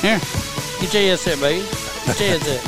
Here, 0.00 0.20
get 0.80 0.94
your 0.94 1.02
headset, 1.02 1.40
baby. 1.40 1.66
Get 2.06 2.20
your 2.20 2.28
headset. 2.28 2.62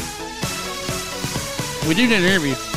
We 1.86 1.94
do 1.94 2.04
an 2.04 2.12
interview. 2.12 2.69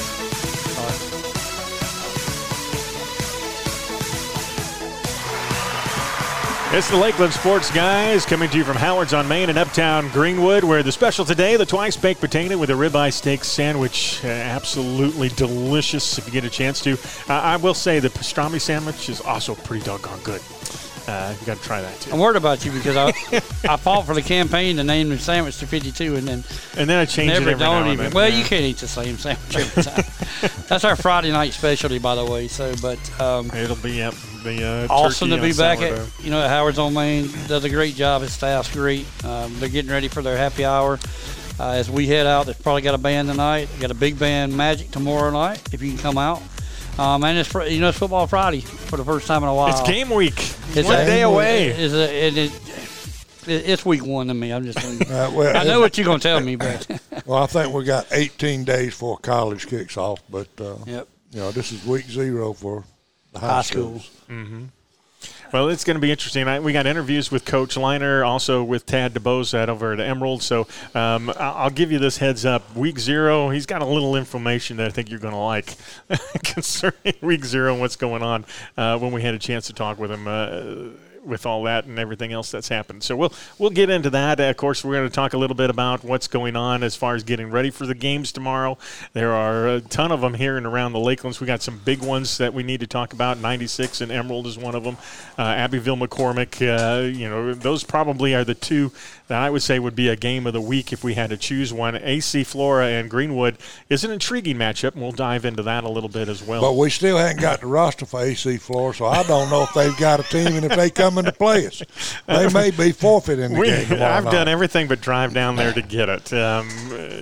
It's 6.76 6.90
the 6.90 6.98
Lakeland 6.98 7.32
Sports 7.32 7.70
Guys 7.70 8.26
coming 8.26 8.50
to 8.50 8.58
you 8.58 8.64
from 8.64 8.78
Howard's 8.78 9.14
on 9.14 9.28
Main 9.28 9.52
in 9.52 9.60
Uptown 9.60 10.10
Greenwood, 10.10 10.64
where 10.64 10.82
the 10.82 10.92
special 10.92 11.24
today, 11.24 11.56
the 11.56 11.68
twice 11.68 11.96
baked 11.96 12.20
potato 12.20 12.58
with 12.58 12.72
a 12.72 12.74
ribeye 12.74 13.14
steak 13.14 13.44
sandwich. 13.44 14.26
Uh, 14.26 14.30
absolutely 14.30 15.30
delicious 15.30 16.18
if 16.18 16.26
you 16.26 16.34
get 16.34 16.46
a 16.46 16.50
chance 16.50 16.82
to. 16.82 16.94
Uh, 17.30 17.34
I 17.34 17.58
will 17.58 17.76
say 17.76 18.00
the 18.00 18.10
pastrami 18.10 18.60
sandwich 18.60 19.08
is 19.08 19.22
also 19.22 19.54
pretty 19.54 19.86
doggone 19.86 20.20
good. 20.22 20.42
Uh, 21.08 21.36
you 21.40 21.46
got 21.46 21.58
to 21.58 21.64
try 21.64 21.82
that 21.82 22.00
too. 22.00 22.12
I'm 22.12 22.20
worried 22.20 22.38
about 22.38 22.64
you 22.64 22.72
because 22.72 22.96
I 22.96 23.08
I 23.70 23.76
fought 23.78 24.06
for 24.06 24.14
the 24.14 24.22
campaign 24.22 24.78
to 24.78 24.84
name 24.84 25.10
the 25.10 25.18
sandwich 25.18 25.58
to 25.60 25.68
52, 25.68 26.16
and 26.16 26.28
then 26.28 26.44
And 26.78 26.90
then 26.90 26.98
I 26.98 27.06
change 27.06 27.32
it 27.32 27.34
never 27.34 27.50
every 27.52 27.60
now 27.66 27.80
don't 27.82 27.92
even. 27.94 28.12
Well, 28.12 28.30
Yeah. 28.30 28.38
you 28.38 28.46
can't 28.46 28.64
eat 28.64 28.78
the 28.78 28.88
same 28.88 29.18
sandwich 29.18 29.56
every 29.56 29.84
time. 29.84 30.04
That's 30.70 30.84
our 30.86 30.96
Friday 30.96 31.32
night 31.32 31.54
specialty, 31.54 32.00
by 32.00 32.16
the 32.16 32.26
way. 32.26 32.48
So, 32.48 32.74
but 32.82 33.00
um, 33.20 33.52
It'll 33.54 33.76
be 33.76 34.00
the 34.00 34.88
uh, 34.90 34.94
awesome 34.94 35.30
to 35.30 35.42
be 35.42 35.54
back 35.54 35.82
at 35.82 36.00
you 36.24 36.32
know 36.32 36.42
at 36.42 36.50
Howard's 36.50 36.80
on 36.80 36.94
Main. 36.94 37.30
Does 37.48 37.64
a 37.66 37.70
great 37.70 37.96
job. 37.96 38.22
His 38.22 38.32
staff's 38.34 38.72
great. 38.74 39.06
Um, 39.26 39.54
they're 39.60 39.70
getting 39.70 39.92
ready 39.92 40.08
for 40.08 40.22
their 40.22 40.38
happy 40.38 40.64
hour. 40.66 41.00
Uh, 41.60 41.72
as 41.72 41.90
we 41.90 42.08
head 42.08 42.26
out, 42.26 42.46
they've 42.48 42.64
probably 42.64 42.82
got 42.82 42.96
a 42.96 42.98
band 42.98 43.28
tonight. 43.28 43.70
Got 43.80 43.92
a 43.92 43.96
big 43.96 44.18
band 44.18 44.56
Magic 44.58 44.90
tomorrow 44.90 45.30
night. 45.32 45.62
If 45.74 45.82
you 45.84 45.90
can 45.92 46.00
come 46.00 46.18
out, 46.18 46.42
um, 47.00 47.24
and 47.24 47.38
it's 47.38 47.50
fr- 47.50 47.64
you 47.64 47.80
know 47.80 47.90
it's 47.90 47.98
football 47.98 48.28
Friday 48.28 48.62
for 48.62 48.98
the 48.98 49.06
first 49.06 49.28
time 49.28 49.44
in 49.44 49.50
a 49.50 49.54
while. 49.56 49.70
It's 49.70 49.82
game 49.88 50.10
week. 50.10 50.38
It's 50.76 50.88
One 50.88 51.00
a- 51.00 51.06
day 51.06 51.22
away. 51.22 51.68
It 51.68 51.80
is 51.80 51.94
a, 51.94 52.28
it, 52.28 52.38
it, 52.38 52.52
it, 53.48 53.70
it's 53.70 53.86
week 53.86 54.06
one 54.06 54.28
to 54.28 54.34
me. 54.34 54.52
I'm 54.52 54.64
just. 54.64 54.78
Uh, 54.80 55.30
well, 55.34 55.56
I 55.58 55.64
know 55.64 55.80
what 55.80 55.98
you're 55.98 56.06
gonna 56.06 56.20
tell 56.20 56.40
me, 56.40 56.56
but 56.56 56.88
Well, 57.26 57.42
I 57.44 57.46
think 57.48 57.74
we 57.74 57.84
got 57.84 58.08
18 58.12 58.64
days 58.64 58.88
before 58.92 59.18
college 59.18 59.68
kicks 59.68 59.98
off, 59.98 60.22
but 60.30 60.48
uh, 60.60 60.76
yep. 60.86 61.08
you 61.32 61.40
know 61.40 61.52
this 61.52 61.72
is 61.72 61.86
week 61.86 62.06
zero 62.06 62.54
for 62.54 62.84
the 63.32 63.40
high, 63.40 63.48
High 63.48 63.62
schools. 63.64 64.06
school. 64.26 64.68
Well, 65.54 65.70
it's 65.70 65.84
going 65.84 65.94
to 65.98 66.02
be 66.02 66.10
interesting. 66.10 66.48
I, 66.48 66.60
we 66.60 66.74
got 66.74 66.88
interviews 66.88 67.30
with 67.30 67.46
Coach 67.46 67.78
Liner, 67.78 68.24
also 68.24 68.64
with 68.64 68.88
Tad 68.88 69.14
DeBozat 69.14 69.68
over 69.68 69.94
at 69.94 70.00
Emerald. 70.00 70.42
So 70.42 70.66
um, 70.96 71.32
I'll 71.38 71.70
give 71.70 71.92
you 71.92 72.00
this 72.00 72.18
heads 72.18 72.44
up. 72.44 72.76
Week 72.76 72.98
zero, 72.98 73.52
he's 73.52 73.68
got 73.68 73.84
a 73.84 73.86
little 73.86 74.16
information 74.16 74.78
that 74.78 74.88
I 74.88 74.90
think 74.90 75.12
you're 75.12 75.20
going 75.20 75.36
to 75.36 75.40
like 75.40 75.76
concerning 76.44 77.14
week 77.22 77.46
zero 77.46 77.72
and 77.72 77.80
what's 77.80 77.96
going 77.96 78.24
on 78.24 78.46
uh, 78.78 78.98
when 78.98 79.12
we 79.12 79.22
had 79.22 79.36
a 79.36 79.40
chance 79.40 79.68
to 79.68 79.74
talk 79.74 80.00
with 80.00 80.12
him. 80.12 80.28
Uh, 80.28 80.86
with 81.24 81.46
all 81.46 81.64
that 81.64 81.86
and 81.86 81.98
everything 82.00 82.32
else 82.32 82.52
that's 82.52 82.68
happened, 82.68 83.04
so 83.04 83.16
we'll 83.16 83.34
we'll 83.58 83.70
get 83.70 83.90
into 83.90 84.10
that. 84.12 84.40
of 84.40 84.58
course, 84.58 84.84
we're 84.84 84.94
going 84.94 85.08
to 85.08 85.14
talk 85.14 85.34
a 85.34 85.38
little 85.38 85.56
bit 85.56 85.70
about 85.70 86.04
what's 86.04 86.28
going 86.28 86.56
on 86.56 86.84
as 86.84 86.96
far 86.96 87.16
as 87.16 87.24
getting 87.24 87.50
ready 87.50 87.70
for 87.70 87.86
the 87.86 87.96
games 87.96 88.32
tomorrow. 88.32 88.78
There 89.14 89.32
are 89.32 89.68
a 89.68 89.82
ton 89.82 90.12
of 90.12 90.22
them 90.22 90.34
here 90.34 90.58
and 90.58 90.66
around 90.66 90.94
the 90.94 91.00
Lakelands. 91.00 91.40
We 91.40 91.48
got 91.48 91.62
some 91.62 91.80
big 91.80 92.02
ones 92.02 92.38
that 92.38 92.54
we 92.54 92.64
need 92.64 92.80
to 92.82 92.88
talk 92.88 93.14
about. 93.14 93.38
96 93.38 94.02
and 94.02 94.12
Emerald 94.12 94.48
is 94.48 94.58
one 94.58 94.76
of 94.76 94.84
them. 94.84 94.98
Uh, 95.38 95.44
Abbeville 95.44 95.98
McCormick, 95.98 96.62
uh, 96.62 97.04
you 97.04 97.30
know, 97.30 97.54
those 97.54 97.84
probably 97.84 98.34
are 98.34 98.44
the 98.44 98.56
two 98.56 98.92
that 99.28 99.42
I 99.42 99.50
would 99.50 99.62
say 99.62 99.80
would 99.80 99.96
be 99.96 100.10
a 100.10 100.16
game 100.16 100.46
of 100.46 100.54
the 100.54 100.62
week 100.62 100.92
if 100.92 101.04
we 101.04 101.14
had 101.14 101.30
to 101.30 101.38
choose 101.38 101.72
one. 101.74 101.96
AC 101.96 102.44
Flora 102.44 102.88
and 102.88 103.10
Greenwood 103.10 103.58
is 103.90 104.04
an 104.04 104.12
intriguing 104.12 104.58
matchup, 104.58 104.94
and 104.94 105.02
we'll 105.02 105.12
dive 105.12 105.46
into 105.46 105.64
that 105.64 105.84
a 105.84 105.90
little 105.90 106.10
bit 106.10 106.28
as 106.28 106.44
well. 106.44 106.62
But 106.62 106.74
we 106.76 106.90
still 106.90 107.18
haven't 107.18 107.42
got 107.42 107.62
the 107.62 107.68
roster 107.68 108.06
for 108.06 108.22
AC 108.22 108.58
Flora, 108.58 108.94
so 108.94 109.06
I 109.06 109.24
don't 109.24 109.50
know 109.50 109.64
if 109.64 109.74
they've 109.74 109.98
got 109.98 110.20
a 110.20 110.24
team 110.24 110.48
and 110.56 110.66
if 110.66 110.76
they 110.76 110.90
come 110.90 111.18
into 111.18 111.32
play 111.32 111.68
us. 111.68 111.82
They 112.28 112.50
may 112.50 112.72
be 112.72 112.92
forfeiting 112.92 113.54
the 113.54 113.60
We, 113.60 113.68
game. 113.68 114.02
I've 114.02 114.26
done 114.26 114.48
everything 114.48 114.88
but 114.88 115.02
drive 115.02 115.34
down 115.34 115.56
there 115.56 115.74
to 115.74 115.82
get 115.82 116.10
it. 116.10 116.34
Um, 116.34 116.70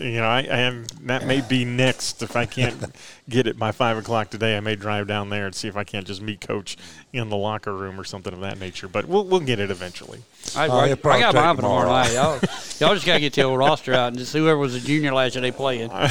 you 0.02 0.20
know, 0.20 0.28
I, 0.28 0.40
I 0.40 0.58
am 0.60 0.86
that 1.04 1.26
may 1.26 1.42
be 1.42 1.66
next 1.66 2.24
if 2.24 2.36
I 2.36 2.46
can't 2.46 2.76
get 3.30 3.48
it 3.48 3.58
by 3.58 3.72
five 3.72 3.98
o'clock 3.98 4.30
today. 4.30 4.58
I 4.58 4.60
may 4.60 4.76
drive 4.76 5.08
down 5.08 5.30
there 5.30 5.46
and 5.46 5.56
see 5.56 5.68
if 5.68 5.78
I 5.78 5.84
can't 5.84 6.06
just 6.06 6.22
meet 6.22 6.42
Coach 6.42 6.78
in 7.14 7.30
the 7.30 7.38
locker 7.38 7.74
room 7.74 8.00
or 8.00 8.04
something 8.04 8.34
of 8.34 8.42
that 8.42 8.60
nature. 8.60 8.88
But 8.88 9.06
we'll 9.06 9.26
we'll 9.26 9.40
get 9.40 9.60
it 9.60 9.72
eventually. 9.72 10.20
I, 10.56 10.68
Oh, 10.68 10.78
I, 10.80 10.88
he'll 10.88 10.96
got 10.98 11.34
mine 11.36 11.56
tomorrow 11.56 11.56
tomorrow. 11.56 11.90
night. 11.90 12.14
Y'all, 12.14 12.40
y'all 12.80 12.94
just 12.96 13.06
gotta 13.06 13.20
get 13.20 13.34
the 13.34 13.44
old 13.44 13.60
roster 13.60 13.94
out 13.94 14.08
and 14.10 14.18
just 14.18 14.32
see 14.32 14.40
whoever 14.40 14.58
was 14.58 14.76
a 14.76 14.80
junior 14.80 15.14
last 15.14 15.36
year 15.36 15.42
they 15.42 15.52
playing. 15.52 15.92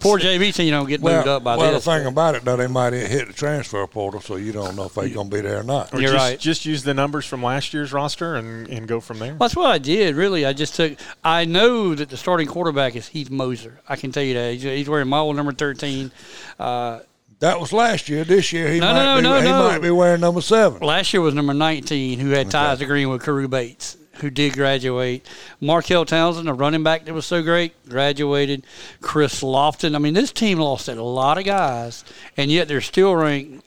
Poor 0.00 0.18
JV 0.18 0.54
team, 0.54 0.66
you 0.66 0.72
know, 0.72 0.84
get 0.86 1.02
moved 1.02 1.26
up 1.28 1.42
by 1.44 1.56
well 1.56 1.72
this. 1.72 1.84
the 1.84 1.90
thing 1.90 2.06
about 2.06 2.34
it, 2.34 2.44
though, 2.44 2.56
they 2.56 2.66
might 2.66 2.92
hit 2.92 3.26
the 3.28 3.32
transfer 3.32 3.86
portal, 3.86 4.20
so 4.20 4.36
you 4.36 4.52
don't 4.52 4.76
know 4.76 4.84
if 4.84 4.94
they're 4.94 5.08
going 5.08 5.30
to 5.30 5.36
be 5.36 5.40
there 5.42 5.60
or 5.60 5.62
not. 5.62 5.92
Or 5.94 6.00
You're 6.00 6.12
just, 6.12 6.24
right. 6.30 6.38
Just 6.38 6.66
use 6.66 6.82
the 6.82 6.94
numbers 6.94 7.26
from 7.26 7.42
last 7.42 7.72
year's 7.74 7.92
roster 7.92 8.36
and, 8.36 8.68
and 8.68 8.86
go 8.88 9.00
from 9.00 9.18
there. 9.18 9.34
That's 9.34 9.56
what 9.56 9.66
I 9.70 9.78
did. 9.78 10.14
Really, 10.14 10.44
I 10.46 10.52
just 10.52 10.74
took. 10.76 10.96
I 11.24 11.44
know 11.44 11.94
that 11.94 12.08
the 12.08 12.16
starting 12.16 12.46
quarterback 12.46 12.96
is 12.96 13.08
Heath 13.08 13.30
Moser. 13.30 13.80
I 13.88 13.96
can 13.96 14.12
tell 14.12 14.22
you 14.22 14.34
that 14.34 14.52
he's, 14.54 14.62
he's 14.62 14.88
wearing 14.88 15.08
model 15.08 15.32
number 15.34 15.52
thirteen. 15.52 16.10
Uh, 16.58 17.00
That 17.40 17.60
was 17.60 17.72
last 17.72 18.08
year. 18.08 18.24
This 18.24 18.52
year, 18.52 18.68
he, 18.72 18.80
No, 18.80 18.92
might, 18.92 19.04
no, 19.04 19.16
be, 19.16 19.22
no, 19.22 19.36
he 19.40 19.48
no. 19.48 19.62
might 19.68 19.78
be 19.78 19.90
wearing 19.90 20.20
number 20.20 20.40
seven. 20.40 20.80
last 20.80 21.12
year 21.12 21.20
was 21.20 21.34
number 21.34 21.54
nineteen, 21.54 22.18
who 22.18 22.30
had 22.30 22.50
ties 22.50 22.78
to 22.80 22.86
Greenwood, 22.86 23.22
Carew 23.22 23.46
Bates, 23.48 23.96
who 24.20 24.30
did 24.30 24.54
graduate. 24.54 25.26
Markel 25.60 26.04
Townsend, 26.04 26.48
a 26.48 26.52
running 26.54 26.82
back 26.82 27.04
that 27.04 27.14
was 27.14 27.26
so 27.26 27.42
great, 27.42 27.72
graduated. 27.88 28.64
Chris 29.00 29.42
Lofton. 29.42 29.94
I 29.94 29.98
mean, 29.98 30.14
this 30.14 30.32
team 30.32 30.58
lost 30.58 30.88
a 30.88 31.02
lot 31.02 31.38
of 31.38 31.44
guys, 31.44 32.04
and 32.36 32.50
yet 32.50 32.68
they're 32.68 32.80
still 32.80 33.14
ranked 33.14 33.64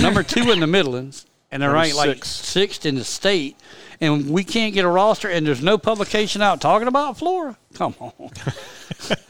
number 0.00 0.22
two 0.22 0.50
in 0.50 0.60
the 0.60 0.66
Midlands, 0.66 1.26
and 1.50 1.62
they're 1.62 1.70
Number 1.70 1.80
ranked 1.80 1.96
like 1.96 2.24
sixth 2.24 2.84
in 2.86 2.94
the 2.96 3.04
state. 3.04 3.56
And 4.00 4.30
we 4.30 4.44
can't 4.44 4.74
get 4.74 4.84
a 4.84 4.88
roster, 4.88 5.28
and 5.28 5.46
there's 5.46 5.62
no 5.62 5.78
publication 5.78 6.42
out 6.42 6.60
talking 6.60 6.88
about 6.88 7.16
Flora. 7.16 7.56
Come 7.74 7.94
on. 7.98 8.12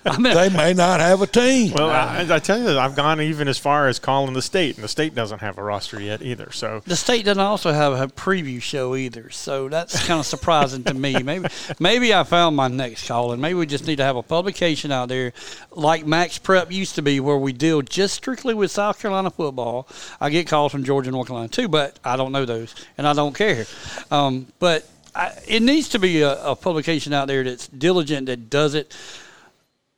I 0.07 0.19
mean, 0.19 0.35
They 0.35 0.51
may 0.51 0.75
not 0.75 1.01
have 1.01 1.23
a 1.23 1.27
team. 1.27 1.73
Well, 1.73 1.89
I, 1.89 2.27
I 2.29 2.39
tell 2.39 2.59
you, 2.59 2.79
I've 2.79 2.95
gone 2.95 3.21
even 3.23 3.49
as 3.49 3.59
far 3.59 3.89
as 3.89 3.99
calling 3.99 4.35
the 4.35 4.43
state, 4.43 4.77
and 4.77 4.85
the 4.85 4.89
state 4.89 5.15
doesn't 5.15 5.41
have 5.41 5.57
a 5.57 5.63
roster 5.63 6.01
yet 6.01 6.21
either. 6.21 6.51
So 6.53 6.83
the 6.87 6.97
state 6.97 7.25
doesn't 7.25 7.43
also 7.43 7.73
have 7.73 7.95
a 7.95 8.07
preview 8.07 8.61
show 8.61 8.95
either, 8.95 9.31
so 9.31 9.69
that's 9.69 10.07
kind 10.07 10.21
of 10.21 10.27
surprising 10.27 10.85
to 10.85 10.95
me. 10.95 11.15
Maybe, 11.25 11.49
maybe 11.81 12.13
I 12.13 12.23
found 12.25 12.55
my 12.55 12.69
next 12.69 13.09
call, 13.09 13.33
and 13.33 13.41
maybe 13.41 13.55
we 13.55 13.67
just 13.67 13.87
need 13.87 13.97
to 13.97 14.05
have 14.05 14.17
a 14.17 14.23
publication 14.23 14.93
out 14.93 15.09
there, 15.09 15.33
like 15.71 16.07
Max 16.07 16.37
Prep 16.39 16.71
used 16.71 16.97
to 16.97 17.03
be, 17.03 17.19
where 17.21 17.39
we 17.39 17.53
deal 17.53 17.81
just 17.81 18.15
strictly 18.15 18.53
with 18.53 18.71
South 18.71 19.01
Carolina 19.01 19.31
football. 19.31 19.89
I 20.21 20.29
get 20.29 20.47
calls 20.47 20.71
from 20.73 20.85
Georgia 20.85 21.09
and 21.09 21.15
North 21.15 21.29
Carolina 21.29 21.49
too, 21.49 21.69
but 21.69 21.99
I 22.05 22.17
don't 22.17 22.33
know 22.33 22.45
those, 22.45 22.75
and 22.99 23.07
I 23.09 23.15
don't 23.15 23.35
care. 23.35 23.65
Um, 24.11 24.49
but 24.59 24.87
I, 25.15 25.33
it 25.47 25.63
needs 25.63 25.89
to 25.91 25.99
be 25.99 26.23
a, 26.23 26.43
a 26.45 26.57
publication 26.57 27.13
out 27.13 27.29
there 27.29 27.45
that's 27.45 27.69
diligent, 27.69 28.27
that 28.27 28.51
does 28.51 28.75
it. 28.75 28.97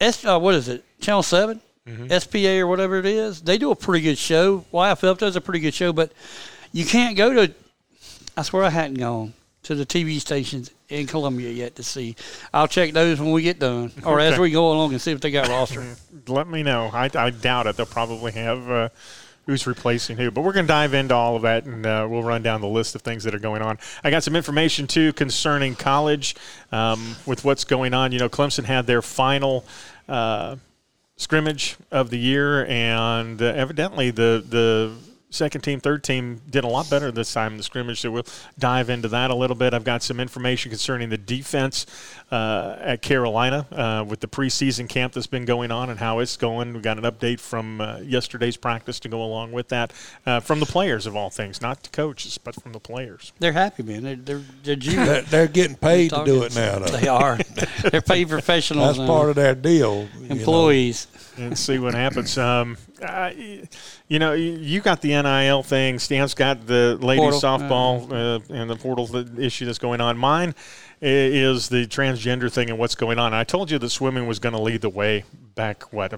S, 0.01 0.25
uh, 0.25 0.39
what 0.39 0.55
is 0.55 0.69
it? 0.69 0.85
Channel 1.01 1.23
7 1.23 1.61
SPA 2.19 2.59
or 2.59 2.67
whatever 2.67 2.97
it 2.97 3.07
is. 3.07 3.41
They 3.41 3.59
do 3.59 3.71
a 3.71 3.77
pretty 3.77 4.03
good 4.05 4.19
show. 4.19 4.65
YFF 4.73 5.19
does 5.19 5.37
a 5.37 5.41
pretty 5.41 5.61
good 5.61 5.75
show, 5.75 5.93
but 5.93 6.13
you 6.73 6.85
can't 6.85 7.17
go 7.17 7.33
to. 7.33 7.55
I 8.37 8.43
swear 8.43 8.65
I 8.65 8.71
hadn't 8.71 8.99
gone 8.99 9.35
to 9.63 9.75
the 9.75 9.87
TV 9.87 10.21
stations 10.21 10.71
in 10.89 11.07
Columbia 11.07 11.51
yet 11.51 11.77
to 11.77 11.83
see. 11.83 12.17
I'll 12.53 12.69
check 12.69 12.93
those 12.93 13.21
when 13.21 13.31
we 13.31 13.43
get 13.43 13.61
done, 13.61 13.93
or 14.05 14.19
as 14.21 14.39
we 14.39 14.51
go 14.51 14.73
along 14.73 14.93
and 14.93 15.01
see 15.01 15.13
if 15.13 15.21
they 15.21 15.31
got 15.31 15.49
roster. 15.49 15.85
let 16.27 16.49
me 16.49 16.63
know. 16.63 16.91
I, 16.93 17.09
I 17.15 17.31
doubt 17.31 17.67
it. 17.69 17.77
They'll 17.77 17.87
probably 17.87 18.33
have 18.33 18.71
uh, 18.71 18.89
who's 19.47 19.67
replacing 19.67 20.17
who. 20.17 20.31
But 20.31 20.43
we're 20.43 20.53
going 20.53 20.67
to 20.67 20.73
dive 20.73 20.93
into 20.93 21.15
all 21.15 21.37
of 21.37 21.43
that, 21.43 21.65
and 21.65 21.87
uh, 21.87 22.07
we'll 22.11 22.23
run 22.23 22.43
down 22.43 22.61
the 22.61 22.69
list 22.69 22.95
of 22.95 23.03
things 23.03 23.25
that 23.25 23.35
are 23.35 23.39
going 23.39 23.63
on. 23.63 23.79
I 24.05 24.11
got 24.11 24.23
some 24.23 24.37
information 24.37 24.87
too 24.87 25.13
concerning 25.13 25.75
college 25.75 26.37
um, 26.73 27.17
with 27.27 27.45
what's 27.45 27.65
going 27.65 27.95
on. 27.95 28.13
You 28.13 28.19
know, 28.19 28.29
Clemson 28.29 28.65
had 28.65 28.87
their 28.87 29.03
final. 29.03 29.65
Uh, 30.09 30.57
scrimmage 31.17 31.77
of 31.91 32.11
the 32.11 32.19
year, 32.19 32.67
and 32.67 33.41
uh, 33.41 33.47
evidently 33.47 34.11
the 34.11 34.45
the 34.47 34.93
second 35.31 35.63
team, 35.63 35.81
third 35.81 36.03
team 36.05 36.41
did 36.49 36.65
a 36.65 36.69
lot 36.69 36.89
better 36.89 37.11
this 37.11 37.33
time 37.33 37.53
in 37.53 37.57
the 37.59 37.63
scrimmage. 37.63 38.01
So 38.01 38.11
we'll 38.11 38.27
dive 38.59 38.89
into 38.91 39.09
that 39.09 39.31
a 39.31 39.35
little 39.35 39.57
bit. 39.57 39.75
I've 39.75 39.85
got 39.85 40.03
some 40.03 40.21
information 40.21 40.71
concerning 40.71 41.09
the 41.09 41.19
defense 41.19 41.87
uh, 42.31 42.77
at 42.81 43.03
Carolina 43.03 43.67
uh, 43.73 44.05
with 44.07 44.21
the 44.21 44.29
preseason 44.29 44.89
camp 44.89 45.13
that's 45.13 45.27
been 45.27 45.45
going 45.45 45.71
on 45.71 45.91
and 45.91 45.99
how 45.99 46.19
it's 46.21 46.37
going. 46.37 46.75
We 46.75 46.81
got 46.81 46.99
an 46.99 47.05
update 47.05 47.41
from 47.41 47.81
uh, 47.81 47.99
yesterday's 47.99 48.57
practice 48.57 49.01
to 49.01 49.09
go 49.09 49.23
along 49.23 49.53
with 49.53 49.69
that 49.69 49.93
uh, 50.25 50.41
from 50.41 50.61
the 50.61 50.67
players 50.67 51.07
of 51.07 51.17
all 51.17 51.31
things, 51.31 51.61
not 51.61 51.83
the 51.83 51.91
coaches, 51.91 52.39
but 52.39 52.55
from 52.55 52.73
the 52.73 52.81
players. 52.81 53.33
They're 53.39 53.53
happy, 53.53 53.83
man. 53.83 54.03
They're 54.03 54.17
they're, 54.17 54.43
they're 54.63 54.77
They're, 54.77 55.23
they're 55.23 55.49
getting 55.49 55.77
paid 55.77 56.11
to 56.11 56.25
do 56.25 56.43
it 56.45 56.55
now, 56.55 56.79
though. 56.79 56.97
They 56.97 57.09
are. 57.09 57.39
They're 57.91 58.01
paid 58.01 58.29
professionals. 58.29 58.97
That's 58.97 59.07
part 59.09 59.29
of 59.31 59.37
their 59.37 59.55
deal. 59.55 60.09
you 60.21 60.29
know. 60.29 60.45
Employees. 61.37 61.49
and 61.49 61.59
see 61.59 61.79
what 61.79 61.95
happens. 61.95 62.37
Um, 62.39 62.77
uh, 63.03 63.31
you 64.09 64.19
know, 64.19 64.33
you- 64.33 64.59
you 64.59 64.81
got 64.81 65.01
the 65.01 65.11
NIL 65.15 65.63
thing. 65.63 65.99
Stan's 65.99 66.35
got 66.35 66.67
the 66.67 66.97
ladies 67.01 67.41
Portal. 67.41 67.41
softball 67.41 68.13
uh, 68.13 68.55
and 68.55 68.69
the 68.71 68.77
portal 68.77 69.39
issue 69.39 69.67
that's 69.67 69.79
going 69.79 70.01
on. 70.01 70.17
Mine 70.17 70.55
is 71.01 71.69
the 71.69 71.87
transgender 71.87 72.51
thing 72.51 72.71
and 72.71 72.79
what's 72.79 72.95
going 72.95 73.19
on. 73.19 73.35
I 73.35 73.45
told 73.45 73.71
you 73.71 73.79
that 73.79 73.91
swimming 73.91 74.27
was 74.27 74.39
going 74.39 74.55
to 74.55 74.61
lead 74.61 74.81
the 74.81 74.89
way 74.89 75.25
back 75.55 75.93
what 75.93 76.13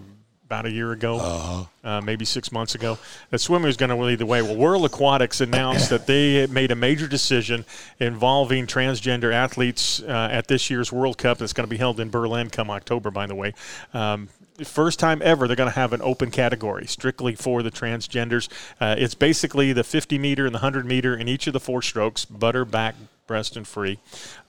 about 0.49 0.65
a 0.65 0.71
year 0.71 0.93
ago, 0.93 1.19
uh-huh. 1.19 1.65
uh, 1.85 2.01
maybe 2.01 2.25
six 2.25 2.51
months 2.51 2.75
ago, 2.75 2.97
that 3.29 3.39
swimming 3.39 3.67
was 3.67 3.77
going 3.77 3.91
to 3.91 3.97
lead 3.97 4.19
the 4.19 4.25
way. 4.25 4.41
Well, 4.41 4.57
World 4.57 4.87
Aquatics 4.87 5.43
announced 5.43 5.91
that 5.91 6.07
they 6.07 6.47
made 6.47 6.71
a 6.71 6.75
major 6.75 7.07
decision 7.07 7.67
involving 8.01 8.67
transgender 8.67 9.31
athletes 9.31 10.01
uh, 10.01 10.29
at 10.33 10.49
this 10.49 10.71
year's 10.71 10.91
World 10.91 11.19
Cup 11.19 11.37
that's 11.37 11.53
going 11.53 11.67
to 11.67 11.71
be 11.71 11.77
held 11.77 12.01
in 12.01 12.09
Berlin 12.09 12.49
come 12.49 12.71
October, 12.71 13.11
by 13.11 13.27
the 13.27 13.35
way. 13.35 13.53
Um, 13.93 14.31
first 14.65 14.99
time 14.99 15.21
ever 15.25 15.47
they're 15.47 15.57
going 15.57 15.71
to 15.71 15.79
have 15.79 15.93
an 15.93 16.03
open 16.03 16.31
category 16.31 16.87
strictly 16.87 17.35
for 17.35 17.63
the 17.63 17.71
transgenders. 17.71 18.49
Uh, 18.81 18.95
it's 18.99 19.15
basically 19.15 19.73
the 19.73 19.85
50 19.85 20.19
meter 20.19 20.47
and 20.47 20.55
the 20.55 20.59
100 20.59 20.87
meter 20.87 21.17
in 21.17 21.29
each 21.29 21.47
of 21.47 21.53
the 21.53 21.61
four 21.61 21.83
strokes 21.83 22.25
butter, 22.25 22.65
back, 22.65 22.95
breast, 23.29 23.57
and 23.57 23.69
free. 23.69 24.01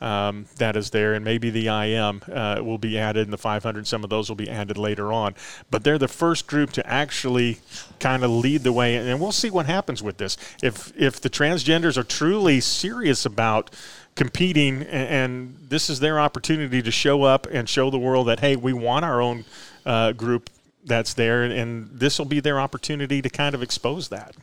Um, 0.02 0.46
that 0.58 0.76
is 0.76 0.90
there, 0.90 1.14
and 1.14 1.24
maybe 1.24 1.52
the 1.52 1.68
IM 1.68 2.24
uh, 2.32 2.62
will 2.64 2.80
be 2.80 2.98
added, 2.98 3.28
and 3.28 3.34
the 3.34 3.38
500. 3.38 3.86
Some 3.86 4.04
of 4.04 4.10
those 4.10 4.30
will 4.30 4.36
be 4.36 4.50
added 4.50 4.78
later 4.78 5.14
on. 5.14 5.36
But 5.70 5.84
they're 5.84 6.00
the 6.00 6.08
first 6.08 6.48
group 6.48 6.72
to 6.72 6.88
actually 6.88 7.60
kind 8.00 8.24
of 8.24 8.32
lead 8.32 8.64
the 8.64 8.74
way, 8.74 8.96
and 8.96 9.20
we'll 9.20 9.32
see 9.32 9.52
what 9.52 9.68
happens 9.68 10.02
with 10.02 10.18
this. 10.18 10.38
If 10.64 10.92
if 11.00 11.22
the 11.22 11.30
transgenders 11.30 11.98
are 11.98 12.04
truly 12.04 12.60
serious 12.62 13.26
about 13.26 13.70
competing, 14.16 14.84
and 14.84 15.56
this 15.70 15.90
is 15.90 16.00
their 16.00 16.20
opportunity 16.20 16.82
to 16.82 16.92
show 16.92 17.24
up 17.24 17.46
and 17.52 17.70
show 17.70 17.92
the 17.92 18.00
world 18.00 18.28
that 18.28 18.40
hey, 18.40 18.56
we 18.56 18.74
want 18.74 19.06
our 19.06 19.22
own 19.22 19.46
uh, 19.90 20.12
group 20.12 20.52
that's 20.86 21.16
there, 21.16 21.44
and 21.44 21.90
this 21.92 22.20
will 22.20 22.26
be 22.26 22.40
their 22.40 22.60
opportunity 22.60 23.22
to 23.24 23.30
kind 23.30 23.56
of 23.56 23.64
expose 23.64 24.10
that 24.10 24.36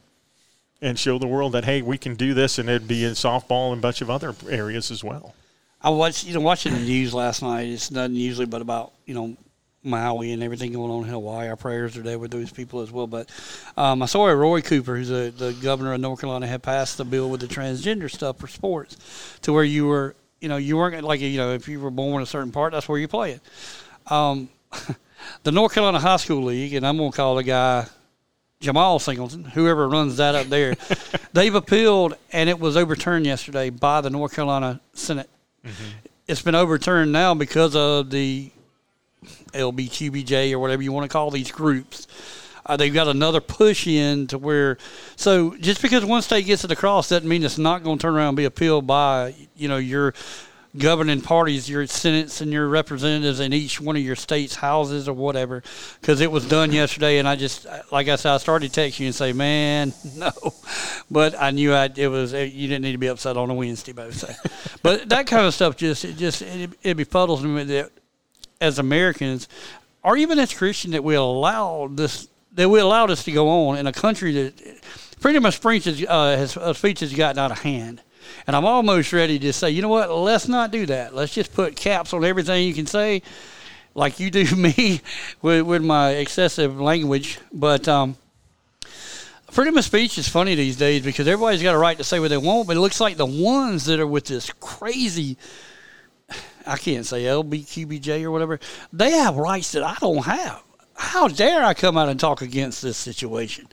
and 0.82 0.98
show 0.98 1.18
the 1.18 1.26
world 1.26 1.52
that 1.52 1.64
hey, 1.64 1.82
we 1.82 1.96
can 1.96 2.16
do 2.16 2.34
this, 2.34 2.58
and 2.58 2.68
it'd 2.68 2.88
be 2.88 3.04
in 3.04 3.12
softball 3.12 3.72
and 3.72 3.78
a 3.78 3.82
bunch 3.82 4.00
of 4.00 4.10
other 4.10 4.34
areas 4.50 4.90
as 4.90 5.04
well. 5.04 5.34
I 5.80 5.90
watched, 5.90 6.26
you 6.26 6.34
know, 6.34 6.40
watching 6.40 6.72
the 6.72 6.80
news 6.80 7.14
last 7.14 7.42
night. 7.42 7.68
It's 7.68 7.92
nothing 7.92 8.16
usually 8.16 8.46
but 8.46 8.60
about 8.60 8.92
you 9.06 9.14
know 9.14 9.36
Maui 9.84 10.32
and 10.32 10.42
everything 10.42 10.72
going 10.72 10.90
on 10.90 11.04
in 11.04 11.10
Hawaii. 11.10 11.48
Our 11.48 11.56
prayers 11.56 11.96
are 11.96 12.02
there 12.02 12.18
with 12.18 12.32
those 12.32 12.50
people 12.50 12.80
as 12.80 12.90
well. 12.90 13.06
But 13.06 13.30
um, 13.76 14.02
I 14.02 14.06
saw 14.06 14.26
Roy 14.26 14.62
Cooper, 14.62 14.96
who's 14.96 15.12
a, 15.12 15.30
the 15.30 15.52
governor 15.62 15.92
of 15.92 16.00
North 16.00 16.20
Carolina, 16.20 16.48
had 16.48 16.64
passed 16.64 16.98
the 16.98 17.04
bill 17.04 17.30
with 17.30 17.40
the 17.40 17.46
transgender 17.46 18.10
stuff 18.10 18.38
for 18.38 18.48
sports, 18.48 18.96
to 19.42 19.52
where 19.52 19.62
you 19.62 19.86
were, 19.86 20.16
you 20.40 20.48
know, 20.48 20.56
you 20.56 20.76
weren't 20.76 21.04
like 21.04 21.20
you 21.20 21.36
know 21.36 21.52
if 21.52 21.68
you 21.68 21.78
were 21.78 21.92
born 21.92 22.16
in 22.16 22.22
a 22.22 22.26
certain 22.26 22.50
part, 22.50 22.72
that's 22.72 22.88
where 22.88 22.98
you 22.98 23.06
play 23.06 23.32
it. 23.32 24.12
Um, 24.12 24.48
the 25.42 25.52
North 25.52 25.74
Carolina 25.74 25.98
High 25.98 26.16
School 26.16 26.44
League, 26.44 26.74
and 26.74 26.86
I'm 26.86 26.96
gonna 26.96 27.12
call 27.12 27.36
the 27.36 27.42
guy 27.42 27.86
Jamal 28.60 28.98
Singleton, 28.98 29.44
whoever 29.44 29.88
runs 29.88 30.16
that 30.16 30.34
up 30.34 30.46
there, 30.46 30.76
they've 31.32 31.54
appealed 31.54 32.16
and 32.32 32.48
it 32.48 32.58
was 32.58 32.76
overturned 32.76 33.26
yesterday 33.26 33.70
by 33.70 34.00
the 34.00 34.10
North 34.10 34.34
Carolina 34.34 34.80
Senate. 34.94 35.28
Mm-hmm. 35.64 35.84
It's 36.26 36.42
been 36.42 36.54
overturned 36.54 37.12
now 37.12 37.34
because 37.34 37.76
of 37.76 38.10
the 38.10 38.50
LBQBJ 39.52 40.52
or 40.52 40.58
whatever 40.58 40.82
you 40.82 40.92
want 40.92 41.04
to 41.04 41.12
call 41.12 41.30
these 41.30 41.50
groups. 41.50 42.08
Uh, 42.64 42.76
they've 42.76 42.94
got 42.94 43.06
another 43.06 43.40
push 43.40 43.86
in 43.86 44.26
to 44.26 44.38
where, 44.38 44.76
so 45.14 45.56
just 45.58 45.80
because 45.80 46.04
one 46.04 46.20
state 46.20 46.46
gets 46.46 46.64
it 46.64 46.72
across 46.72 47.10
doesn't 47.10 47.28
mean 47.28 47.44
it's 47.44 47.58
not 47.58 47.84
going 47.84 47.96
to 47.98 48.02
turn 48.02 48.16
around 48.16 48.28
and 48.28 48.36
be 48.36 48.44
appealed 48.44 48.86
by, 48.86 49.34
you 49.54 49.68
know, 49.68 49.76
your 49.76 50.14
governing 50.78 51.20
parties, 51.20 51.68
your 51.68 51.86
senates 51.86 52.40
and 52.40 52.52
your 52.52 52.68
representatives 52.68 53.40
in 53.40 53.52
each 53.52 53.80
one 53.80 53.96
of 53.96 54.02
your 54.02 54.16
states' 54.16 54.54
houses 54.54 55.08
or 55.08 55.12
whatever, 55.12 55.62
because 56.00 56.20
it 56.20 56.30
was 56.30 56.48
done 56.48 56.72
yesterday. 56.72 57.18
And 57.18 57.28
I 57.28 57.36
just, 57.36 57.66
like 57.90 58.08
I 58.08 58.16
said, 58.16 58.34
I 58.34 58.38
started 58.38 58.72
texting 58.72 59.00
you 59.00 59.06
and 59.06 59.14
say, 59.14 59.32
man, 59.32 59.92
no. 60.16 60.32
But 61.10 61.40
I 61.40 61.50
knew 61.50 61.72
I, 61.72 61.90
it 61.94 62.08
was, 62.08 62.32
you 62.32 62.68
didn't 62.68 62.82
need 62.82 62.92
to 62.92 62.98
be 62.98 63.08
upset 63.08 63.36
on 63.36 63.50
a 63.50 63.54
Wednesday, 63.54 63.92
both. 63.92 64.14
So. 64.14 64.28
but 64.82 65.08
that 65.08 65.26
kind 65.26 65.46
of 65.46 65.54
stuff 65.54 65.76
just, 65.76 66.04
it 66.04 66.16
just, 66.16 66.42
it, 66.42 66.70
it 66.82 66.96
befuddles 66.96 67.42
me 67.42 67.64
that 67.64 67.90
as 68.60 68.78
Americans, 68.78 69.48
or 70.02 70.16
even 70.16 70.38
as 70.38 70.52
Christians, 70.54 70.92
that 70.92 71.04
we 71.04 71.14
allow 71.14 71.88
this, 71.90 72.28
that 72.54 72.68
we 72.68 72.80
allow 72.80 73.06
this 73.06 73.24
to 73.24 73.32
go 73.32 73.68
on 73.68 73.78
in 73.78 73.86
a 73.86 73.92
country 73.92 74.32
that 74.32 74.80
pretty 75.20 75.38
much 75.38 75.56
speech 75.56 75.84
has, 75.84 76.04
uh, 76.08 76.36
has, 76.36 76.56
uh, 76.56 76.72
speech 76.72 77.00
has 77.00 77.12
gotten 77.12 77.38
out 77.38 77.50
of 77.50 77.58
hand. 77.60 78.00
And 78.46 78.54
I'm 78.54 78.64
almost 78.64 79.12
ready 79.12 79.38
to 79.40 79.52
say, 79.52 79.70
you 79.70 79.82
know 79.82 79.88
what? 79.88 80.10
Let's 80.10 80.48
not 80.48 80.70
do 80.70 80.86
that. 80.86 81.14
Let's 81.14 81.34
just 81.34 81.52
put 81.52 81.76
caps 81.76 82.12
on 82.12 82.24
everything 82.24 82.66
you 82.66 82.74
can 82.74 82.86
say, 82.86 83.22
like 83.94 84.20
you 84.20 84.30
do 84.30 84.44
me 84.56 85.00
with, 85.42 85.62
with 85.62 85.82
my 85.82 86.10
excessive 86.10 86.80
language. 86.80 87.38
But 87.52 87.88
um, 87.88 88.16
freedom 89.50 89.76
of 89.78 89.84
speech 89.84 90.18
is 90.18 90.28
funny 90.28 90.54
these 90.54 90.76
days 90.76 91.02
because 91.02 91.26
everybody's 91.26 91.62
got 91.62 91.74
a 91.74 91.78
right 91.78 91.96
to 91.98 92.04
say 92.04 92.20
what 92.20 92.28
they 92.28 92.36
want. 92.36 92.68
But 92.68 92.76
it 92.76 92.80
looks 92.80 93.00
like 93.00 93.16
the 93.16 93.26
ones 93.26 93.86
that 93.86 94.00
are 94.00 94.06
with 94.06 94.26
this 94.26 94.50
crazy, 94.60 95.36
I 96.66 96.76
can't 96.76 97.06
say 97.06 97.24
LBQBJ 97.24 98.22
or 98.22 98.30
whatever, 98.30 98.60
they 98.92 99.10
have 99.12 99.36
rights 99.36 99.72
that 99.72 99.82
I 99.82 99.96
don't 100.00 100.24
have. 100.24 100.62
How 100.94 101.28
dare 101.28 101.64
I 101.64 101.74
come 101.74 101.98
out 101.98 102.08
and 102.08 102.18
talk 102.18 102.42
against 102.42 102.80
this 102.80 102.96
situation? 102.96 103.68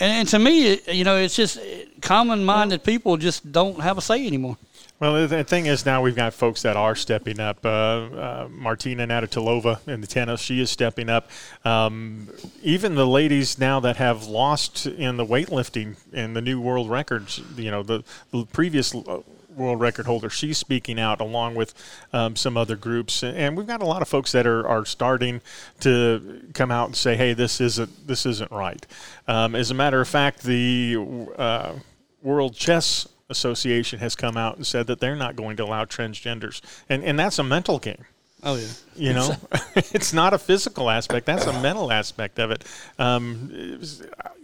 And, 0.00 0.12
and 0.12 0.28
to 0.28 0.38
me, 0.38 0.80
you 0.88 1.04
know, 1.04 1.16
it's 1.16 1.36
just 1.36 1.58
common-minded 2.00 2.84
people 2.84 3.16
just 3.16 3.50
don't 3.52 3.80
have 3.80 3.98
a 3.98 4.00
say 4.00 4.26
anymore. 4.26 4.56
Well, 5.00 5.26
the 5.26 5.42
thing 5.42 5.66
is, 5.66 5.84
now 5.84 6.02
we've 6.02 6.14
got 6.14 6.32
folks 6.32 6.62
that 6.62 6.76
are 6.76 6.94
stepping 6.94 7.40
up. 7.40 7.64
Uh, 7.64 7.68
uh, 7.68 8.48
Martina 8.48 9.06
Navratilova 9.06 9.86
in 9.88 10.00
the 10.00 10.06
tennis, 10.06 10.40
she 10.40 10.60
is 10.60 10.70
stepping 10.70 11.10
up. 11.10 11.30
Um, 11.64 12.28
even 12.62 12.94
the 12.94 13.06
ladies 13.06 13.58
now 13.58 13.80
that 13.80 13.96
have 13.96 14.26
lost 14.26 14.86
in 14.86 15.16
the 15.16 15.26
weightlifting 15.26 15.96
and 16.12 16.36
the 16.36 16.40
new 16.40 16.60
world 16.60 16.88
records, 16.88 17.42
you 17.56 17.72
know, 17.72 17.82
the, 17.82 18.04
the 18.30 18.46
previous 18.46 18.94
uh, 18.94 19.20
world 19.56 19.80
record 19.80 20.06
holder. 20.06 20.30
She's 20.30 20.58
speaking 20.58 20.98
out 20.98 21.20
along 21.20 21.54
with 21.54 21.74
um, 22.12 22.36
some 22.36 22.56
other 22.56 22.76
groups, 22.76 23.22
and 23.22 23.56
we've 23.56 23.66
got 23.66 23.82
a 23.82 23.86
lot 23.86 24.02
of 24.02 24.08
folks 24.08 24.32
that 24.32 24.46
are, 24.46 24.66
are 24.66 24.84
starting 24.84 25.40
to 25.80 26.42
come 26.54 26.70
out 26.70 26.86
and 26.86 26.96
say, 26.96 27.16
"Hey, 27.16 27.32
this 27.32 27.60
isn't 27.60 28.06
this 28.06 28.26
isn't 28.26 28.50
right." 28.50 28.86
Um, 29.26 29.54
as 29.54 29.70
a 29.70 29.74
matter 29.74 30.00
of 30.00 30.08
fact, 30.08 30.42
the 30.42 30.96
uh, 31.36 31.74
World 32.22 32.54
Chess 32.54 33.08
Association 33.30 33.98
has 34.00 34.14
come 34.14 34.36
out 34.36 34.56
and 34.56 34.66
said 34.66 34.86
that 34.86 35.00
they're 35.00 35.16
not 35.16 35.36
going 35.36 35.56
to 35.56 35.64
allow 35.64 35.84
transgenders, 35.84 36.60
and 36.88 37.04
and 37.04 37.18
that's 37.18 37.38
a 37.38 37.44
mental 37.44 37.78
game. 37.78 38.04
Oh 38.42 38.56
yeah, 38.56 38.68
you 38.96 39.12
know, 39.14 39.34
it's 39.76 40.12
not 40.22 40.34
a 40.34 40.38
physical 40.38 40.90
aspect. 40.90 41.26
That's 41.26 41.46
a 41.46 41.62
mental 41.62 41.90
aspect 41.90 42.38
of 42.38 42.50
it. 42.50 42.64
Um, 42.98 43.80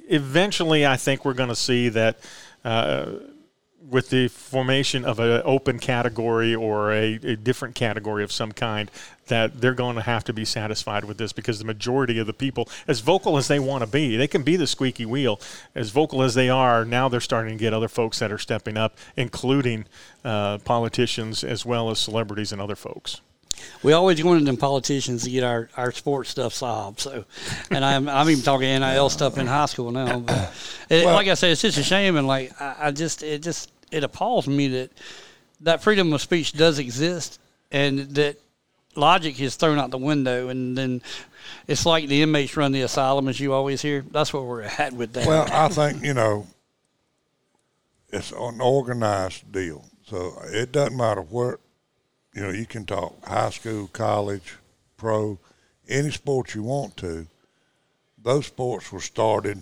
eventually, 0.08 0.86
I 0.86 0.96
think 0.96 1.24
we're 1.24 1.34
going 1.34 1.50
to 1.50 1.56
see 1.56 1.90
that. 1.90 2.18
Uh, 2.64 3.06
with 3.88 4.10
the 4.10 4.28
formation 4.28 5.04
of 5.04 5.18
an 5.18 5.42
open 5.44 5.78
category 5.78 6.54
or 6.54 6.92
a, 6.92 7.14
a, 7.14 7.36
different 7.36 7.74
category 7.74 8.22
of 8.22 8.30
some 8.30 8.52
kind, 8.52 8.90
that 9.26 9.60
they're 9.60 9.74
going 9.74 9.96
to 9.96 10.02
have 10.02 10.22
to 10.24 10.32
be 10.32 10.44
satisfied 10.44 11.04
with 11.04 11.18
this 11.18 11.32
because 11.32 11.58
the 11.58 11.64
majority 11.64 12.18
of 12.18 12.26
the 12.26 12.32
people, 12.32 12.68
as 12.86 13.00
vocal 13.00 13.36
as 13.36 13.48
they 13.48 13.58
want 13.58 13.82
to 13.82 13.86
be, 13.86 14.16
they 14.16 14.28
can 14.28 14.42
be 14.42 14.56
the 14.56 14.66
squeaky 14.66 15.06
wheel. 15.06 15.40
As 15.74 15.90
vocal 15.90 16.22
as 16.22 16.34
they 16.34 16.50
are, 16.50 16.84
now 16.84 17.08
they're 17.08 17.20
starting 17.20 17.56
to 17.56 17.62
get 17.62 17.72
other 17.72 17.88
folks 17.88 18.18
that 18.18 18.30
are 18.30 18.38
stepping 18.38 18.76
up, 18.76 18.96
including 19.16 19.86
uh, 20.24 20.58
politicians 20.58 21.42
as 21.42 21.64
well 21.64 21.90
as 21.90 21.98
celebrities 21.98 22.52
and 22.52 22.60
other 22.60 22.76
folks. 22.76 23.20
We 23.82 23.92
always 23.92 24.22
wanted 24.22 24.46
them 24.46 24.56
politicians 24.56 25.24
to 25.24 25.30
get 25.30 25.44
our, 25.44 25.68
our 25.76 25.92
sports 25.92 26.30
stuff 26.30 26.54
solved. 26.54 27.00
So, 27.00 27.24
and 27.70 27.84
I'm 27.84 28.08
I'm 28.08 28.28
even 28.30 28.42
talking 28.42 28.68
NIL 28.68 29.10
stuff 29.10 29.38
in 29.38 29.46
high 29.46 29.66
school 29.66 29.90
now. 29.90 30.20
But 30.20 30.52
it, 30.88 31.04
well, 31.04 31.14
like 31.14 31.28
I 31.28 31.34
said, 31.34 31.52
it's 31.52 31.62
just 31.62 31.78
a 31.78 31.82
shame, 31.82 32.16
and 32.16 32.26
like 32.26 32.58
I, 32.60 32.76
I 32.80 32.90
just 32.90 33.22
it 33.22 33.42
just 33.42 33.70
it 33.90 34.04
appalls 34.04 34.46
me 34.46 34.68
that 34.68 34.90
that 35.60 35.82
freedom 35.82 36.12
of 36.12 36.20
speech 36.20 36.52
does 36.52 36.78
exist, 36.78 37.40
and 37.70 38.00
that 38.14 38.36
logic 38.96 39.40
is 39.40 39.56
thrown 39.56 39.78
out 39.78 39.90
the 39.90 39.98
window, 39.98 40.48
and 40.48 40.76
then 40.76 41.02
it's 41.66 41.86
like 41.86 42.08
the 42.08 42.22
inmates 42.22 42.56
run 42.56 42.72
the 42.72 42.82
asylum, 42.82 43.28
as 43.28 43.38
you 43.40 43.52
always 43.52 43.82
hear. 43.82 44.04
That's 44.10 44.32
where 44.32 44.42
we're 44.42 44.62
at 44.62 44.92
with 44.92 45.12
that. 45.14 45.26
Well, 45.26 45.48
I 45.52 45.68
think 45.68 46.04
you 46.04 46.14
know 46.14 46.46
it's 48.08 48.32
an 48.32 48.60
organized 48.60 49.52
deal, 49.52 49.84
so 50.06 50.40
it 50.46 50.72
doesn't 50.72 50.96
matter 50.96 51.22
where 51.22 51.58
you 52.34 52.42
know, 52.42 52.50
you 52.50 52.66
can 52.66 52.84
talk 52.84 53.24
high 53.24 53.50
school, 53.50 53.88
college, 53.88 54.56
pro, 54.96 55.38
any 55.88 56.10
sport 56.10 56.54
you 56.54 56.62
want 56.62 56.96
to. 56.98 57.26
Those 58.22 58.46
sports 58.46 58.92
were 58.92 59.00
started 59.00 59.58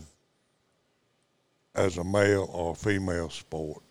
as 1.75 1.97
a 1.97 2.05
male 2.05 2.49
or 2.53 2.75
female 2.75 3.31
sport. 3.31 3.83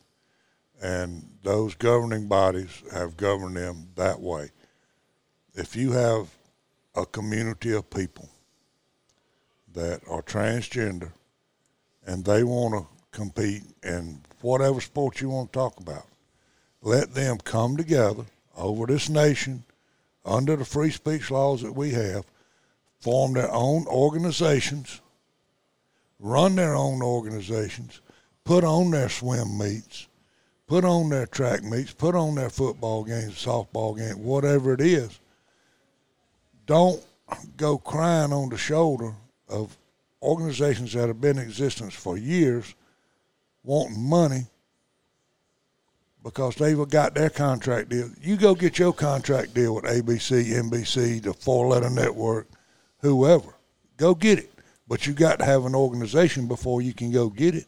And 0.81 1.27
those 1.43 1.73
governing 1.75 2.27
bodies 2.27 2.83
have 2.91 3.17
governed 3.17 3.57
them 3.57 3.89
that 3.95 4.19
way. 4.19 4.51
If 5.55 5.75
you 5.75 5.91
have 5.93 6.29
a 6.95 7.05
community 7.05 7.73
of 7.73 7.89
people 7.89 8.29
that 9.73 10.01
are 10.09 10.21
transgender 10.21 11.11
and 12.05 12.23
they 12.23 12.43
want 12.43 12.73
to 12.73 12.87
compete 13.17 13.63
in 13.83 14.21
whatever 14.41 14.81
sport 14.81 15.21
you 15.21 15.29
want 15.29 15.51
to 15.51 15.59
talk 15.59 15.79
about, 15.79 16.05
let 16.81 17.13
them 17.13 17.37
come 17.37 17.75
together 17.75 18.25
over 18.55 18.85
this 18.85 19.09
nation 19.09 19.63
under 20.25 20.55
the 20.55 20.65
free 20.65 20.91
speech 20.91 21.31
laws 21.31 21.61
that 21.61 21.73
we 21.73 21.91
have, 21.91 22.25
form 22.99 23.33
their 23.33 23.51
own 23.51 23.87
organizations, 23.87 25.01
run 26.19 26.55
their 26.55 26.75
own 26.75 27.01
organizations, 27.01 28.01
put 28.43 28.63
on 28.63 28.91
their 28.91 29.09
swim 29.09 29.57
meets, 29.57 30.06
put 30.67 30.83
on 30.83 31.09
their 31.09 31.25
track 31.25 31.63
meets, 31.63 31.93
put 31.93 32.13
on 32.13 32.35
their 32.35 32.49
football 32.49 33.03
games, 33.03 33.33
softball 33.33 33.97
games, 33.97 34.17
whatever 34.17 34.73
it 34.73 34.81
is. 34.81 35.19
Don't 36.65 37.01
go 37.55 37.77
crying 37.77 38.33
on 38.33 38.49
the 38.49 38.57
shoulder 38.57 39.13
of 39.49 39.77
organizations 40.21 40.93
that 40.93 41.07
have 41.07 41.21
been 41.21 41.37
in 41.37 41.43
existence 41.43 41.93
for 41.93 42.17
years 42.17 42.75
wanting 43.63 44.01
money 44.01 44.45
because 46.23 46.55
they've 46.55 46.89
got 46.89 47.13
their 47.15 47.29
contract 47.29 47.89
deal. 47.89 48.09
You 48.21 48.35
go 48.35 48.53
get 48.53 48.77
your 48.77 48.93
contract 48.93 49.53
deal 49.53 49.75
with 49.75 49.85
ABC, 49.85 50.45
NBC, 50.47 51.21
the 51.23 51.33
four 51.33 51.67
letter 51.67 51.89
network, 51.89 52.47
whoever. 52.99 53.55
Go 53.95 54.13
get 54.13 54.39
it. 54.39 54.51
But 54.89 55.07
you 55.07 55.13
got 55.13 55.39
to 55.39 55.45
have 55.45 55.65
an 55.65 55.75
organization 55.75 56.47
before 56.47 56.81
you 56.81 56.93
can 56.93 57.11
go 57.11 57.29
get 57.29 57.55
it. 57.55 57.67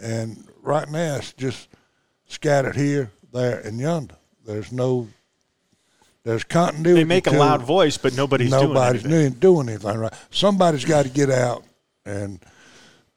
And 0.00 0.44
right 0.62 0.88
now 0.90 1.16
it's 1.16 1.32
just 1.32 1.68
scattered 2.34 2.76
here, 2.76 3.10
there, 3.32 3.60
and 3.60 3.78
yonder. 3.78 4.16
There's 4.44 4.70
no 4.72 5.08
there's 6.24 6.44
continuity. 6.44 7.00
They 7.00 7.04
make 7.04 7.26
a 7.26 7.30
loud 7.32 7.60
it. 7.62 7.64
voice, 7.64 7.98
but 7.98 8.14
nobody's, 8.16 8.50
Nobody's 8.50 9.02
doing 9.02 9.14
anything. 9.14 9.30
doing, 9.40 9.64
doing 9.64 9.68
anything 9.68 9.98
right. 9.98 10.12
Somebody's 10.30 10.84
got 10.84 11.04
to 11.04 11.10
get 11.10 11.30
out 11.30 11.64
and 12.06 12.40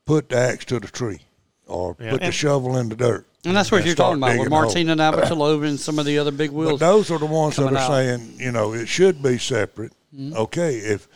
put 0.05 0.29
the 0.29 0.37
axe 0.37 0.65
to 0.65 0.79
the 0.79 0.87
tree 0.87 1.19
or 1.67 1.95
Yeah, 1.99 2.11
put 2.11 2.21
the 2.21 2.31
shovel 2.33 2.75
in 2.77 2.89
the 2.89 2.95
dirt. 2.97 3.25
And 3.45 3.55
that's 3.55 3.71
what 3.71 3.77
and 3.77 3.87
you're 3.87 3.95
talking 3.95 4.17
about 4.17 4.31
with 4.37 4.49
digging 4.49 4.51
a 4.51 4.55
hole. 4.55 4.65
Martina 4.65 4.95
Navratilova 4.97 5.67
and 5.69 5.79
some 5.79 5.99
of 5.99 6.05
the 6.05 6.17
other 6.19 6.31
big 6.31 6.49
But 6.49 6.55
wheels. 6.57 6.79
those 6.81 7.09
are 7.11 7.17
the 7.19 7.25
ones 7.25 7.55
that 7.55 7.71
are 7.71 7.77
out. 7.77 7.87
saying, 7.87 8.35
you 8.39 8.51
know, 8.51 8.73
it 8.73 8.87
should 8.87 9.23
be 9.23 9.37
separate. 9.37 9.93
Mm-hmm. 10.13 10.35
Okay, 10.35 10.75
if 10.77 11.07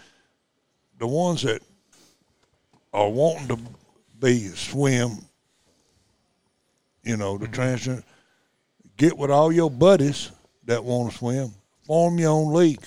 the 0.98 1.08
ones 1.08 1.42
that 1.42 1.62
are 2.94 3.10
wanting 3.10 3.48
to 3.50 3.58
be 4.20 4.48
swim, 4.48 5.26
you 7.04 7.18
know, 7.18 7.38
the 7.38 7.48
Mm-hmm. 7.48 7.62
transgender, 7.62 8.04
get 8.98 9.18
with 9.18 9.32
all 9.32 9.52
your 9.52 9.72
buddies 9.72 10.32
that 10.66 10.84
want 10.84 11.12
to 11.12 11.18
swim, 11.18 11.52
form 11.84 12.18
your 12.20 12.32
own 12.32 12.54
league. 12.54 12.84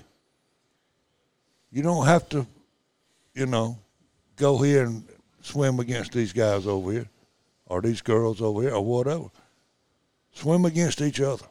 You 1.70 1.82
don't 1.82 2.06
have 2.06 2.28
to, 2.30 2.46
you 3.34 3.46
know, 3.46 3.78
go 4.36 4.58
here 4.58 4.84
and 4.84 5.04
swim 5.42 5.80
against 5.80 6.12
these 6.12 6.32
guys 6.32 6.66
over 6.66 6.92
here 6.92 7.08
or 7.66 7.80
these 7.80 8.00
girls 8.00 8.40
over 8.40 8.62
here 8.62 8.74
or 8.74 8.84
whatever. 8.84 9.24
Swim 10.32 10.64
against 10.64 11.00
each 11.00 11.20
other. 11.20 11.44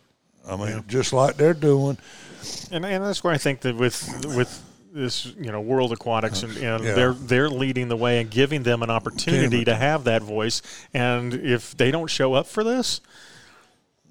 I 0.47 0.55
mean, 0.57 0.83
just 0.87 1.13
like 1.13 1.35
they're 1.37 1.53
doing. 1.53 1.97
And, 2.71 2.85
and 2.85 3.03
that's 3.03 3.23
where 3.23 3.33
I 3.33 3.37
think 3.37 3.61
that 3.61 3.75
with 3.75 4.25
with 4.35 4.61
this, 4.93 5.25
you 5.39 5.51
know, 5.51 5.59
World 5.59 5.91
Aquatics 5.91 6.43
and, 6.43 6.55
oh, 6.57 6.75
and 6.75 6.83
Yeah. 6.85 6.93
they're 6.93 7.13
they're 7.13 7.49
leading 7.49 7.87
the 7.87 7.97
way 7.97 8.21
and 8.21 8.29
giving 8.29 8.63
them 8.63 8.83
an 8.83 8.89
opportunity 8.89 9.65
to 9.65 9.75
have 9.75 10.03
that 10.03 10.21
voice. 10.21 10.61
And 10.93 11.33
if 11.33 11.75
they 11.75 11.89
don't 11.91 12.09
show 12.09 12.33
up 12.35 12.45
for 12.47 12.63
this, 12.63 13.01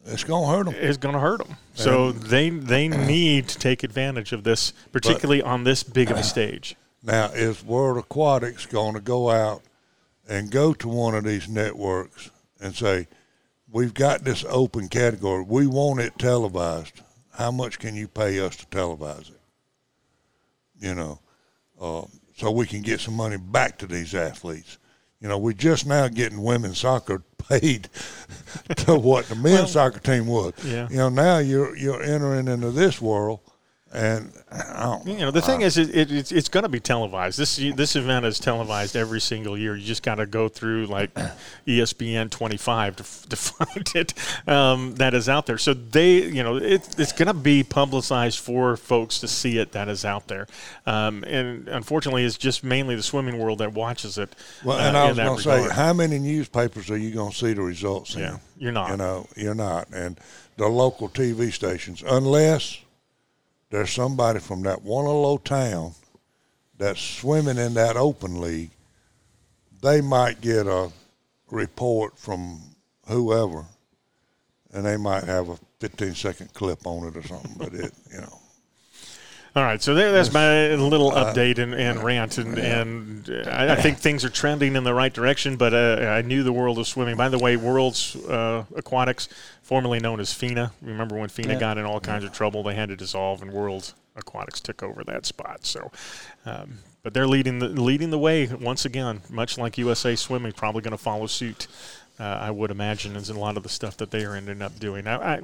It's 0.05 0.25
gonna 0.25 0.47
hurt 0.49 0.65
them. 0.67 0.75
it's 0.77 0.99
going 0.99 1.15
to 1.15 1.21
hurt 1.21 1.39
them. 1.47 1.57
So 1.75 2.11
they 2.13 2.51
they 2.51 2.89
need 2.89 3.49
to 3.49 3.59
take 3.59 3.85
advantage 3.85 4.33
of 4.33 4.43
this, 4.43 4.73
particularly 4.91 5.41
on 5.43 5.63
this 5.65 5.83
big 5.85 6.11
of 6.11 6.17
a 6.19 6.25
stage. 6.25 6.75
Now, 7.05 7.27
is 7.27 7.65
World 7.65 7.99
Aquatics 7.99 8.67
going 8.67 8.95
to 8.95 9.01
go 9.01 9.31
out 9.31 9.63
and 10.29 10.51
go 10.51 10.73
to 10.75 10.89
one 10.89 11.15
of 11.15 11.25
these 11.25 11.49
networks 11.49 12.31
and 12.61 12.75
say, 12.75 13.07
"We've 13.71 13.95
got 13.95 14.25
this 14.25 14.45
open 14.49 14.89
category. 14.89 15.45
We 15.47 15.67
want 15.67 16.01
it 16.01 16.19
televised. 16.19 17.01
How 17.35 17.51
much 17.53 17.79
can 17.79 17.95
you 17.95 18.09
pay 18.09 18.41
us 18.41 18.57
to 18.57 18.67
televise 18.67 19.31
it?" 19.31 19.39
You 20.83 20.95
know, 20.97 21.21
uh, 21.81 22.03
so 22.37 22.51
we 22.51 22.67
can 22.67 22.83
get 22.83 23.01
some 23.01 23.15
money 23.15 23.37
back 23.37 23.79
to 23.79 23.87
these 23.87 24.15
athletes. 24.15 24.79
You 25.21 25.29
know, 25.29 25.39
we're 25.39 25.53
just 25.53 25.87
now 25.87 26.09
getting 26.09 26.43
women's 26.43 26.79
soccer 26.79 27.23
paid 27.49 27.89
to 28.79 28.99
what 28.99 29.27
the 29.27 29.37
men's 29.37 29.71
soccer 29.71 30.01
team 30.01 30.27
was. 30.27 30.53
Yeah. 30.65 30.89
You 30.91 30.97
know, 30.97 31.09
now 31.09 31.39
you're 31.39 31.77
you're 31.77 32.03
entering 32.03 32.49
into 32.49 32.73
this 32.73 33.01
world, 33.01 33.41
and 33.93 34.33
I 34.51 35.01
You 35.05 35.19
know, 35.19 35.31
the 35.31 35.43
thing 35.43 35.61
is, 35.61 35.77
it, 35.77 35.95
it, 35.95 36.11
it's, 36.11 36.33
it's 36.33 36.49
going 36.49 36.63
to 36.63 36.69
be 36.69 36.81
televised. 36.81 37.39
This 37.39 37.57
this 37.57 37.95
event 37.95 38.25
is 38.25 38.39
televised 38.39 38.97
every 38.97 39.21
single 39.21 39.57
year. 39.57 39.77
You 39.77 39.85
just 39.85 40.03
got 40.03 40.15
to 40.15 40.27
go 40.27 40.49
through 40.49 40.87
like 40.87 41.13
ESPN 41.67 42.31
25 42.31 42.97
to, 42.97 43.29
to 43.29 43.37
find 43.37 43.93
it 43.95 44.15
um, 44.49 44.95
that 44.95 45.13
is 45.13 45.29
out 45.29 45.47
there. 45.47 45.59
So 45.59 45.75
they, 45.75 46.23
you 46.23 46.43
know, 46.43 46.57
it, 46.57 46.99
it's 46.99 47.13
going 47.13 47.29
to 47.29 47.35
be 47.35 47.63
publicized 47.63 48.39
for 48.39 48.77
folks 48.77 49.19
to 49.21 49.29
see 49.29 49.59
it 49.59 49.73
that 49.73 49.89
is 49.89 50.05
out 50.05 50.29
there. 50.29 50.47
Um, 50.87 51.23
and 51.25 51.69
unfortunately, 51.69 52.25
it's 52.25 52.39
just 52.39 52.65
mainly 52.65 52.97
the 52.97 53.03
swimming 53.03 53.39
world 53.39 53.59
that 53.59 53.73
watches 53.75 54.17
it. 54.17 54.35
Well, 54.65 54.79
uh, 54.79 54.89
and 54.89 54.97
I 54.97 55.11
in 55.11 55.17
was 55.17 55.45
going 55.45 55.65
to 55.65 55.69
say, 55.69 55.75
how 55.75 55.93
many 55.93 56.19
newspapers 56.19 56.91
are 56.91 56.99
you 56.99 57.11
going 57.11 57.33
to 57.33 57.37
see 57.37 57.53
the 57.53 57.63
results 57.63 58.15
in? 58.15 58.23
Yeah, 58.23 58.39
you're 58.57 58.73
not. 58.73 58.91
You 58.91 58.97
know, 58.97 59.27
you're 59.37 59.55
not. 59.55 59.89
And 59.93 60.19
the 60.57 60.69
local 60.69 61.09
TV 61.09 61.53
stations, 61.53 62.03
unless 62.07 62.82
there's 63.73 63.91
somebody 63.91 64.39
from 64.39 64.63
that 64.65 64.83
one 64.83 65.07
little 65.07 65.39
town 65.39 65.95
that's 66.77 67.01
swimming 67.01 67.57
in 67.57 67.73
that 67.73 67.97
open 67.97 68.39
league, 68.39 68.71
they 69.81 70.03
might 70.03 70.43
get 70.43 70.67
a 70.67 70.93
report 71.51 72.19
from 72.19 72.61
whoever, 73.09 73.65
and 74.75 74.85
they 74.85 74.99
might 74.99 75.25
have 75.25 75.49
a 75.49 75.59
15 75.81 76.15
second 76.15 76.53
clip 76.53 76.87
on 76.87 77.09
it 77.09 77.17
or 77.17 77.27
something. 77.27 77.55
But 77.57 77.73
it, 77.73 77.95
you 78.13 78.21
know, 78.21 78.39
All 79.55 79.63
right, 79.63 79.83
so 79.83 79.95
there, 79.95 80.13
that's 80.13 80.33
my 80.33 80.69
little 80.77 81.13
Uh, 81.13 81.27
update 81.35 81.59
and, 81.59 81.75
and 81.75 82.03
rant, 82.03 82.39
and, 82.39 82.59
and 82.59 83.29
uh, 83.29 83.51
I, 83.51 83.73
I 83.73 83.77
think 83.77 83.99
things 83.99 84.25
are 84.25 84.31
trending 84.31 84.77
in 84.77 84.85
the 84.85 84.95
right 84.95 85.13
direction. 85.13 85.57
But 85.57 85.75
uh, 85.75 86.07
I 86.09 86.23
knew 86.23 86.43
the 86.43 86.55
world 86.55 86.79
of 86.79 86.87
swimming. 86.89 87.17
By 87.17 87.29
the 87.29 87.39
way, 87.39 87.57
World's 87.59 88.17
uh, 88.17 88.65
Aquatics, 88.75 89.29
formerly 89.61 89.99
known 90.01 90.21
as 90.21 90.33
FINA. 90.33 90.73
Remember 90.81 91.17
when 91.19 91.29
FINA 91.29 91.53
Yeah. 91.55 91.61
got 91.61 91.77
in 91.77 91.85
all 91.85 92.01
kinds 92.01 92.25
of 92.25 92.33
trouble? 92.33 92.63
They 92.63 92.75
had 92.75 92.89
to 92.89 92.97
dissolve, 92.97 93.43
and 93.43 93.53
World 93.53 93.93
Aquatics 94.17 94.59
took 94.61 94.83
over 94.83 95.05
that 95.05 95.27
spot. 95.27 95.67
So, 95.67 95.91
um, 96.47 96.79
but 97.03 97.13
they're 97.13 97.27
leading 97.27 97.59
the 97.59 97.69
leading 97.69 98.09
the 98.09 98.19
way 98.19 98.47
once 98.47 98.87
again. 98.87 99.21
Much 99.29 99.59
like 99.59 99.77
USA 99.77 100.17
Swimming, 100.17 100.53
probably 100.53 100.81
going 100.81 100.93
to 100.93 100.99
follow 100.99 101.27
suit. 101.27 101.67
Uh, 102.21 102.25
I 102.25 102.51
would 102.51 102.71
imagine 102.71 103.17
is 103.17 103.31
a 103.31 103.39
lot 103.39 103.57
of 103.57 103.63
the 103.63 103.69
stuff 103.69 103.97
that 103.97 104.11
they 104.11 104.25
are 104.25 104.35
ending 104.35 104.61
up 104.61 104.79
doing. 104.79 105.05
Now, 105.05 105.21
I, 105.21 105.41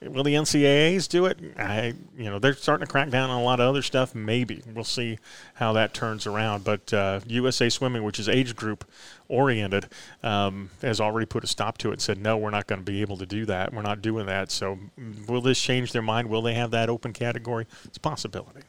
will 0.00 0.24
the 0.24 0.34
NCAA's 0.34 1.06
do 1.06 1.26
it? 1.26 1.38
I, 1.58 1.94
you 2.16 2.24
know, 2.24 2.38
they're 2.38 2.54
starting 2.54 2.86
to 2.86 2.90
crack 2.90 3.10
down 3.10 3.28
on 3.28 3.40
a 3.40 3.44
lot 3.44 3.60
of 3.60 3.68
other 3.68 3.82
stuff. 3.82 4.14
Maybe 4.14 4.62
we'll 4.74 4.84
see 4.84 5.18
how 5.54 5.74
that 5.74 5.92
turns 5.92 6.26
around. 6.26 6.64
But 6.64 6.92
uh, 6.92 7.20
USA 7.26 7.68
Swimming, 7.68 8.02
which 8.02 8.18
is 8.18 8.28
age 8.28 8.56
group 8.56 8.88
oriented, 9.28 9.88
um, 10.22 10.70
has 10.80 11.00
already 11.00 11.26
put 11.26 11.44
a 11.44 11.46
stop 11.46 11.76
to 11.78 11.90
it. 11.90 11.94
and 11.94 12.02
Said 12.02 12.18
no, 12.18 12.38
we're 12.38 12.50
not 12.50 12.66
going 12.66 12.80
to 12.80 12.90
be 12.90 13.02
able 13.02 13.18
to 13.18 13.26
do 13.26 13.44
that. 13.46 13.74
We're 13.74 13.82
not 13.82 14.00
doing 14.00 14.26
that. 14.26 14.50
So, 14.50 14.78
will 15.28 15.42
this 15.42 15.60
change 15.60 15.92
their 15.92 16.02
mind? 16.02 16.28
Will 16.28 16.42
they 16.42 16.54
have 16.54 16.70
that 16.70 16.88
open 16.88 17.12
category? 17.12 17.66
It's 17.84 17.98
a 17.98 18.00
possibility. 18.00 18.62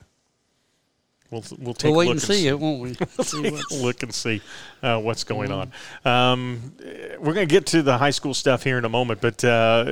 We'll 1.29 1.43
we'll 1.59 1.73
take 1.73 1.91
We'll 1.91 1.95
a 1.95 1.97
wait 1.97 2.05
look 2.07 2.13
and 2.13 2.21
see 2.21 2.47
it, 2.47 2.59
won't 2.59 2.81
we? 2.81 2.93
See 3.23 3.47
a 3.47 3.75
look 3.75 4.01
and 4.03 4.13
see 4.13 4.41
uh, 4.81 4.99
what's 4.99 5.23
going 5.23 5.51
on. 5.51 5.71
Um, 6.05 6.73
we're 7.19 7.33
going 7.33 7.47
to 7.47 7.53
get 7.53 7.65
to 7.67 7.81
the 7.81 7.97
high 7.97 8.11
school 8.11 8.33
stuff 8.33 8.63
here 8.63 8.77
in 8.77 8.85
a 8.85 8.89
moment, 8.89 9.21
but 9.21 9.43
uh, 9.43 9.85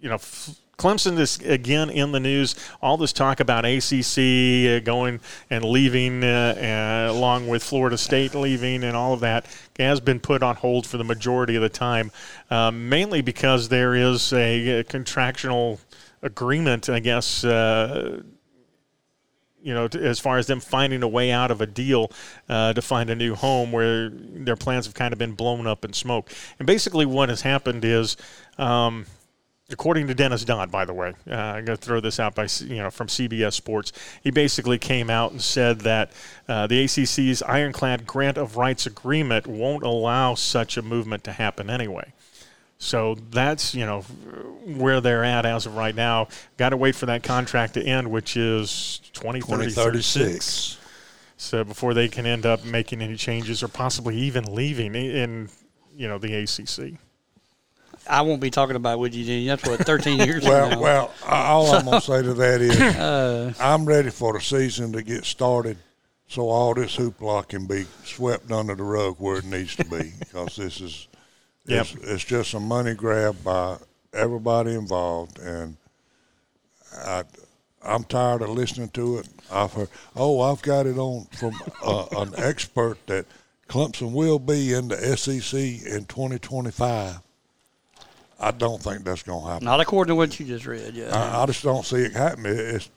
you 0.00 0.08
know. 0.08 0.14
F- 0.14 0.56
Clemson 0.78 1.16
is 1.18 1.38
again 1.40 1.90
in 1.90 2.10
the 2.10 2.18
news. 2.18 2.56
All 2.80 2.96
this 2.96 3.12
talk 3.12 3.38
about 3.38 3.64
ACC 3.64 4.18
uh, 4.18 4.84
going 4.84 5.20
and 5.48 5.64
leaving, 5.64 6.24
uh, 6.24 7.08
uh, 7.08 7.12
along 7.12 7.46
with 7.46 7.62
Florida 7.62 7.96
State 7.96 8.34
leaving, 8.34 8.82
and 8.82 8.96
all 8.96 9.12
of 9.12 9.20
that 9.20 9.46
has 9.78 10.00
been 10.00 10.18
put 10.18 10.42
on 10.42 10.56
hold 10.56 10.86
for 10.86 10.96
the 10.96 11.04
majority 11.04 11.54
of 11.54 11.62
the 11.62 11.68
time, 11.68 12.10
um, 12.50 12.88
mainly 12.88 13.20
because 13.20 13.68
there 13.68 13.94
is 13.94 14.32
a, 14.32 14.80
a 14.80 14.84
contractual 14.84 15.78
agreement, 16.22 16.88
I 16.88 16.98
guess, 16.98 17.44
uh, 17.44 18.22
you 19.62 19.72
know, 19.72 19.88
as 19.94 20.18
far 20.18 20.38
as 20.38 20.46
them 20.46 20.60
finding 20.60 21.02
a 21.02 21.08
way 21.08 21.30
out 21.30 21.50
of 21.50 21.60
a 21.60 21.66
deal 21.66 22.10
uh, 22.48 22.72
to 22.72 22.82
find 22.82 23.10
a 23.10 23.14
new 23.14 23.34
home 23.34 23.72
where 23.72 24.10
their 24.10 24.56
plans 24.56 24.86
have 24.86 24.94
kind 24.94 25.12
of 25.12 25.18
been 25.18 25.32
blown 25.32 25.66
up 25.66 25.84
in 25.84 25.92
smoke. 25.92 26.30
And 26.58 26.66
basically, 26.66 27.06
what 27.06 27.28
has 27.28 27.42
happened 27.42 27.84
is, 27.84 28.16
um, 28.58 29.06
according 29.70 30.06
to 30.08 30.14
Dennis 30.14 30.44
Dodd, 30.44 30.70
by 30.70 30.84
the 30.84 30.92
way, 30.92 31.14
uh, 31.30 31.34
I'm 31.34 31.64
going 31.64 31.78
to 31.78 31.82
throw 31.84 32.00
this 32.00 32.18
out 32.18 32.34
by 32.34 32.48
you 32.60 32.76
know 32.76 32.90
from 32.90 33.06
CBS 33.06 33.54
Sports. 33.54 33.92
He 34.22 34.30
basically 34.30 34.78
came 34.78 35.08
out 35.08 35.32
and 35.32 35.40
said 35.40 35.80
that 35.80 36.12
uh, 36.48 36.66
the 36.66 36.84
ACC's 36.84 37.42
ironclad 37.42 38.06
grant 38.06 38.38
of 38.38 38.56
rights 38.56 38.86
agreement 38.86 39.46
won't 39.46 39.84
allow 39.84 40.34
such 40.34 40.76
a 40.76 40.82
movement 40.82 41.24
to 41.24 41.32
happen 41.32 41.70
anyway. 41.70 42.12
So 42.82 43.16
that's 43.30 43.76
you 43.76 43.86
know 43.86 44.00
where 44.00 45.00
they're 45.00 45.22
at 45.22 45.46
as 45.46 45.66
of 45.66 45.76
right 45.76 45.94
now. 45.94 46.26
Got 46.56 46.70
to 46.70 46.76
wait 46.76 46.96
for 46.96 47.06
that 47.06 47.22
contract 47.22 47.74
to 47.74 47.82
end, 47.82 48.10
which 48.10 48.36
is 48.36 49.00
2030, 49.12 49.66
2036. 49.66 50.78
So 51.36 51.62
before 51.62 51.94
they 51.94 52.08
can 52.08 52.26
end 52.26 52.44
up 52.44 52.64
making 52.64 53.00
any 53.00 53.14
changes 53.16 53.62
or 53.62 53.68
possibly 53.68 54.16
even 54.16 54.52
leaving 54.52 54.96
in 54.96 55.48
you 55.94 56.08
know 56.08 56.18
the 56.18 56.34
ACC. 56.34 56.98
I 58.10 58.22
won't 58.22 58.40
be 58.40 58.50
talking 58.50 58.74
about 58.74 58.94
it 58.94 58.98
with 58.98 59.14
you, 59.14 59.24
Jenny. 59.24 59.46
That's 59.46 59.64
what 59.64 59.78
13 59.86 60.18
years 60.18 60.42
Well, 60.42 60.70
from 60.70 60.78
now. 60.80 60.82
well, 60.82 61.14
all 61.24 61.72
I'm 61.76 61.84
gonna 61.84 62.00
say 62.00 62.20
to 62.20 62.34
that 62.34 62.60
is, 62.60 62.80
Uh, 62.96 63.52
I'm 63.60 63.84
ready 63.84 64.10
for 64.10 64.32
the 64.32 64.40
season 64.40 64.92
to 64.94 65.04
get 65.04 65.24
started, 65.24 65.76
so 66.26 66.48
all 66.48 66.74
this 66.74 66.96
hoopla 66.96 67.46
can 67.46 67.66
be 67.66 67.84
swept 68.04 68.50
under 68.50 68.74
the 68.74 68.82
rug 68.82 69.16
where 69.18 69.36
it 69.36 69.44
needs 69.44 69.76
to 69.76 69.84
be, 69.84 70.14
because 70.18 70.56
this 70.56 70.80
is, 70.80 71.06
Yep. 71.66 71.80
it's, 71.80 71.94
it's 71.94 72.24
just 72.24 72.54
a 72.54 72.60
money 72.60 72.94
grab 72.94 73.36
by 73.44 73.76
everybody 74.12 74.74
involved, 74.74 75.38
and 75.38 75.76
I, 76.96 77.24
I'm 77.84 78.04
tired 78.04 78.42
of 78.42 78.50
listening 78.50 78.88
to 78.90 79.18
it. 79.18 79.28
I've 79.50 79.72
heard, 79.72 79.88
oh, 80.16 80.40
I've 80.40 80.62
got 80.62 80.86
it 80.86 80.98
on 80.98 81.26
from 81.32 81.54
uh, 81.84 82.06
an 82.12 82.34
expert 82.36 82.98
that 83.06 83.26
Clemson 83.68 84.12
will 84.12 84.38
be 84.38 84.72
in 84.72 84.88
the 84.88 85.16
SEC 85.16 85.58
in 85.60 86.04
2025. 86.04 87.18
I 88.40 88.50
don't 88.50 88.82
think 88.82 89.04
that's 89.04 89.22
going 89.22 89.44
to 89.44 89.50
happen. 89.50 89.64
Not 89.64 89.80
according 89.80 90.10
to 90.10 90.16
what 90.16 90.38
you 90.38 90.46
just 90.46 90.66
read. 90.66 90.94
Yeah. 90.94 91.16
I, 91.16 91.42
I 91.42 91.46
just 91.46 91.62
don't 91.62 91.86
see 91.86 91.98
it 91.98 92.12
happening. 92.12 92.54
It's 92.56 92.90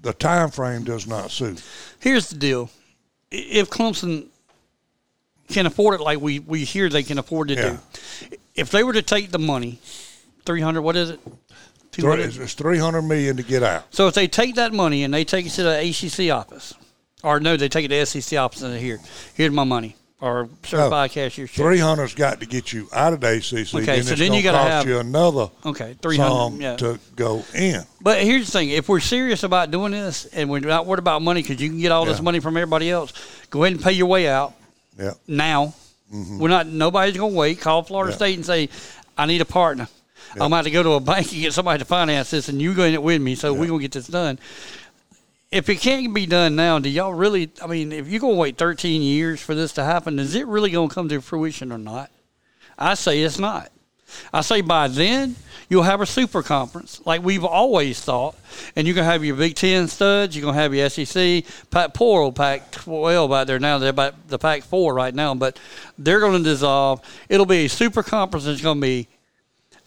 the 0.00 0.14
time 0.14 0.50
frame 0.50 0.84
does 0.84 1.06
not 1.06 1.30
suit. 1.30 1.62
Here's 2.00 2.30
the 2.30 2.36
deal: 2.36 2.70
if 3.30 3.68
Clemson 3.68 4.29
can 5.50 5.66
afford 5.66 5.94
it, 6.00 6.02
like 6.02 6.20
we 6.20 6.38
we 6.38 6.64
hear 6.64 6.88
they 6.88 7.02
can 7.02 7.18
afford 7.18 7.48
to 7.48 7.54
Yeah. 7.54 7.76
do, 8.30 8.36
if 8.54 8.70
they 8.70 8.82
were 8.82 8.92
to 8.94 9.02
take 9.02 9.30
the 9.30 9.38
money, 9.38 9.78
three 10.46 10.60
hundred, 10.60 10.82
what 10.82 10.96
is 10.96 11.10
it? 11.10 11.20
Three, 11.92 12.22
it's, 12.22 12.36
it's 12.36 12.54
300 12.54 13.02
million 13.02 13.36
to 13.36 13.42
get 13.42 13.64
out. 13.64 13.84
So 13.92 14.06
if 14.06 14.14
they 14.14 14.28
take 14.28 14.54
that 14.54 14.72
money 14.72 15.02
and 15.02 15.12
they 15.12 15.24
take 15.24 15.44
it 15.46 15.50
to 15.50 15.64
the 15.64 15.76
ACC 15.90 16.30
office, 16.32 16.72
or 17.24 17.40
no, 17.40 17.56
they 17.56 17.68
take 17.68 17.84
it 17.84 17.88
to 17.88 17.98
the 17.98 18.06
SEC 18.06 18.38
office 18.38 18.62
and 18.62 18.78
here, 18.78 19.00
here's 19.34 19.50
my 19.50 19.64
money, 19.64 19.96
or 20.20 20.48
certified 20.62 21.10
cashier's 21.10 21.50
check. 21.50 21.66
300's 21.66 22.14
got 22.14 22.38
to 22.40 22.46
get 22.46 22.72
you 22.72 22.86
out 22.94 23.12
of 23.12 23.20
the 23.20 23.26
ACC. 23.38 23.74
Okay, 23.74 23.84
then 23.86 24.04
so 24.04 24.12
it's 24.12 24.20
then 24.20 24.32
you 24.32 24.42
gotta 24.44 24.58
cost 24.58 24.70
have- 24.70 24.86
you 24.86 24.98
another 25.00 25.48
Okay, 25.66 25.96
300. 26.00 26.62
Yeah. 26.62 26.76
to 26.76 27.00
go 27.16 27.44
in. 27.56 27.82
But 28.00 28.22
here's 28.22 28.46
the 28.46 28.52
thing: 28.52 28.70
if 28.70 28.88
we're 28.88 29.00
serious 29.00 29.42
about 29.42 29.72
doing 29.72 29.90
this, 29.90 30.26
and 30.26 30.48
we're 30.48 30.60
not 30.60 30.86
worried 30.86 31.00
about 31.00 31.22
money, 31.22 31.42
because 31.42 31.60
you 31.60 31.68
can 31.70 31.80
get 31.80 31.90
all 31.90 32.04
this 32.04 32.22
money 32.22 32.38
from 32.38 32.56
everybody 32.56 32.88
else, 32.88 33.12
go 33.50 33.64
ahead 33.64 33.74
and 33.74 33.82
pay 33.82 33.92
your 33.92 34.06
way 34.06 34.28
out 34.28 34.54
Yeah. 35.00 35.12
now. 35.26 35.74
We're 36.12 36.48
not. 36.48 36.66
Nobody's 36.66 37.16
going 37.16 37.32
to 37.32 37.38
wait. 37.38 37.60
Call 37.60 37.84
Florida 37.84 38.12
Mm-hmm. 38.12 38.20
Yeah. 38.22 38.26
State 38.26 38.36
and 38.36 38.44
say, 38.46 38.68
"I 39.16 39.26
need 39.26 39.40
a 39.40 39.44
partner. 39.44 39.86
I'm 40.34 40.42
about 40.52 40.64
to 40.64 40.70
go 40.70 40.82
to 40.82 40.92
a 40.94 41.00
bank 41.00 41.32
and 41.32 41.40
get 41.40 41.52
somebody 41.52 41.78
to 41.78 41.84
finance 41.84 42.30
this, 42.32 42.48
and 42.48 42.60
you 42.60 42.74
go 42.74 42.82
in 42.82 42.94
it 42.94 43.02
with 43.02 43.22
me, 43.22 43.36
so 43.36 43.52
we're 43.52 43.68
going 43.68 43.78
to 43.78 43.82
get 43.84 43.92
this 43.92 44.08
done." 44.08 44.38
If 45.52 45.68
it 45.68 45.76
can't 45.80 46.12
be 46.14 46.26
done 46.26 46.54
now, 46.56 46.78
do 46.80 46.88
y'all 46.88 47.14
really? 47.14 47.50
I 47.62 47.66
mean, 47.68 47.92
if 47.92 48.08
you're 48.08 48.20
going 48.20 48.34
to 48.34 48.40
wait 48.40 48.56
13 48.56 49.02
years 49.02 49.40
for 49.40 49.54
this 49.54 49.72
to 49.74 49.84
happen, 49.84 50.18
is 50.18 50.34
it 50.34 50.46
really 50.46 50.70
going 50.70 50.88
to 50.88 50.94
come 50.94 51.08
to 51.08 51.20
fruition 51.20 51.70
or 51.72 51.78
not? 51.78 52.10
I 52.78 52.94
say 52.94 53.20
it's 53.22 53.38
not. 53.38 53.70
I 54.32 54.40
say 54.40 54.60
by 54.60 54.88
then 54.88 55.36
you'll 55.68 55.84
have 55.84 56.00
a 56.00 56.06
super 56.06 56.42
conference 56.42 57.00
like 57.04 57.22
we've 57.22 57.44
always 57.44 58.00
thought, 58.00 58.36
and 58.76 58.86
you're 58.86 58.94
gonna 58.94 59.06
have 59.06 59.24
your 59.24 59.36
Big 59.36 59.54
Ten 59.54 59.88
studs. 59.88 60.36
You're 60.36 60.44
gonna 60.44 60.58
have 60.58 60.74
your 60.74 60.88
SEC, 60.88 61.44
Pac, 61.70 61.94
poor 61.94 62.22
old 62.22 62.36
Pac-12 62.36 63.34
out 63.36 63.46
there 63.46 63.58
now. 63.58 63.78
They're 63.78 63.90
about 63.90 64.28
the 64.28 64.38
Pac-4 64.38 64.94
right 64.94 65.14
now, 65.14 65.34
but 65.34 65.58
they're 65.98 66.20
gonna 66.20 66.42
dissolve. 66.42 67.00
It'll 67.28 67.46
be 67.46 67.66
a 67.66 67.68
super 67.68 68.02
conference. 68.02 68.46
It's 68.46 68.62
gonna 68.62 68.80
be 68.80 69.08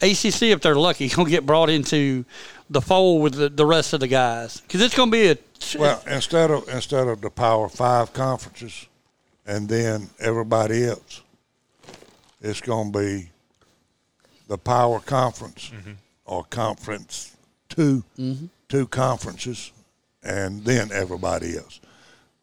ACC 0.00 0.42
if 0.42 0.60
they're 0.60 0.74
lucky. 0.74 1.08
Gonna 1.14 1.30
get 1.30 1.46
brought 1.46 1.70
into 1.70 2.24
the 2.70 2.80
fold 2.80 3.22
with 3.22 3.34
the, 3.34 3.48
the 3.48 3.66
rest 3.66 3.92
of 3.92 4.00
the 4.00 4.08
guys 4.08 4.60
because 4.60 4.80
it's 4.80 4.96
gonna 4.96 5.10
be 5.10 5.28
a 5.28 5.38
Well, 5.78 6.02
instead 6.06 6.50
of 6.50 6.68
instead 6.68 7.08
of 7.08 7.20
the 7.20 7.30
Power 7.30 7.68
Five 7.68 8.12
conferences, 8.12 8.86
and 9.46 9.68
then 9.68 10.10
everybody 10.18 10.84
else, 10.84 11.22
it's 12.40 12.60
going 12.60 12.92
to 12.92 12.98
be 12.98 13.30
the 14.48 14.58
Power 14.58 15.00
Conference 15.00 15.70
mm-hmm. 15.74 15.92
or 16.26 16.44
Conference 16.44 17.34
2 17.70 18.04
mm-hmm. 18.18 18.46
two 18.68 18.86
conferences, 18.86 19.72
and 20.22 20.64
then 20.64 20.90
everybody 20.92 21.56
else. 21.56 21.80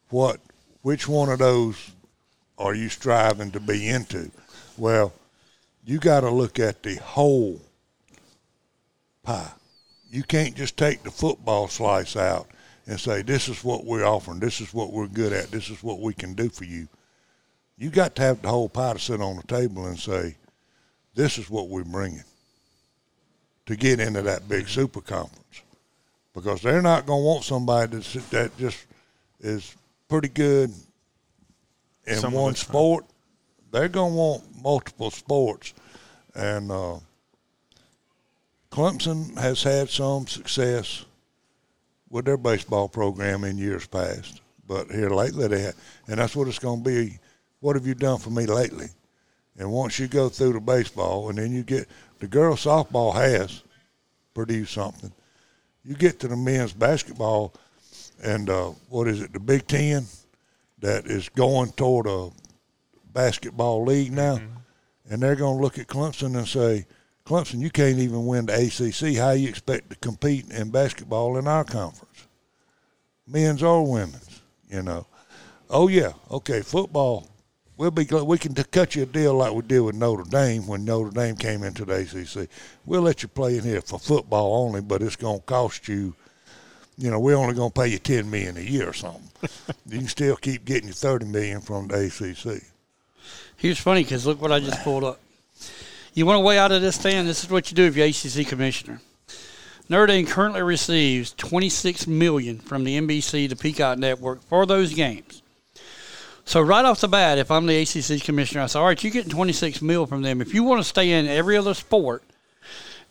What? 0.10 0.40
Which 0.82 1.08
one 1.08 1.30
of 1.30 1.40
those 1.40 1.92
are 2.58 2.76
you 2.76 2.90
striving 2.90 3.52
to 3.52 3.60
be 3.60 3.88
into? 3.88 4.32
Well, 4.78 5.14
you 5.86 6.00
got 6.00 6.22
to 6.22 6.30
look 6.30 6.60
at 6.60 6.84
the 6.84 6.96
whole 6.96 7.62
pie. 9.24 9.52
You 10.10 10.24
can't 10.24 10.56
just 10.56 10.78
take 10.78 11.04
the 11.04 11.12
football 11.12 11.68
slice 11.68 12.16
out 12.16 12.48
and 12.88 13.00
say, 13.00 13.22
this 13.22 13.48
is 13.48 13.64
what 13.64 13.86
we're 13.86 14.06
offering, 14.06 14.40
this 14.40 14.60
is 14.60 14.74
what 14.74 14.92
we're 14.92 15.08
good 15.08 15.34
at, 15.34 15.52
this 15.52 15.70
is 15.70 15.82
what 15.82 16.00
we 16.00 16.14
can 16.14 16.34
do 16.34 16.50
for 16.50 16.66
you. 16.66 16.88
You 17.78 17.90
got 17.90 18.16
to 18.16 18.22
have 18.22 18.42
the 18.42 18.50
whole 18.50 18.70
pie 18.70 18.94
to 18.94 19.00
sit 19.00 19.22
on 19.22 19.38
the 19.38 19.44
table 19.44 19.86
and 19.86 19.98
say, 19.98 20.36
this 21.14 21.38
is 21.38 21.50
what 21.50 21.70
we're 21.70 21.84
bringing 21.84 22.24
to 23.66 23.76
get 23.76 24.00
into 24.00 24.22
that 24.22 24.48
big 24.48 24.68
super 24.68 25.02
conference. 25.02 25.62
Because 26.34 26.62
they're 26.62 26.82
not 26.82 27.06
going 27.06 27.22
to 27.22 27.26
want 27.26 27.44
somebody 27.44 27.98
that's, 27.98 28.14
that 28.30 28.58
just 28.58 28.86
is 29.42 29.76
pretty 30.08 30.30
good 30.30 30.72
in 32.06 32.18
Some 32.18 32.34
one 32.34 32.56
sport. 32.56 33.06
They're 33.72 33.90
going 33.90 34.12
to 34.12 34.18
want 34.18 34.44
multiple 34.62 35.12
sports. 35.12 35.74
And 36.34 36.72
uh, 36.72 37.00
Clemson 38.72 39.38
has 39.38 39.64
had 39.64 39.90
some 39.90 40.28
success 40.28 41.06
with 42.10 42.26
their 42.26 42.38
baseball 42.38 42.88
program 42.90 43.44
in 43.44 43.58
years 43.58 43.88
past, 43.88 44.42
but 44.68 44.90
here 44.92 45.10
lately 45.10 45.48
they 45.48 45.62
have, 45.62 45.76
and 46.08 46.20
that's 46.20 46.36
what 46.36 46.48
it's 46.48 46.60
going 46.60 46.84
to 46.84 46.90
be. 46.90 47.20
What 47.60 47.76
have 47.76 47.86
you 47.86 47.96
done 47.96 48.20
for 48.20 48.30
me 48.30 48.46
lately? 48.46 48.88
And 49.58 49.72
once 49.72 50.00
you 50.00 50.08
go 50.08 50.30
through 50.30 50.54
the 50.54 50.60
baseball, 50.60 51.30
and 51.30 51.38
then 51.38 51.52
you 51.52 51.64
get 51.64 51.88
the 52.20 52.28
girls 52.28 52.66
softball 52.66 53.14
has 53.14 53.64
produced 54.34 54.74
something. 54.74 55.12
You 55.84 55.96
get 55.96 56.20
to 56.20 56.28
the 56.28 56.38
men's 56.38 56.74
basketball, 56.74 57.54
and 58.24 58.50
uh, 58.50 58.72
what 58.90 59.08
is 59.08 59.22
it? 59.22 59.34
The 59.34 59.40
Big 59.40 59.68
Ten 59.68 60.06
that 60.80 61.06
is 61.06 61.30
going 61.30 61.72
toward 61.72 62.08
a 62.08 62.30
basketball 63.14 63.84
league 63.84 64.12
now, 64.12 64.40
and 65.10 65.22
they're 65.22 65.36
going 65.36 65.58
to 65.58 65.62
look 65.62 65.80
at 65.80 65.88
Clemson 65.88 66.38
and 66.38 66.48
say, 66.48 66.86
Clemson, 67.26 67.60
you 67.60 67.70
can't 67.70 68.00
even 68.00 68.26
win 68.26 68.48
the 68.48 68.54
ACC. 68.54 69.18
How 69.18 69.32
you 69.32 69.48
expect 69.48 69.90
to 69.90 69.96
compete 69.98 70.50
in 70.52 70.72
basketball 70.72 71.38
in 71.38 71.48
our 71.48 71.64
conference, 71.64 72.28
men's 73.28 73.64
or 73.64 73.90
women's? 73.90 74.42
You 74.70 74.84
know. 74.84 75.06
Oh 75.70 75.88
yeah, 75.88 76.14
okay. 76.30 76.62
Football, 76.62 77.28
we'll 77.82 77.90
be 77.90 78.06
glad 78.06 78.22
we 78.22 78.38
can 78.38 78.54
t- 78.54 78.64
cut 78.66 78.94
you 78.94 79.02
a 79.02 79.06
deal 79.08 79.34
like 79.34 79.52
we 79.52 79.64
did 79.64 79.80
with 79.80 79.96
Notre 79.96 80.24
Dame 80.30 80.68
when 80.68 80.86
Notre 80.86 81.10
Dame 81.10 81.36
came 81.36 81.64
into 81.64 81.84
the 81.84 81.96
ACC. 81.96 82.48
We'll 82.86 83.02
let 83.02 83.24
you 83.24 83.28
play 83.28 83.58
in 83.58 83.64
here 83.64 83.82
for 83.82 83.98
football 83.98 84.64
only, 84.64 84.82
but 84.82 85.02
it's 85.02 85.16
going 85.16 85.40
to 85.40 85.46
cost 85.46 85.88
you. 85.88 86.14
You 87.00 87.10
know, 87.10 87.20
we're 87.20 87.36
only 87.36 87.56
going 87.56 87.72
to 87.72 87.82
pay 87.82 87.88
you 87.88 87.98
ten 87.98 88.30
million 88.30 88.56
a 88.58 88.62
year 88.62 88.90
or 88.90 88.94
something. 88.94 89.28
you 89.88 89.98
can 89.98 90.08
still 90.08 90.36
keep 90.36 90.64
getting 90.64 90.90
your 90.90 90.94
thirty 90.94 91.26
million 91.26 91.60
from 91.60 91.88
the 91.88 92.06
ACC. 92.06 92.62
Here's 93.58 93.80
funny 93.80 94.04
because 94.04 94.28
look 94.28 94.40
what 94.40 94.52
I 94.52 94.60
just 94.60 94.84
pulled 94.84 95.04
up. 95.04 95.20
You 96.14 96.28
want 96.28 96.38
a 96.38 96.42
way 96.42 96.60
out 96.60 96.72
of 96.72 96.84
this 96.84 97.00
stand? 97.00 97.28
This 97.28 97.44
is 97.44 97.50
what 97.50 97.72
you 97.72 97.76
do 97.76 97.86
if 97.86 97.96
you're 97.96 98.06
ACC 98.06 98.48
commissioner. 98.48 99.02
Notre 99.90 100.06
Dame 100.06 100.28
currently 100.28 100.62
receives 100.62 101.34
26 101.34 102.06
million 102.06 102.60
from 102.60 102.84
the 102.84 103.00
NBC, 103.02 103.50
the 103.50 103.56
Peacock 103.56 103.98
Network, 103.98 104.44
for 104.44 104.68
those 104.68 104.94
games. 104.94 105.41
So 106.46 106.60
right 106.62 106.84
off 106.84 107.00
the 107.02 107.08
bat, 107.08 107.38
if 107.38 107.52
I'm 107.52 107.66
the 107.66 107.82
ACC 107.82 108.24
commissioner, 108.24 108.62
I 108.62 108.66
say, 108.68 108.80
all 108.80 108.86
right, 108.86 109.02
you're 109.04 109.14
getting 109.14 109.32
26 109.32 109.82
mil 109.82 110.06
from 110.06 110.22
them. 110.22 110.42
If 110.42 110.54
you 110.54 110.64
want 110.64 110.82
to 110.82 110.84
stay 110.84 111.12
in 111.12 111.28
every 111.28 111.56
other 111.56 111.74
sport, 111.74 112.24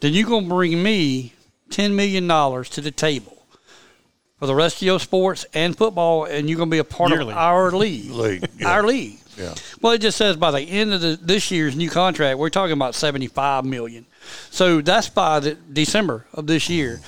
then 0.01 0.13
you're 0.13 0.29
going 0.29 0.45
to 0.45 0.49
bring 0.49 0.83
me 0.83 1.35
10 1.71 1.95
million 1.95 2.27
dollars 2.27 2.69
to 2.71 2.81
the 2.81 2.91
table 2.91 3.37
for 4.39 4.47
the 4.47 4.55
rest 4.55 4.77
of 4.77 4.83
your 4.83 4.99
sports 4.99 5.47
and 5.55 5.77
football, 5.77 6.25
and 6.25 6.49
you're 6.49 6.57
going 6.57 6.71
to 6.71 6.75
be 6.75 6.79
a 6.79 6.85
part 6.85 7.11
Yearly. 7.11 7.33
of 7.33 7.39
our 7.39 7.71
league, 7.71 8.11
League, 8.11 8.49
yeah. 8.59 8.69
our 8.73 8.83
league. 8.83 9.19
Yeah. 9.37 9.55
Well, 9.81 9.93
it 9.93 10.01
just 10.01 10.19
says 10.19 10.37
by 10.37 10.51
the 10.51 10.61
end 10.61 10.93
of 10.93 11.01
the, 11.01 11.19
this 11.21 11.51
year's 11.51 11.77
new 11.77 11.89
contract, 11.89 12.39
we're 12.39 12.51
talking 12.51 12.73
about 12.73 12.95
seventy-five 12.95 13.65
million. 13.65 14.05
So 14.51 14.81
that's 14.83 15.09
by 15.09 15.41
the 15.41 15.55
December 15.55 16.27
of 16.35 16.47
this 16.47 16.69
year. 16.69 17.01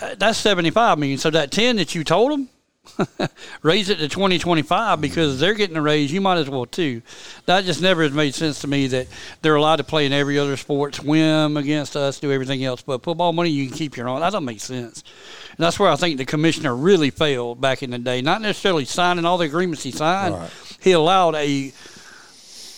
Uh, 0.00 0.14
that's 0.16 0.38
seventy-five 0.38 0.98
million. 0.98 1.18
So 1.18 1.30
that 1.30 1.50
ten 1.52 1.76
that 1.76 1.94
you 1.94 2.02
told 2.02 2.32
them, 2.32 2.48
raise 3.62 3.88
it 3.88 3.98
to 3.98 4.08
twenty 4.08 4.38
twenty-five 4.38 5.00
because 5.00 5.32
mm-hmm. 5.32 5.40
they're 5.40 5.54
getting 5.54 5.76
a 5.76 5.82
raise. 5.82 6.12
You 6.12 6.20
might 6.20 6.38
as 6.38 6.48
well 6.48 6.66
too. 6.66 7.02
That 7.46 7.64
just 7.64 7.80
never 7.80 8.02
has 8.02 8.12
made 8.12 8.34
sense 8.34 8.60
to 8.60 8.66
me 8.66 8.86
that 8.88 9.08
they're 9.42 9.56
allowed 9.56 9.76
to 9.76 9.84
play 9.84 10.06
in 10.06 10.12
every 10.12 10.38
other 10.38 10.56
sport, 10.56 10.94
swim 10.94 11.56
against 11.56 11.96
us, 11.96 12.20
do 12.20 12.32
everything 12.32 12.64
else, 12.64 12.82
but 12.82 13.02
football 13.02 13.32
money 13.32 13.50
you 13.50 13.68
can 13.68 13.76
keep 13.76 13.96
your 13.96 14.08
own. 14.08 14.20
That 14.20 14.30
doesn't 14.30 14.44
make 14.44 14.60
sense. 14.60 15.02
And 15.50 15.58
that's 15.58 15.78
where 15.78 15.90
I 15.90 15.96
think 15.96 16.18
the 16.18 16.24
commissioner 16.24 16.74
really 16.74 17.10
failed 17.10 17.60
back 17.60 17.82
in 17.82 17.90
the 17.90 17.98
day. 17.98 18.20
Not 18.22 18.42
necessarily 18.42 18.84
signing 18.84 19.24
all 19.24 19.38
the 19.38 19.46
agreements 19.46 19.82
he 19.82 19.90
signed. 19.90 20.34
Right. 20.34 20.50
He 20.80 20.92
allowed 20.92 21.34
a 21.34 21.72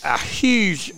a 0.04 0.18
huge 0.18 0.92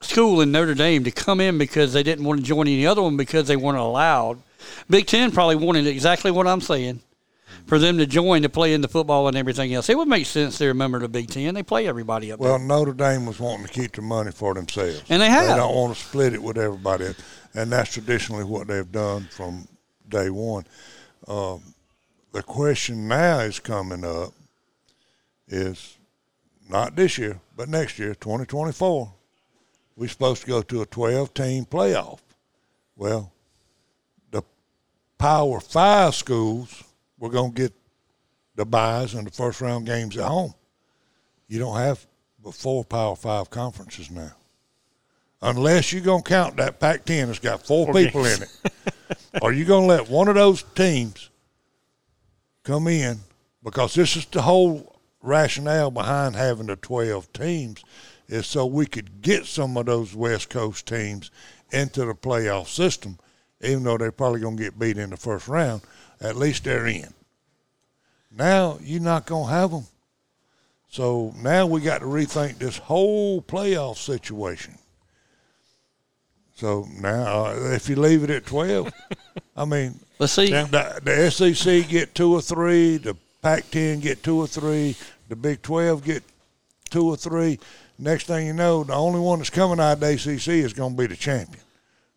school 0.00 0.40
in 0.40 0.52
Notre 0.52 0.74
Dame 0.74 1.04
to 1.04 1.10
come 1.10 1.40
in 1.40 1.58
because 1.58 1.92
they 1.92 2.02
didn't 2.02 2.24
want 2.24 2.40
to 2.40 2.46
join 2.46 2.68
any 2.68 2.86
other 2.86 3.02
one 3.02 3.16
because 3.16 3.48
they 3.48 3.56
weren't 3.56 3.78
allowed. 3.78 4.40
Big 4.88 5.06
Ten 5.06 5.32
probably 5.32 5.56
wanted 5.56 5.86
exactly 5.86 6.30
what 6.30 6.46
I'm 6.46 6.60
saying 6.60 7.00
for 7.66 7.78
them 7.78 7.98
to 7.98 8.06
join 8.06 8.42
to 8.42 8.48
play 8.48 8.72
in 8.74 8.80
the 8.80 8.88
football 8.88 9.28
and 9.28 9.36
everything 9.36 9.72
else. 9.74 9.88
It 9.88 9.96
would 9.96 10.08
make 10.08 10.26
sense 10.26 10.58
they're 10.58 10.70
a 10.70 10.74
member 10.74 10.96
of 10.98 11.02
the 11.02 11.08
Big 11.08 11.28
Ten. 11.30 11.54
They 11.54 11.62
play 11.62 11.86
everybody 11.86 12.32
up 12.32 12.40
Well, 12.40 12.58
there. 12.58 12.66
Notre 12.66 12.92
Dame 12.92 13.26
was 13.26 13.38
wanting 13.40 13.66
to 13.66 13.72
keep 13.72 13.92
the 13.92 14.02
money 14.02 14.30
for 14.32 14.54
themselves, 14.54 15.02
And 15.08 15.20
they 15.22 15.28
have. 15.30 15.48
They 15.48 15.56
don't 15.56 15.74
want 15.74 15.96
to 15.96 16.02
split 16.02 16.34
it 16.34 16.42
with 16.42 16.58
everybody, 16.58 17.06
else. 17.06 17.16
and 17.54 17.70
that's 17.72 17.92
traditionally 17.92 18.44
what 18.44 18.66
they've 18.68 18.90
done 18.90 19.28
from 19.30 19.68
day 20.08 20.30
one. 20.30 20.64
Um, 21.26 21.62
the 22.32 22.42
question 22.42 23.08
now 23.08 23.40
is 23.40 23.58
coming 23.60 24.04
up 24.04 24.32
is 25.48 25.96
not 26.68 26.94
this 26.96 27.16
year, 27.18 27.40
but 27.56 27.68
next 27.68 27.98
year, 27.98 28.14
2024. 28.14 29.12
We're 29.96 30.08
supposed 30.08 30.42
to 30.42 30.46
go 30.46 30.62
to 30.62 30.82
a 30.82 30.86
12 30.86 31.34
team 31.34 31.64
playoff. 31.64 32.20
Well, 32.96 33.32
the 34.30 34.42
Power 35.18 35.58
Five 35.60 36.14
schools 36.14 36.84
were 37.18 37.30
going 37.30 37.52
to 37.52 37.62
get 37.62 37.72
the 38.54 38.64
buys 38.64 39.14
and 39.14 39.26
the 39.26 39.30
first 39.30 39.60
round 39.60 39.86
games 39.86 40.16
at 40.16 40.24
home. 40.24 40.54
You 41.48 41.58
don't 41.58 41.76
have 41.76 42.06
but 42.42 42.54
four 42.54 42.84
Power 42.84 43.16
Five 43.16 43.50
conferences 43.50 44.10
now, 44.10 44.32
unless 45.42 45.92
you're 45.92 46.02
going 46.02 46.22
to 46.22 46.28
count 46.28 46.56
that 46.56 46.78
Pac-10 46.78 47.26
that's 47.26 47.38
got 47.38 47.66
four, 47.66 47.86
Four 47.86 47.94
people 47.94 48.22
games. 48.24 48.40
in 48.40 48.44
it. 48.44 48.72
Are 49.42 49.52
you 49.52 49.64
going 49.64 49.82
to 49.82 49.88
let 49.88 50.08
one 50.08 50.28
of 50.28 50.34
those 50.34 50.62
teams 50.74 51.30
come 52.62 52.86
in? 52.86 53.18
Because 53.62 53.94
this 53.94 54.16
is 54.16 54.24
the 54.26 54.42
whole 54.42 55.00
rationale 55.22 55.90
behind 55.90 56.36
having 56.36 56.66
the 56.66 56.76
12 56.76 57.32
teams 57.32 57.82
is 58.28 58.46
so 58.46 58.66
we 58.66 58.86
could 58.86 59.20
get 59.22 59.46
some 59.46 59.76
of 59.76 59.86
those 59.86 60.14
West 60.14 60.50
Coast 60.50 60.86
teams 60.86 61.30
into 61.72 62.04
the 62.04 62.14
playoff 62.14 62.68
system, 62.68 63.18
even 63.60 63.82
though 63.82 63.98
they're 63.98 64.12
probably 64.12 64.40
going 64.40 64.56
to 64.56 64.62
get 64.62 64.78
beat 64.78 64.98
in 64.98 65.10
the 65.10 65.16
first 65.16 65.48
round. 65.48 65.82
At 66.20 66.36
least 66.36 66.64
they're 66.64 66.86
in. 66.86 67.12
Now 68.30 68.78
you're 68.82 69.00
not 69.00 69.26
going 69.26 69.46
to 69.46 69.52
have 69.52 69.70
them. 69.70 69.86
So 70.88 71.34
now 71.36 71.66
we 71.66 71.80
got 71.80 71.98
to 71.98 72.06
rethink 72.06 72.58
this 72.58 72.78
whole 72.78 73.42
playoff 73.42 73.98
situation. 73.98 74.78
So 76.54 76.88
now, 77.00 77.46
uh, 77.46 77.70
if 77.72 77.88
you 77.88 77.96
leave 77.96 78.24
it 78.24 78.30
at 78.30 78.46
12, 78.46 78.92
I 79.56 79.64
mean, 79.64 80.00
Let's 80.18 80.32
see. 80.32 80.50
The, 80.50 81.00
the 81.02 81.30
SEC 81.30 81.88
get 81.88 82.14
two 82.14 82.32
or 82.32 82.42
three, 82.42 82.96
the 82.96 83.16
Pac-10 83.42 84.00
get 84.02 84.22
two 84.22 84.38
or 84.38 84.48
three, 84.48 84.96
the 85.28 85.36
Big 85.36 85.62
12 85.62 86.04
get 86.04 86.22
two 86.90 87.08
or 87.08 87.16
three. 87.16 87.60
Next 87.98 88.26
thing 88.26 88.46
you 88.46 88.52
know, 88.52 88.82
the 88.82 88.94
only 88.94 89.20
one 89.20 89.38
that's 89.38 89.50
coming 89.50 89.78
out 89.78 89.92
of 89.92 90.00
the 90.00 90.12
ACC 90.12 90.48
is 90.48 90.72
going 90.72 90.96
to 90.96 90.98
be 90.98 91.06
the 91.06 91.16
champion. 91.16 91.62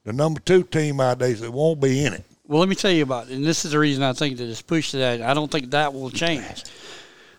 The 0.04 0.14
number 0.14 0.40
two 0.40 0.64
team 0.64 1.00
out 1.00 1.14
of 1.14 1.20
the 1.20 1.46
ACC 1.46 1.54
won't 1.54 1.80
be 1.80 2.04
in 2.04 2.14
it. 2.14 2.26
Well, 2.52 2.60
let 2.60 2.68
me 2.68 2.76
tell 2.76 2.92
you 2.92 3.04
about 3.04 3.30
it. 3.30 3.34
And 3.36 3.46
this 3.46 3.64
is 3.64 3.72
the 3.72 3.80
reason 3.80 4.04
I 4.04 4.12
think 4.12 4.36
that 4.36 4.44
it's 4.50 4.62
pushed 4.62 4.92
to 4.92 4.98
that. 4.98 5.22
I 5.22 5.34
don't 5.34 5.50
think 5.50 5.72
that 5.72 5.94
will 5.94 6.10
change. 6.10 6.66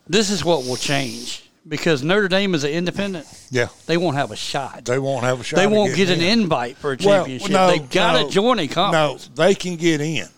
This 0.08 0.30
is 0.30 0.42
what 0.42 0.64
will 0.64 0.76
change 0.78 1.50
because 1.68 2.02
Notre 2.02 2.28
Dame 2.28 2.54
is 2.54 2.64
an 2.64 2.70
independent. 2.70 3.26
Yeah, 3.50 3.68
They 3.84 3.98
won't 3.98 4.16
have 4.16 4.30
a 4.30 4.36
shot. 4.36 4.86
they 4.86 4.98
won't 4.98 5.24
have 5.24 5.38
a 5.38 5.44
shot. 5.44 5.56
They 5.58 5.66
w't 5.66 5.94
get 5.94 6.08
an 6.08 6.22
in. 6.22 6.40
invite 6.40 6.78
for 6.78 6.94
a 6.94 6.96
Well, 7.04 7.24
championship. 7.26 7.50
no, 7.50 7.66
they 7.66 7.78
got 7.80 8.12
to 8.14 8.22
no, 8.22 8.30
join 8.30 8.58
a 8.58 8.68
conference. 8.68 9.28
No, 9.36 9.44
they 9.44 9.54
can 9.54 9.76
get 9.76 10.00
in, 10.00 10.28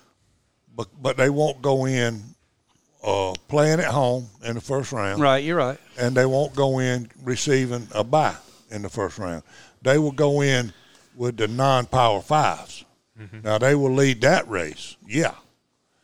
but 0.75 0.89
but 1.01 1.17
they 1.17 1.31
won't 1.31 1.63
go 1.63 1.87
in 1.87 2.21
uh, 3.05 3.33
playing 3.47 3.79
at 3.79 3.93
home 3.93 4.27
in 4.45 4.57
the 4.57 4.61
first 4.61 4.91
round. 4.91 5.23
Right, 5.23 5.45
you're 5.45 5.57
right. 5.57 5.79
and 5.97 6.17
they 6.17 6.27
won't 6.27 6.57
go 6.57 6.81
in 6.81 7.09
receiving 7.23 7.87
a 7.93 8.03
bye 8.03 8.35
in 8.73 8.83
the 8.83 8.89
first 8.91 9.19
round. 9.19 9.45
They 9.83 9.99
will 9.99 10.11
go 10.11 10.41
in 10.43 10.73
with 11.15 11.37
the 11.37 11.47
non-power 11.47 12.23
5s 13.19 13.43
Now 13.45 13.59
they 13.59 13.75
will 13.75 13.93
lead 13.93 14.21
that 14.23 14.49
race. 14.49 14.97
Yeah, 15.07 15.33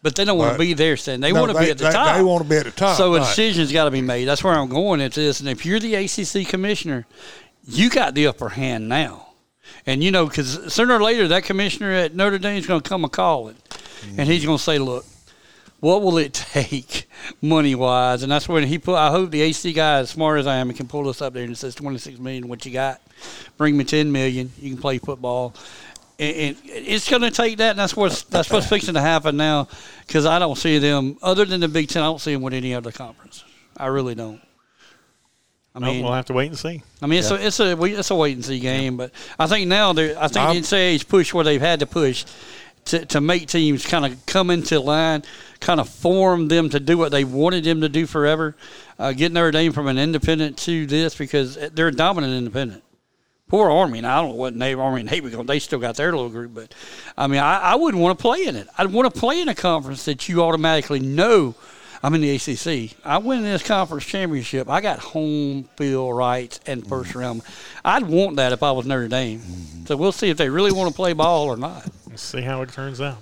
But 0.02 0.14
they 0.14 0.24
don't 0.24 0.38
want 0.38 0.52
to 0.54 0.58
be 0.58 0.74
there, 0.74 0.96
saying 0.96 1.20
They 1.20 1.32
No, 1.32 1.40
want 1.40 1.52
to 1.52 1.58
they- 1.58 1.64
be 1.66 1.70
at 1.72 1.78
the 1.78 1.84
they- 1.84 1.90
top. 1.92 2.16
they 2.16 2.22
wanna 2.22 2.44
be 2.44 2.56
at 2.56 2.64
the 2.64 2.70
top, 2.70 2.96
So 2.96 3.14
a 3.14 3.18
right. 3.18 3.26
decision's 3.28 3.72
got 3.72 3.84
to 3.84 3.90
be 3.90 4.00
made. 4.00 4.24
That's 4.26 4.42
where 4.44 4.54
I'm 4.54 4.68
going 4.68 5.00
into 5.00 5.20
this. 5.20 5.40
And 5.40 5.48
if 5.48 5.66
you're 5.66 5.80
the 5.80 5.94
ACC 5.96 6.44
commissioner, 6.46 7.06
you 7.66 7.90
got 7.90 8.14
the 8.14 8.26
upper 8.26 8.50
hand 8.50 8.88
now. 8.88 9.26
And 9.86 10.02
you 10.02 10.10
know, 10.10 10.26
because 10.26 10.72
sooner 10.72 10.94
or 10.94 11.02
later, 11.02 11.28
that 11.28 11.44
commissioner 11.44 11.92
at 11.92 12.14
Notre 12.14 12.38
Dame 12.38 12.56
is 12.58 12.66
going 12.66 12.80
to 12.80 12.88
come 12.88 13.04
a 13.04 13.08
calling, 13.08 13.56
and 14.16 14.28
he's 14.28 14.44
going 14.44 14.58
to 14.58 14.62
say, 14.62 14.78
"Look, 14.78 15.04
what 15.78 16.02
will 16.02 16.18
it 16.18 16.32
take, 16.52 17.08
money 17.40 17.74
wise?" 17.74 18.22
And 18.22 18.32
that's 18.32 18.48
when 18.48 18.66
he 18.66 18.78
put. 18.78 18.96
I 18.96 19.10
hope 19.10 19.30
the 19.30 19.42
AC 19.42 19.72
guy, 19.72 19.98
as 20.00 20.10
smart 20.10 20.40
as 20.40 20.46
I 20.46 20.56
am, 20.56 20.72
can 20.72 20.86
pull 20.88 21.04
this 21.04 21.22
up 21.22 21.34
there 21.34 21.44
and 21.44 21.52
it 21.52 21.56
says 21.56 21.74
twenty 21.74 21.98
six 21.98 22.18
million. 22.18 22.48
What 22.48 22.66
you 22.66 22.72
got? 22.72 23.00
Bring 23.56 23.76
me 23.76 23.84
ten 23.84 24.10
million. 24.10 24.50
You 24.60 24.70
can 24.70 24.80
play 24.80 24.98
football. 24.98 25.54
And, 26.20 26.48
and 26.48 26.56
it's 26.64 27.08
going 27.08 27.22
to 27.22 27.30
take 27.30 27.56
that, 27.58 27.70
and 27.70 27.78
that's 27.78 27.96
what's 27.96 28.24
that's 28.24 28.50
what's 28.50 28.68
fixing 28.68 28.92
to 28.94 29.00
happen 29.00 29.36
now. 29.38 29.68
Because 30.06 30.26
I 30.26 30.38
don't 30.38 30.56
see 30.56 30.78
them, 30.78 31.16
other 31.22 31.46
than 31.46 31.60
the 31.60 31.68
Big 31.68 31.88
Ten, 31.88 32.02
I 32.02 32.06
don't 32.06 32.20
see 32.20 32.34
them 32.34 32.42
with 32.42 32.52
any 32.52 32.74
other 32.74 32.92
conference. 32.92 33.42
I 33.76 33.86
really 33.86 34.14
don't. 34.14 34.40
I 35.74 35.78
Well, 35.78 35.92
mean, 35.92 36.04
we'll 36.04 36.12
have 36.12 36.26
to 36.26 36.32
wait 36.34 36.48
and 36.48 36.58
see. 36.58 36.82
I 37.00 37.06
mean, 37.06 37.20
it's 37.20 37.30
a 37.30 37.46
it's 37.46 37.60
a 37.60 37.82
it's 37.84 38.10
a 38.10 38.14
wait 38.14 38.34
and 38.34 38.44
see 38.44 38.58
game, 38.60 38.96
but 38.98 39.12
I 39.38 39.46
think 39.46 39.68
now 39.68 39.92
they 39.94 40.14
I 40.14 40.28
think 40.28 40.36
I'm- 40.44 40.54
the 40.56 40.60
NCAA's 40.60 41.04
push 41.04 41.32
where 41.32 41.44
they've 41.44 41.60
had 41.60 41.80
to 41.80 41.86
push 41.86 42.24
to 42.86 43.06
to 43.06 43.20
make 43.20 43.46
teams 43.48 43.86
kind 43.86 44.04
of 44.04 44.26
come 44.26 44.50
into 44.50 44.78
line, 44.80 45.22
kind 45.60 45.80
of 45.80 45.88
form 45.88 46.48
them 46.48 46.68
to 46.70 46.80
do 46.80 46.98
what 46.98 47.12
they 47.12 47.24
wanted 47.24 47.64
them 47.64 47.80
to 47.82 47.88
do 47.88 48.04
forever, 48.04 48.56
uh, 48.98 49.12
getting 49.12 49.34
Notre 49.34 49.52
Dame 49.52 49.72
from 49.72 49.86
an 49.86 49.96
independent 49.96 50.58
to 50.58 50.84
this 50.86 51.14
because 51.14 51.56
they're 51.72 51.88
a 51.88 51.92
dominant 51.92 52.34
independent. 52.34 52.82
Poor 53.50 53.68
Army, 53.68 53.98
and 53.98 54.06
I 54.06 54.20
don't 54.20 54.30
know 54.30 54.36
what 54.36 54.54
Navy 54.54 54.80
Army 54.80 55.00
and 55.00 55.10
Navy 55.10 55.28
because 55.28 55.44
they 55.44 55.58
still 55.58 55.80
got 55.80 55.96
their 55.96 56.12
little 56.12 56.28
group, 56.28 56.54
but 56.54 56.72
I 57.18 57.26
mean, 57.26 57.40
I, 57.40 57.58
I 57.58 57.74
wouldn't 57.74 58.00
want 58.00 58.16
to 58.16 58.22
play 58.22 58.44
in 58.46 58.54
it. 58.54 58.68
I'd 58.78 58.92
want 58.92 59.12
to 59.12 59.20
play 59.20 59.40
in 59.40 59.48
a 59.48 59.56
conference 59.56 60.04
that 60.04 60.28
you 60.28 60.40
automatically 60.44 61.00
know. 61.00 61.56
I'm 62.00 62.14
in 62.14 62.20
the 62.20 62.30
ACC. 62.30 62.96
I 63.04 63.18
win 63.18 63.42
this 63.42 63.64
conference 63.64 64.06
championship. 64.06 64.70
I 64.70 64.80
got 64.80 65.00
home 65.00 65.64
field 65.76 66.16
rights 66.16 66.60
and 66.64 66.86
first 66.86 67.10
mm-hmm. 67.10 67.18
round. 67.18 67.42
I'd 67.84 68.04
want 68.04 68.36
that 68.36 68.52
if 68.52 68.62
I 68.62 68.70
was 68.70 68.86
Notre 68.86 69.08
Dame. 69.08 69.40
Mm-hmm. 69.40 69.86
So 69.86 69.96
we'll 69.96 70.12
see 70.12 70.30
if 70.30 70.36
they 70.36 70.48
really 70.48 70.72
want 70.72 70.88
to 70.88 70.94
play 70.94 71.12
ball 71.12 71.46
or 71.46 71.56
not. 71.56 71.86
Let's 72.08 72.22
see 72.22 72.42
how 72.42 72.62
it 72.62 72.70
turns 72.70 73.00
out. 73.00 73.18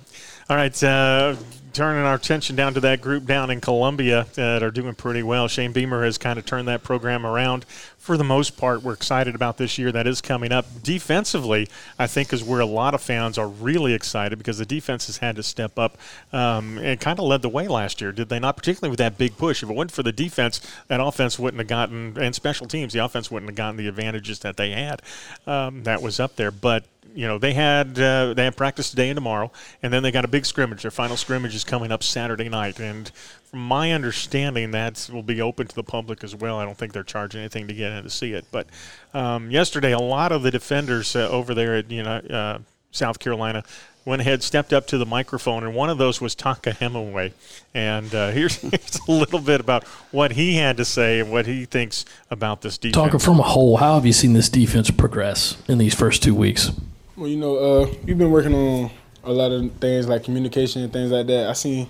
All 0.47 0.55
right, 0.55 0.83
uh, 0.83 1.35
turning 1.73 2.03
our 2.03 2.15
attention 2.15 2.55
down 2.55 2.73
to 2.73 2.79
that 2.81 3.01
group 3.01 3.25
down 3.25 3.49
in 3.49 3.61
Columbia 3.61 4.21
uh, 4.21 4.25
that 4.35 4.63
are 4.63 4.71
doing 4.71 4.95
pretty 4.95 5.23
well. 5.23 5.47
Shane 5.47 5.71
Beamer 5.71 6.03
has 6.03 6.17
kind 6.17 6.39
of 6.39 6.45
turned 6.45 6.67
that 6.67 6.83
program 6.83 7.25
around. 7.25 7.65
For 8.09 8.17
the 8.17 8.23
most 8.23 8.57
part, 8.57 8.81
we're 8.81 8.93
excited 8.93 9.35
about 9.35 9.57
this 9.57 9.77
year 9.77 9.91
that 9.91 10.07
is 10.07 10.19
coming 10.19 10.51
up. 10.51 10.65
Defensively, 10.81 11.67
I 11.99 12.07
think 12.07 12.33
is 12.33 12.43
where 12.43 12.59
a 12.59 12.65
lot 12.65 12.95
of 12.95 13.03
fans 13.03 13.37
are 13.37 13.47
really 13.47 13.93
excited 13.93 14.39
because 14.39 14.57
the 14.57 14.65
defense 14.65 15.05
has 15.05 15.17
had 15.17 15.35
to 15.35 15.43
step 15.43 15.77
up 15.77 15.95
um, 16.33 16.79
and 16.79 16.99
kind 16.99 17.19
of 17.19 17.25
led 17.25 17.43
the 17.43 17.49
way 17.49 17.67
last 17.67 18.01
year, 18.01 18.11
did 18.11 18.29
they 18.29 18.39
not? 18.39 18.57
Particularly 18.57 18.89
with 18.89 18.97
that 18.97 19.19
big 19.19 19.37
push. 19.37 19.61
If 19.61 19.69
it 19.69 19.75
wasn't 19.75 19.91
for 19.91 20.01
the 20.01 20.11
defense, 20.11 20.59
that 20.87 20.99
offense 20.99 21.37
wouldn't 21.37 21.59
have 21.59 21.67
gotten, 21.67 22.17
and 22.19 22.33
special 22.33 22.65
teams, 22.65 22.93
the 22.93 23.05
offense 23.05 23.29
wouldn't 23.29 23.51
have 23.51 23.55
gotten 23.55 23.77
the 23.77 23.87
advantages 23.87 24.39
that 24.39 24.57
they 24.57 24.71
had. 24.71 25.03
Um, 25.45 25.83
that 25.83 26.01
was 26.01 26.19
up 26.19 26.35
there, 26.35 26.49
but 26.49 26.85
you 27.13 27.27
know 27.27 27.37
they 27.37 27.53
had 27.53 27.99
uh, 27.99 28.33
they 28.33 28.43
had 28.43 28.55
practice 28.55 28.89
today 28.89 29.09
and 29.09 29.17
tomorrow, 29.17 29.51
and 29.81 29.91
then 29.93 30.03
they 30.03 30.11
got 30.11 30.25
a 30.25 30.27
big 30.27 30.45
scrimmage. 30.45 30.81
Their 30.81 30.91
final 30.91 31.17
scrimmage 31.17 31.55
is 31.55 31.63
coming 31.63 31.91
up 31.91 32.03
Saturday 32.03 32.49
night, 32.49 32.79
and 32.79 33.11
from 33.49 33.59
my 33.59 33.91
understanding, 33.91 34.71
that 34.71 35.09
will 35.11 35.23
be 35.23 35.41
open 35.41 35.67
to 35.67 35.75
the 35.75 35.83
public 35.83 36.23
as 36.23 36.35
well. 36.35 36.57
I 36.57 36.65
don't 36.65 36.77
think 36.77 36.93
they're 36.93 37.03
charging 37.03 37.41
anything 37.41 37.67
to 37.67 37.73
get 37.73 37.91
in 37.91 38.03
to 38.03 38.09
see 38.09 38.33
it. 38.33 38.45
But 38.51 38.67
um, 39.13 39.49
yesterday, 39.49 39.91
a 39.91 39.99
lot 39.99 40.31
of 40.31 40.43
the 40.43 40.51
defenders 40.51 41.15
uh, 41.15 41.27
over 41.29 41.53
there 41.53 41.75
at 41.75 41.89
you 41.89 42.03
know 42.03 42.17
uh, 42.17 42.59
South 42.91 43.19
Carolina 43.19 43.63
went 44.05 44.21
ahead, 44.21 44.41
stepped 44.43 44.71
up 44.71 44.87
to 44.87 44.97
the 44.97 45.05
microphone, 45.05 45.63
and 45.63 45.75
one 45.75 45.89
of 45.89 45.97
those 45.97 46.21
was 46.21 46.35
Tonka 46.35 46.75
Hemingway. 46.75 47.33
And 47.73 48.13
uh, 48.13 48.31
here's, 48.31 48.55
here's 48.57 48.99
a 49.07 49.11
little 49.11 49.39
bit 49.39 49.59
about 49.59 49.83
what 50.11 50.33
he 50.33 50.55
had 50.55 50.77
to 50.77 50.85
say 50.85 51.19
and 51.19 51.31
what 51.31 51.45
he 51.45 51.65
thinks 51.65 52.05
about 52.29 52.61
this 52.61 52.77
defense. 52.77 52.95
Talking 52.95 53.19
from 53.19 53.39
a 53.39 53.43
whole, 53.43 53.77
how 53.77 53.95
have 53.95 54.05
you 54.05 54.13
seen 54.13 54.33
this 54.33 54.49
defense 54.49 54.91
progress 54.91 55.61
in 55.67 55.77
these 55.77 55.93
first 55.93 56.23
two 56.23 56.35
weeks? 56.35 56.71
Well, 57.15 57.27
you 57.27 57.37
know, 57.37 57.57
uh, 57.57 57.93
we've 58.05 58.17
been 58.17 58.31
working 58.31 58.53
on 58.53 58.91
a 59.23 59.31
lot 59.31 59.51
of 59.51 59.71
things 59.73 60.07
like 60.07 60.23
communication 60.23 60.81
and 60.81 60.93
things 60.93 61.11
like 61.11 61.27
that. 61.27 61.49
I 61.49 61.53
seen 61.53 61.89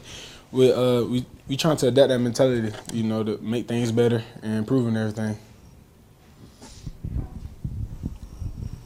with 0.52 0.76
uh, 0.76 1.06
we 1.08 1.26
we 1.50 1.58
trying 1.58 1.78
to 1.78 1.88
adapt 1.88 2.10
that 2.10 2.20
mentality, 2.20 2.72
you 2.94 3.04
know, 3.04 3.24
to 3.24 3.40
make 3.40 3.68
things 3.68 3.92
better 3.92 4.24
and 4.44 4.54
improving 4.54 4.96
everything. 4.96 5.36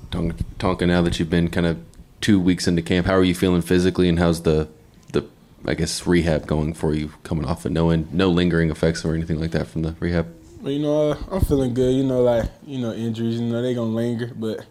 Tonka, 0.10 0.34
Tonka, 0.60 0.88
now 0.88 1.02
that 1.02 1.20
you've 1.20 1.30
been 1.30 1.50
kind 1.50 1.68
of 1.68 1.84
two 2.22 2.40
weeks 2.40 2.66
into 2.66 2.82
camp, 2.82 3.06
how 3.06 3.16
are 3.16 3.24
you 3.24 3.36
feeling 3.36 3.62
physically, 3.62 4.08
and 4.08 4.18
how's 4.18 4.44
the 4.44 4.70
the 5.12 5.26
I 5.68 5.74
guess 5.74 6.08
rehab 6.08 6.48
going 6.48 6.74
for 6.74 6.94
you 6.94 7.12
coming 7.24 7.46
off 7.46 7.66
and 7.66 7.76
no 7.76 7.94
no 7.94 8.30
lingering 8.30 8.72
effects 8.72 9.04
or 9.04 9.14
anything 9.14 9.40
like 9.40 9.52
that 9.52 9.68
from 9.68 9.82
the 9.82 9.96
rehab? 10.00 10.34
But 10.62 10.70
you 10.70 10.80
know, 10.80 11.12
uh, 11.12 11.18
I'm 11.32 11.42
feeling 11.42 11.74
good. 11.74 11.94
You 11.94 12.04
know, 12.04 12.22
like 12.22 12.50
you 12.66 12.80
know, 12.80 12.94
injuries, 12.94 13.40
you 13.42 13.46
know, 13.46 13.62
they 13.62 13.74
gonna 13.74 13.92
linger, 13.92 14.32
but 14.34 14.66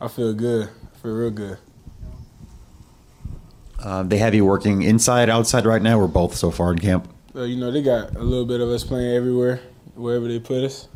I 0.00 0.08
feel 0.08 0.34
good. 0.34 0.68
I 0.68 0.98
feel 0.98 1.12
real 1.12 1.30
good. 1.30 1.58
Uh, 3.78 4.02
they 4.02 4.18
have 4.18 4.34
you 4.34 4.44
working 4.44 4.82
inside, 4.82 5.30
outside 5.30 5.64
right 5.64 5.80
now, 5.80 5.98
or 5.98 6.08
both 6.08 6.34
so 6.34 6.50
far 6.50 6.72
in 6.72 6.80
camp? 6.80 7.08
Uh, 7.38 7.44
you 7.44 7.54
know, 7.54 7.70
they 7.70 7.82
got 7.82 8.16
a 8.16 8.22
little 8.22 8.44
bit 8.44 8.60
of 8.60 8.68
us 8.68 8.82
playing 8.82 9.14
everywhere, 9.14 9.60
wherever 9.94 10.26
they 10.26 10.40
put 10.40 10.64
us. 10.64 10.88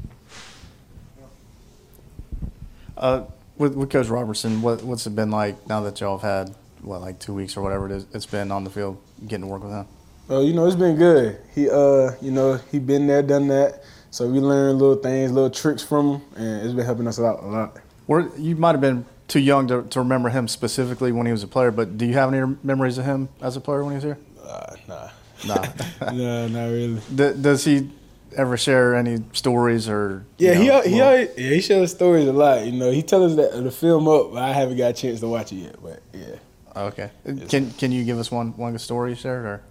Uh, 2.97 3.23
with, 3.59 3.77
with 3.77 3.91
Coach 3.91 4.09
Robertson, 4.09 4.61
what, 4.61 4.83
what's 4.83 5.07
it 5.07 5.15
been 5.15 5.31
like 5.31 5.69
now 5.69 5.83
that 5.83 6.01
y'all 6.01 6.19
have 6.19 6.49
had, 6.49 6.57
what, 6.81 7.01
like 7.01 7.21
two 7.21 7.33
weeks 7.33 7.57
or 7.57 7.63
whatever 7.63 7.87
it 7.87 7.93
is, 7.93 8.07
it's 8.13 8.27
been 8.27 8.51
on 8.51 8.65
the 8.65 8.71
field, 8.71 9.01
getting 9.25 9.43
to 9.43 9.47
work 9.47 9.63
with 9.63 9.71
him? 9.71 9.87
Uh, 10.29 10.41
you 10.41 10.53
know, 10.53 10.67
it's 10.67 10.75
been 10.75 10.97
good. 10.97 11.39
He, 11.55 11.71
uh, 11.71 12.11
you 12.21 12.33
know, 12.33 12.59
he 12.73 12.81
been 12.81 13.07
there, 13.07 13.23
done 13.23 13.47
that. 13.47 13.85
So 14.11 14.29
we 14.29 14.41
learned 14.41 14.81
little 14.81 14.97
things, 14.97 15.31
little 15.31 15.49
tricks 15.49 15.85
from 15.85 16.15
him, 16.15 16.23
and 16.35 16.67
it's 16.67 16.75
been 16.75 16.85
helping 16.85 17.07
us 17.07 17.21
out 17.21 17.41
a 17.45 17.47
lot. 17.47 17.77
Where, 18.07 18.29
you 18.37 18.57
might 18.57 18.73
have 18.73 18.81
been 18.81 19.05
too 19.29 19.39
young 19.39 19.69
to, 19.69 19.83
to 19.85 20.01
remember 20.01 20.29
him 20.29 20.49
specifically 20.49 21.13
when 21.13 21.27
he 21.27 21.33
was 21.33 21.45
a 21.45 21.49
player, 21.49 21.71
but 21.71 21.97
do 21.97 22.05
you 22.05 22.15
have 22.15 22.35
any 22.35 22.57
memories 22.65 22.99
of 22.99 23.05
him 23.05 23.29
as 23.41 23.57
a 23.57 23.61
player 23.61 23.85
when 23.85 23.93
he 23.93 23.95
was 23.95 24.05
here? 24.05 24.19
Uh, 24.45 24.75
nah, 24.89 25.11
Nah. 25.45 25.67
nah, 26.13 26.47
not 26.49 26.67
really. 26.67 27.01
D- 27.15 27.35
does 27.41 27.65
he 27.65 27.91
ever 28.37 28.57
share 28.57 28.95
any 28.95 29.23
stories 29.33 29.89
or? 29.89 30.25
Yeah, 30.39 30.55
he 30.55 30.69
know, 30.69 30.75
al- 30.75 30.83
he 30.83 30.95
well, 30.95 31.09
always, 31.09 31.29
yeah, 31.37 31.51
he 31.51 31.61
shows 31.61 31.91
stories 31.91 32.27
a 32.29 32.33
lot. 32.33 32.65
You 32.65 32.73
know, 32.73 32.91
he 32.91 33.03
tells 33.03 33.33
us 33.33 33.37
that 33.37 33.63
the 33.63 33.71
film 33.71 34.09
up, 34.09 34.33
but 34.33 34.43
I 34.43 34.53
haven't 34.53 34.77
got 34.77 34.91
a 34.91 34.95
chance 34.95 35.21
to 35.21 35.29
watch 35.29 35.53
it 35.53 35.57
yet. 35.57 35.77
But 35.83 36.03
yeah, 36.13 36.37
oh, 36.77 36.87
Okay. 36.87 37.11
Can 37.49 37.71
Can 37.73 37.93
you 37.93 38.05
give 38.05 38.19
us 38.19 38.31
one 38.31 38.57
one 38.57 38.79
story 38.79 39.11
you 39.11 39.17
shared 39.17 39.45
or? 39.45 39.63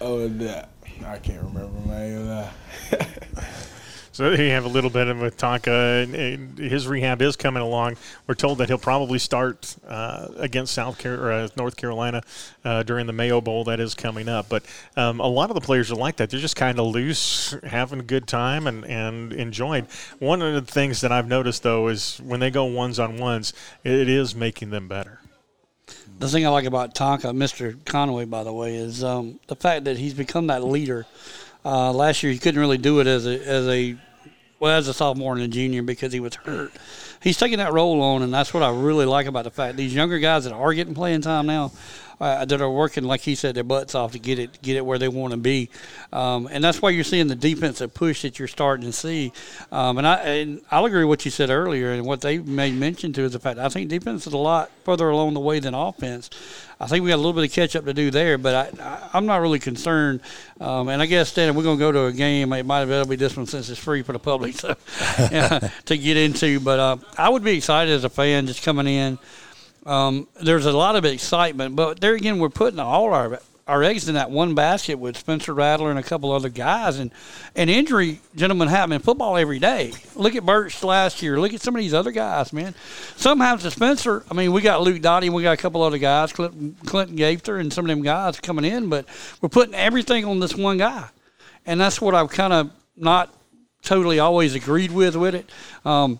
Oh, 0.00 0.28
that 0.28 0.70
I 1.04 1.18
can't 1.18 1.42
remember, 1.42 1.78
man. 1.88 2.48
So 4.18 4.32
you 4.32 4.50
have 4.50 4.64
a 4.64 4.68
little 4.68 4.90
bit 4.90 5.06
of 5.06 5.20
with 5.20 5.36
Tonka, 5.36 6.02
and, 6.02 6.12
and 6.12 6.58
his 6.58 6.88
rehab 6.88 7.22
is 7.22 7.36
coming 7.36 7.62
along. 7.62 7.98
We're 8.26 8.34
told 8.34 8.58
that 8.58 8.66
he'll 8.66 8.76
probably 8.76 9.20
start 9.20 9.76
uh, 9.86 10.26
against 10.38 10.74
South 10.74 10.98
Car- 10.98 11.30
uh, 11.30 11.48
North 11.56 11.76
Carolina 11.76 12.24
uh, 12.64 12.82
during 12.82 13.06
the 13.06 13.12
Mayo 13.12 13.40
Bowl 13.40 13.62
that 13.62 13.78
is 13.78 13.94
coming 13.94 14.28
up. 14.28 14.48
But 14.48 14.64
um, 14.96 15.20
a 15.20 15.28
lot 15.28 15.50
of 15.50 15.54
the 15.54 15.60
players 15.60 15.92
are 15.92 15.94
like 15.94 16.16
that. 16.16 16.30
They're 16.30 16.40
just 16.40 16.56
kind 16.56 16.80
of 16.80 16.86
loose, 16.86 17.54
having 17.62 18.00
a 18.00 18.02
good 18.02 18.26
time, 18.26 18.66
and, 18.66 18.84
and 18.86 19.32
enjoying. 19.32 19.86
One 20.18 20.42
of 20.42 20.52
the 20.52 20.72
things 20.72 21.00
that 21.02 21.12
I've 21.12 21.28
noticed 21.28 21.62
though 21.62 21.86
is 21.86 22.18
when 22.18 22.40
they 22.40 22.50
go 22.50 22.64
ones 22.64 22.98
on 22.98 23.18
ones, 23.18 23.52
it 23.84 24.08
is 24.08 24.34
making 24.34 24.70
them 24.70 24.88
better. 24.88 25.20
The 26.18 26.26
thing 26.28 26.44
I 26.44 26.48
like 26.48 26.64
about 26.64 26.92
Tonka, 26.92 27.32
Mr. 27.32 27.76
Conway, 27.84 28.24
by 28.24 28.42
the 28.42 28.52
way, 28.52 28.74
is 28.74 29.04
um, 29.04 29.38
the 29.46 29.54
fact 29.54 29.84
that 29.84 29.96
he's 29.96 30.14
become 30.14 30.48
that 30.48 30.64
leader. 30.64 31.06
Uh, 31.64 31.92
last 31.92 32.24
year, 32.24 32.32
he 32.32 32.38
couldn't 32.40 32.60
really 32.60 32.78
do 32.78 32.98
it 32.98 33.06
as 33.06 33.24
a 33.24 33.38
as 33.46 33.68
a 33.68 33.96
well 34.60 34.76
as 34.76 34.88
a 34.88 34.94
sophomore 34.94 35.34
and 35.34 35.42
a 35.42 35.48
junior 35.48 35.82
because 35.82 36.12
he 36.12 36.20
was 36.20 36.34
hurt. 36.34 36.72
He's 37.22 37.36
taking 37.36 37.58
that 37.58 37.72
role 37.72 38.00
on, 38.00 38.22
and 38.22 38.32
that's 38.32 38.54
what 38.54 38.62
I 38.62 38.70
really 38.70 39.06
like 39.06 39.26
about 39.26 39.44
the 39.44 39.50
fact 39.50 39.76
these 39.76 39.94
younger 39.94 40.18
guys 40.18 40.44
that 40.44 40.52
are 40.52 40.74
getting 40.74 40.94
playing 40.94 41.22
time 41.22 41.46
now. 41.46 41.72
Uh, 42.20 42.44
that 42.44 42.60
are 42.60 42.68
working, 42.68 43.04
like 43.04 43.20
he 43.20 43.36
said, 43.36 43.54
their 43.54 43.62
butts 43.62 43.94
off 43.94 44.10
to 44.10 44.18
get 44.18 44.40
it, 44.40 44.60
get 44.60 44.76
it 44.76 44.84
where 44.84 44.98
they 44.98 45.06
want 45.06 45.30
to 45.30 45.36
be, 45.36 45.70
um, 46.12 46.48
and 46.50 46.64
that's 46.64 46.82
why 46.82 46.90
you're 46.90 47.04
seeing 47.04 47.28
the 47.28 47.36
defensive 47.36 47.94
push 47.94 48.22
that 48.22 48.40
you're 48.40 48.48
starting 48.48 48.84
to 48.84 48.92
see. 48.92 49.32
Um, 49.70 49.98
and 49.98 50.04
I 50.04 50.16
and 50.16 50.60
I'll 50.68 50.84
agree 50.84 51.04
with 51.04 51.10
what 51.10 51.24
you 51.24 51.30
said 51.30 51.48
earlier, 51.48 51.92
and 51.92 52.04
what 52.04 52.20
they 52.20 52.38
made 52.38 52.74
mention 52.74 53.12
to 53.12 53.22
is 53.22 53.34
the 53.34 53.38
fact 53.38 53.60
I 53.60 53.68
think 53.68 53.88
defense 53.88 54.26
is 54.26 54.32
a 54.32 54.36
lot 54.36 54.68
further 54.82 55.08
along 55.08 55.34
the 55.34 55.40
way 55.40 55.60
than 55.60 55.74
offense. 55.74 56.28
I 56.80 56.86
think 56.86 57.02
we 57.02 57.10
got 57.10 57.16
a 57.16 57.18
little 57.18 57.32
bit 57.32 57.44
of 57.44 57.52
catch 57.52 57.74
up 57.74 57.86
to 57.86 57.94
do 57.94 58.10
there, 58.10 58.38
but 58.38 58.72
I, 58.80 59.08
I'm 59.12 59.26
not 59.26 59.40
really 59.40 59.58
concerned. 59.58 60.20
Um, 60.60 60.88
and 60.88 61.02
I 61.02 61.06
guess, 61.06 61.30
Stan, 61.30 61.54
we're 61.56 61.64
going 61.64 61.76
to 61.76 61.80
go 61.80 61.90
to 61.90 62.04
a 62.06 62.12
game. 62.12 62.52
It 62.52 62.64
might 62.64 62.82
as 62.82 62.88
well 62.88 63.04
be 63.04 63.16
this 63.16 63.36
one 63.36 63.46
since 63.46 63.68
it's 63.68 63.80
free 63.80 64.02
for 64.02 64.12
the 64.12 64.20
public 64.20 64.54
so, 64.54 64.76
yeah, 65.18 65.70
to 65.86 65.98
get 65.98 66.16
into. 66.16 66.60
But 66.60 66.78
uh, 66.78 66.96
I 67.16 67.30
would 67.30 67.42
be 67.42 67.56
excited 67.56 67.92
as 67.92 68.04
a 68.04 68.08
fan 68.08 68.46
just 68.46 68.62
coming 68.62 68.86
in. 68.86 69.18
Um, 69.86 70.28
there's 70.40 70.66
a 70.66 70.72
lot 70.72 70.94
of 70.94 71.04
excitement, 71.04 71.74
but 71.74 72.00
there 72.00 72.14
again, 72.14 72.38
we're 72.38 72.48
putting 72.48 72.78
all 72.78 73.12
our 73.12 73.40
our 73.68 73.82
eggs 73.84 74.08
in 74.08 74.14
that 74.14 74.30
one 74.30 74.54
basket 74.54 74.98
with 74.98 75.18
Spencer 75.18 75.52
Rattler 75.52 75.90
and 75.90 75.98
a 75.98 76.02
couple 76.02 76.32
other 76.32 76.48
guys, 76.48 76.98
and 76.98 77.12
and 77.54 77.68
injury, 77.68 78.20
gentlemen, 78.34 78.68
happen 78.68 78.92
in 78.92 79.00
football 79.00 79.36
every 79.36 79.58
day. 79.58 79.92
Look 80.16 80.34
at 80.34 80.44
Birch 80.44 80.82
last 80.82 81.22
year. 81.22 81.38
Look 81.38 81.52
at 81.52 81.60
some 81.60 81.76
of 81.76 81.80
these 81.80 81.92
other 81.92 82.10
guys, 82.10 82.52
man. 82.52 82.74
Sometimes 83.16 83.62
the 83.62 83.70
Spencer. 83.70 84.24
I 84.30 84.34
mean, 84.34 84.52
we 84.52 84.62
got 84.62 84.80
Luke 84.80 85.02
Doty, 85.02 85.26
and 85.26 85.36
we 85.36 85.42
got 85.42 85.52
a 85.52 85.58
couple 85.58 85.82
other 85.82 85.98
guys, 85.98 86.32
Clinton, 86.32 86.76
Clinton 86.86 87.16
Gaither, 87.16 87.58
and 87.58 87.72
some 87.72 87.84
of 87.84 87.90
them 87.90 88.02
guys 88.02 88.40
coming 88.40 88.64
in, 88.64 88.88
but 88.88 89.04
we're 89.40 89.50
putting 89.50 89.74
everything 89.74 90.24
on 90.24 90.40
this 90.40 90.56
one 90.56 90.78
guy, 90.78 91.08
and 91.66 91.78
that's 91.78 92.00
what 92.00 92.14
I've 92.14 92.30
kind 92.30 92.54
of 92.54 92.70
not 92.96 93.34
totally 93.82 94.18
always 94.18 94.54
agreed 94.54 94.90
with 94.90 95.14
with 95.14 95.34
it. 95.34 95.48
Um, 95.84 96.18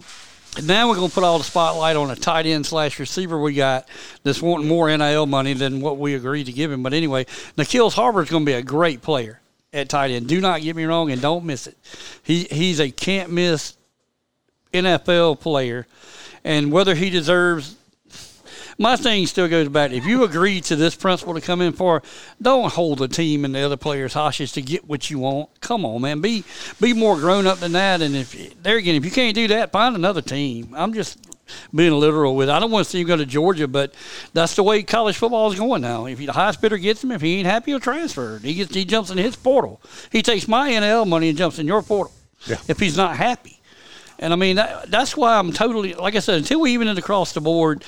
and 0.56 0.66
now 0.66 0.88
we're 0.88 0.96
going 0.96 1.08
to 1.08 1.14
put 1.14 1.24
all 1.24 1.38
the 1.38 1.44
spotlight 1.44 1.96
on 1.96 2.11
a 2.11 2.16
tight 2.16 2.46
end 2.46 2.66
slash 2.66 2.98
receiver 2.98 3.40
we 3.40 3.54
got 3.54 3.88
that's 4.22 4.42
wanting 4.42 4.66
more 4.68 4.94
NIL 4.96 5.26
money 5.26 5.52
than 5.52 5.80
what 5.80 5.98
we 5.98 6.14
agreed 6.14 6.44
to 6.46 6.52
give 6.52 6.72
him. 6.72 6.82
But 6.82 6.94
anyway, 6.94 7.24
Nyckoles 7.56 7.92
Harbor 7.92 8.22
is 8.22 8.30
going 8.30 8.44
to 8.44 8.50
be 8.50 8.54
a 8.54 8.62
great 8.62 9.02
player 9.02 9.40
at 9.72 9.88
tight 9.88 10.11
end. 10.11 10.28
Do 10.28 10.40
not 10.40 10.62
get 10.62 10.74
me 10.76 10.84
wrong 10.84 11.11
and 11.11 11.20
don't 11.20 11.44
miss 11.44 11.66
it. 11.66 11.76
He 12.22 12.44
he's 12.44 12.80
a 12.80 12.90
can't 12.90 13.30
miss 13.30 13.76
NFL 14.72 15.40
player, 15.40 15.87
and 16.44 16.72
whether 16.72 16.94
he 16.94 17.11
deserves. 17.11 17.76
My 18.80 18.94
thing 18.94 19.26
still 19.26 19.48
goes 19.48 19.68
back. 19.68 19.90
If 19.90 20.06
you 20.06 20.22
agree 20.22 20.60
to 20.62 20.76
this 20.76 20.94
principle 20.94 21.34
to 21.34 21.40
come 21.40 21.60
in 21.60 21.72
for, 21.72 22.00
don't 22.40 22.72
hold 22.72 22.98
the 22.98 23.08
team 23.08 23.44
and 23.44 23.52
the 23.52 23.60
other 23.60 23.76
players 23.76 24.14
hostage 24.14 24.52
to 24.52 24.62
get 24.62 24.88
what 24.88 25.10
you 25.10 25.18
want. 25.18 25.60
Come 25.60 25.84
on, 25.84 26.00
man. 26.00 26.20
Be 26.20 26.44
be 26.80 26.92
more 26.92 27.16
grown 27.16 27.48
up 27.48 27.58
than 27.58 27.72
that. 27.72 28.00
And 28.02 28.14
if 28.14 28.62
there 28.62 28.76
again, 28.76 28.94
if 28.94 29.04
you 29.04 29.10
can't 29.10 29.34
do 29.34 29.48
that, 29.48 29.72
find 29.72 29.96
another 29.96 30.22
team. 30.22 30.72
I'm 30.76 30.94
just 30.94 31.18
being 31.74 31.92
literal 31.92 32.36
with. 32.36 32.48
It. 32.48 32.52
I 32.52 32.60
don't 32.60 32.70
want 32.70 32.84
to 32.84 32.90
see 32.90 33.00
him 33.00 33.08
go 33.08 33.16
to 33.16 33.26
Georgia, 33.26 33.66
but 33.66 33.94
that's 34.32 34.54
the 34.54 34.62
way 34.62 34.84
college 34.84 35.16
football 35.16 35.50
is 35.50 35.58
going 35.58 35.82
now. 35.82 36.06
If 36.06 36.18
the 36.18 36.28
highest 36.28 36.60
bidder 36.60 36.78
gets 36.78 37.02
him, 37.02 37.10
if 37.10 37.20
he 37.20 37.38
ain't 37.38 37.46
happy, 37.46 37.72
he'll 37.72 37.80
transfer. 37.80 38.38
He 38.38 38.54
gets 38.54 38.72
he 38.72 38.84
jumps 38.84 39.10
in 39.10 39.18
his 39.18 39.34
portal. 39.34 39.80
He 40.12 40.22
takes 40.22 40.46
my 40.46 40.70
NL 40.70 41.06
money 41.06 41.28
and 41.30 41.38
jumps 41.38 41.58
in 41.58 41.66
your 41.66 41.82
portal. 41.82 42.12
Yeah. 42.46 42.58
If 42.68 42.78
he's 42.78 42.96
not 42.96 43.16
happy, 43.16 43.60
and 44.20 44.32
I 44.32 44.36
mean 44.36 44.56
that, 44.56 44.88
that's 44.88 45.16
why 45.16 45.36
I'm 45.36 45.52
totally 45.52 45.94
like 45.94 46.14
I 46.14 46.20
said. 46.20 46.38
Until 46.38 46.60
we 46.60 46.74
even 46.74 46.86
it 46.86 46.98
across 46.98 47.32
the 47.32 47.40
board. 47.40 47.84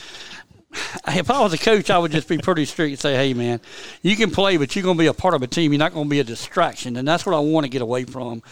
If 1.09 1.31
I 1.31 1.41
was 1.41 1.53
a 1.53 1.59
coach, 1.59 1.89
I 1.91 1.99
would 1.99 2.13
just 2.13 2.29
be 2.29 2.39
pretty 2.39 2.65
strict 2.65 2.91
and 2.91 2.99
say, 2.99 3.15
"Hey, 3.15 3.33
man, 3.35 3.61
you 4.03 4.17
can 4.17 4.31
play, 4.31 4.57
but 4.57 4.75
you're 4.75 4.83
going 4.83 4.97
to 4.97 5.01
be 5.03 5.07
a 5.07 5.15
part 5.15 5.35
of 5.35 5.43
a 5.43 5.47
team. 5.47 5.73
You're 5.73 5.79
not 5.79 5.93
going 5.95 6.07
to 6.07 6.11
be 6.11 6.21
a 6.21 6.25
distraction." 6.25 6.97
And 6.97 7.07
that's 7.07 7.25
what 7.27 7.35
I 7.35 7.39
want 7.41 7.65
to 7.65 7.69
get 7.71 7.83
away 7.83 8.05
from. 8.05 8.43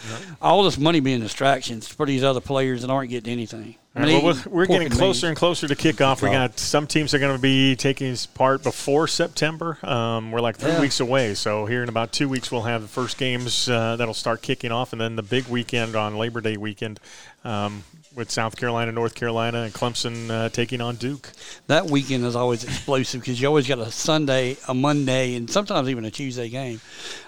All 0.41 0.63
this 0.63 0.77
money 0.77 0.99
being 0.99 1.19
distractions 1.21 1.87
for 1.87 2.05
these 2.05 2.23
other 2.23 2.41
players 2.41 2.81
that 2.81 2.89
aren't 2.89 3.09
getting 3.09 3.31
anything. 3.31 3.75
Right, 3.95 4.21
well, 4.23 4.35
we're, 4.45 4.59
we're 4.59 4.65
getting 4.67 4.89
closer 4.89 5.21
beans. 5.21 5.23
and 5.29 5.37
closer 5.37 5.67
to 5.67 5.75
kickoff. 5.75 6.21
We 6.21 6.29
got 6.29 6.59
some 6.59 6.87
teams 6.87 7.13
are 7.13 7.19
going 7.19 7.35
to 7.35 7.41
be 7.41 7.75
taking 7.75 8.15
part 8.35 8.63
before 8.63 9.07
September. 9.07 9.77
Um, 9.83 10.31
we're 10.31 10.41
like 10.41 10.57
three 10.57 10.71
Yeah. 10.71 10.81
weeks 10.81 10.99
away, 10.99 11.33
so 11.35 11.65
here 11.65 11.83
in 11.83 11.89
about 11.89 12.11
two 12.11 12.29
weeks 12.29 12.51
we'll 12.51 12.61
have 12.63 12.81
the 12.81 12.87
first 12.87 13.17
games 13.17 13.67
uh, 13.69 13.95
that'll 13.97 14.13
start 14.13 14.41
kicking 14.41 14.71
off, 14.71 14.91
and 14.93 15.01
then 15.01 15.15
the 15.15 15.23
big 15.23 15.47
weekend 15.47 15.95
on 15.95 16.17
Labor 16.17 16.39
Day 16.41 16.55
weekend 16.57 16.99
um, 17.43 17.83
with 18.19 18.29
South 18.29 18.57
Carolina, 18.57 18.91
North 18.91 19.15
Carolina, 19.15 19.61
and 19.61 19.73
Clemson 19.73 20.29
uh, 20.29 20.49
taking 20.49 20.81
on 20.81 20.97
Duke. 20.97 21.31
that 21.67 21.85
weekend 21.85 22.25
is 22.25 22.35
always 22.35 22.63
explosive 22.65 23.21
because 23.21 23.41
you 23.41 23.47
always 23.47 23.67
got 23.67 23.79
a 23.79 23.89
Sunday, 23.89 24.57
a 24.67 24.73
Monday, 24.73 25.35
and 25.35 25.49
sometimes 25.49 25.89
even 25.89 26.05
a 26.05 26.11
Tuesday 26.11 26.49
game. 26.49 26.81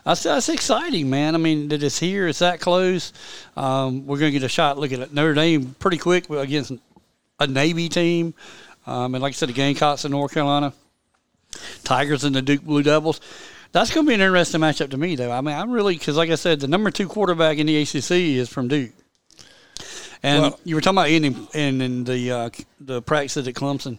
That's, 0.04 0.24
that's 0.24 0.50
exciting, 0.50 1.10
man. 1.10 1.34
I 1.34 1.38
mean, 1.38 1.70
that 1.70 1.82
it's 1.82 1.98
here, 1.98 2.28
it's 2.28 2.40
that 2.40 2.60
close. 2.60 3.14
Um, 3.58 4.06
we're 4.06 4.20
going 4.20 4.32
to 4.32 4.40
get 4.40 4.46
a 4.46 4.50
shot 4.50 4.78
looking 4.78 5.02
at 5.02 5.14
Notre 5.14 5.34
Dame 5.34 5.76
pretty 5.80 5.98
quick 5.98 6.30
against 6.30 6.74
a 7.40 7.48
Navy 7.48 7.90
team. 7.90 8.34
Um, 8.86 9.16
and 9.16 9.22
like 9.22 9.32
I 9.32 9.34
said, 9.34 9.50
the 9.50 9.54
Gamecocks 9.54 10.06
in 10.06 10.12
North 10.12 10.34
Carolina, 10.34 10.74
Tigers 11.84 12.24
and 12.26 12.36
the 12.36 12.42
Duke 12.42 12.64
Blue 12.64 12.84
Devils. 12.84 13.22
That's 13.72 13.94
going 13.94 14.06
to 14.06 14.10
be 14.10 14.16
an 14.16 14.22
interesting 14.22 14.60
matchup 14.60 14.92
to 14.92 14.98
me, 14.98 15.16
though. 15.16 15.32
I 15.32 15.40
mean, 15.40 15.56
I'm 15.56 15.72
really 15.72 15.96
because, 15.96 16.18
like 16.18 16.30
I 16.30 16.36
said, 16.36 16.60
the 16.60 16.68
number 16.68 16.92
two 16.92 17.08
quarterback 17.08 17.58
in 17.58 17.68
the 17.68 17.82
ACC 17.82 18.12
is 18.12 18.50
from 18.50 18.68
Duke. 18.68 18.92
And 20.24 20.42
Well- 20.44 20.60
you 20.64 20.76
were 20.76 20.82
talking 20.82 20.98
about 20.98 21.10
ending 21.10 21.48
in, 21.54 21.82
in 21.82 22.04
the 22.04 22.32
uh, 22.32 22.50
the 22.80 23.02
practices 23.02 23.48
at 23.48 23.54
Clemson. 23.56 23.98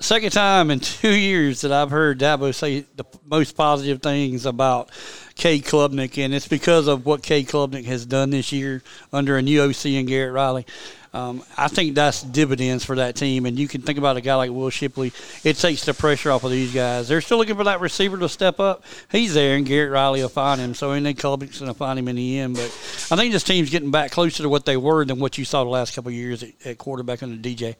Second 0.00 0.32
time 0.32 0.70
in 0.70 0.80
two 0.80 1.14
years 1.14 1.60
that 1.60 1.72
I've 1.72 1.90
heard 1.90 2.18
Dabo 2.18 2.52
say 2.54 2.84
the 2.96 3.04
most 3.24 3.56
positive 3.56 4.02
things 4.02 4.44
about 4.44 4.90
Cade 5.36 5.64
Klubnik, 5.64 6.22
and 6.22 6.34
it's 6.34 6.48
because 6.48 6.88
of 6.88 7.06
what 7.06 7.22
Cade 7.22 7.46
Klubnik 7.48 7.84
has 7.84 8.04
done 8.04 8.30
this 8.30 8.52
year 8.52 8.82
under 9.12 9.36
a 9.36 9.42
new 9.42 9.62
OC 9.62 9.86
and 9.86 10.08
Garrett 10.08 10.32
Riley. 10.34 10.66
Um, 11.14 11.44
I 11.56 11.68
think 11.68 11.94
that's 11.94 12.22
dividends 12.22 12.84
for 12.84 12.96
that 12.96 13.14
team, 13.14 13.46
and 13.46 13.56
you 13.56 13.68
can 13.68 13.82
think 13.82 13.98
about 13.98 14.16
a 14.16 14.20
guy 14.20 14.34
like 14.34 14.50
Will 14.50 14.68
Shipley. 14.68 15.12
It 15.44 15.56
takes 15.56 15.84
the 15.84 15.94
pressure 15.94 16.32
off 16.32 16.42
of 16.42 16.50
these 16.50 16.74
guys. 16.74 17.06
They're 17.06 17.20
still 17.20 17.38
looking 17.38 17.54
for 17.54 17.62
that 17.64 17.80
receiver 17.80 18.18
to 18.18 18.28
step 18.28 18.58
up. 18.58 18.82
He's 19.12 19.32
there, 19.32 19.56
and 19.56 19.64
Garrett 19.64 19.92
Riley 19.92 20.22
will 20.22 20.28
find 20.28 20.60
him. 20.60 20.74
So, 20.74 20.90
and 20.90 21.06
then 21.06 21.14
Klubnik's 21.14 21.60
going 21.60 21.70
to 21.70 21.78
find 21.78 22.00
him 22.00 22.08
in 22.08 22.16
the 22.16 22.40
end. 22.40 22.56
But 22.56 22.64
I 23.12 23.16
think 23.16 23.32
this 23.32 23.44
team's 23.44 23.70
getting 23.70 23.92
back 23.92 24.10
closer 24.10 24.42
to 24.42 24.48
what 24.48 24.64
they 24.64 24.76
were 24.76 25.04
than 25.04 25.20
what 25.20 25.38
you 25.38 25.44
saw 25.44 25.62
the 25.62 25.70
last 25.70 25.94
couple 25.94 26.08
of 26.08 26.16
years 26.16 26.42
at, 26.42 26.50
at 26.64 26.78
quarterback 26.78 27.22
under 27.22 27.36
DJ. 27.36 27.76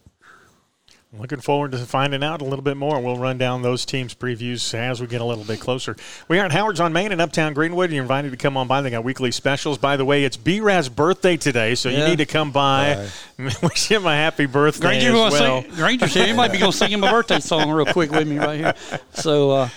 Looking 1.18 1.40
forward 1.40 1.70
to 1.72 1.78
finding 1.78 2.24
out 2.24 2.40
a 2.42 2.44
little 2.44 2.62
bit 2.62 2.76
more. 2.76 3.00
We'll 3.00 3.16
run 3.16 3.38
down 3.38 3.62
those 3.62 3.84
teams' 3.84 4.14
previews 4.14 4.74
as 4.74 5.00
we 5.00 5.06
get 5.06 5.20
a 5.20 5.24
little 5.24 5.44
bit 5.44 5.60
closer. 5.60 5.96
We 6.26 6.40
are 6.40 6.44
at 6.44 6.52
Howard's 6.52 6.80
on 6.80 6.92
Main 6.92 7.12
in 7.12 7.20
Uptown 7.20 7.54
Greenwood. 7.54 7.92
You're 7.92 8.02
invited 8.02 8.32
to 8.32 8.36
come 8.36 8.56
on 8.56 8.66
by. 8.66 8.80
They 8.82 8.90
got 8.90 9.04
weekly 9.04 9.30
specials. 9.30 9.78
By 9.78 9.96
the 9.96 10.04
way, 10.04 10.24
it's 10.24 10.36
B-Raz's 10.36 10.88
birthday 10.88 11.36
today, 11.36 11.76
so 11.76 11.88
you 11.88 12.04
need 12.04 12.18
to 12.18 12.26
come 12.26 12.50
by. 12.50 13.08
Wish 13.38 13.88
him 13.88 14.06
a 14.06 14.14
happy 14.14 14.46
birthday 14.46 14.80
Granger, 14.80 15.08
as 15.08 15.12
gonna 15.14 15.30
well. 15.30 15.62
sing, 15.62 15.70
Granger 15.72 16.08
said 16.08 16.26
he 16.26 16.32
might 16.32 16.50
be 16.50 16.58
going 16.58 16.72
to 16.72 16.76
sing 16.76 16.90
him 16.90 17.04
a 17.04 17.10
birthday 17.10 17.40
song 17.40 17.70
real 17.70 17.86
quick 17.86 18.10
with 18.10 18.26
me 18.26 18.38
right 18.38 18.58
here. 18.58 18.74
So 19.12 19.50
uh, 19.52 19.68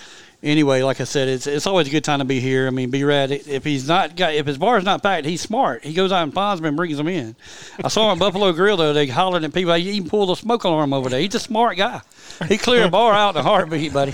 anyway, 0.42 0.82
like 0.82 1.00
I 1.00 1.04
said, 1.04 1.28
it's 1.28 1.46
it's 1.46 1.66
always 1.66 1.88
a 1.88 1.90
good 1.90 2.04
time 2.04 2.18
to 2.20 2.24
be 2.24 2.40
here. 2.40 2.66
I 2.66 2.70
mean, 2.70 2.90
be 2.90 3.04
rad. 3.04 3.30
If 3.30 3.64
he's 3.64 3.88
not 3.88 4.16
got, 4.16 4.34
if 4.34 4.46
his 4.46 4.58
bar's 4.58 4.84
not 4.84 5.02
packed, 5.02 5.26
he's 5.26 5.40
smart. 5.40 5.84
He 5.84 5.92
goes 5.92 6.12
out 6.12 6.22
and 6.22 6.32
finds 6.32 6.60
them 6.60 6.68
and 6.68 6.76
brings 6.76 6.96
them 6.96 7.08
in. 7.08 7.36
I 7.82 7.88
saw 7.88 8.10
him 8.10 8.16
at 8.16 8.20
Buffalo 8.20 8.52
Grill 8.52 8.76
though. 8.76 8.92
They 8.92 9.06
hollering 9.06 9.44
at 9.44 9.54
people. 9.54 9.74
He 9.74 9.90
even 9.90 10.08
pulled 10.08 10.30
a 10.30 10.36
smoke 10.36 10.64
alarm 10.64 10.92
over 10.92 11.08
there. 11.08 11.20
He's 11.20 11.34
a 11.34 11.40
smart 11.40 11.76
guy. 11.76 12.00
He 12.46 12.58
cleared 12.58 12.86
a 12.86 12.90
bar 12.90 13.14
out 13.14 13.34
in 13.34 13.40
a 13.40 13.42
heartbeat, 13.42 13.92
buddy. 13.92 14.12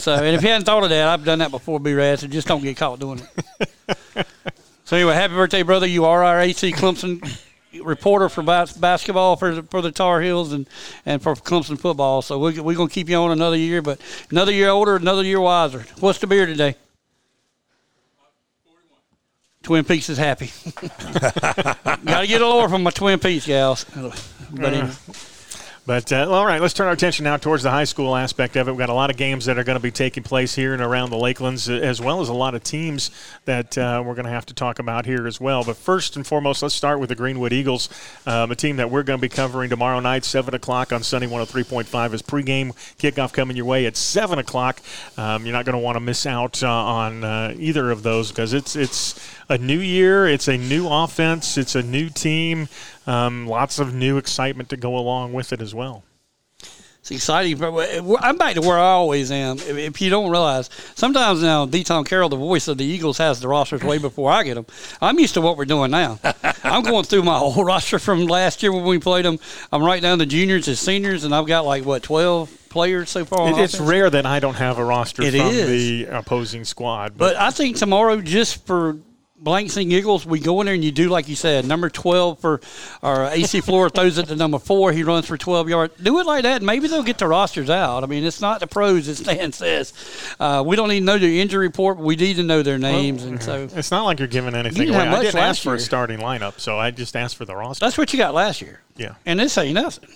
So, 0.00 0.14
and 0.14 0.34
if 0.34 0.42
you 0.42 0.48
hadn't 0.48 0.64
thought 0.64 0.82
of 0.82 0.90
that, 0.90 1.08
I've 1.08 1.24
done 1.24 1.38
that 1.40 1.50
before, 1.50 1.78
be 1.78 1.94
rad. 1.94 2.18
So 2.18 2.26
just 2.26 2.48
don't 2.48 2.62
get 2.62 2.76
caught 2.76 2.98
doing 2.98 3.20
it. 3.20 4.26
So 4.84 4.96
anyway, 4.96 5.14
happy 5.14 5.34
birthday, 5.34 5.62
brother! 5.62 5.86
You 5.86 6.04
are 6.04 6.22
our 6.22 6.40
AC 6.40 6.72
Clemson 6.72 7.22
reporter 7.82 8.28
for 8.28 8.42
bas- 8.42 8.72
basketball 8.76 9.36
for 9.36 9.54
the, 9.56 9.62
for 9.62 9.80
the 9.80 9.90
Tar 9.92 10.20
Heels 10.20 10.52
and, 10.52 10.68
and 11.06 11.22
for 11.22 11.34
Clemson 11.34 11.78
football. 11.78 12.22
So 12.22 12.38
we 12.38 12.60
we're 12.60 12.76
gonna 12.76 12.88
keep 12.88 13.08
you 13.08 13.16
on 13.16 13.30
another 13.30 13.56
year, 13.56 13.82
but 13.82 14.00
another 14.30 14.52
year 14.52 14.68
older, 14.68 14.96
another 14.96 15.24
year 15.24 15.40
wiser. 15.40 15.84
What's 16.00 16.18
the 16.18 16.26
beer 16.26 16.46
today? 16.46 16.76
Twin 19.62 19.84
Peaks 19.84 20.08
is 20.08 20.18
happy. 20.18 20.50
Got 22.04 22.22
to 22.22 22.26
get 22.26 22.42
a 22.42 22.46
lower 22.46 22.68
from 22.68 22.82
my 22.82 22.90
Twin 22.90 23.20
Peaks 23.20 23.46
gals. 23.46 23.84
But 23.94 24.64
anyway. 24.64 24.88
Uh-huh. 24.88 25.12
But 25.84 26.12
uh, 26.12 26.30
all 26.30 26.46
right, 26.46 26.60
let's 26.60 26.74
turn 26.74 26.86
our 26.86 26.92
attention 26.92 27.24
now 27.24 27.36
towards 27.38 27.64
the 27.64 27.70
high 27.70 27.82
school 27.82 28.14
aspect 28.14 28.54
of 28.54 28.68
it. 28.68 28.70
We've 28.70 28.78
got 28.78 28.88
a 28.88 28.94
lot 28.94 29.10
of 29.10 29.16
games 29.16 29.46
that 29.46 29.58
are 29.58 29.64
going 29.64 29.74
to 29.76 29.82
be 29.82 29.90
taking 29.90 30.22
place 30.22 30.54
here 30.54 30.72
and 30.72 30.80
around 30.80 31.10
the 31.10 31.16
Lakelands, 31.16 31.68
uh, 31.68 31.82
as 31.82 32.00
well 32.00 32.20
as 32.20 32.28
a 32.28 32.32
lot 32.32 32.54
of 32.54 32.62
teams 32.62 33.10
that 33.46 33.76
uh, 33.76 34.00
we're 34.06 34.14
going 34.14 34.26
to 34.26 34.30
have 34.30 34.46
to 34.46 34.54
talk 34.54 34.78
about 34.78 35.06
here 35.06 35.26
as 35.26 35.40
well. 35.40 35.64
But 35.64 35.76
first 35.76 36.14
and 36.14 36.24
foremost, 36.24 36.62
let's 36.62 36.76
start 36.76 37.00
with 37.00 37.08
the 37.08 37.16
Greenwood 37.16 37.52
Eagles, 37.52 37.88
um, 38.26 38.52
a 38.52 38.54
team 38.54 38.76
that 38.76 38.92
we're 38.92 39.02
going 39.02 39.18
to 39.18 39.20
be 39.20 39.28
covering 39.28 39.70
tomorrow 39.70 39.98
night, 39.98 40.24
7 40.24 40.54
o'clock 40.54 40.92
on 40.92 41.02
Sunny 41.02 41.26
103.5 41.26 42.14
is 42.14 42.22
pregame 42.22 42.70
kickoff 42.98 43.32
coming 43.32 43.56
your 43.56 43.66
way 43.66 43.84
at 43.84 43.96
7 43.96 44.38
o'clock. 44.38 44.80
Um, 45.18 45.44
you're 45.44 45.52
not 45.52 45.64
going 45.64 45.74
to 45.74 45.82
want 45.82 45.96
to 45.96 46.00
miss 46.00 46.26
out 46.26 46.62
uh, 46.62 46.68
on 46.70 47.24
uh, 47.24 47.54
either 47.58 47.90
of 47.90 48.04
those 48.04 48.28
because 48.28 48.52
it's 48.52 48.76
it's 48.76 49.18
a 49.48 49.58
new 49.58 49.80
year, 49.80 50.28
it's 50.28 50.48
a 50.48 50.56
new 50.56 50.88
offense, 50.88 51.58
it's 51.58 51.74
a 51.74 51.82
new 51.82 52.08
team, 52.08 52.68
um, 53.06 53.46
lots 53.46 53.78
of 53.78 53.94
new 53.94 54.16
excitement 54.18 54.68
to 54.70 54.76
go 54.76 54.96
along 54.96 55.32
with 55.32 55.52
it 55.52 55.60
as 55.60 55.74
well. 55.74 56.04
It's 57.02 57.10
exciting. 57.10 57.58
but 57.58 57.90
I'm 58.20 58.36
back 58.38 58.54
to 58.54 58.60
where 58.60 58.78
I 58.78 58.92
always 58.92 59.32
am. 59.32 59.56
If, 59.58 60.00
you 60.00 60.08
don't 60.08 60.30
realize, 60.30 60.70
sometimes 60.94 61.42
now, 61.42 61.66
D. 61.66 61.82
Tom 61.82 62.04
Carroll, 62.04 62.28
the 62.28 62.36
voice 62.36 62.68
of 62.68 62.78
the 62.78 62.84
Eagles, 62.84 63.18
has 63.18 63.40
the 63.40 63.48
rosters 63.48 63.82
way 63.82 63.98
before 63.98 64.30
I 64.30 64.44
get 64.44 64.54
them. 64.54 64.66
I'm 65.00 65.18
used 65.18 65.34
to 65.34 65.40
what 65.40 65.56
we're 65.56 65.64
doing 65.64 65.90
now. 65.90 66.20
I'm 66.62 66.84
going 66.84 67.02
through 67.02 67.24
my 67.24 67.38
whole 67.38 67.64
roster 67.64 67.98
from 67.98 68.28
last 68.28 68.62
year 68.62 68.70
when 68.72 68.84
we 68.84 69.00
played 69.00 69.24
them. 69.24 69.40
I'm 69.72 69.82
right 69.82 70.00
down 70.00 70.20
to 70.20 70.26
juniors 70.26 70.68
and 70.68 70.78
seniors, 70.78 71.24
and 71.24 71.34
I've 71.34 71.46
got 71.48 71.64
like, 71.64 71.84
what, 71.84 72.04
12 72.04 72.68
players 72.68 73.10
so 73.10 73.24
far? 73.24 73.50
It, 73.50 73.58
it's 73.58 73.80
rare 73.80 74.08
that 74.08 74.24
I 74.24 74.38
don't 74.38 74.54
have 74.54 74.78
a 74.78 74.84
roster 74.84 75.24
It 75.24 75.32
from 75.32 75.40
is. 75.40 75.66
the 75.66 76.04
opposing 76.04 76.64
squad, 76.64 77.18
But 77.18 77.34
I 77.34 77.50
think 77.50 77.78
tomorrow, 77.78 78.20
just 78.20 78.64
for 78.64 78.96
blanks 79.42 79.76
and 79.76 79.90
giggles, 79.90 80.24
we 80.24 80.38
go 80.40 80.60
in 80.60 80.66
there 80.66 80.74
and 80.74 80.84
you 80.84 80.92
do 80.92 81.08
like 81.08 81.28
you 81.28 81.36
said, 81.36 81.66
number 81.66 81.90
twelve 81.90 82.38
for 82.38 82.60
our 83.02 83.26
AC 83.26 83.60
Flora 83.60 83.90
throws 83.90 84.18
it 84.18 84.26
to 84.26 84.36
number 84.36 84.58
four. 84.58 84.92
He 84.92 85.02
runs 85.02 85.26
for 85.26 85.36
twelve 85.36 85.68
yards. 85.68 85.94
Do 86.02 86.18
it 86.20 86.26
like 86.26 86.44
that. 86.44 86.62
Maybe 86.62 86.88
they'll 86.88 87.02
get 87.02 87.18
the 87.18 87.28
rosters 87.28 87.68
out. 87.70 88.04
I 88.04 88.06
mean, 88.06 88.24
it's 88.24 88.40
not 88.40 88.60
the 88.60 88.66
pros, 88.66 89.08
as 89.08 89.18
Stan 89.18 89.52
says. 89.52 89.92
Uh, 90.38 90.62
we 90.64 90.76
don't 90.76 90.90
even 90.92 91.04
know 91.04 91.18
their 91.18 91.30
injury 91.30 91.66
report, 91.66 91.98
but 91.98 92.04
we 92.04 92.16
need 92.16 92.36
to 92.36 92.42
know 92.42 92.62
their 92.62 92.78
names, 92.78 93.24
and 93.24 93.42
so 93.42 93.68
it's 93.74 93.90
not 93.90 94.04
like 94.04 94.18
you're 94.18 94.28
giving 94.28 94.54
anything 94.54 94.86
didn't 94.86 94.94
away. 94.94 95.08
I 95.08 95.22
didn't 95.22 95.40
ask 95.40 95.62
for 95.62 95.74
a 95.74 95.80
starting 95.80 96.20
lineup, 96.20 96.60
so 96.60 96.78
I 96.78 96.90
just 96.90 97.16
asked 97.16 97.36
for 97.36 97.44
the 97.44 97.56
roster. 97.56 97.84
that's 97.84 97.98
what 97.98 98.12
you 98.12 98.18
got 98.18 98.34
last 98.34 98.60
year. 98.62 98.80
yeah. 98.96 99.14
And 99.26 99.40
this 99.40 99.56
ain't 99.58 99.74
nothing. 99.74 100.08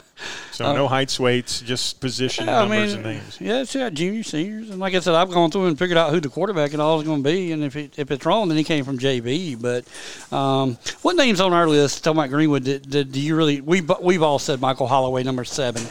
So 0.52 0.72
no 0.74 0.88
heights, 0.88 1.20
weights, 1.20 1.60
just 1.60 2.00
position 2.00 2.48
Uh, 2.48 2.52
Yeah, 2.52 2.58
I 2.58 2.60
numbers 2.62 2.96
mean, 2.96 3.04
and 3.06 3.14
names. 3.22 3.38
yeah, 3.40 3.60
it's 3.60 3.74
got 3.74 3.94
junior, 3.94 4.22
seniors, 4.24 4.70
and 4.70 4.80
like 4.80 4.94
I 4.94 5.00
said, 5.00 5.14
I've 5.14 5.30
gone 5.30 5.50
through 5.50 5.66
and 5.66 5.78
figured 5.78 5.96
out 5.96 6.10
who 6.10 6.20
the 6.20 6.28
quarterback 6.28 6.72
and 6.72 6.82
all 6.82 7.00
is 7.00 7.06
going 7.06 7.22
to 7.22 7.28
be, 7.30 7.52
and 7.52 7.62
if 7.62 7.76
it, 7.76 7.94
if 7.96 8.10
it's 8.10 8.26
wrong, 8.26 8.48
then 8.48 8.56
he 8.58 8.64
came 8.64 8.84
from 8.84 8.98
JV. 8.98 9.60
But 9.60 9.84
um, 10.36 10.76
what 11.02 11.14
names 11.16 11.40
on 11.40 11.52
our 11.52 11.68
list? 11.68 12.02
Talking 12.02 12.18
about 12.18 12.30
Greenwood, 12.30 12.64
did, 12.64 12.90
did, 12.90 13.12
do 13.12 13.20
you 13.20 13.36
really? 13.36 13.60
We 13.60 13.82
we've 14.02 14.22
all 14.22 14.38
said 14.38 14.60
Michael 14.60 14.88
Holloway, 14.88 15.22
number 15.22 15.44
seven, 15.44 15.82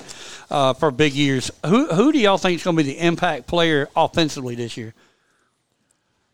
uh, 0.51 0.73
for 0.73 0.91
big 0.91 1.13
years. 1.13 1.49
Who 1.65 1.87
who 1.87 2.11
do 2.11 2.19
y'all 2.19 2.37
think 2.37 2.57
is 2.59 2.63
going 2.63 2.75
to 2.75 2.83
be 2.83 2.89
the 2.91 2.99
impact 2.99 3.47
player 3.47 3.87
offensively 3.95 4.55
this 4.55 4.75
year? 4.75 4.93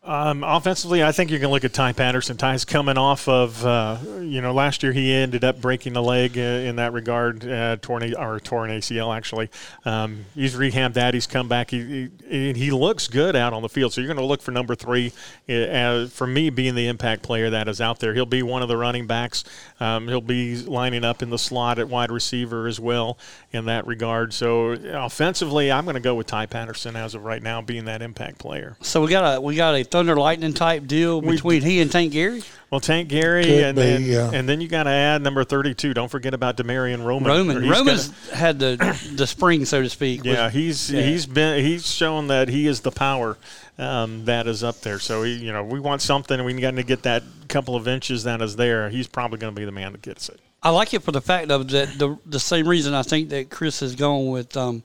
Um, 0.05 0.43
offensively, 0.43 1.01
I 1.01 1.13
think 1.13 1.31
you 1.31 1.39
can 1.39 1.49
look 1.49 1.63
at 1.63 1.71
Ty 1.71 1.93
Patterson. 1.93 2.35
Ty's 2.35 2.65
coming 2.65 2.97
off 2.97 3.25
of, 3.29 3.65
uh, 3.65 3.97
you 4.19 4.41
know, 4.41 4.53
last 4.53 4.83
year 4.83 4.91
he 4.91 5.13
ended 5.13 5.45
up 5.45 5.61
breaking 5.61 5.93
the 5.93 6.03
leg 6.03 6.37
uh, 6.37 6.41
in 6.41 6.75
that 6.75 6.91
regard, 6.91 7.47
uh, 7.49 7.77
torn 7.81 8.03
a- 8.03 8.19
or 8.19 8.41
torn 8.41 8.69
ACL 8.69 9.15
actually. 9.15 9.49
Um, 9.85 10.25
he's 10.35 10.55
rehabbed 10.55 10.95
that. 10.95 11.13
He's 11.13 11.25
come 11.25 11.47
back. 11.47 11.71
He, 11.71 12.09
he 12.27 12.51
he 12.51 12.71
looks 12.71 13.07
good 13.07 13.37
out 13.37 13.53
on 13.53 13.61
the 13.61 13.69
field. 13.69 13.93
So 13.93 14.01
you're 14.01 14.09
going 14.09 14.17
to 14.17 14.25
look 14.25 14.41
for 14.41 14.51
number 14.51 14.75
three. 14.75 15.13
Uh, 15.47 15.53
uh, 15.53 16.07
for 16.07 16.27
me, 16.27 16.49
being 16.49 16.75
the 16.75 16.87
impact 16.87 17.21
player 17.23 17.49
that 17.51 17.69
is 17.69 17.79
out 17.79 17.99
there, 17.99 18.13
he'll 18.13 18.25
be 18.25 18.43
one 18.43 18.61
of 18.61 18.67
the 18.67 18.75
running 18.75 19.07
backs. 19.07 19.45
Um, 19.79 20.09
he'll 20.09 20.19
be 20.19 20.57
lining 20.57 21.05
up 21.05 21.21
in 21.23 21.29
the 21.29 21.39
slot 21.39 21.79
at 21.79 21.87
wide 21.87 22.11
receiver 22.11 22.67
as 22.67 22.77
well 22.77 23.17
in 23.53 23.65
that 23.65 23.87
regard. 23.87 24.33
So 24.33 24.71
offensively, 24.71 25.71
I'm 25.71 25.85
going 25.85 25.93
to 25.95 26.01
go 26.01 26.15
with 26.15 26.27
Ty 26.27 26.47
Patterson 26.47 26.97
as 26.97 27.15
of 27.15 27.23
right 27.23 27.41
now, 27.41 27.61
being 27.61 27.85
that 27.85 28.01
impact 28.01 28.39
player. 28.39 28.75
So 28.81 29.01
we 29.01 29.09
got 29.09 29.37
a 29.37 29.39
we 29.39 29.55
got 29.55 29.75
a 29.75 29.92
thunder 29.93 30.15
lightning 30.17 30.53
type 30.53 30.87
deal 30.87 31.21
between 31.21 31.61
he 31.61 31.79
and 31.79 31.91
Tank 31.91 32.11
Gary. 32.11 32.41
Well, 32.71 32.79
Tank 32.79 33.07
Gary, 33.07 33.43
Could 33.45 33.63
and 33.63 33.75
be, 33.75 33.81
and, 33.83 34.05
yeah. 34.05 34.31
and 34.33 34.49
then 34.49 34.59
you 34.59 34.67
got 34.67 34.83
to 34.83 34.89
add 34.89 35.21
number 35.21 35.43
thirty-two. 35.43 35.93
Don't 35.93 36.09
forget 36.09 36.33
about 36.33 36.57
Demarion 36.57 37.05
Roman. 37.05 37.27
Roman 37.31 37.61
He's 37.61 37.71
Roman's 37.71 38.07
gonna- 38.09 38.35
had 38.35 38.59
the 38.59 39.11
the 39.15 39.27
spring, 39.27 39.65
so 39.65 39.83
to 39.83 39.89
speak. 39.89 40.25
yeah, 40.25 40.45
Was- 40.45 40.53
he's 40.53 40.91
yeah. 40.91 41.01
he's 41.03 41.25
been 41.27 41.63
he's 41.63 41.89
shown 41.89 42.27
that 42.27 42.49
he 42.49 42.65
is 42.65 42.81
the 42.81 42.89
power 42.91 43.37
um, 43.77 44.25
that 44.25 44.47
is 44.47 44.63
up 44.63 44.81
there. 44.81 44.97
So 44.99 45.21
he, 45.23 45.33
you 45.35 45.53
know, 45.53 45.63
we 45.63 45.79
want 45.79 46.01
something, 46.01 46.35
and 46.37 46.45
we 46.45 46.53
got 46.59 46.71
to 46.75 46.83
get 46.83 47.03
that 47.03 47.21
couple 47.47 47.75
of 47.75 47.87
inches 47.87 48.23
that 48.23 48.41
is 48.41 48.55
there. 48.55 48.89
He's 48.89 49.07
probably 49.07 49.37
going 49.37 49.53
to 49.53 49.59
be 49.59 49.65
the 49.65 49.71
man 49.71 49.91
that 49.91 50.01
gets 50.01 50.27
it. 50.29 50.39
I 50.63 50.71
like 50.71 50.93
it 50.95 51.03
for 51.03 51.11
the 51.11 51.21
fact 51.21 51.51
of 51.51 51.67
that 51.69 51.99
the 51.99 52.17
the 52.25 52.39
same 52.39 52.67
reason 52.67 52.95
I 52.95 53.03
think 53.03 53.29
that 53.29 53.51
Chris 53.51 53.81
has 53.81 53.93
gone 53.95 54.29
with 54.31 54.57
um, 54.57 54.81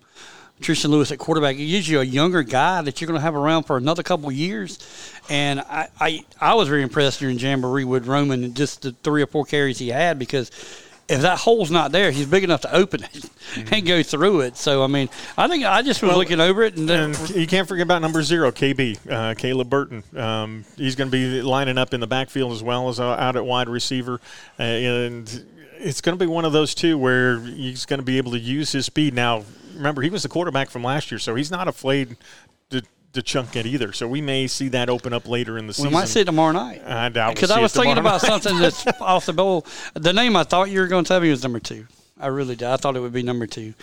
Tristan 0.60 0.90
Lewis 0.90 1.10
at 1.12 1.18
quarterback. 1.18 1.56
Gives 1.56 1.88
you 1.88 2.00
a 2.00 2.04
younger 2.04 2.42
guy 2.42 2.82
that 2.82 3.00
you're 3.00 3.06
going 3.06 3.18
to 3.18 3.22
have 3.22 3.34
around 3.34 3.64
for 3.64 3.76
another 3.76 4.02
couple 4.02 4.28
of 4.28 4.34
years. 4.34 4.78
And 5.28 5.60
I, 5.60 5.88
I 6.00 6.24
I 6.40 6.54
was 6.54 6.68
very 6.68 6.82
impressed 6.82 7.20
during 7.20 7.38
Jamboree 7.38 7.84
with 7.84 8.06
Roman 8.06 8.44
and 8.44 8.54
just 8.54 8.82
the 8.82 8.92
three 9.02 9.22
or 9.22 9.26
four 9.26 9.44
carries 9.44 9.78
he 9.78 9.88
had 9.88 10.18
because 10.18 10.50
if 11.08 11.22
that 11.22 11.38
hole's 11.38 11.70
not 11.70 11.90
there, 11.90 12.10
he's 12.10 12.26
big 12.26 12.44
enough 12.44 12.60
to 12.60 12.74
open 12.74 13.02
it 13.02 13.30
and 13.72 13.86
go 13.86 14.02
through 14.02 14.42
it. 14.42 14.56
So 14.56 14.82
I 14.82 14.86
mean, 14.86 15.08
I 15.36 15.48
think 15.48 15.64
I 15.64 15.82
just 15.82 16.02
was 16.02 16.16
looking 16.16 16.40
over 16.40 16.62
it 16.62 16.76
and, 16.76 16.88
then 16.88 17.14
And 17.14 17.30
you 17.30 17.46
can't 17.46 17.66
forget 17.66 17.84
about 17.84 18.02
number 18.02 18.22
zero, 18.22 18.50
KB, 18.50 19.10
uh, 19.10 19.34
Caleb 19.34 19.70
Burton. 19.70 20.02
Um, 20.14 20.64
he's 20.76 20.96
going 20.96 21.08
to 21.08 21.12
be 21.12 21.40
lining 21.40 21.78
up 21.78 21.94
in 21.94 22.00
the 22.00 22.06
backfield 22.06 22.52
as 22.52 22.62
well 22.62 22.88
as 22.88 23.00
uh, 23.00 23.06
out 23.08 23.36
at 23.36 23.44
wide 23.44 23.68
receiver. 23.68 24.20
Uh, 24.58 24.62
and 24.62 25.46
it's 25.78 26.00
going 26.00 26.16
to 26.16 26.22
be 26.22 26.28
one 26.28 26.44
of 26.44 26.52
those 26.52 26.74
two 26.74 26.98
where 26.98 27.40
he's 27.40 27.86
going 27.86 28.00
to 28.00 28.04
be 28.04 28.18
able 28.18 28.32
to 28.32 28.38
use 28.38 28.72
his 28.72 28.86
speed. 28.86 29.14
Now, 29.14 29.44
remember, 29.78 30.02
he 30.02 30.10
was 30.10 30.22
the 30.22 30.28
quarterback 30.28 30.68
from 30.70 30.84
last 30.84 31.10
year, 31.10 31.18
so 31.18 31.34
he's 31.34 31.50
not 31.50 31.68
afraid 31.68 32.16
to, 32.70 32.82
to 33.14 33.22
chunk 33.22 33.56
it 33.56 33.64
either. 33.66 33.92
So 33.92 34.06
we 34.06 34.20
may 34.20 34.46
see 34.46 34.68
that 34.68 34.90
open 34.90 35.12
up 35.12 35.26
later 35.28 35.56
in 35.58 35.66
the 35.66 35.72
season. 35.72 35.90
we 35.90 35.94
might 35.94 36.08
see 36.08 36.20
it 36.20 36.24
tomorrow 36.26 36.52
night. 36.52 36.82
I 36.86 37.08
doubt 37.08 37.28
we'll 37.28 37.34
Because 37.34 37.50
I 37.50 37.60
was 37.60 37.72
thinking 37.72 37.98
about 37.98 38.22
night. 38.22 38.28
something 38.28 38.58
that's 38.58 38.86
off 39.00 39.26
the 39.26 39.32
bowl. 39.32 39.64
The 39.94 40.12
name 40.12 40.36
I 40.36 40.44
thought 40.44 40.70
you 40.70 40.80
were 40.80 40.86
going 40.88 41.04
to 41.04 41.08
tell 41.08 41.20
me 41.20 41.30
was 41.30 41.42
number 41.42 41.60
two. 41.60 41.86
I 42.20 42.26
really 42.26 42.56
did. 42.56 42.66
I 42.66 42.76
thought 42.76 42.96
it 42.96 43.00
would 43.00 43.12
be 43.12 43.22
number 43.22 43.46
two 43.46 43.74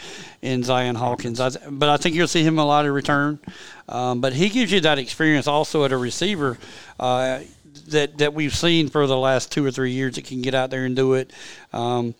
in 0.41 0.62
Zion 0.62 0.95
Hawkins. 0.95 1.39
I, 1.39 1.51
but 1.69 1.88
I 1.88 1.95
think 1.95 2.15
you'll 2.15 2.27
see 2.27 2.43
him 2.43 2.60
a 2.60 2.65
lot 2.65 2.86
of 2.86 2.93
return. 2.93 3.39
Um, 3.88 4.19
but 4.19 4.34
he 4.34 4.49
gives 4.49 4.73
you 4.73 4.81
that 4.81 4.99
experience 4.99 5.47
also 5.47 5.86
at 5.86 5.93
a 5.93 5.97
receiver 5.97 6.58
uh, 6.99 7.39
that 7.88 8.17
that 8.17 8.34
we've 8.34 8.53
seen 8.53 8.89
for 8.89 9.08
the 9.08 9.15
last 9.17 9.53
two 9.53 9.65
or 9.65 9.71
three 9.71 9.91
years 9.91 10.15
that 10.15 10.25
can 10.25 10.41
get 10.41 10.53
out 10.53 10.69
there 10.69 10.84
and 10.84 10.97
do 10.97 11.13
it. 11.13 11.31
Um, 11.71 12.13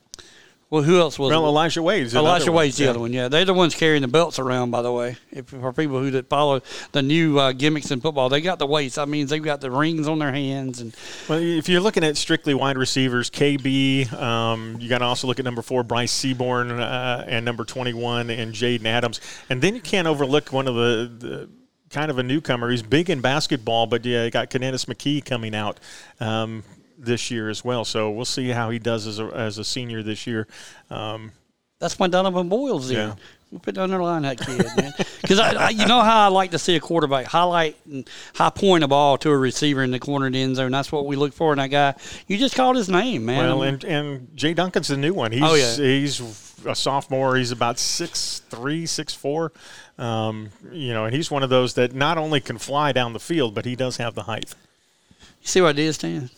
well, 0.70 0.82
who 0.82 1.00
else 1.00 1.18
was 1.20 1.30
Well, 1.30 1.46
it? 1.46 1.50
Elijah 1.50 1.82
Wade's 1.82 2.14
one. 2.14 2.24
Wade's 2.54 2.78
the 2.78 2.84
Yeah. 2.86 2.90
other 2.90 3.00
one. 3.00 3.14
Yeah, 3.14 3.28
they're 3.28 3.46
the 3.46 3.54
ones 3.54 3.76
carrying 3.76 4.02
the 4.02 4.08
belts 4.08 4.40
around. 4.40 4.72
By 4.72 4.82
the 4.82 4.92
way, 4.92 5.16
if 5.32 5.46
for 5.48 5.72
people 5.72 6.00
who 6.00 6.12
that 6.12 6.28
follow 6.28 6.62
the 6.92 7.02
new 7.02 7.40
uh, 7.40 7.52
gimmicks 7.52 7.92
in 7.92 8.02
football, 8.02 8.30
they 8.30 8.42
got 8.42 8.60
the 8.60 8.66
weights. 8.66 8.96
That 8.96 9.08
means 9.08 9.30
they've 9.30 9.42
got 9.44 9.62
the 9.62 9.70
rings 9.72 10.08
on 10.08 10.20
their 10.20 10.32
hands 10.32 10.82
and 10.82 10.94
Well, 11.30 11.40
if 11.40 11.70
you're 11.70 11.82
looking 11.82 12.04
at 12.04 12.18
strictly 12.18 12.54
wide 12.54 12.78
receivers, 12.78 13.30
KB, 13.30 14.12
um, 14.14 14.78
you 14.80 14.90
got 14.90 14.98
to 15.00 15.06
also 15.06 15.28
look 15.28 15.40
at 15.40 15.46
number 15.46 15.62
four, 15.62 15.84
Bryce 15.84 16.12
Seaborn, 16.12 16.72
uh, 16.72 17.26
and 17.28 17.46
number 17.46 17.64
21, 17.64 18.30
and 18.30 18.54
Jaden 18.54 18.86
Adams. 18.86 19.22
And 19.50 19.62
then 19.62 19.76
you 19.76 19.82
can't 19.82 20.08
overlook 20.08 20.52
one 20.52 20.68
of 20.68 20.76
the, 20.76 21.12
the 21.20 21.50
kind 21.92 22.10
of 22.10 22.18
a 22.18 22.24
newcomer. 22.24 22.70
He's 22.72 22.82
big 22.82 23.10
in 23.10 23.22
basketball, 23.22 23.86
but 23.88 24.04
yeah, 24.04 24.26
you 24.26 24.32
got 24.32 24.50
Kanetis 24.50 24.86
McKee 24.86 25.24
coming 25.24 25.56
out 25.56 25.80
um, 26.20 26.64
this 26.98 27.30
year 27.32 27.50
as 27.50 27.64
well. 27.64 27.86
So 27.86 28.10
we'll 28.12 28.26
see 28.26 28.50
how 28.50 28.70
he 28.70 28.80
does 28.80 29.08
as 29.08 29.20
a, 29.20 29.26
as 29.26 29.58
a 29.58 29.64
senior 29.64 30.04
this 30.04 30.26
year. 30.28 30.48
Um, 30.90 31.32
That's 31.80 32.00
my 32.00 32.08
Donovan 32.08 32.50
Boyles 32.50 32.88
there. 32.90 33.08
Yeah. 33.10 33.16
We 33.52 33.60
put 33.60 33.78
underline 33.78 34.24
that 34.24 34.40
kid, 34.40 34.66
man. 34.76 34.92
Because 35.22 35.40
I, 35.40 35.68
I, 35.68 35.70
you 35.70 35.86
know 35.86 36.02
how 36.02 36.26
I 36.26 36.28
like 36.28 36.52
to 36.52 36.60
see 36.60 36.76
a 36.76 36.80
quarterback 36.80 37.26
highlight 37.26 37.78
and 37.86 38.10
high 38.34 38.50
point 38.50 38.84
a 38.84 38.88
ball 38.88 39.18
to 39.20 39.30
a 39.30 39.38
receiver 39.38 39.84
in 39.84 39.92
the 39.92 40.00
corner 40.00 40.26
of 40.28 40.34
the 40.34 40.42
end 40.42 40.56
zone. 40.56 40.72
That's 40.72 40.92
what 40.92 41.06
we 41.06 41.16
look 41.16 41.32
for 41.32 41.54
in 41.54 41.60
that 41.60 41.68
guy. 41.70 41.94
You 42.28 42.38
just 42.38 42.56
called 42.56 42.76
his 42.76 42.90
name, 42.90 43.26
man. 43.26 43.38
Well, 43.46 43.64
and, 43.64 43.84
and 43.86 44.36
Jay 44.36 44.54
Duncan's 44.54 44.88
the 44.88 44.98
new 44.98 45.14
one. 45.14 45.32
He's, 45.32 45.44
Oh, 45.44 45.54
yeah. 45.54 45.76
he's 45.76 46.20
a 46.66 46.76
sophomore. 46.76 47.36
He's 47.38 47.52
about 47.52 47.78
six 47.80 48.40
three, 48.50 48.88
six 48.88 49.14
four. 49.14 49.54
Um, 50.00 50.50
you 50.72 50.92
know, 50.94 51.06
and 51.06 51.16
he's 51.16 51.30
one 51.32 51.44
of 51.44 51.50
those 51.50 51.76
that 51.76 51.94
not 51.94 52.18
only 52.18 52.42
can 52.42 52.58
fly 52.58 52.92
down 52.92 53.14
the 53.14 53.20
field, 53.20 53.54
but 53.54 53.64
he 53.64 53.76
does 53.76 53.98
have 53.98 54.16
the 54.16 54.24
height. 54.24 54.54
you 55.42 55.48
see 55.48 55.62
what 55.62 55.70
I 55.70 55.74
did, 55.74 55.94
Stan? 55.94 56.30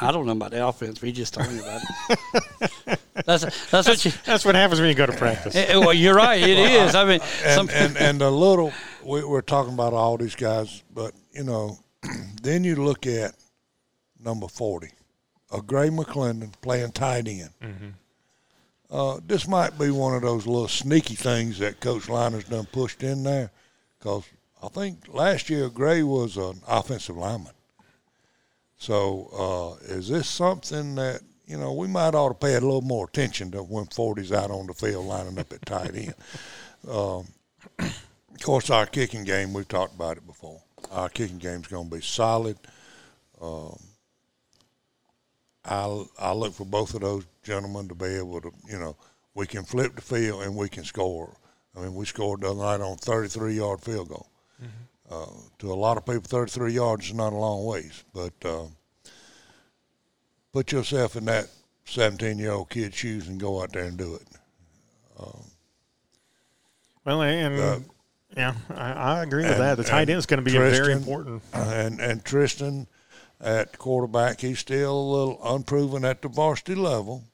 I 0.00 0.10
don't 0.10 0.26
know 0.26 0.32
about 0.32 0.50
the 0.52 0.66
offense, 0.66 0.98
but 0.98 1.06
he 1.06 1.12
just 1.12 1.34
talking 1.34 1.58
about 1.60 1.80
it. 2.10 2.98
that's 3.26 3.70
that's 3.70 3.86
what 3.88 4.04
you. 4.04 4.10
That's 4.24 4.44
what 4.44 4.54
happens 4.54 4.80
when 4.80 4.88
you 4.88 4.94
go 4.94 5.06
to 5.06 5.12
practice. 5.12 5.54
eh, 5.54 5.76
Well, 5.76 5.92
you're 5.92 6.14
right. 6.14 6.42
It 6.42 6.58
is. 6.58 6.94
I 6.94 7.04
mean, 7.04 7.20
some, 7.54 7.68
and, 7.70 7.96
and 7.96 7.96
and 7.98 8.22
a 8.22 8.30
little 8.30 8.72
we, 9.04 9.22
we're 9.22 9.42
talking 9.42 9.74
about 9.74 9.92
all 9.92 10.16
these 10.16 10.34
guys, 10.34 10.82
but 10.92 11.12
you 11.32 11.44
know, 11.44 11.78
then 12.42 12.64
you 12.64 12.76
look 12.76 13.06
at 13.06 13.34
number 14.18 14.48
forty, 14.48 14.90
a 15.52 15.60
Gray 15.60 15.88
McClendon 15.90 16.52
playing 16.62 16.92
tight 16.92 17.28
end. 17.28 17.50
Uh, 18.90 19.20
this 19.26 19.46
might 19.48 19.78
be 19.78 19.90
one 19.90 20.14
of 20.14 20.22
those 20.22 20.46
little 20.46 20.68
sneaky 20.68 21.14
things 21.14 21.58
that 21.58 21.80
Coach 21.80 22.08
Liner's 22.08 22.44
done 22.44 22.66
pushed 22.72 23.02
in 23.02 23.22
there, 23.22 23.50
because 23.98 24.24
I 24.62 24.68
think 24.68 25.04
last 25.08 25.48
year 25.48 25.68
Gray 25.70 26.02
was 26.02 26.36
an 26.36 26.60
offensive 26.68 27.16
lineman. 27.16 27.52
So 28.82 29.78
uh, 29.78 29.94
is 29.94 30.08
this 30.08 30.28
something 30.28 30.96
that 30.96 31.20
you 31.46 31.56
know, 31.56 31.72
we 31.72 31.86
might 31.86 32.16
ought 32.16 32.30
to 32.30 32.34
pay 32.34 32.54
a 32.54 32.60
little 32.60 32.82
more 32.82 33.06
attention 33.06 33.52
to 33.52 33.62
when 33.62 33.86
Forty's 33.86 34.32
out 34.32 34.50
on 34.50 34.66
the 34.66 34.74
field 34.74 35.06
lining 35.06 35.38
up 35.38 35.52
at 35.52 35.64
tight 35.64 35.94
end. 35.94 36.14
Um, 36.90 37.28
of 37.78 38.40
course, 38.42 38.68
our 38.68 38.86
kicking 38.86 39.22
game, 39.22 39.52
we've 39.52 39.68
talked 39.68 39.94
about 39.94 40.16
it 40.16 40.26
before. 40.26 40.60
Our 40.90 41.08
kicking 41.08 41.38
game's 41.38 41.68
going 41.68 41.88
to 41.88 41.94
be 41.94 42.02
solid. 42.02 42.58
Um, 43.40 43.78
I'll, 45.64 46.10
I'll 46.18 46.40
look 46.40 46.52
for 46.52 46.66
both 46.66 46.92
of 46.94 47.02
those 47.02 47.24
gentlemen 47.44 47.86
to 47.86 47.94
be 47.94 48.06
able 48.06 48.40
to, 48.40 48.50
you 48.68 48.80
know, 48.80 48.96
we 49.36 49.46
can 49.46 49.62
flip 49.62 49.94
the 49.94 50.02
field 50.02 50.42
and 50.42 50.56
we 50.56 50.68
can 50.68 50.82
score. 50.82 51.36
I 51.76 51.82
mean, 51.82 51.94
we 51.94 52.04
scored 52.04 52.40
the 52.40 52.50
other 52.50 52.58
night 52.58 52.80
on 52.80 52.96
33 52.96 53.54
yard 53.54 53.80
field 53.80 54.08
goal. 54.08 54.26
Uh, 55.12 55.26
to 55.58 55.70
a 55.70 55.74
lot 55.74 55.98
of 55.98 56.06
people, 56.06 56.22
33 56.22 56.72
yards 56.72 57.06
is 57.08 57.14
not 57.14 57.34
a 57.34 57.36
long 57.36 57.64
ways, 57.66 58.02
but 58.14 58.32
uh, 58.46 58.64
put 60.52 60.72
yourself 60.72 61.16
in 61.16 61.26
that 61.26 61.48
17 61.84 62.38
year 62.38 62.52
old 62.52 62.70
kid's 62.70 62.96
shoes 62.96 63.28
and 63.28 63.38
go 63.38 63.60
out 63.62 63.72
there 63.72 63.84
and 63.84 63.98
do 63.98 64.14
it. 64.14 64.22
Well, 67.04 67.22
and 67.22 67.58
Uh, 67.60 67.78
yeah, 68.36 68.54
I, 68.70 68.92
I 68.92 69.22
agree 69.22 69.42
with 69.42 69.52
and- 69.52 69.60
that. 69.60 69.76
The 69.76 69.84
tight 69.84 70.08
end 70.08 70.18
is 70.18 70.26
going 70.26 70.42
to 70.42 70.50
be 70.50 70.56
a 70.56 70.60
very 70.60 70.92
important. 70.94 71.42
And 71.52 72.00
and 72.00 72.24
Tristan 72.24 72.86
at 73.40 73.76
quarterback, 73.78 74.40
he's 74.40 74.60
still 74.60 74.96
a 74.98 75.08
little 75.10 75.40
unproven 75.44 76.04
at 76.04 76.22
the 76.22 76.28
varsity 76.28 76.74
level, 76.76 77.24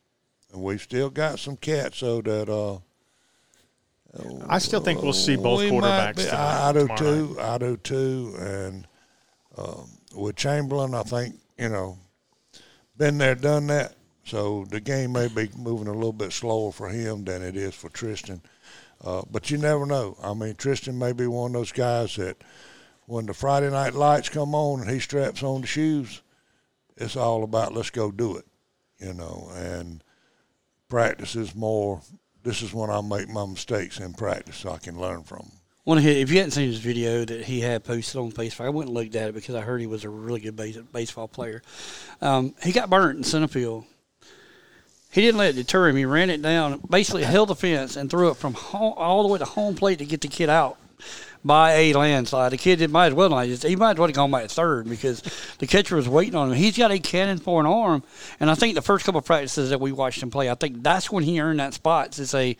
and 0.53 0.63
we've 0.63 0.83
still 0.83 1.11
got 1.11 1.39
some 1.39 1.57
cats 1.57 1.99
so 1.99 2.23
that 2.23 2.49
uh, 2.49 2.79
I 4.49 4.59
still 4.59 4.81
think 4.81 5.03
we'll 5.03 5.13
see 5.13 5.37
both 5.37 5.61
we 5.61 5.71
quarterbacks. 5.71 6.17
be- 6.17 6.23
tonight- 6.25 6.35
I, 6.35 6.69
I 6.69 6.73
do 6.73 6.79
tomorrow 6.81 7.01
night. 7.01 7.35
too. 7.35 7.41
I 7.41 7.59
do 7.59 7.77
too. 7.77 8.35
And 8.39 8.89
um, 9.57 9.91
with 10.15 10.37
Chamberlain, 10.37 10.95
I 10.95 11.03
think 11.03 11.37
you 11.59 11.69
know, 11.69 11.99
been 12.97 13.19
there, 13.19 13.35
done 13.35 13.67
that. 13.69 13.95
So 14.25 14.67
the 14.71 14.81
game 14.81 15.13
may 15.13 15.29
be 15.29 15.49
moving 15.57 15.89
a 15.89 15.93
little 15.93 16.13
bit 16.13 16.33
slower 16.33 16.71
for 16.73 16.89
him 16.89 17.25
than 17.25 17.43
it 17.43 17.57
is 17.57 17.75
for 17.75 17.89
Tristan. 17.89 18.43
Uh, 19.03 19.23
but 19.31 19.51
you 19.51 19.59
never 19.59 19.87
know. 19.87 20.17
I 20.23 20.35
mean, 20.35 20.55
Tristan 20.57 20.99
may 20.99 21.13
be 21.13 21.27
one 21.27 21.53
of 21.55 21.61
those 21.61 21.73
guys 21.73 22.17
that 22.17 22.37
when 23.07 23.27
the 23.27 23.33
Friday 23.35 23.71
night 23.71 23.95
lights 23.95 24.29
come 24.29 24.55
on 24.55 24.81
and 24.83 24.91
he 24.91 24.99
straps 25.01 25.43
on 25.43 25.63
the 25.63 25.67
shoes, 25.67 26.21
it's 26.97 27.17
all 27.17 27.43
about 27.45 27.75
let's 27.75 27.91
go 27.91 28.11
do 28.11 28.37
it, 28.37 28.45
you 28.99 29.15
know. 29.15 29.51
And 29.55 30.03
practice 30.89 31.37
is 31.37 31.55
more. 31.55 32.01
This 32.49 32.63
is 32.63 32.73
when 32.73 32.89
I 32.89 33.03
make 33.03 33.29
my 33.29 33.45
mistakes 33.45 34.01
in 34.01 34.15
practice, 34.15 34.57
so 34.57 34.71
I 34.71 34.79
can 34.79 34.99
learn 34.99 35.23
from 35.23 35.51
them. 35.85 35.99
His, 35.99 36.17
if 36.17 36.31
you 36.31 36.39
hadn't 36.39 36.53
seen 36.53 36.69
his 36.71 36.79
video 36.79 37.27
that 37.27 37.45
he 37.45 37.61
had 37.61 37.85
posted 37.85 38.19
on 38.19 38.33
Facebook, 38.33 38.65
I 38.65 38.71
went 38.71 38.89
and 38.89 38.95
looked 38.95 39.15
at 39.17 39.29
it 39.29 39.35
because 39.35 39.55
I 39.55 39.61
heard 39.61 39.83
he 39.83 39.87
was 39.87 40.05
a 40.05 40.09
really 40.09 40.41
good 40.41 40.57
base, 40.57 40.79
baseball 40.79 41.29
player. 41.29 41.61
Um, 42.23 42.55
he 42.63 42.73
got 42.73 42.89
burnt 42.89 43.19
in 43.19 43.25
center 43.25 43.49
field. 43.49 43.85
He 45.11 45.21
didn't 45.21 45.37
let 45.37 45.51
it 45.51 45.57
deter 45.57 45.89
him. 45.89 45.97
He 45.97 46.07
ran 46.07 46.31
it 46.31 46.41
down, 46.41 46.81
basically 46.89 47.25
held 47.25 47.51
the 47.51 47.55
fence, 47.55 47.97
and 47.97 48.11
threw 48.11 48.31
it 48.31 48.39
from 48.39 48.55
home, 48.55 48.95
all 48.97 49.25
the 49.25 49.29
way 49.29 49.39
to 49.39 49.45
home 49.45 49.75
plate 49.75 49.99
to 49.99 50.07
get 50.07 50.23
the 50.23 50.29
kid 50.29 50.49
out 50.49 50.79
by 51.45 51.73
a 51.73 51.93
landslide. 51.93 52.53
The 52.53 52.57
kid 52.57 52.81
did 52.81 52.91
might 52.91 53.09
as 53.09 53.15
well 53.15 53.31
not. 53.31 53.47
He 53.47 53.77
might 53.77 53.93
as 53.93 53.99
well 53.99 54.09
have 54.09 54.15
gone 54.15 54.31
by 54.31 54.47
third 54.47 54.89
because 54.89 55.23
the 55.59 55.67
catcher 55.67 55.97
was 55.97 56.09
waiting 56.09 56.35
on 56.35 56.49
him. 56.49 56.57
He's 56.57 56.77
got 56.77 56.91
a 56.91 56.99
cannon 56.99 57.39
for 57.39 57.61
an 57.61 57.67
arm, 57.67 58.03
and 58.41 58.51
I 58.51 58.55
think 58.55 58.75
the 58.75 58.83
first 58.83 59.05
couple 59.05 59.19
of 59.19 59.25
practices 59.25 59.71
that 59.71 59.81
we 59.81 59.93
watched 59.93 60.23
him 60.23 60.31
play, 60.31 60.51
I 60.51 60.55
think 60.55 60.83
that's 60.83 61.11
when 61.11 61.25
he 61.25 61.41
earned 61.41 61.61
that 61.61 61.75
spot 61.75 62.13
to 62.13 62.27
say 62.27 62.57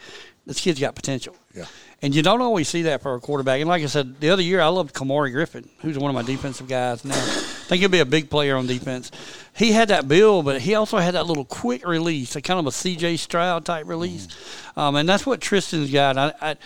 this 0.47 0.61
kid's 0.61 0.81
got 0.81 0.95
potential. 0.95 1.37
Yeah. 1.55 1.67
And 2.01 2.15
you 2.15 2.23
don't 2.23 2.41
always 2.41 2.69
see 2.69 2.83
that 2.83 3.03
for 3.03 3.15
a 3.15 3.21
quarterback. 3.21 3.61
And 3.61 3.69
like 3.69 3.83
I 3.83 3.87
said, 3.87 4.21
the 4.21 4.31
other 4.31 4.43
year 4.43 4.61
I 4.61 4.69
loved 4.69 4.95
Kamari 4.95 5.33
Griffin, 5.33 5.69
who's 5.81 5.99
one 5.99 6.11
of 6.11 6.15
my 6.15 6.23
defensive 6.23 6.69
guys 6.69 7.05
now. 7.05 7.43
Think 7.69 7.81
he'll 7.81 7.91
be 7.91 8.01
a 8.01 8.07
big 8.07 8.31
player 8.31 8.57
on 8.57 8.67
defense. 8.67 9.11
He 9.55 9.73
had 9.73 9.89
that 9.89 10.09
build, 10.09 10.47
but 10.47 10.63
he 10.63 10.75
also 10.75 10.97
had 10.97 11.15
that 11.15 11.27
little 11.27 11.45
quick 11.45 11.87
release, 11.87 12.35
a 12.35 12.41
kind 12.41 12.59
of 12.59 12.67
a 12.67 12.73
C.J. 12.73 13.19
Stroud 13.19 13.67
type 13.67 13.87
release, 13.87 14.27
um, 14.75 14.97
and 14.97 15.07
that's 15.07 15.27
what 15.27 15.43
Tristan's 15.43 15.91
got. 15.91 16.17
I, 16.17 16.33
I, 16.41 16.57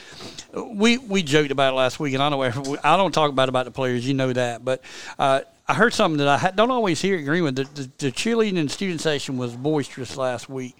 we 0.61 0.99
we 0.99 1.25
joked 1.25 1.51
about 1.51 1.73
it 1.73 1.77
last 1.77 1.99
week, 1.99 2.15
and 2.15 2.23
I 2.23 2.29
know 2.29 2.41
I 2.85 2.97
don't 2.97 3.11
talk 3.13 3.31
about 3.31 3.49
about 3.49 3.65
the 3.65 3.73
players, 3.73 4.07
you 4.07 4.15
know 4.15 4.33
that, 4.33 4.65
but. 4.65 4.83
Uh, 5.19 5.41
I 5.69 5.75
heard 5.75 5.95
something 5.95 6.19
that 6.19 6.43
I 6.43 6.51
don't 6.51 6.73
always 6.73 7.01
hear 7.01 7.17
at 7.17 7.25
Greenwood. 7.25 7.55
The, 7.55 7.65
the, 7.65 7.91
the 7.99 8.13
cheerleading 8.13 8.59
and 8.59 8.69
student 8.69 9.01
session 9.01 9.39
was 9.39 9.55
boisterous 9.55 10.17
last 10.17 10.49
week, 10.49 10.77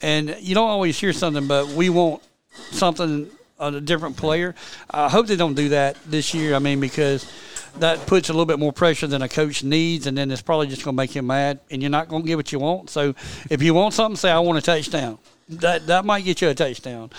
and 0.00 0.36
you 0.40 0.54
don't 0.54 0.70
always 0.70 0.98
hear 0.98 1.12
something, 1.12 1.48
but 1.48 1.66
we 1.66 1.90
want 1.90 2.22
something 2.70 3.28
on 3.58 3.74
a 3.74 3.80
different 3.80 4.16
player. 4.16 4.54
I 4.90 5.08
hope 5.08 5.26
they 5.26 5.36
don't 5.36 5.54
do 5.54 5.70
that 5.70 5.96
this 6.06 6.34
year. 6.34 6.54
I 6.54 6.60
mean, 6.60 6.80
because 6.80 7.30
that 7.78 8.06
puts 8.06 8.28
a 8.28 8.32
little 8.32 8.46
bit 8.46 8.58
more 8.58 8.72
pressure 8.72 9.06
than 9.06 9.22
a 9.22 9.28
coach 9.28 9.64
needs, 9.64 10.06
and 10.06 10.16
then 10.16 10.30
it's 10.30 10.42
probably 10.42 10.66
just 10.66 10.84
going 10.84 10.94
to 10.94 10.96
make 10.96 11.14
him 11.14 11.26
mad, 11.26 11.60
and 11.70 11.82
you're 11.82 11.90
not 11.90 12.08
going 12.08 12.22
to 12.22 12.26
get 12.26 12.36
what 12.36 12.52
you 12.52 12.58
want. 12.58 12.90
So 12.90 13.14
if 13.50 13.62
you 13.62 13.74
want 13.74 13.94
something, 13.94 14.16
say 14.16 14.30
I 14.30 14.38
want 14.38 14.58
a 14.58 14.62
touchdown. 14.62 15.18
That 15.48 15.86
that 15.88 16.04
might 16.04 16.24
get 16.24 16.40
you 16.40 16.48
a 16.48 16.54
touchdown. 16.54 17.10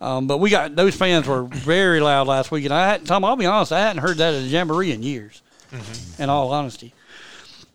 Um, 0.00 0.26
but 0.26 0.38
we 0.38 0.50
got 0.50 0.74
those 0.76 0.94
fans 0.94 1.26
were 1.26 1.42
very 1.42 2.00
loud 2.00 2.26
last 2.26 2.50
week, 2.50 2.64
and 2.64 2.74
I 2.74 2.88
had, 2.88 3.06
Tom. 3.06 3.24
I'll 3.24 3.36
be 3.36 3.46
honest, 3.46 3.72
I 3.72 3.80
hadn't 3.80 4.02
heard 4.02 4.16
that 4.18 4.34
at 4.34 4.42
a 4.42 4.46
jamboree 4.46 4.92
in 4.92 5.02
years. 5.02 5.42
In 6.18 6.28
all 6.28 6.52
honesty. 6.52 6.92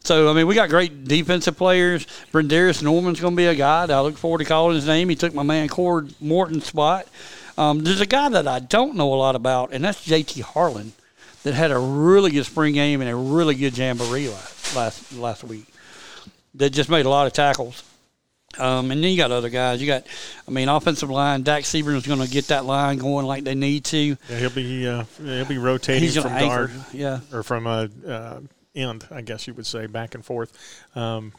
So 0.06 0.30
I 0.30 0.34
mean, 0.34 0.46
we 0.48 0.54
got 0.54 0.70
great 0.70 1.06
defensive 1.06 1.58
players. 1.58 2.06
Brendarius 2.32 2.84
Norman's 2.84 3.20
going 3.20 3.34
to 3.34 3.38
be 3.38 3.48
a 3.48 3.56
guy 3.56 3.86
that 3.86 3.96
I 3.96 4.02
look 4.02 4.18
forward 4.18 4.40
to 4.40 4.46
calling 4.46 4.76
his 4.76 4.86
name. 4.86 5.10
He 5.10 5.16
took 5.16 5.34
my 5.34 5.44
man 5.44 5.68
Cord 5.68 6.14
Morton's 6.22 6.66
spot. 6.66 7.08
Um, 7.58 7.80
there's 7.80 8.02
a 8.02 8.06
guy 8.06 8.30
that 8.30 8.48
I 8.48 8.60
don't 8.60 8.96
know 8.96 9.14
a 9.14 9.16
lot 9.16 9.36
about, 9.36 9.72
and 9.72 9.84
that's 9.84 10.06
JT 10.06 10.42
Harlan, 10.42 10.94
that 11.46 11.54
had 11.54 11.70
a 11.70 11.78
really 11.78 12.32
good 12.32 12.44
spring 12.46 12.74
game 12.74 13.02
and 13.02 13.10
a 13.10 13.16
really 13.16 13.54
good 13.54 13.78
jamboree 13.78 14.28
last 14.28 14.76
last, 14.76 15.14
last 15.14 15.44
week. 15.44 15.68
That 16.56 16.72
just 16.72 16.90
made 16.90 17.06
a 17.06 17.10
lot 17.10 17.28
of 17.28 17.34
tackles. 17.34 17.84
Um, 18.58 18.90
and 18.90 19.04
then 19.04 19.12
you 19.12 19.18
got 19.18 19.32
other 19.32 19.50
guys. 19.50 19.80
You 19.80 19.86
got, 19.86 20.08
I 20.48 20.52
mean, 20.52 20.70
offensive 20.70 21.10
line. 21.10 21.44
Dak 21.44 21.64
Seburn's 21.64 22.08
going 22.08 22.22
to 22.22 22.28
get 22.28 22.48
that 22.48 22.66
line 22.66 22.98
going 22.98 23.28
like 23.28 23.44
they 23.44 23.54
need 23.54 23.84
to. 23.86 24.18
Yeah, 24.30 24.38
he'll 24.40 24.50
be 24.50 24.88
uh, 24.88 25.04
he'll 25.22 25.46
be 25.46 25.58
rotating 25.60 26.10
from 26.10 26.32
anchor. 26.32 26.68
guard 26.68 26.72
Yeah. 26.94 27.20
or 27.32 27.44
from 27.44 27.68
a 27.68 27.90
uh, 28.08 28.40
end, 28.74 29.06
I 29.12 29.22
guess 29.22 29.46
you 29.46 29.54
would 29.54 29.68
say, 29.68 29.86
back 29.86 30.16
and 30.16 30.26
forth. 30.26 30.52
Um, 30.96 31.34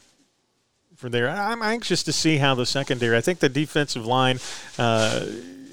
for 0.95 1.09
there, 1.09 1.29
I'm 1.29 1.63
anxious 1.63 2.05
to 2.05 2.13
see 2.13 2.37
how 2.37 2.55
the 2.55 2.65
secondary. 2.65 3.17
I 3.17 3.23
think 3.23 3.41
the 3.41 3.49
defensive 3.49 4.07
line. 4.07 4.39
Uh, 4.79 5.27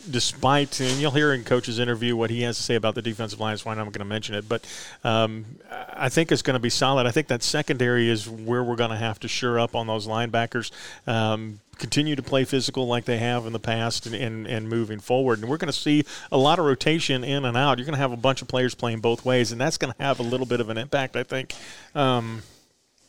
despite, 0.10 0.80
and 0.80 0.99
you'll 0.99 1.12
hear 1.12 1.34
in 1.34 1.43
coach's 1.43 1.80
interview 1.80 2.16
what 2.16 2.30
he 2.30 2.41
has 2.41 2.58
to 2.58 2.64
say 2.64 2.76
about 2.76 2.95
the 2.95 3.01
defensive 3.01 3.39
line. 3.39 3.54
That's 3.54 3.66
why 3.66 3.72
I'm 3.72 3.78
not 3.78 3.86
going 3.86 3.93
to 3.99 4.06
mention 4.06 4.36
it. 4.36 4.47
But 4.47 4.66
um, 5.04 5.45
I 5.93 6.10
think 6.10 6.32
it's 6.32 6.41
going 6.41 6.56
to 6.56 6.60
be 6.60 6.70
solid. 6.70 7.08
I 7.08 7.12
think 7.12 7.28
that 7.28 7.43
secondary 7.43 8.10
is 8.10 8.30
where 8.30 8.64
we're 8.64 8.76
going 8.76 8.91
to 8.91 8.97
have 8.97 9.20
to 9.22 9.28
shore 9.28 9.60
up 9.60 9.76
on 9.76 9.88
those 9.88 10.08
linebackers. 10.08 10.72
Um, 11.08 11.60
continue 11.78 12.16
to 12.16 12.24
play 12.24 12.45
physical 12.45 12.88
like 12.88 13.06
they 13.06 13.18
have 13.18 13.45
in 13.45 13.54
the 13.54 13.60
past 13.60 14.06
and, 14.06 14.16
and, 14.16 14.47
and 14.47 14.70
moving 14.70 14.99
forward. 14.99 15.39
And 15.39 15.49
we're 15.49 15.58
going 15.58 15.72
to 15.72 15.78
see 15.78 16.06
a 16.32 16.38
lot 16.38 16.60
of 16.60 16.66
rotation 16.66 17.24
in 17.24 17.45
and 17.45 17.58
out. 17.58 17.78
You're 17.78 17.86
going 17.86 17.95
to 17.95 18.01
have 18.01 18.12
a 18.12 18.18
bunch 18.18 18.41
of 18.41 18.47
players 18.47 18.76
playing 18.76 18.99
both 18.99 19.26
ways, 19.26 19.51
and 19.51 19.60
that's 19.60 19.78
going 19.78 19.93
to 19.93 20.01
have 20.01 20.20
a 20.20 20.24
little 20.24 20.45
bit 20.45 20.60
of 20.60 20.70
an 20.70 20.78
impact, 20.78 21.16
I 21.16 21.24
think, 21.24 21.54
um, 21.95 22.43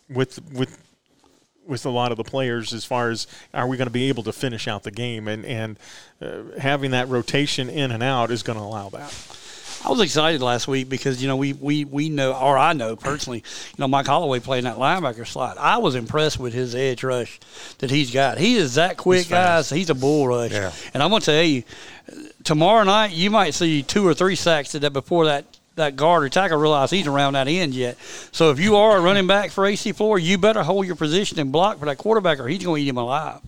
with 0.08 0.40
with 0.52 0.83
with 1.66 1.86
a 1.86 1.90
lot 1.90 2.10
of 2.10 2.16
the 2.16 2.24
players 2.24 2.72
as 2.72 2.84
far 2.84 3.10
as 3.10 3.26
are 3.52 3.66
we 3.66 3.76
going 3.76 3.86
to 3.86 3.92
be 3.92 4.08
able 4.08 4.22
to 4.24 4.32
finish 4.32 4.68
out 4.68 4.82
the 4.82 4.90
game 4.90 5.28
and 5.28 5.44
and 5.44 5.78
uh, 6.20 6.42
having 6.58 6.92
that 6.92 7.08
rotation 7.08 7.68
in 7.68 7.90
and 7.90 8.02
out 8.02 8.30
is 8.30 8.42
going 8.42 8.58
to 8.58 8.64
allow 8.64 8.88
that. 8.90 9.12
I 9.84 9.90
was 9.90 10.00
excited 10.00 10.40
last 10.40 10.66
week 10.66 10.88
because 10.88 11.20
you 11.20 11.28
know 11.28 11.36
we, 11.36 11.52
we, 11.52 11.84
we 11.84 12.08
know 12.08 12.32
or 12.32 12.56
I 12.56 12.72
know 12.72 12.96
personally 12.96 13.38
you 13.40 13.74
know 13.78 13.86
Mike 13.86 14.06
Holloway 14.06 14.40
playing 14.40 14.64
that 14.64 14.76
linebacker 14.76 15.26
slot. 15.26 15.58
I 15.58 15.76
was 15.78 15.94
impressed 15.94 16.38
with 16.38 16.54
his 16.54 16.74
edge 16.74 17.04
rush 17.04 17.38
that 17.78 17.90
he's 17.90 18.10
got. 18.10 18.38
He 18.38 18.56
is 18.56 18.76
that 18.76 18.96
quick, 18.96 19.18
He's 19.24 19.28
guys. 19.28 19.68
He's 19.68 19.90
a 19.90 19.94
bull 19.94 20.26
rush. 20.26 20.52
Yeah. 20.52 20.72
And 20.94 21.02
I'm 21.02 21.10
gonna 21.10 21.20
tell 21.20 21.42
you, 21.42 21.64
tomorrow 22.44 22.84
night 22.84 23.12
you 23.12 23.30
might 23.30 23.52
see 23.52 23.82
two 23.82 24.06
or 24.06 24.14
three 24.14 24.36
sacks 24.36 24.72
that 24.72 24.92
before 24.92 25.26
that. 25.26 25.44
That 25.76 25.96
guard 25.96 26.22
or 26.22 26.28
tackle 26.28 26.58
realize 26.58 26.90
he's 26.90 27.08
around 27.08 27.32
that 27.32 27.48
end 27.48 27.74
yet. 27.74 27.98
So 28.30 28.50
if 28.50 28.60
you 28.60 28.76
are 28.76 28.96
a 28.96 29.00
running 29.00 29.26
back 29.26 29.50
for 29.50 29.66
AC 29.66 29.90
Flora, 29.92 30.20
you 30.20 30.38
better 30.38 30.62
hold 30.62 30.86
your 30.86 30.94
position 30.94 31.40
and 31.40 31.50
block 31.50 31.78
for 31.78 31.86
that 31.86 31.98
quarterback, 31.98 32.38
or 32.38 32.46
he's 32.46 32.62
going 32.62 32.80
to 32.80 32.84
eat 32.84 32.88
him 32.88 32.96
alive. 32.96 33.40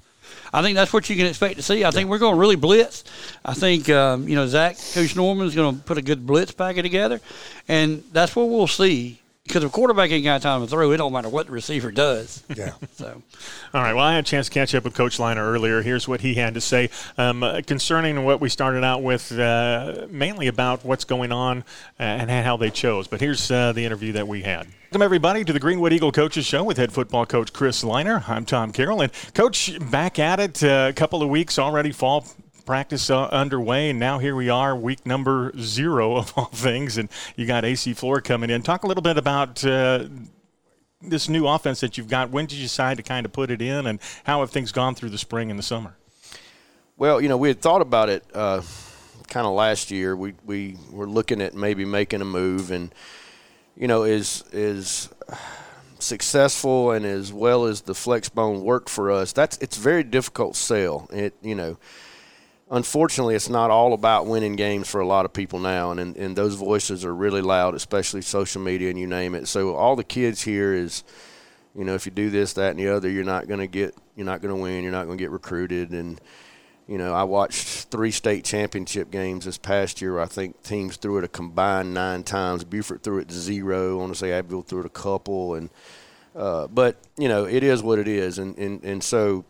I 0.53 0.63
think 0.63 0.75
that's 0.75 0.93
what 0.93 1.09
you 1.09 1.17
can 1.17 1.27
expect 1.27 1.57
to 1.57 1.63
see. 1.63 1.85
I 1.85 1.91
think 1.91 2.09
we're 2.09 2.19
going 2.19 2.35
to 2.35 2.41
really 2.41 2.57
blitz. 2.57 3.05
I 3.45 3.55
think 3.55 3.89
um, 3.91 4.27
you 4.29 4.35
know 4.35 4.47
Zach 4.47 4.77
Coach 4.93 5.15
Norman's 5.15 5.55
going 5.55 5.77
to 5.77 5.83
put 5.83 5.99
a 5.99 6.03
good 6.03 6.27
blitz 6.27 6.53
packet 6.53 6.83
together, 6.83 7.21
and 7.69 8.03
that's 8.13 8.35
what 8.35 8.49
we'll 8.49 8.67
see. 8.67 9.21
Because 9.47 9.65
if 9.65 9.73
quarterback 9.73 10.11
ain't 10.11 10.25
got 10.25 10.43
time 10.43 10.61
to 10.61 10.67
throw, 10.67 10.91
it 10.93 10.97
don't 10.97 11.13
matter 11.13 11.29
what 11.29 11.47
the 11.47 11.53
receiver 11.53 11.91
does. 11.91 12.43
Yeah. 12.55 12.73
So 12.97 13.23
All 13.75 13.83
right. 13.83 13.93
Well, 13.93 14.05
I 14.05 14.15
had 14.15 14.25
a 14.25 14.27
chance 14.27 14.47
to 14.47 14.53
catch 14.53 14.75
up 14.75 14.85
with 14.85 14.95
Coach 14.95 15.19
Liner 15.19 15.45
earlier. 15.45 15.83
Here's 15.83 16.09
what 16.09 16.23
he 16.23 16.35
had 16.35 16.55
to 16.55 16.63
say 16.63 16.89
um, 17.19 17.43
uh, 17.43 17.61
concerning 17.67 18.25
what 18.25 18.41
we 18.41 18.49
started 18.49 18.85
out 18.85 19.03
with, 19.03 19.39
uh, 19.39 20.07
mainly 20.09 20.47
about 20.47 20.83
what's 20.83 21.05
going 21.05 21.31
on 21.31 21.59
uh, 22.01 22.03
and 22.03 22.31
how 22.31 22.57
they 22.57 22.71
chose. 22.71 23.07
But 23.07 23.21
here's 23.21 23.51
uh, 23.51 23.73
the 23.73 23.85
interview 23.85 24.13
that 24.13 24.27
we 24.27 24.43
had. 24.43 24.67
Welcome, 24.87 25.03
everybody, 25.03 25.45
to 25.45 25.53
the 25.53 25.61
Greenwood 25.61 25.93
Eagle 25.93 26.11
Coaches 26.11 26.47
Show 26.47 26.65
with 26.65 26.79
head 26.79 26.91
football 26.91 27.27
coach 27.27 27.53
Chris 27.53 27.85
Liner. 27.85 28.25
I'm 28.29 28.47
Tom 28.47 28.73
Carroll. 28.73 29.03
And, 29.03 29.13
Coach, 29.35 29.79
back 29.91 30.19
at 30.19 30.41
it 30.41 30.65
uh, 30.65 30.87
a 30.89 30.93
couple 30.95 31.23
of 31.23 31.29
weeks 31.29 31.59
already, 31.59 31.93
fall 31.93 32.25
practice 32.67 33.09
uh, 33.09 33.27
underway, 33.27 33.91
and 33.91 33.99
now 33.99 34.19
here 34.19 34.35
we 34.35 34.51
are, 34.51 34.77
week 34.77 35.07
number 35.07 35.53
zero 35.59 36.17
of 36.17 36.33
all 36.37 36.47
things, 36.47 36.99
and 36.99 37.09
you 37.37 37.47
got 37.47 37.65
AC 37.65 37.95
Flora 37.95 38.21
coming 38.21 38.51
in. 38.51 38.63
Talk 38.63 38.83
a 38.83 38.87
little 38.87 39.03
bit 39.03 39.17
about 39.17 39.65
uh, 39.65 40.07
this 41.01 41.29
new 41.29 41.47
offense 41.47 41.81
that 41.81 41.97
you've 41.97 42.09
got, 42.09 42.31
when 42.31 42.47
did 42.47 42.57
you 42.57 42.65
decide 42.65 42.97
to 42.99 43.03
kind 43.03 43.25
of 43.25 43.33
put 43.33 43.51
it 43.51 43.63
in, 43.63 43.87
and 43.87 44.01
how 44.25 44.41
have 44.41 44.51
things 44.51 44.73
gone 44.73 44.95
through 44.95 45.11
the 45.11 45.19
spring 45.19 45.51
and 45.51 45.59
the 45.59 45.63
summer? 45.63 45.97
Well, 46.99 47.21
you 47.21 47.29
know, 47.29 47.37
we 47.37 47.49
had 47.49 47.61
thought 47.61 47.83
about 47.83 48.09
it 48.09 48.25
uh, 48.35 48.63
kind 49.29 49.47
of 49.47 49.53
last 49.53 49.91
year. 49.91 50.17
We 50.17 50.35
we 50.45 50.77
were 50.91 51.09
looking 51.09 51.41
at 51.41 51.55
maybe 51.55 51.85
making 51.85 52.21
a 52.21 52.25
move, 52.25 52.71
and 52.71 52.93
you 53.77 53.87
know, 53.87 54.03
is 54.03 54.43
is 54.53 55.09
successful 55.99 56.91
and 56.91 57.07
as 57.07 57.33
well 57.33 57.65
as 57.65 57.81
the 57.83 57.95
flex 57.95 58.29
bone 58.29 58.63
worked 58.63 58.89
for 58.89 59.11
us. 59.13 59.33
That's 59.33 59.57
it's 59.59 59.77
very 59.77 60.03
difficult 60.03 60.57
sell. 60.57 61.09
It 61.13 61.35
you 61.43 61.55
know. 61.55 61.77
Unfortunately, 62.69 63.37
it's 63.37 63.49
not 63.49 63.71
all 63.71 63.93
about 63.93 64.27
winning 64.27 64.57
games 64.57 64.89
for 64.89 65.01
a 65.01 65.07
lot 65.07 65.25
of 65.25 65.33
people 65.33 65.61
now, 65.61 65.93
and, 65.93 66.01
and 66.01 66.17
and 66.17 66.37
those 66.37 66.57
voices 66.57 67.05
are 67.05 67.15
really 67.15 67.41
loud, 67.41 67.75
especially 67.75 68.23
social 68.23 68.61
media 68.61 68.91
and 68.91 68.99
you 68.99 69.07
name 69.07 69.37
it. 69.37 69.47
So 69.47 69.77
all 69.77 69.95
the 69.95 70.03
kids 70.03 70.43
here 70.43 70.75
is, 70.75 71.05
you 71.77 71.85
know, 71.85 71.95
if 71.95 72.07
you 72.07 72.13
do 72.13 72.29
this, 72.29 72.55
that, 72.55 72.71
and 72.71 72.79
the 72.79 72.89
other, 72.89 73.09
you're 73.09 73.23
not 73.23 73.47
going 73.47 73.61
to 73.61 73.69
get, 73.69 73.95
you're 74.17 74.27
not 74.27 74.43
going 74.43 74.53
to 74.53 74.61
win, 74.61 74.83
you're 74.83 74.91
not 74.91 75.05
going 75.07 75.17
to 75.17 75.23
get 75.23 75.31
recruited, 75.31 75.93
and 75.93 76.21
you 76.89 76.99
know, 76.99 77.15
I 77.15 77.23
watched 77.23 77.89
three 77.89 78.11
state 78.11 78.45
championship 78.45 79.13
games 79.13 79.45
this 79.45 79.59
past 79.59 80.01
year. 80.01 80.19
I 80.19 80.27
think 80.27 80.61
teams 80.65 80.97
threw 80.97 81.19
it 81.19 81.25
a 81.25 81.29
combined 81.29 81.95
nine 81.95 82.25
times. 82.25 82.65
Buford 82.65 83.03
threw 83.03 83.19
it 83.19 83.31
zero. 83.31 83.99
I 83.99 84.01
want 84.01 84.13
to 84.13 84.19
say 84.19 84.33
Abbeville 84.33 84.63
threw 84.63 84.81
it 84.81 84.87
a 84.87 84.91
couple, 84.91 85.55
and 85.55 85.71
uh, 86.35 86.67
but 86.67 86.97
you 87.17 87.29
know, 87.29 87.45
it 87.45 87.63
is 87.63 87.81
what 87.81 88.01
it 88.01 88.09
is, 88.09 88.39
and 88.39 88.59
and 88.59 88.83
and 88.83 89.05
so, 89.05 89.45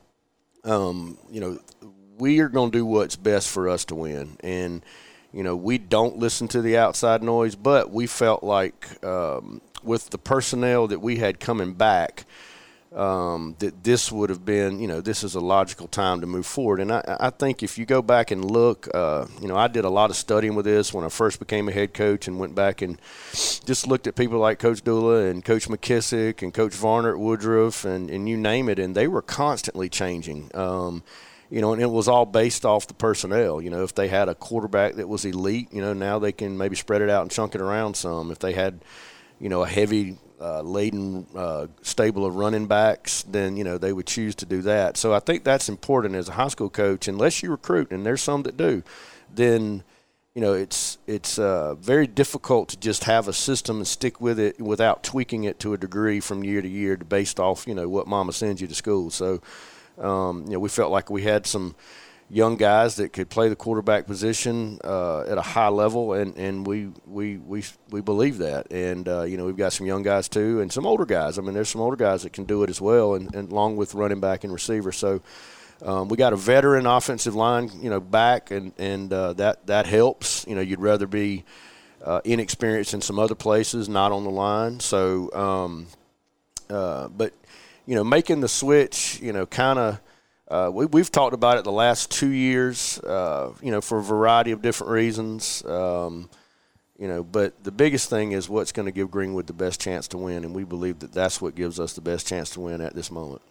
um, 0.64 1.16
you 1.30 1.40
know, 1.40 1.58
we 2.18 2.40
are 2.40 2.48
going 2.48 2.70
to 2.70 2.78
do 2.78 2.86
what's 2.86 3.16
best 3.16 3.48
for 3.48 3.68
us 3.68 3.84
to 3.86 3.94
win, 3.94 4.36
and 4.40 4.82
you 5.32 5.42
know, 5.42 5.56
we 5.56 5.78
don't 5.78 6.16
listen 6.16 6.48
to 6.48 6.62
the 6.62 6.78
outside 6.78 7.22
noise, 7.22 7.54
but 7.54 7.90
we 7.90 8.06
felt 8.06 8.42
like 8.42 9.04
um, 9.04 9.60
with 9.82 10.10
the 10.10 10.18
personnel 10.18 10.86
that 10.88 11.00
we 11.00 11.16
had 11.16 11.40
coming 11.40 11.74
back 11.74 12.24
um, 12.94 13.54
that 13.58 13.84
this 13.84 14.10
would 14.10 14.30
have 14.30 14.46
been, 14.46 14.80
you 14.80 14.86
know, 14.86 15.02
this 15.02 15.22
is 15.22 15.34
a 15.34 15.40
logical 15.40 15.86
time 15.88 16.22
to 16.22 16.26
move 16.26 16.46
forward. 16.46 16.80
And 16.80 16.90
I, 16.90 17.02
I 17.20 17.30
think 17.30 17.62
if 17.62 17.76
you 17.76 17.84
go 17.84 18.00
back 18.00 18.30
and 18.30 18.50
look, 18.50 18.88
uh, 18.94 19.26
you 19.40 19.46
know, 19.46 19.56
I 19.56 19.68
did 19.68 19.84
a 19.84 19.90
lot 19.90 20.08
of 20.08 20.16
studying 20.16 20.54
with 20.54 20.64
this 20.64 20.94
when 20.94 21.04
I 21.04 21.10
first 21.10 21.38
became 21.38 21.68
a 21.68 21.72
head 21.72 21.92
coach 21.92 22.26
and 22.26 22.38
went 22.38 22.54
back 22.54 22.80
and 22.80 22.98
just 23.32 23.86
looked 23.86 24.06
at 24.06 24.16
people 24.16 24.38
like 24.38 24.58
Coach 24.58 24.82
Dula 24.82 25.26
and 25.26 25.44
Coach 25.44 25.68
McKissick 25.68 26.40
and 26.40 26.54
Coach 26.54 26.72
Varner 26.72 27.10
at 27.10 27.18
Woodruff 27.18 27.84
and, 27.84 28.08
and 28.08 28.26
you 28.26 28.38
name 28.38 28.70
it, 28.70 28.78
and 28.78 28.94
they 28.94 29.06
were 29.06 29.22
constantly 29.22 29.90
changing. 29.90 30.50
Um, 30.54 31.02
you 31.50 31.60
know, 31.60 31.72
and 31.72 31.80
it 31.80 31.90
was 31.90 32.08
all 32.08 32.26
based 32.26 32.64
off 32.64 32.86
the 32.86 32.94
personnel. 32.94 33.60
You 33.60 33.70
know, 33.70 33.84
if 33.84 33.94
they 33.94 34.08
had 34.08 34.28
a 34.28 34.34
quarterback 34.34 34.94
that 34.94 35.08
was 35.08 35.24
elite, 35.24 35.68
you 35.72 35.80
know, 35.80 35.92
now 35.92 36.18
they 36.18 36.32
can 36.32 36.58
maybe 36.58 36.76
spread 36.76 37.02
it 37.02 37.10
out 37.10 37.22
and 37.22 37.30
chunk 37.30 37.54
it 37.54 37.60
around 37.60 37.96
some. 37.96 38.30
If 38.30 38.38
they 38.38 38.52
had, 38.52 38.80
you 39.38 39.48
know, 39.48 39.62
a 39.62 39.68
heavy 39.68 40.18
uh, 40.40 40.60
laden 40.60 41.26
uh, 41.34 41.66
stable 41.82 42.26
of 42.26 42.36
running 42.36 42.66
backs, 42.66 43.22
then 43.24 43.56
you 43.56 43.64
know 43.64 43.78
they 43.78 43.92
would 43.92 44.06
choose 44.06 44.34
to 44.36 44.46
do 44.46 44.62
that. 44.62 44.96
So 44.96 45.14
I 45.14 45.20
think 45.20 45.44
that's 45.44 45.68
important 45.68 46.14
as 46.14 46.28
a 46.28 46.32
high 46.32 46.48
school 46.48 46.70
coach. 46.70 47.08
Unless 47.08 47.42
you 47.42 47.50
recruit, 47.50 47.90
and 47.90 48.04
there's 48.04 48.22
some 48.22 48.42
that 48.42 48.56
do, 48.56 48.82
then 49.34 49.82
you 50.34 50.42
know 50.42 50.52
it's 50.52 50.98
it's 51.06 51.38
uh, 51.38 51.74
very 51.76 52.06
difficult 52.06 52.68
to 52.70 52.76
just 52.78 53.04
have 53.04 53.28
a 53.28 53.32
system 53.32 53.78
and 53.78 53.86
stick 53.86 54.20
with 54.20 54.38
it 54.38 54.60
without 54.60 55.02
tweaking 55.02 55.44
it 55.44 55.58
to 55.60 55.72
a 55.72 55.78
degree 55.78 56.20
from 56.20 56.44
year 56.44 56.60
to 56.60 56.68
year, 56.68 56.96
based 56.96 57.40
off 57.40 57.66
you 57.66 57.74
know 57.74 57.88
what 57.88 58.06
Mama 58.06 58.32
sends 58.32 58.60
you 58.60 58.66
to 58.66 58.74
school. 58.74 59.10
So 59.10 59.40
um, 59.98 60.44
you 60.46 60.52
know 60.52 60.58
we 60.58 60.68
felt 60.68 60.90
like 60.90 61.10
we 61.10 61.22
had 61.22 61.46
some 61.46 61.74
young 62.28 62.56
guys 62.56 62.96
that 62.96 63.12
could 63.12 63.28
play 63.30 63.48
the 63.48 63.56
quarterback 63.56 64.06
position 64.06 64.78
uh, 64.82 65.20
at 65.22 65.38
a 65.38 65.42
high 65.42 65.68
level, 65.68 66.12
and, 66.12 66.36
and 66.36 66.66
we, 66.66 66.88
we, 67.06 67.36
we, 67.36 67.62
we 67.90 68.00
believe 68.00 68.38
that. 68.38 68.72
And, 68.72 69.08
uh, 69.08 69.22
you 69.22 69.36
know, 69.36 69.44
we've 69.44 69.56
got 69.56 69.72
some 69.72 69.86
young 69.86 70.02
guys 70.02 70.28
too 70.28 70.60
and 70.60 70.72
some 70.72 70.86
older 70.86 71.06
guys. 71.06 71.38
I 71.38 71.42
mean, 71.42 71.54
there's 71.54 71.68
some 71.68 71.80
older 71.80 71.96
guys 71.96 72.24
that 72.24 72.32
can 72.32 72.44
do 72.44 72.62
it 72.64 72.70
as 72.70 72.80
well, 72.80 73.14
and, 73.14 73.32
and 73.34 73.52
along 73.52 73.76
with 73.76 73.94
running 73.94 74.20
back 74.20 74.42
and 74.42 74.52
receiver. 74.52 74.90
So 74.90 75.22
um, 75.82 76.08
we 76.08 76.16
got 76.16 76.32
a 76.32 76.36
veteran 76.36 76.86
offensive 76.86 77.36
line, 77.36 77.70
you 77.80 77.90
know, 77.90 78.00
back, 78.00 78.50
and, 78.50 78.72
and 78.76 79.12
uh, 79.12 79.32
that, 79.34 79.66
that 79.68 79.86
helps. 79.86 80.44
You 80.48 80.56
know, 80.56 80.62
you'd 80.62 80.80
rather 80.80 81.06
be 81.06 81.44
uh, 82.04 82.22
inexperienced 82.24 82.92
in 82.92 83.02
some 83.02 83.20
other 83.20 83.36
places, 83.36 83.88
not 83.88 84.10
on 84.10 84.24
the 84.24 84.30
line. 84.30 84.80
So, 84.80 85.32
um, 85.32 85.86
uh, 86.68 87.06
but, 87.06 87.32
you 87.86 87.94
know, 87.94 88.04
making 88.04 88.40
the 88.40 88.48
switch, 88.48 89.20
you 89.20 89.32
know, 89.32 89.46
kind 89.46 89.78
of– 89.78 90.00
uh, 90.48 90.70
we, 90.72 91.00
have 91.00 91.10
talked 91.10 91.34
about 91.34 91.58
it 91.58 91.64
the 91.64 91.72
last 91.72 92.10
two 92.10 92.28
years, 92.28 93.00
uh, 93.00 93.52
you 93.60 93.72
know, 93.72 93.80
for 93.80 93.98
a 93.98 94.02
variety 94.02 94.52
of 94.52 94.62
different 94.62 94.92
reasons. 94.92 95.64
Um, 95.64 96.30
you 96.98 97.08
know, 97.08 97.24
but 97.24 97.64
the 97.64 97.72
biggest 97.72 98.08
thing 98.08 98.32
is 98.32 98.48
what's 98.48 98.70
going 98.70 98.86
to 98.86 98.92
give 98.92 99.10
Greenwood 99.10 99.48
the 99.48 99.52
best 99.52 99.80
chance 99.80 100.06
to 100.08 100.18
win, 100.18 100.44
and 100.44 100.54
we 100.54 100.62
believe 100.62 101.00
that 101.00 101.12
that's 101.12 101.42
what 101.42 101.56
gives 101.56 101.80
us 101.80 101.94
the 101.94 102.00
best 102.00 102.28
chance 102.28 102.50
to 102.50 102.60
win 102.60 102.80
at 102.80 102.94
this 102.94 103.10
moment. 103.10 103.42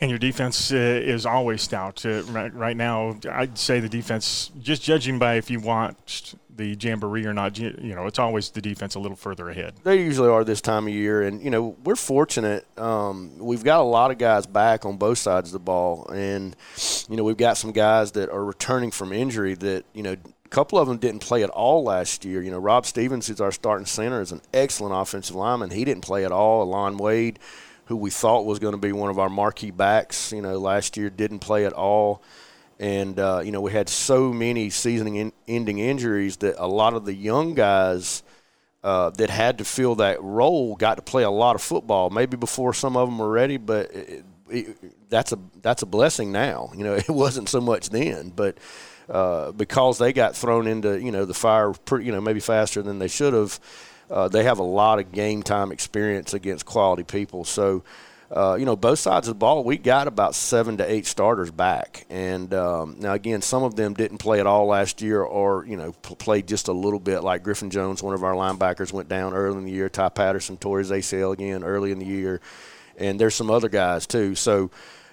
And 0.00 0.10
your 0.10 0.18
defense 0.18 0.72
uh, 0.72 0.76
is 0.76 1.26
always 1.26 1.62
stout. 1.62 2.04
Uh, 2.04 2.22
right, 2.24 2.52
right, 2.54 2.76
now, 2.76 3.18
I'd 3.30 3.58
say 3.58 3.80
the 3.80 3.88
defense, 3.88 4.50
just 4.60 4.82
judging 4.82 5.18
by 5.18 5.34
if 5.34 5.50
you 5.50 5.60
watched 5.60 6.34
the 6.56 6.76
jamboree 6.78 7.26
or 7.26 7.34
not, 7.34 7.58
you 7.58 7.94
know, 7.94 8.06
it's 8.06 8.18
always 8.18 8.50
the 8.50 8.62
defense 8.62 8.94
a 8.94 8.98
little 8.98 9.16
further 9.16 9.50
ahead. 9.50 9.74
They 9.84 10.02
usually 10.02 10.28
are 10.28 10.44
this 10.44 10.60
time 10.60 10.86
of 10.86 10.92
year, 10.92 11.22
and 11.22 11.42
you 11.42 11.50
know, 11.50 11.76
we're 11.84 11.96
fortunate. 11.96 12.66
Um, 12.78 13.38
we've 13.38 13.64
got 13.64 13.80
a 13.80 13.84
lot 13.84 14.10
of 14.10 14.18
guys 14.18 14.46
back 14.46 14.84
on 14.84 14.96
both 14.96 15.18
sides 15.18 15.50
of 15.50 15.52
the 15.52 15.58
ball, 15.58 16.08
and 16.08 16.56
you 17.08 17.16
know, 17.16 17.24
we've 17.24 17.36
got 17.36 17.56
some 17.56 17.72
guys 17.72 18.12
that 18.12 18.30
are 18.30 18.44
returning 18.44 18.90
from 18.90 19.12
injury 19.12 19.54
that 19.54 19.84
you 19.92 20.02
know 20.02 20.16
a 20.46 20.48
couple 20.48 20.78
of 20.78 20.88
them 20.88 20.96
didn't 20.98 21.20
play 21.20 21.42
at 21.42 21.50
all 21.50 21.82
last 21.82 22.24
year. 22.24 22.42
You 22.42 22.50
know, 22.50 22.58
Rob 22.58 22.86
Stevens, 22.86 23.26
who's 23.26 23.40
our 23.40 23.52
starting 23.52 23.86
center, 23.86 24.20
is 24.20 24.32
an 24.32 24.40
excellent 24.54 24.94
offensive 24.94 25.36
lineman. 25.36 25.70
He 25.70 25.84
didn't 25.84 26.04
play 26.04 26.24
at 26.24 26.32
all. 26.32 26.62
Alon 26.62 26.96
Wade, 26.96 27.38
who 27.86 27.96
we 27.96 28.10
thought 28.10 28.44
was 28.44 28.58
going 28.58 28.72
to 28.72 28.78
be 28.78 28.92
one 28.92 29.10
of 29.10 29.18
our 29.18 29.28
marquee 29.28 29.70
backs, 29.70 30.32
you 30.32 30.42
know, 30.42 30.58
last 30.58 30.96
year 30.96 31.10
didn't 31.10 31.38
play 31.40 31.66
at 31.66 31.72
all. 31.72 32.22
And, 32.78 33.18
uh, 33.18 33.40
you 33.44 33.52
know, 33.52 33.60
we 33.60 33.72
had 33.72 33.88
so 33.88 34.32
many 34.32 34.70
season 34.70 35.32
ending 35.48 35.78
injuries 35.78 36.36
that 36.38 36.56
a 36.58 36.66
lot 36.66 36.94
of 36.94 37.04
the 37.04 37.14
young 37.14 37.54
guys 37.54 38.22
uh, 38.84 39.10
that 39.10 39.30
had 39.30 39.58
to 39.58 39.64
fill 39.64 39.96
that 39.96 40.22
role 40.22 40.76
got 40.76 40.96
to 40.96 41.02
play 41.02 41.22
a 41.22 41.30
lot 41.30 41.56
of 41.56 41.62
football, 41.62 42.10
maybe 42.10 42.36
before 42.36 42.74
some 42.74 42.96
of 42.96 43.08
them 43.08 43.18
were 43.18 43.30
ready, 43.30 43.56
but 43.56 43.90
it, 43.92 44.24
it, 44.48 45.08
that's 45.10 45.32
a 45.32 45.38
that's 45.62 45.82
a 45.82 45.86
blessing 45.86 46.30
now. 46.30 46.70
You 46.76 46.84
know, 46.84 46.94
it 46.96 47.08
wasn't 47.08 47.48
so 47.48 47.60
much 47.60 47.90
then, 47.90 48.30
but 48.34 48.58
uh, 49.08 49.52
because 49.52 49.98
they 49.98 50.12
got 50.12 50.36
thrown 50.36 50.66
into 50.66 51.00
you 51.00 51.10
know 51.10 51.24
the 51.24 51.34
fire, 51.34 51.72
pretty, 51.72 52.06
you 52.06 52.12
know, 52.12 52.20
maybe 52.20 52.40
faster 52.40 52.82
than 52.82 52.98
they 52.98 53.08
should 53.08 53.32
have 53.32 53.58
uh, 54.10 54.28
they 54.28 54.44
have 54.44 54.58
a 54.58 54.64
lot 54.64 54.98
of 54.98 55.12
game 55.12 55.42
time 55.42 55.72
experience 55.72 56.34
against 56.34 56.64
quality 56.64 57.02
people. 57.02 57.44
So, 57.44 57.84
uh, 58.30 58.56
you 58.58 58.64
know, 58.64 58.74
both 58.74 58.98
sides 58.98 59.28
of 59.28 59.34
the 59.34 59.38
ball, 59.38 59.62
we 59.62 59.78
got 59.78 60.08
about 60.08 60.34
seven 60.34 60.78
to 60.78 60.90
eight 60.90 61.06
starters 61.06 61.50
back. 61.50 62.06
And 62.10 62.52
um, 62.54 62.96
now, 62.98 63.12
again, 63.12 63.40
some 63.40 63.62
of 63.62 63.76
them 63.76 63.94
didn't 63.94 64.18
play 64.18 64.40
at 64.40 64.46
all 64.46 64.66
last 64.66 65.00
year 65.00 65.22
or, 65.22 65.64
you 65.66 65.76
know, 65.76 65.92
played 65.92 66.48
just 66.48 66.68
a 66.68 66.72
little 66.72 66.98
bit, 66.98 67.22
like 67.22 67.44
Griffin 67.44 67.70
Jones, 67.70 68.02
one 68.02 68.14
of 68.14 68.24
our 68.24 68.34
linebackers, 68.34 68.92
went 68.92 69.08
down 69.08 69.32
early 69.32 69.58
in 69.58 69.64
the 69.64 69.70
year. 69.70 69.88
Ty 69.88 70.08
Patterson 70.08 70.56
tore 70.56 70.80
his 70.80 70.90
ACL 70.90 71.32
again 71.32 71.62
early 71.62 71.92
in 71.92 71.98
the 71.98 72.06
year. 72.06 72.40
And 72.96 73.20
there's 73.20 73.34
some 73.34 73.50
other 73.50 73.68
guys, 73.68 74.06
too. 74.06 74.34
So, 74.34 74.70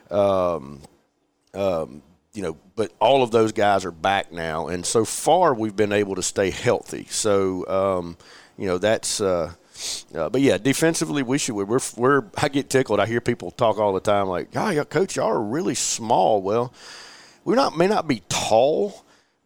um, 0.10 0.82
um, 1.54 2.02
you 2.34 2.42
know, 2.42 2.58
but 2.76 2.92
all 3.00 3.22
of 3.22 3.30
those 3.30 3.52
guys 3.52 3.86
are 3.86 3.92
back 3.92 4.32
now. 4.32 4.68
And 4.68 4.84
so 4.84 5.06
far, 5.06 5.54
we've 5.54 5.76
been 5.76 5.92
able 5.92 6.16
to 6.16 6.24
stay 6.24 6.50
healthy. 6.50 7.06
So, 7.10 7.68
um, 7.68 8.18
you 8.58 8.68
know 8.68 8.78
that's. 8.78 9.22
Uh, 9.22 9.54
uh, 10.16 10.30
but 10.30 10.42
yeah, 10.42 10.58
defensively, 10.58 11.24
we 11.24 11.38
should. 11.38 11.56
We're, 11.56 11.80
we're. 11.98 12.24
I 12.38 12.48
get 12.48 12.70
tickled. 12.70 13.00
I 13.00 13.06
hear 13.06 13.22
people 13.22 13.52
talk 13.52 13.78
all 13.78 13.94
the 13.94 14.00
time, 14.00 14.28
like, 14.28 14.50
"Oh, 14.56 14.70
yeah, 14.70 14.84
coach, 14.84 15.16
y'all 15.16 15.30
are 15.30 15.42
really 15.42 15.76
small." 15.76 16.42
Well, 16.42 16.74
we 17.44 17.56
not 17.56 17.76
may 17.76 17.88
not 17.88 18.08
be 18.08 18.22
tall, 18.30 19.04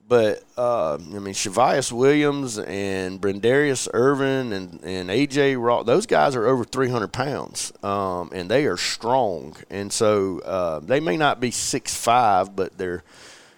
but 0.07 0.43
uh, 0.57 0.95
I 0.95 1.19
mean, 1.19 1.33
Shavias 1.33 1.91
Williams 1.91 2.57
and 2.59 3.19
Brendarius 3.19 3.87
Irvin 3.93 4.53
and 4.53 4.79
and 4.83 5.09
AJ 5.09 5.61
Raw, 5.61 5.83
those 5.83 6.05
guys 6.05 6.35
are 6.35 6.45
over 6.45 6.63
300 6.63 7.11
pounds, 7.11 7.73
um, 7.83 8.29
and 8.33 8.49
they 8.49 8.65
are 8.65 8.77
strong. 8.77 9.55
And 9.69 9.91
so 9.91 10.39
uh, 10.39 10.79
they 10.79 10.99
may 10.99 11.17
not 11.17 11.39
be 11.39 11.51
six 11.51 11.95
five, 11.95 12.55
but 12.55 12.77
they're 12.77 13.03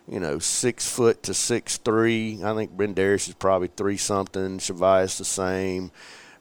you 0.09 0.19
know, 0.19 0.39
six 0.39 0.89
foot 0.89 1.23
to 1.23 1.33
six 1.33 1.77
three. 1.77 2.39
I 2.43 2.53
think 2.55 2.75
Brendarius 2.75 3.27
is 3.27 3.35
probably 3.35 3.69
three 3.69 3.97
something. 3.97 4.57
Shavias 4.59 5.17
the 5.17 5.25
same. 5.25 5.91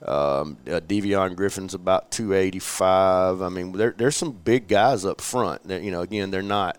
Um, 0.01 0.59
uh, 0.67 0.81
Devion 0.81 1.35
Griffin's 1.35 1.75
about 1.75 2.13
285. 2.13 3.43
I 3.43 3.49
mean, 3.49 3.73
there, 3.73 3.93
there's 3.97 4.17
some 4.17 4.31
big 4.31 4.69
guys 4.69 5.05
up 5.05 5.21
front. 5.21 5.67
That, 5.67 5.83
you 5.83 5.91
know, 5.91 6.03
again, 6.03 6.31
they're 6.31 6.41
not 6.41 6.79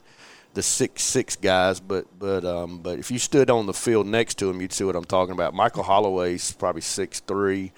the 0.53 0.63
six 0.63 1.03
six 1.03 1.35
guys, 1.35 1.79
but 1.79 2.05
but 2.17 2.43
um, 2.45 2.79
but 2.79 2.99
if 2.99 3.11
you 3.11 3.19
stood 3.19 3.49
on 3.49 3.65
the 3.65 3.73
field 3.73 4.07
next 4.07 4.37
to 4.39 4.49
him, 4.49 4.61
you'd 4.61 4.73
see 4.73 4.83
what 4.83 4.95
I'm 4.95 5.05
talking 5.05 5.33
about. 5.33 5.53
Michael 5.53 5.83
Holloway's 5.83 6.51
probably 6.53 6.81
six 6.81 7.19
three, 7.19 7.71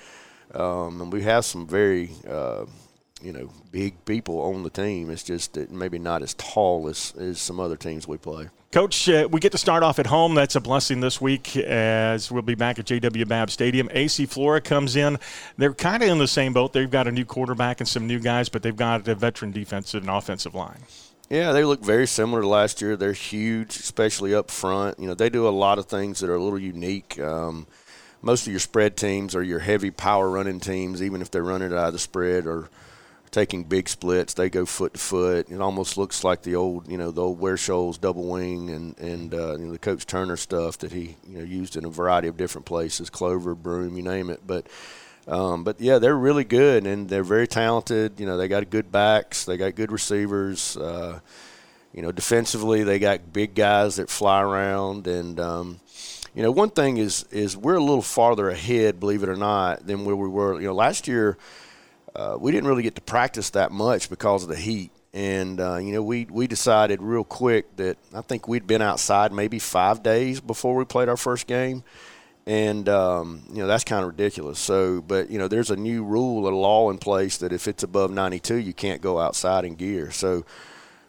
um, 0.54 1.02
and 1.02 1.12
we 1.12 1.22
have 1.24 1.44
some 1.44 1.68
very 1.68 2.12
uh, 2.28 2.66
you 3.22 3.34
know 3.34 3.52
big 3.72 4.04
people 4.06 4.42
on 4.42 4.64
the 4.64 4.70
team. 4.70 5.10
It's 5.10 5.24
just 5.24 5.54
that 5.54 5.72
maybe 5.72 6.00
not 6.00 6.22
as 6.22 6.34
tall 6.36 6.88
as 6.88 7.14
as 7.20 7.40
some 7.40 7.60
other 7.60 7.76
teams 7.76 8.08
we 8.08 8.18
play. 8.18 8.50
Coach, 8.72 9.10
uh, 9.10 9.28
we 9.30 9.42
get 9.42 9.52
to 9.52 9.58
start 9.58 9.84
off 9.84 10.00
at 10.00 10.06
home. 10.06 10.34
That's 10.34 10.56
a 10.56 10.62
blessing 10.62 11.02
this 11.02 11.20
week 11.20 11.58
as 11.58 12.32
we'll 12.32 12.42
be 12.42 12.56
back 12.56 12.80
at 12.80 12.86
JW 12.86 13.28
Babb 13.28 13.52
Stadium. 13.52 13.90
AC 13.92 14.26
Flora 14.28 14.62
comes 14.62 14.96
in. 14.96 15.20
They're 15.58 15.74
kind 15.74 16.02
of 16.02 16.08
in 16.08 16.20
the 16.20 16.28
same 16.28 16.54
boat. 16.54 16.72
They've 16.72 16.90
got 16.90 17.06
a 17.06 17.12
new 17.12 17.26
quarterback 17.26 17.82
and 17.82 17.88
some 17.88 18.08
new 18.08 18.18
guys, 18.18 18.48
but 18.48 18.64
they've 18.64 18.74
got 18.74 19.06
a 19.10 19.16
veteran 19.16 19.52
defensive 19.52 20.04
and 20.04 20.10
offensive 20.10 20.56
line. 20.56 20.80
Yeah, 21.30 21.52
they 21.52 21.66
look 21.66 21.84
very 21.84 22.08
similar 22.08 22.40
to 22.40 22.48
last 22.48 22.82
year. 22.82 22.96
They're 22.96 23.12
huge, 23.12 23.76
especially 23.76 24.34
up 24.34 24.50
front. 24.50 25.00
You 25.00 25.08
know, 25.08 25.16
they 25.16 25.30
do 25.30 25.46
a 25.46 25.50
lot 25.50 25.78
of 25.78 25.88
things 25.88 26.22
that 26.22 26.30
are 26.30 26.36
a 26.36 26.42
little 26.42 26.58
unique. 26.58 27.20
Um, 27.20 27.68
most 28.22 28.48
of 28.48 28.54
your 28.54 28.62
spread 28.62 28.96
teams 28.96 29.36
are 29.36 29.44
your 29.44 29.60
heavy 29.60 29.92
power 29.92 30.30
running 30.30 30.62
teams, 30.62 31.04
even 31.04 31.22
if 31.22 31.30
they're 31.30 31.44
running 31.44 31.74
out 31.74 31.88
of 31.88 31.94
the 31.94 32.00
spread 32.00 32.48
or 32.48 32.70
taking 33.32 33.64
big 33.64 33.88
splits. 33.88 34.34
They 34.34 34.50
go 34.50 34.66
foot 34.66 34.94
to 34.94 35.00
foot. 35.00 35.50
It 35.50 35.62
almost 35.62 35.98
looks 35.98 36.24
like 36.24 36.44
the 36.44 36.56
old, 36.56 36.90
you 36.90 36.98
know, 36.98 37.12
the 37.12 37.22
old 37.22 37.40
Ware 37.40 37.58
Shoals 37.58 37.98
double 37.98 38.26
wing 38.26 38.70
and 38.70 38.98
and 39.00 39.34
uh, 39.34 39.58
you 39.58 39.66
know, 39.66 39.72
the 39.72 39.80
Coach 39.80 40.06
Turner 40.06 40.38
stuff 40.38 40.78
that 40.80 40.92
he 40.92 41.16
you 41.28 41.40
know 41.40 41.44
used 41.44 41.76
in 41.76 41.86
a 41.86 41.90
variety 41.90 42.28
of 42.28 42.38
different 42.38 42.66
places, 42.66 43.10
Clover, 43.10 43.56
Broome, 43.56 43.96
you 43.96 44.04
name 44.04 44.30
it. 44.30 44.42
But 44.46 44.68
um, 45.28 45.64
but 45.64 45.80
yeah, 45.80 45.98
they're 45.98 46.18
really 46.18 46.44
good 46.44 46.86
and 46.86 47.08
they're 47.08 47.24
very 47.24 47.48
talented. 47.48 48.20
You 48.20 48.26
know, 48.26 48.38
they 48.38 48.48
got 48.48 48.70
good 48.70 48.92
backs, 48.92 49.46
they 49.46 49.58
got 49.58 49.76
good 49.76 49.92
receivers. 49.92 50.76
Uh, 50.76 51.20
you 51.94 52.02
know, 52.02 52.12
defensively, 52.12 52.84
they 52.84 53.00
got 53.00 53.34
big 53.34 53.56
guys 53.56 53.96
that 53.96 54.10
fly 54.10 54.42
around 54.42 55.08
and. 55.08 55.40
Um, 55.40 55.80
you 56.34 56.42
know, 56.42 56.52
one 56.52 56.70
thing 56.70 56.96
is 56.96 57.26
is 57.30 57.58
we're 57.58 57.76
a 57.76 57.84
little 57.84 58.02
farther 58.02 58.50
ahead, 58.50 59.02
believe 59.02 59.22
it 59.22 59.28
or 59.28 59.36
not, 59.36 59.86
than 59.86 60.06
where 60.06 60.16
we 60.16 60.30
were. 60.30 60.62
You 60.62 60.68
know, 60.68 60.74
last 60.74 61.06
year 61.06 61.38
uh, 62.16 62.38
we 62.40 62.52
didn't 62.52 62.68
really 62.68 62.84
get 62.84 62.96
to 62.96 63.02
practice 63.02 63.52
that 63.52 63.72
much 63.72 64.10
because 64.10 64.44
of 64.44 64.50
the 64.50 64.56
heat, 64.56 64.92
and 65.14 65.60
uh, 65.60 65.78
you 65.78 65.92
know, 65.94 66.04
we 66.04 66.26
we 66.30 66.48
decided 66.48 67.02
real 67.02 67.24
quick 67.24 67.76
that 67.78 67.98
I 68.14 68.22
think 68.22 68.48
we'd 68.48 68.68
been 68.68 68.82
outside 68.82 69.32
maybe 69.32 69.60
five 69.60 70.04
days 70.04 70.40
before 70.40 70.76
we 70.76 70.86
played 70.86 71.10
our 71.10 71.18
first 71.18 71.48
game, 71.48 71.84
and 72.46 72.88
um, 72.90 73.44
you 73.50 73.58
know 73.58 73.68
that's 73.68 73.84
kind 73.84 74.04
of 74.04 74.10
ridiculous. 74.10 74.60
So, 74.60 75.02
but 75.02 75.30
you 75.30 75.38
know, 75.38 75.48
there's 75.48 75.72
a 75.72 75.76
new 75.76 76.04
rule, 76.04 76.48
a 76.48 76.50
law 76.50 76.90
in 76.90 76.98
place 76.98 77.38
that 77.38 77.54
if 77.54 77.68
it's 77.68 77.84
above 77.84 78.12
92, 78.12 78.56
you 78.56 78.74
can't 78.74 79.02
go 79.02 79.20
outside 79.20 79.66
in 79.66 79.76
gear. 79.76 80.12
So 80.12 80.46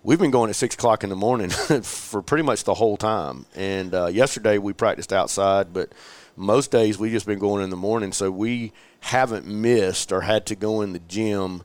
we've 0.02 0.18
been 0.18 0.30
going 0.30 0.50
at 0.50 0.56
six 0.56 0.74
o'clock 0.74 1.04
in 1.04 1.10
the 1.10 1.16
morning 1.16 1.50
for 1.82 2.22
pretty 2.22 2.44
much 2.44 2.64
the 2.64 2.74
whole 2.74 2.96
time. 2.96 3.46
And 3.54 3.94
uh, 3.94 4.06
yesterday 4.06 4.58
we 4.58 4.72
practiced 4.72 5.12
outside, 5.12 5.72
but 5.72 5.92
most 6.36 6.70
days 6.70 6.98
we've 6.98 7.12
just 7.12 7.26
been 7.26 7.38
going 7.38 7.62
in 7.62 7.70
the 7.70 7.76
morning, 7.76 8.12
so 8.12 8.30
we 8.30 8.72
haven't 9.00 9.46
missed 9.46 10.12
or 10.12 10.22
had 10.22 10.46
to 10.46 10.54
go 10.54 10.80
in 10.82 10.92
the 10.92 11.00
gym. 11.00 11.62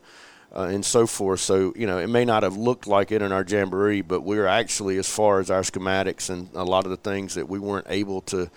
Uh, 0.55 0.69
and 0.71 0.83
so 0.83 1.05
forth. 1.05 1.41
So, 1.41 1.73
you 1.75 1.85
know, 1.85 1.99
it 1.99 2.07
may 2.07 2.23
not 2.23 2.41
have 2.41 2.55
looked 2.55 2.87
like 2.87 3.11
it 3.11 3.21
in 3.21 3.33
our 3.33 3.43
jamboree, 3.43 4.01
but 4.01 4.21
we're 4.21 4.47
actually, 4.47 4.97
as 4.97 5.07
far 5.07 5.39
as 5.39 5.51
our 5.51 5.61
schematics 5.61 6.29
and 6.29 6.49
a 6.55 6.63
lot 6.63 6.85
of 6.85 6.89
the 6.89 6.97
things 6.97 7.35
that 7.35 7.49
we 7.49 7.59
weren't 7.59 7.85
able 7.89 8.21
to 8.21 8.49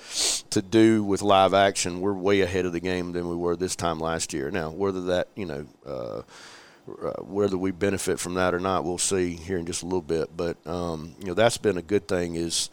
to 0.51 0.63
do 0.63 1.03
with 1.03 1.21
live 1.21 1.53
action, 1.53 2.01
we're 2.01 2.15
way 2.15 2.43
ahead 2.43 2.65
of 2.65 2.73
the 2.73 2.81
game 2.81 3.13
than 3.13 3.29
we 3.29 3.35
were 3.35 3.57
this 3.57 3.75
time 3.75 3.99
last 3.99 4.33
year. 4.33 4.53
Now, 4.53 4.71
whether 4.71 5.01
that, 5.03 5.29
you 5.35 5.47
know, 5.47 5.67
uh, 5.85 6.23
uh, 6.89 7.23
whether 7.23 7.59
we 7.59 7.71
benefit 7.71 8.19
from 8.19 8.35
that 8.35 8.55
or 8.55 8.61
not, 8.61 8.85
we'll 8.85 8.99
see 8.99 9.35
here 9.35 9.59
in 9.59 9.67
just 9.67 9.83
a 9.83 9.87
little 9.87 10.01
bit. 10.01 10.37
But 10.37 10.65
um, 10.67 11.15
you 11.21 11.27
know, 11.27 11.35
that's 11.35 11.59
been 11.59 11.77
a 11.77 11.83
good 11.83 12.09
thing. 12.09 12.37
Is 12.37 12.71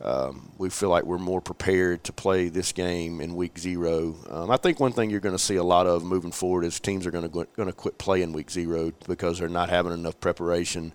um, 0.00 0.52
we 0.58 0.68
feel 0.70 0.90
like 0.90 1.04
we're 1.04 1.18
more 1.18 1.40
prepared 1.40 2.04
to 2.04 2.12
play 2.12 2.48
this 2.48 2.72
game 2.72 3.20
in 3.20 3.34
week 3.34 3.58
zero. 3.58 4.16
Um, 4.28 4.50
I 4.50 4.56
think 4.56 4.78
one 4.78 4.92
thing 4.92 5.10
you're 5.10 5.20
going 5.20 5.36
to 5.36 5.42
see 5.42 5.56
a 5.56 5.64
lot 5.64 5.86
of 5.86 6.04
moving 6.04 6.32
forward 6.32 6.64
is 6.64 6.78
teams 6.78 7.06
are 7.06 7.10
going 7.10 7.28
to 7.28 7.46
going 7.56 7.68
to 7.68 7.72
quit 7.72 7.98
playing 7.98 8.32
week 8.32 8.50
zero 8.50 8.92
because 9.06 9.38
they're 9.38 9.48
not 9.48 9.70
having 9.70 9.92
enough 9.92 10.20
preparation 10.20 10.92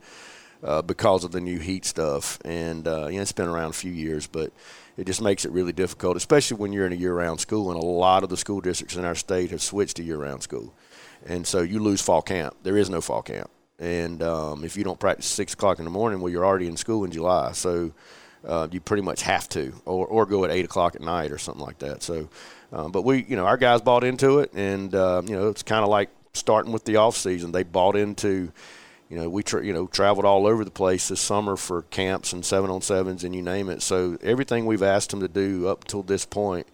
uh, 0.64 0.82
because 0.82 1.24
of 1.24 1.32
the 1.32 1.42
new 1.42 1.60
heat 1.60 1.86
stuff. 1.86 2.40
And 2.46 2.88
uh, 2.88 3.08
you 3.08 3.16
know, 3.16 3.22
it's 3.22 3.32
been 3.32 3.48
around 3.48 3.72
a 3.72 3.74
few 3.74 3.92
years, 3.92 4.28
but 4.28 4.52
it 4.98 5.08
just 5.08 5.22
makes 5.22 5.46
it 5.46 5.52
really 5.52 5.74
difficult, 5.74 6.18
especially 6.18 6.58
when 6.58 6.72
you're 6.74 6.86
in 6.86 6.94
a 6.94 6.98
year-round 6.98 7.40
school. 7.40 7.72
And 7.72 7.82
a 7.82 7.86
lot 7.86 8.24
of 8.24 8.30
the 8.30 8.38
school 8.38 8.62
districts 8.62 8.96
in 8.96 9.06
our 9.06 9.16
state 9.16 9.52
have 9.52 9.62
switched 9.62 9.98
to 9.98 10.04
year-round 10.04 10.44
school 10.44 10.74
and 11.26 11.46
so 11.46 11.62
you 11.62 11.80
lose 11.80 12.02
fall 12.02 12.22
camp. 12.22 12.56
There 12.64 12.78
is 12.78 12.90
no 12.90 13.02
fall 13.02 13.22
camp, 13.22 13.50
and 13.80 14.22
um, 14.24 14.64
if 14.64 14.76
you 14.76 14.84
don't 14.84 15.00
practice 15.00 15.26
six 15.26 15.54
o'clock 15.54 15.80
in 15.80 15.86
the 15.86 15.92
morning, 15.92 16.20
well, 16.22 16.32
you're 16.32 16.46
already 16.46 16.68
in 16.68 16.78
school 16.78 17.04
in 17.04 17.12
July, 17.12 17.52
so 17.52 17.94
uh, 18.46 18.68
you 18.72 18.80
pretty 18.80 19.04
much 19.04 19.22
have 19.22 19.48
to, 19.50 19.74
or 19.86 20.08
or 20.08 20.26
go 20.26 20.44
at 20.46 20.52
eight 20.52 20.66
o'clock 20.66 20.96
at 20.96 21.02
night 21.02 21.32
or 21.32 21.38
something 21.38 21.64
like 21.64 21.80
that. 21.80 22.04
So, 22.04 22.30
um, 22.72 22.92
but 22.92 23.04
we, 23.04 23.24
you 23.24 23.36
know, 23.36 23.46
our 23.46 23.58
guys 23.58 23.82
bought 23.82 24.04
into 24.04 24.40
it, 24.40 24.52
and 24.54 24.94
uh, 24.94 25.22
you 25.26 25.36
know, 25.36 25.50
it's 25.50 25.64
kind 25.64 25.84
of 25.84 25.90
like 25.90 26.10
starting 26.34 26.72
with 26.72 26.86
the 26.86 26.98
off 26.98 27.16
season. 27.16 27.52
They 27.52 27.64
bought 27.64 27.96
into. 27.96 28.52
You 29.10 29.18
know, 29.18 29.30
we 29.30 29.44
tra- 29.44 29.66
you 29.66 29.74
know 29.74 29.88
traveled 29.88 30.26
all 30.26 30.48
over 30.48 30.64
the 30.64 30.72
place 30.72 31.10
this 31.10 31.20
summer 31.20 31.58
for 31.58 31.82
camps 31.82 32.32
and 32.32 32.46
seven 32.46 32.70
on 32.70 32.82
sevens 32.82 33.26
and 33.26 33.36
you 33.36 33.42
name 33.42 33.68
it. 33.70 33.82
So 33.82 34.18
everything 34.22 34.66
we've 34.66 34.82
asked 34.82 35.10
them 35.10 35.20
to 35.20 35.28
do 35.28 35.68
up 35.68 35.84
till 35.84 36.02
this 36.02 36.26
point, 36.26 36.66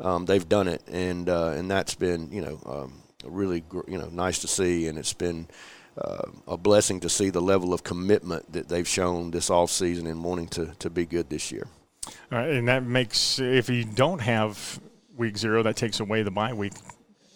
um, 0.00 0.26
they've 0.26 0.48
done 0.48 0.66
it, 0.66 0.82
and 0.88 1.28
uh, 1.28 1.50
and 1.50 1.70
that's 1.70 1.94
been 1.94 2.32
you 2.32 2.42
know 2.42 2.60
um, 2.66 2.94
really 3.24 3.62
you 3.86 3.96
know 3.96 4.08
nice 4.08 4.40
to 4.40 4.48
see, 4.48 4.88
and 4.88 4.98
it's 4.98 5.12
been 5.12 5.46
uh, 5.96 6.28
a 6.48 6.56
blessing 6.56 7.00
to 7.00 7.08
see 7.08 7.30
the 7.30 7.40
level 7.40 7.72
of 7.72 7.84
commitment 7.84 8.52
that 8.52 8.68
they've 8.68 8.88
shown 8.88 9.30
this 9.30 9.50
off 9.50 9.70
season 9.70 10.06
and 10.06 10.24
wanting 10.24 10.48
to 10.48 10.72
to 10.78 10.90
be 10.90 11.06
good 11.06 11.30
this 11.30 11.52
year. 11.52 11.66
All 12.32 12.38
right, 12.38 12.50
and 12.50 12.68
that 12.68 12.84
makes 12.84 13.38
if 13.38 13.68
you 13.68 13.84
don't 13.84 14.20
have 14.20 14.80
week 15.16 15.38
zero, 15.38 15.62
that 15.62 15.76
takes 15.76 16.00
away 16.00 16.22
the 16.22 16.30
bye 16.30 16.52
week 16.52 16.74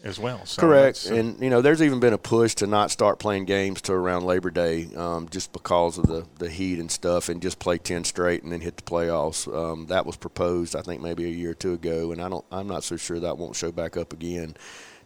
as 0.05 0.19
well. 0.19 0.45
So 0.47 0.61
Correct, 0.61 1.07
and 1.07 1.41
you 1.41 1.51
know, 1.51 1.61
there's 1.61 1.83
even 1.83 2.01
been 2.01 2.13
a 2.13 2.19
push 2.19 2.55
to 2.57 2.67
not 2.67 2.91
start 2.91 3.19
playing 3.19 3.45
games 3.45 3.81
to 3.83 3.93
around 3.93 4.25
Labor 4.25 4.51
Day, 4.51 4.89
um, 4.97 5.29
just 5.29 5.53
because 5.53 5.99
of 5.99 6.07
the 6.07 6.27
the 6.39 6.51
heat 6.51 6.79
and 6.79 6.91
stuff, 6.91 7.29
and 7.29 7.41
just 7.41 7.59
play 7.59 7.79
ten 7.79 8.05
straight 8.05 8.43
and 8.43 8.53
then 8.53 8.61
hit 8.61 8.77
the 8.77 8.83
playoffs. 8.83 9.53
Um, 9.53 9.87
that 9.87 10.07
was 10.07 10.17
proposed, 10.17 10.77
I 10.77 10.83
think, 10.83 11.03
maybe 11.03 11.25
a 11.25 11.29
year 11.29 11.51
or 11.51 11.55
two 11.55 11.75
ago, 11.75 12.13
and 12.13 12.21
I 12.21 12.29
don't, 12.29 12.45
I'm 12.51 12.69
not 12.69 12.85
so 12.85 12.97
sure 12.97 13.21
that 13.21 13.39
won't 13.39 13.57
show 13.57 13.73
back 13.73 13.97
up 13.97 14.13
again, 14.13 14.57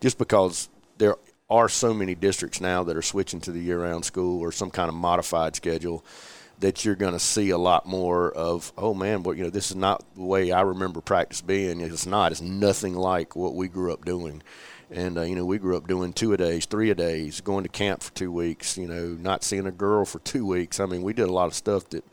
just 0.00 0.18
because 0.18 0.68
there 0.98 1.16
are 1.52 1.68
so 1.68 1.92
many 1.92 2.14
districts 2.14 2.60
now 2.60 2.82
that 2.82 2.96
are 2.96 3.02
switching 3.02 3.40
to 3.42 3.52
the 3.52 3.60
year-round 3.60 4.06
school 4.06 4.40
or 4.40 4.50
some 4.50 4.70
kind 4.70 4.88
of 4.88 4.94
modified 4.94 5.54
schedule 5.54 6.02
that 6.60 6.84
you're 6.84 6.94
going 6.94 7.12
to 7.12 7.18
see 7.18 7.50
a 7.50 7.58
lot 7.58 7.84
more 7.84 8.32
of. 8.32 8.72
Oh 8.78 8.94
man, 8.94 9.22
but 9.22 9.32
you 9.32 9.44
know 9.44 9.50
this 9.50 9.70
is 9.70 9.76
not 9.76 10.02
the 10.14 10.22
way 10.22 10.50
I 10.50 10.62
remember 10.62 11.02
practice 11.02 11.42
being. 11.42 11.80
It's 11.82 12.06
not. 12.06 12.32
It's 12.32 12.40
nothing 12.40 12.94
like 12.94 13.36
what 13.36 13.54
we 13.54 13.68
grew 13.68 13.92
up 13.92 14.04
doing. 14.04 14.42
And 14.90 15.18
uh, 15.18 15.22
you 15.22 15.34
know, 15.34 15.44
we 15.44 15.58
grew 15.58 15.76
up 15.76 15.86
doing 15.86 16.14
two 16.14 16.32
a 16.32 16.36
days, 16.36 16.64
three 16.64 16.90
a 16.90 16.94
days, 16.94 17.40
going 17.40 17.64
to 17.64 17.68
camp 17.68 18.02
for 18.02 18.12
two 18.14 18.32
weeks. 18.32 18.78
You 18.78 18.86
know, 18.86 19.06
not 19.20 19.44
seeing 19.44 19.66
a 19.66 19.72
girl 19.72 20.06
for 20.06 20.20
two 20.20 20.46
weeks. 20.46 20.80
I 20.80 20.86
mean, 20.86 21.02
we 21.02 21.12
did 21.12 21.28
a 21.28 21.32
lot 21.32 21.46
of 21.46 21.54
stuff 21.54 21.88
that 21.90 22.04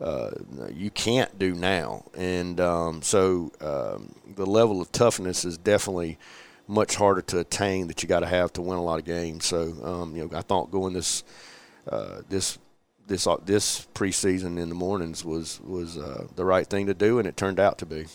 uh, 0.00 0.30
you 0.72 0.90
can't 0.90 1.38
do 1.38 1.54
now. 1.54 2.04
And 2.16 2.60
um, 2.60 3.02
so 3.02 3.52
um, 3.60 4.14
the 4.36 4.46
level 4.46 4.80
of 4.80 4.90
toughness 4.92 5.44
is 5.44 5.58
definitely 5.58 6.18
much 6.70 6.94
harder 6.94 7.20
to 7.20 7.40
attain 7.40 7.88
that 7.88 8.02
you 8.02 8.08
got 8.08 8.20
to 8.20 8.26
have 8.26 8.52
to 8.52 8.62
win 8.62 8.78
a 8.78 8.82
lot 8.82 8.98
of 8.98 9.04
games. 9.04 9.44
So 9.44 9.74
um, 9.82 10.16
you 10.16 10.24
know, 10.24 10.38
I 10.38 10.42
thought 10.42 10.70
going 10.70 10.94
this 10.94 11.24
uh, 11.88 12.20
this 12.28 12.58
this 13.08 13.26
uh, 13.26 13.36
this 13.44 13.86
preseason 13.92 14.58
in 14.58 14.68
the 14.68 14.74
mornings 14.74 15.24
was 15.24 15.60
was 15.62 15.98
uh, 15.98 16.26
the 16.36 16.44
right 16.44 16.66
thing 16.66 16.86
to 16.86 16.94
do, 16.94 17.18
and 17.18 17.26
it 17.26 17.36
turned 17.36 17.60
out 17.60 17.78
to 17.78 17.86
be. 17.86 18.06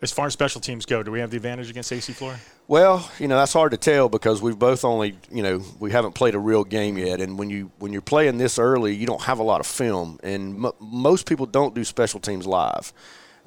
As 0.00 0.10
far 0.10 0.26
as 0.26 0.32
special 0.32 0.60
teams 0.60 0.84
go, 0.84 1.04
do 1.04 1.12
we 1.12 1.20
have 1.20 1.30
the 1.30 1.36
advantage 1.36 1.70
against 1.70 1.92
AC 1.92 2.12
Flora? 2.12 2.40
Well, 2.66 3.08
you 3.20 3.28
know 3.28 3.36
that's 3.36 3.52
hard 3.52 3.70
to 3.70 3.76
tell 3.76 4.08
because 4.08 4.42
we've 4.42 4.58
both 4.58 4.84
only, 4.84 5.16
you 5.30 5.42
know, 5.44 5.62
we 5.78 5.92
haven't 5.92 6.14
played 6.14 6.34
a 6.34 6.40
real 6.40 6.64
game 6.64 6.96
yet, 6.96 7.20
and 7.20 7.38
when 7.38 7.50
you 7.50 7.70
when 7.78 7.92
you're 7.92 8.02
playing 8.02 8.38
this 8.38 8.58
early, 8.58 8.94
you 8.94 9.06
don't 9.06 9.22
have 9.22 9.38
a 9.38 9.44
lot 9.44 9.60
of 9.60 9.66
film, 9.66 10.18
and 10.22 10.64
m- 10.64 10.72
most 10.80 11.28
people 11.28 11.46
don't 11.46 11.74
do 11.74 11.84
special 11.84 12.18
teams 12.18 12.46
live 12.46 12.92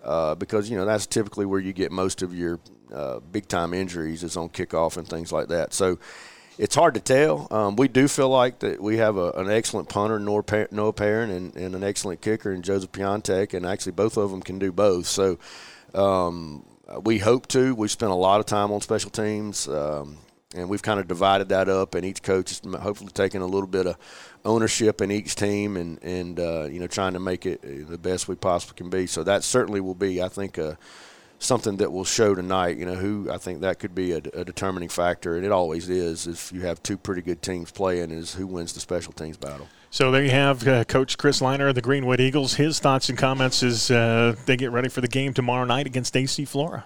uh, 0.05 0.35
because 0.35 0.69
you 0.69 0.77
know 0.77 0.85
that's 0.85 1.07
typically 1.07 1.45
where 1.45 1.59
you 1.59 1.73
get 1.73 1.91
most 1.91 2.21
of 2.21 2.33
your 2.33 2.59
uh, 2.93 3.19
big 3.19 3.47
time 3.47 3.73
injuries 3.73 4.23
is 4.23 4.37
on 4.37 4.49
kickoff 4.49 4.97
and 4.97 5.07
things 5.07 5.31
like 5.31 5.47
that. 5.47 5.73
So 5.73 5.99
it's 6.57 6.75
hard 6.75 6.93
to 6.93 6.99
tell. 6.99 7.47
Um, 7.51 7.75
we 7.75 7.87
do 7.87 8.07
feel 8.07 8.29
like 8.29 8.59
that 8.59 8.81
we 8.81 8.97
have 8.97 9.17
a, 9.17 9.31
an 9.31 9.49
excellent 9.49 9.89
punter, 9.89 10.19
Noah 10.19 10.93
Perrin, 10.93 11.29
and, 11.29 11.55
and, 11.55 11.75
an 11.75 11.83
excellent 11.83 12.21
kicker 12.21 12.53
in 12.53 12.61
Joseph 12.61 12.91
Piontek, 12.91 13.53
and 13.53 13.65
actually 13.65 13.91
both 13.91 14.15
of 14.15 14.31
them 14.31 14.41
can 14.41 14.59
do 14.59 14.71
both. 14.71 15.07
So 15.07 15.37
um, 15.93 16.63
we 17.03 17.17
hope 17.17 17.47
to. 17.47 17.75
We've 17.75 17.91
spent 17.91 18.11
a 18.11 18.15
lot 18.15 18.39
of 18.39 18.45
time 18.45 18.71
on 18.71 18.79
special 18.81 19.09
teams. 19.09 19.67
Um, 19.67 20.19
and 20.55 20.69
we've 20.69 20.81
kind 20.81 20.99
of 20.99 21.07
divided 21.07 21.49
that 21.49 21.67
up, 21.67 21.95
and 21.95 22.05
each 22.05 22.23
coach 22.23 22.51
is 22.51 22.61
hopefully 22.79 23.11
taking 23.13 23.41
a 23.41 23.45
little 23.45 23.67
bit 23.67 23.87
of 23.87 23.97
ownership 24.45 25.01
in 25.01 25.11
each 25.11 25.35
team, 25.35 25.75
and 25.75 26.01
and 26.03 26.39
uh, 26.39 26.63
you 26.65 26.79
know 26.79 26.87
trying 26.87 27.13
to 27.13 27.19
make 27.19 27.45
it 27.45 27.61
the 27.61 27.97
best 27.97 28.27
we 28.27 28.35
possibly 28.35 28.75
can 28.75 28.89
be. 28.89 29.07
So 29.07 29.23
that 29.23 29.43
certainly 29.43 29.81
will 29.81 29.95
be, 29.95 30.21
I 30.21 30.29
think, 30.29 30.57
uh, 30.57 30.75
something 31.39 31.77
that 31.77 31.91
will 31.91 32.05
show 32.05 32.35
tonight. 32.35 32.77
You 32.77 32.85
know, 32.85 32.95
who 32.95 33.29
I 33.31 33.37
think 33.37 33.61
that 33.61 33.79
could 33.79 33.95
be 33.95 34.13
a, 34.13 34.17
a, 34.17 34.45
determining 34.45 34.89
factor, 34.89 35.35
and 35.35 35.45
it 35.45 35.51
always 35.51 35.89
is. 35.89 36.27
If 36.27 36.51
you 36.53 36.61
have 36.61 36.81
two 36.83 36.97
pretty 36.97 37.21
good 37.21 37.41
teams 37.41 37.71
playing, 37.71 38.11
is 38.11 38.33
who 38.33 38.47
wins 38.47 38.73
the 38.73 38.79
special 38.79 39.13
teams 39.13 39.37
battle. 39.37 39.67
So 39.89 40.11
there 40.11 40.23
you 40.23 40.31
have 40.31 40.67
uh, 40.67 40.83
Coach 40.83 41.17
Chris 41.17 41.41
Liner 41.41 41.69
of 41.69 41.75
the 41.75 41.81
Greenwood 41.81 42.19
Eagles. 42.19 42.55
His 42.55 42.79
thoughts 42.79 43.09
and 43.09 43.17
comments 43.17 43.63
as 43.63 43.89
uh, 43.89 44.35
they 44.45 44.57
get 44.57 44.71
ready 44.71 44.89
for 44.89 45.01
the 45.01 45.07
game 45.07 45.33
tomorrow 45.33 45.65
night 45.65 45.87
against 45.87 46.15
AC 46.17 46.45
Flora. 46.45 46.85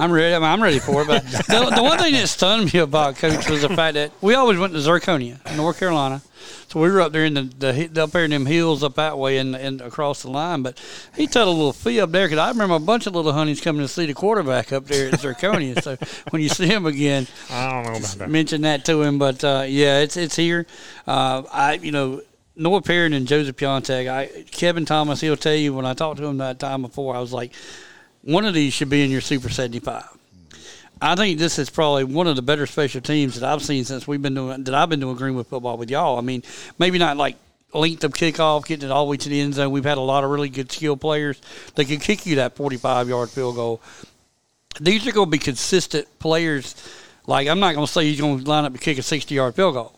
I'm 0.00 0.10
ready. 0.10 0.34
I 0.34 0.38
mean, 0.38 0.48
I'm 0.48 0.62
ready 0.62 0.78
for 0.78 1.02
it. 1.02 1.08
But 1.08 1.24
the, 1.48 1.72
the 1.76 1.82
one 1.82 1.98
thing 1.98 2.14
that 2.14 2.28
stunned 2.28 2.72
me 2.72 2.80
about 2.80 3.16
Coach 3.16 3.50
was 3.50 3.62
the 3.62 3.68
fact 3.68 3.94
that 3.94 4.12
we 4.22 4.34
always 4.34 4.58
went 4.58 4.72
to 4.72 4.78
Zirconia, 4.78 5.38
North 5.56 5.78
Carolina. 5.78 6.22
So 6.68 6.80
we 6.80 6.90
were 6.90 7.00
up 7.00 7.12
there 7.12 7.24
in 7.24 7.34
the, 7.34 7.42
the 7.42 8.02
up 8.02 8.12
there 8.12 8.24
in 8.24 8.30
them 8.30 8.46
hills 8.46 8.82
up 8.82 8.94
that 8.94 9.18
way 9.18 9.38
and, 9.38 9.54
and 9.54 9.80
across 9.80 10.22
the 10.22 10.30
line. 10.30 10.62
But 10.62 10.80
he 11.16 11.26
told 11.26 11.48
a 11.48 11.50
little 11.50 11.72
fee 11.72 12.00
up 12.00 12.12
there 12.12 12.26
because 12.26 12.38
I 12.38 12.48
remember 12.48 12.76
a 12.76 12.80
bunch 12.80 13.06
of 13.06 13.14
little 13.14 13.32
honeys 13.32 13.60
coming 13.60 13.82
to 13.82 13.88
see 13.88 14.06
the 14.06 14.14
quarterback 14.14 14.72
up 14.72 14.86
there 14.86 15.08
at 15.08 15.20
Zirconia. 15.20 15.82
so 15.82 15.96
when 16.30 16.40
you 16.40 16.48
see 16.48 16.66
him 16.66 16.86
again, 16.86 17.26
I 17.50 17.70
don't 17.70 17.82
know 17.84 17.98
about 17.98 18.18
that. 18.18 18.30
mention 18.30 18.62
that 18.62 18.84
to 18.86 19.02
him. 19.02 19.18
But 19.18 19.44
uh, 19.44 19.64
yeah, 19.66 19.98
it's 19.98 20.16
it's 20.16 20.36
here. 20.36 20.66
Uh, 21.06 21.42
I 21.52 21.74
you 21.74 21.92
know 21.92 22.22
Noah 22.56 22.82
Perrin 22.82 23.12
and 23.12 23.26
Joseph 23.26 23.56
Piontek. 23.56 24.08
I 24.08 24.44
Kevin 24.50 24.84
Thomas. 24.84 25.20
He'll 25.20 25.36
tell 25.36 25.54
you 25.54 25.74
when 25.74 25.84
I 25.84 25.94
talked 25.94 26.18
to 26.18 26.24
him 26.24 26.38
that 26.38 26.58
time 26.58 26.82
before. 26.82 27.16
I 27.16 27.20
was 27.20 27.32
like, 27.32 27.52
one 28.30 28.44
of 28.44 28.54
these 28.54 28.72
should 28.72 28.88
be 28.88 29.04
in 29.04 29.10
your 29.10 29.20
Super 29.20 29.48
seventy 29.48 29.80
five. 29.80 30.08
I 31.02 31.16
think 31.16 31.38
this 31.38 31.58
is 31.58 31.70
probably 31.70 32.04
one 32.04 32.26
of 32.26 32.36
the 32.36 32.42
better 32.42 32.66
special 32.66 33.00
teams 33.00 33.40
that 33.40 33.50
I've 33.50 33.62
seen 33.62 33.84
since 33.84 34.06
we've 34.06 34.20
been 34.20 34.34
doing 34.34 34.64
that 34.64 34.74
I've 34.74 34.88
been 34.88 35.00
doing 35.00 35.16
Greenwood 35.16 35.46
football 35.46 35.76
with 35.76 35.90
y'all. 35.90 36.18
I 36.18 36.20
mean, 36.20 36.42
maybe 36.78 36.98
not 36.98 37.16
like 37.16 37.36
length 37.72 38.04
of 38.04 38.12
kickoff, 38.12 38.66
getting 38.66 38.88
it 38.88 38.92
all 38.92 39.06
the 39.06 39.10
way 39.10 39.16
to 39.16 39.28
the 39.28 39.40
end 39.40 39.54
zone. 39.54 39.70
We've 39.70 39.84
had 39.84 39.98
a 39.98 40.02
lot 40.02 40.24
of 40.24 40.30
really 40.30 40.48
good 40.48 40.70
skill 40.70 40.96
players 40.96 41.40
that 41.74 41.86
can 41.86 41.98
kick 41.98 42.26
you 42.26 42.36
that 42.36 42.56
forty 42.56 42.76
five 42.76 43.08
yard 43.08 43.30
field 43.30 43.56
goal. 43.56 43.80
These 44.80 45.06
are 45.06 45.12
going 45.12 45.26
to 45.26 45.30
be 45.30 45.38
consistent 45.38 46.06
players. 46.18 46.74
Like 47.26 47.48
I'm 47.48 47.60
not 47.60 47.74
going 47.74 47.86
to 47.86 47.92
say 47.92 48.04
he's 48.04 48.20
going 48.20 48.38
to 48.38 48.48
line 48.48 48.64
up 48.64 48.72
and 48.72 48.80
kick 48.80 48.98
a 48.98 49.02
sixty 49.02 49.36
yard 49.36 49.54
field 49.54 49.74
goal. 49.74 49.94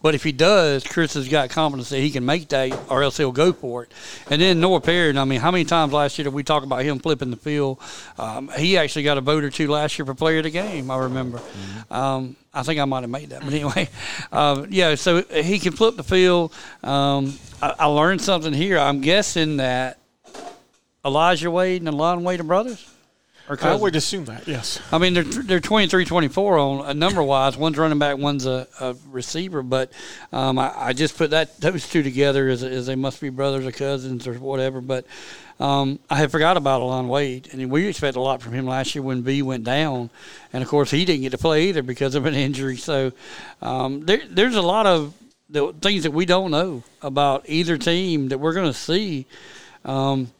But 0.00 0.14
if 0.14 0.22
he 0.22 0.30
does, 0.30 0.84
Chris 0.84 1.14
has 1.14 1.28
got 1.28 1.50
confidence 1.50 1.88
that 1.88 1.98
he 1.98 2.10
can 2.10 2.24
make 2.24 2.48
that, 2.50 2.78
or 2.88 3.02
else 3.02 3.16
he'll 3.16 3.32
go 3.32 3.52
for 3.52 3.82
it. 3.82 3.92
And 4.30 4.40
then 4.40 4.60
Noah 4.60 4.80
Perrin, 4.80 5.18
I 5.18 5.24
mean, 5.24 5.40
how 5.40 5.50
many 5.50 5.64
times 5.64 5.92
last 5.92 6.18
year 6.18 6.24
did 6.24 6.34
we 6.34 6.44
talk 6.44 6.62
about 6.62 6.84
him 6.84 7.00
flipping 7.00 7.30
the 7.30 7.36
field? 7.36 7.80
Um, 8.16 8.48
he 8.56 8.78
actually 8.78 9.02
got 9.02 9.18
a 9.18 9.20
vote 9.20 9.42
or 9.42 9.50
two 9.50 9.66
last 9.66 9.98
year 9.98 10.06
for 10.06 10.14
player 10.14 10.38
of 10.38 10.44
the 10.44 10.50
game, 10.50 10.90
I 10.90 10.98
remember. 10.98 11.40
Um, 11.90 12.36
I 12.54 12.62
think 12.62 12.78
I 12.78 12.84
might 12.84 13.00
have 13.00 13.10
made 13.10 13.30
that. 13.30 13.42
But 13.42 13.52
anyway, 13.52 13.88
uh, 14.30 14.66
yeah, 14.70 14.94
so 14.94 15.22
he 15.22 15.58
can 15.58 15.72
flip 15.72 15.96
the 15.96 16.04
field. 16.04 16.52
Um, 16.84 17.36
I, 17.60 17.74
I 17.80 17.86
learned 17.86 18.20
something 18.20 18.52
here. 18.52 18.78
I'm 18.78 19.00
guessing 19.00 19.56
that 19.56 19.98
Elijah 21.04 21.50
Wade 21.50 21.80
and 21.82 21.88
Alon 21.88 22.22
Wade 22.22 22.40
are 22.40 22.44
brothers? 22.44 22.88
I 23.70 23.74
would 23.74 23.96
assume 23.96 24.26
that, 24.26 24.46
yes. 24.46 24.80
I 24.92 24.98
mean, 24.98 25.14
they're 25.14 25.24
they're 25.24 25.60
23, 25.60 26.04
24 26.04 26.58
on 26.58 26.86
a 26.86 26.94
number 26.94 27.22
wise. 27.22 27.56
One's 27.56 27.78
running 27.78 27.98
back, 27.98 28.18
one's 28.18 28.46
a, 28.46 28.66
a 28.80 28.94
receiver. 29.08 29.62
But 29.62 29.92
um, 30.32 30.58
I, 30.58 30.72
I 30.76 30.92
just 30.92 31.16
put 31.16 31.30
that 31.30 31.60
those 31.60 31.88
two 31.88 32.02
together 32.02 32.48
as, 32.48 32.62
as 32.62 32.86
they 32.86 32.94
must 32.94 33.20
be 33.20 33.30
brothers 33.30 33.66
or 33.66 33.72
cousins 33.72 34.26
or 34.26 34.34
whatever. 34.34 34.80
But 34.80 35.06
um, 35.60 35.98
I 36.08 36.16
had 36.16 36.30
forgot 36.30 36.56
about 36.56 36.82
Alon 36.82 37.08
Wade, 37.08 37.48
and 37.52 37.70
we 37.70 37.86
expected 37.86 38.18
a 38.18 38.22
lot 38.22 38.42
from 38.42 38.52
him 38.52 38.66
last 38.66 38.94
year 38.94 39.02
when 39.02 39.22
B 39.22 39.42
went 39.42 39.64
down, 39.64 40.10
and 40.52 40.62
of 40.62 40.68
course 40.68 40.90
he 40.90 41.04
didn't 41.04 41.22
get 41.22 41.30
to 41.30 41.38
play 41.38 41.68
either 41.68 41.82
because 41.82 42.14
of 42.14 42.26
an 42.26 42.34
injury. 42.34 42.76
So 42.76 43.12
um, 43.62 44.04
there, 44.06 44.20
there's 44.28 44.54
a 44.54 44.62
lot 44.62 44.86
of 44.86 45.14
the 45.50 45.72
things 45.80 46.02
that 46.02 46.12
we 46.12 46.26
don't 46.26 46.50
know 46.50 46.82
about 47.02 47.44
either 47.48 47.78
team 47.78 48.28
that 48.28 48.38
we're 48.38 48.52
going 48.52 48.70
to 48.70 48.78
see. 48.78 49.26
Um, 49.84 50.30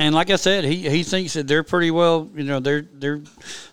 and 0.00 0.14
like 0.14 0.30
I 0.30 0.36
said, 0.36 0.64
he, 0.64 0.88
he 0.88 1.02
thinks 1.02 1.34
that 1.34 1.46
they're 1.46 1.62
pretty 1.62 1.90
well, 1.90 2.26
you 2.34 2.44
know, 2.44 2.58
they're 2.58 2.80
they're 2.80 3.20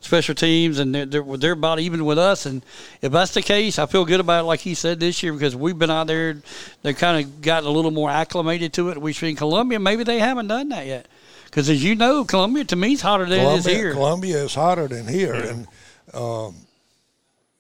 special 0.02 0.36
teams 0.36 0.78
and 0.78 0.94
they're, 0.94 1.06
they're 1.06 1.38
they're 1.38 1.52
about 1.54 1.80
even 1.80 2.04
with 2.04 2.20
us. 2.20 2.46
And 2.46 2.64
if 3.02 3.14
that's 3.14 3.34
the 3.34 3.42
case, 3.42 3.80
I 3.80 3.86
feel 3.86 4.04
good 4.04 4.20
about 4.20 4.42
it, 4.42 4.44
like 4.44 4.60
he 4.60 4.74
said 4.74 5.00
this 5.00 5.24
year, 5.24 5.32
because 5.32 5.56
we've 5.56 5.80
been 5.80 5.90
out 5.90 6.08
there, 6.08 6.36
they've 6.82 6.98
kind 6.98 7.26
of 7.26 7.42
gotten 7.42 7.70
a 7.70 7.72
little 7.72 7.92
more 7.92 8.10
acclimated 8.10 8.74
to 8.74 8.90
it. 8.90 9.02
We've 9.02 9.16
seen 9.16 9.38
Columbia, 9.38 9.80
maybe 9.80 10.04
they 10.04 10.20
haven't 10.20 10.48
done 10.48 10.68
that 10.70 10.86
yet, 10.86 11.08
because 11.46 11.70
as 11.70 11.82
you 11.82 11.96
know, 11.96 12.26
Columbia 12.26 12.66
to 12.66 12.76
me 12.76 12.92
is 12.92 13.02
hotter 13.02 13.26
than 13.26 13.40
it 13.40 13.58
is 13.60 13.66
here. 13.66 13.94
Columbia 13.94 14.44
is 14.44 14.54
hotter 14.54 14.90
than 14.90 15.08
here, 15.08 15.34
and 15.34 15.66
um, 16.14 16.56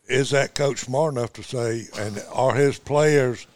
is 0.09 0.31
that 0.31 0.55
coach 0.55 0.79
smart 0.79 1.13
enough 1.13 1.31
to 1.33 1.43
say, 1.43 1.85
and 1.97 2.21
are 2.33 2.53
his 2.53 2.77
players 2.77 3.47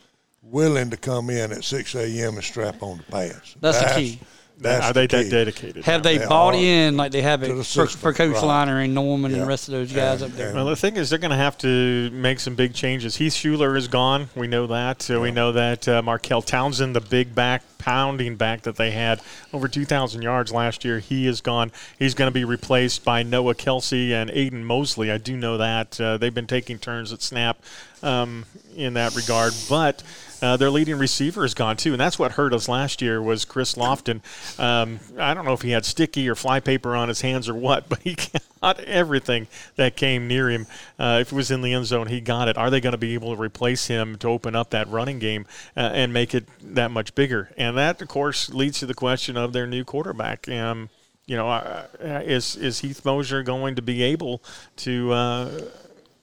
willing 0.42 0.90
to 0.90 0.98
come 0.98 1.30
in 1.30 1.52
at 1.52 1.66
six 1.66 1.96
a.m. 1.96 2.36
and 2.36 2.44
strap 2.46 2.82
on 2.82 2.98
the 2.98 3.04
pads? 3.04 3.58
That's 3.60 3.80
the 3.80 4.00
key. 4.00 4.20
That's 4.62 4.86
Are 4.86 4.94
the 4.94 5.00
they 5.02 5.08
that 5.08 5.24
key. 5.24 5.30
dedicated? 5.32 5.86
Have 5.86 6.04
they 6.04 6.20
They 6.20 6.26
bought 6.28 6.54
in 6.54 6.96
like 6.96 7.12
they 7.12 7.24
have 7.24 7.42
it 7.42 7.48
the 7.56 7.64
for, 7.64 7.88
for 7.88 8.14
Coach 8.14 8.36
right. 8.36 8.44
Liner 8.44 8.80
and 8.80 8.94
Norman 8.94 9.34
and 9.34 9.42
the 9.42 9.46
rest 9.48 9.68
of 9.68 9.72
those 9.74 9.92
guys 9.92 10.22
And- 10.22 10.32
up 10.32 10.38
there? 10.38 10.54
Well, 10.54 10.66
the 10.66 10.76
thing 10.76 10.98
is, 10.98 11.10
they're 11.10 11.18
going 11.20 11.32
to 11.32 11.38
have 11.38 11.58
to 11.60 12.10
make 12.12 12.40
some 12.40 12.54
big 12.56 12.74
changes. 12.76 13.16
Heath 13.16 13.34
Schuler 13.34 13.76
is 13.76 13.88
gone. 13.88 14.30
We 14.36 14.48
know 14.48 14.68
that. 14.68 15.02
So 15.02 15.20
we 15.22 15.32
know 15.32 15.52
that 15.54 15.88
uh, 15.88 16.02
Markel 16.04 16.42
Townsend, 16.44 16.96
the 16.96 17.02
big 17.02 17.34
back, 17.34 17.64
pounding 17.80 18.36
back 18.36 18.62
that 18.62 18.76
they 18.76 18.92
had 18.92 19.20
over 19.52 19.68
2,000 19.68 20.22
yards 20.22 20.52
last 20.52 20.86
year, 20.86 21.00
he 21.00 21.26
is 21.26 21.42
gone. 21.42 21.72
He's 21.98 22.14
going 22.14 22.28
to 22.28 22.34
be 22.34 22.46
replaced 22.46 23.04
by 23.04 23.24
Noah 23.24 23.56
Kelsey 23.56 24.14
and 24.14 24.30
Aiden 24.30 24.62
Mosley. 24.62 25.10
I 25.12 25.18
do 25.18 25.36
know 25.36 25.58
that. 25.58 26.00
Uh, 26.00 26.18
they've 26.18 26.34
been 26.34 26.46
taking 26.46 26.78
turns 26.78 27.12
at 27.12 27.24
snap 27.24 27.58
um, 28.04 28.46
in 28.76 28.94
that 28.94 29.16
regard. 29.16 29.54
But 29.68 30.04
uh, 30.42 30.58
their 30.58 30.70
leading 30.70 30.98
receiver 30.98 31.46
is 31.46 31.54
gone 31.54 31.78
too, 31.78 31.92
and 31.92 32.00
that's 32.00 32.18
what 32.18 32.34
hurt 32.34 32.54
us 32.54 32.68
last 32.68 33.02
year. 33.02 33.22
Was 33.22 33.46
Chris 33.46 33.76
Lofton? 33.76 34.22
Um, 34.60 35.00
I 35.18 35.34
don't 35.34 35.46
know 35.46 35.54
if 35.54 35.62
he 35.62 35.72
had 35.72 35.86
sticky 35.86 36.28
or 36.30 36.36
flypaper 36.36 36.96
on 36.96 37.08
his 37.08 37.22
hands 37.22 37.48
or 37.48 37.54
what, 37.54 37.90
but 37.90 38.00
he 38.00 38.18
got 38.62 38.80
everything 38.82 39.48
that 39.76 39.96
came 39.96 40.28
near 40.28 40.50
him. 40.50 40.68
Uh, 41.00 41.20
if 41.22 41.32
it 41.32 41.36
was 41.36 41.52
in 41.52 41.62
the 41.62 41.74
end 41.74 41.86
zone, 41.86 42.08
he 42.08 42.22
got 42.22 42.48
it. 42.48 42.58
Are 42.58 42.70
they 42.70 42.82
going 42.82 42.92
to 42.92 42.98
be 42.98 43.14
able 43.14 43.36
to 43.36 43.42
replace 43.42 43.88
him 43.88 44.18
to 44.18 44.28
open 44.28 44.56
up 44.56 44.72
that 44.72 44.88
running 44.88 45.20
game 45.20 45.46
uh, 45.78 45.92
and 45.94 46.12
make 46.14 46.34
it 46.34 46.46
that 46.76 46.92
much 46.92 47.16
bigger? 47.16 47.52
And 47.58 47.78
that, 47.78 48.02
of 48.02 48.08
course, 48.08 48.50
leads 48.50 48.80
to 48.80 48.86
the 48.86 48.94
question 48.94 49.38
of 49.38 49.54
their 49.54 49.68
new 49.68 49.84
quarterback. 49.84 50.50
Um, 50.50 50.90
you 51.28 51.38
know, 51.38 51.50
uh, 51.50 51.86
is 52.00 52.56
is 52.56 52.80
Heath 52.80 53.06
Mosier 53.06 53.44
going 53.44 53.76
to 53.76 53.82
be 53.82 54.04
able 54.04 54.42
to? 54.78 55.12
Uh, 55.12 55.62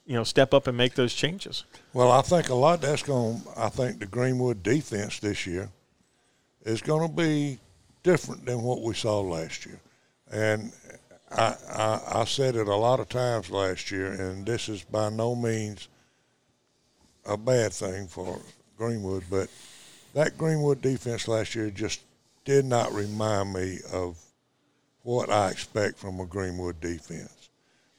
you 0.09 0.15
know, 0.15 0.23
step 0.23 0.55
up 0.55 0.65
and 0.65 0.75
make 0.75 0.95
those 0.95 1.13
changes. 1.13 1.65
Well, 1.93 2.11
I 2.11 2.21
think 2.21 2.49
a 2.49 2.55
lot 2.55 2.81
that's 2.81 3.03
going. 3.03 3.41
I 3.57 3.69
think 3.69 3.99
the 3.99 4.05
Greenwood 4.05 4.61
defense 4.61 5.19
this 5.19 5.47
year 5.47 5.69
is 6.63 6.81
going 6.81 7.07
to 7.07 7.15
be 7.15 7.59
different 8.03 8.45
than 8.45 8.61
what 8.61 8.83
we 8.83 8.93
saw 8.93 9.21
last 9.21 9.65
year, 9.65 9.79
and 10.31 10.71
I, 11.31 11.55
I 11.71 12.01
I 12.21 12.25
said 12.25 12.55
it 12.55 12.67
a 12.67 12.75
lot 12.75 12.99
of 12.99 13.09
times 13.09 13.49
last 13.49 13.89
year, 13.89 14.11
and 14.11 14.45
this 14.45 14.69
is 14.69 14.83
by 14.83 15.09
no 15.09 15.35
means 15.35 15.87
a 17.25 17.37
bad 17.37 17.73
thing 17.73 18.07
for 18.07 18.39
Greenwood, 18.77 19.23
but 19.29 19.49
that 20.13 20.37
Greenwood 20.37 20.81
defense 20.81 21.27
last 21.27 21.55
year 21.55 21.71
just 21.71 22.01
did 22.45 22.65
not 22.65 22.93
remind 22.93 23.53
me 23.53 23.79
of 23.91 24.17
what 25.03 25.29
I 25.31 25.49
expect 25.49 25.97
from 25.97 26.19
a 26.19 26.25
Greenwood 26.25 26.79
defense. 26.81 27.49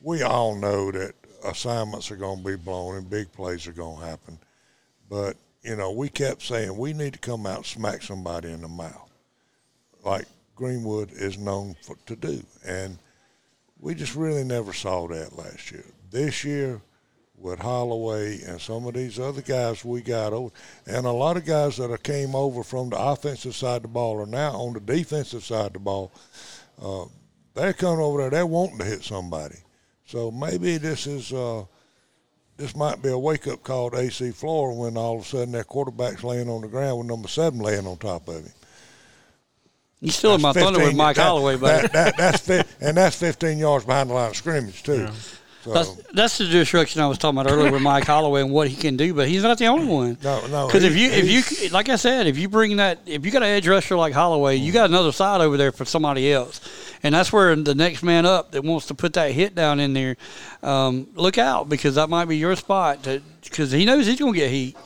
We 0.01 0.22
all 0.22 0.55
know 0.55 0.91
that 0.93 1.14
assignments 1.45 2.11
are 2.11 2.16
going 2.16 2.38
to 2.38 2.45
be 2.45 2.57
blown 2.57 2.97
and 2.97 3.11
big 3.11 3.32
plays 3.32 3.66
are 3.66 3.72
going 3.72 4.01
to 4.01 4.07
happen, 4.07 4.38
but 5.09 5.36
you 5.62 5.76
know 5.76 5.93
we 5.93 6.09
kept 6.09 6.43
saying 6.43 6.76
we 6.76 6.93
need 6.93 7.12
to 7.12 7.18
come 7.18 7.47
out 7.47 7.59
and 7.59 7.66
smack 7.66 8.03
somebody 8.03 8.51
in 8.51 8.62
the 8.62 8.68
mouth, 8.68 9.11
like 10.05 10.26
Greenwood 10.55 11.11
is 11.12 11.38
known 11.38 11.74
for, 11.82 11.97
to 12.07 12.16
do, 12.16 12.43
and 12.66 12.99
we 13.78 13.95
just 13.95 14.14
really 14.14 14.45
never 14.45 14.72
saw 14.72 15.07
that 15.09 15.36
last 15.36 15.70
year. 15.70 15.84
This 16.11 16.45
year, 16.45 16.80
with 17.41 17.59
Holloway 17.59 18.43
and 18.43 18.61
some 18.61 18.86
of 18.86 18.95
these 18.95 19.18
other 19.18 19.41
guys 19.41 19.84
we 19.84 20.03
got 20.03 20.32
over, 20.32 20.53
and 20.86 21.07
a 21.07 21.11
lot 21.11 21.36
of 21.36 21.47
guys 21.47 21.78
that 21.78 22.03
came 22.03 22.34
over 22.34 22.62
from 22.62 22.91
the 22.91 22.99
offensive 22.99 23.57
side 23.57 23.76
of 23.76 23.82
the 23.82 23.88
ball 23.88 24.20
are 24.20 24.26
now 24.26 24.53
on 24.53 24.74
the 24.74 24.80
defensive 24.80 25.43
side 25.43 25.68
of 25.68 25.72
the 25.72 25.78
ball. 25.78 26.12
Uh, 26.80 27.05
they're 27.55 27.72
coming 27.72 28.01
over 28.01 28.18
there. 28.18 28.30
They're 28.30 28.47
wanting 28.47 28.78
to 28.78 28.84
hit 28.84 29.03
somebody. 29.03 29.57
So 30.11 30.32
maybe 30.32 30.76
this 30.76 31.06
is 31.06 31.32
uh, 31.32 31.62
this 32.56 32.74
might 32.74 33.00
be 33.00 33.11
a 33.11 33.18
wake 33.18 33.46
up 33.46 33.62
call 33.62 33.90
to 33.92 33.98
AC 33.98 34.32
Florida 34.32 34.76
when 34.76 34.96
all 34.96 35.16
of 35.18 35.22
a 35.22 35.24
sudden 35.24 35.52
their 35.52 35.62
quarterback's 35.62 36.24
laying 36.24 36.48
on 36.50 36.62
the 36.62 36.66
ground 36.68 36.98
with 36.98 37.06
number 37.06 37.28
seven 37.28 37.61
laying 37.61 37.86
on 37.86 37.96
top 37.96 38.26
of 38.26 38.34
him. 38.44 38.52
You 40.00 40.11
still 40.11 40.34
in 40.34 40.40
my 40.42 40.52
That's 40.52 40.64
thunder 40.64 40.80
with 40.80 40.96
Mike 40.96 41.14
that- 41.16 41.22
Holloway, 41.22 41.56
but 41.56 41.82
That, 41.82 41.92
that, 41.92 42.16
that's 42.16 42.40
fi- 42.46 42.64
and 42.80 42.96
that's 42.96 43.14
15 43.16 43.58
yards 43.58 43.84
behind 43.84 44.11
the 44.11 44.14
line 44.14 44.30
of 44.30 44.36
scrimmage 44.36 44.82
too. 44.82 45.08
So, 45.62 45.72
That's 45.74 45.90
that's 46.14 46.38
the 46.38 46.46
destruction 46.46 47.02
I 47.02 47.06
was 47.06 47.18
talking 47.18 47.38
about 47.38 47.52
earlier 47.52 47.70
with 47.70 47.82
Mike 47.82 48.06
Holloway 48.06 48.40
and 48.40 48.50
what 48.50 48.66
he 48.68 48.76
can 48.76 48.96
do, 48.96 49.12
but 49.12 49.28
he's 49.28 49.42
not 49.42 49.58
the 49.58 49.66
only 49.66 49.86
one. 49.86 50.16
no, 50.24 50.44
no. 50.48 50.66
Because 50.66 50.84
if 50.84 50.96
you 50.96 51.11
if 51.11 51.30
you 51.62 51.68
like 51.68 51.88
I 51.90 51.96
said, 51.96 52.26
if 52.26 52.36
you 52.38 52.48
bring 52.48 52.78
that 52.78 53.00
if 53.06 53.24
you 53.26 53.30
got 53.30 53.42
an 53.42 53.50
edge 53.50 53.68
rusher 53.68 53.94
like 53.94 54.14
Holloway, 54.14 54.56
you 54.56 54.72
got 54.72 54.88
another 54.88 55.12
side 55.12 55.42
over 55.42 55.56
there 55.58 55.70
for 55.70 55.84
somebody 55.84 56.32
else, 56.32 56.61
and 57.03 57.14
that's 57.14 57.32
where 57.32 57.55
the 57.57 57.74
next 57.74 58.03
man 58.03 58.26
up 58.26 58.53
that 58.53 58.62
wants 58.62 58.86
to 58.86 58.94
put 58.94 59.12
that 59.14 59.32
hit 59.32 59.55
down 59.55 59.80
in 59.80 59.92
there, 59.92 60.16
um, 60.62 61.09
look 61.14 61.38
out 61.38 61.68
because 61.68 61.94
that 61.94 62.09
might 62.11 62.26
be 62.26 62.36
your 62.36 62.57
spot. 62.57 63.07
Because 63.42 63.70
he 63.72 63.84
knows 63.84 64.07
he's 64.07 64.18
going 64.18 64.34
to 64.34 64.38
get 64.38 64.51
heat. 64.51 64.76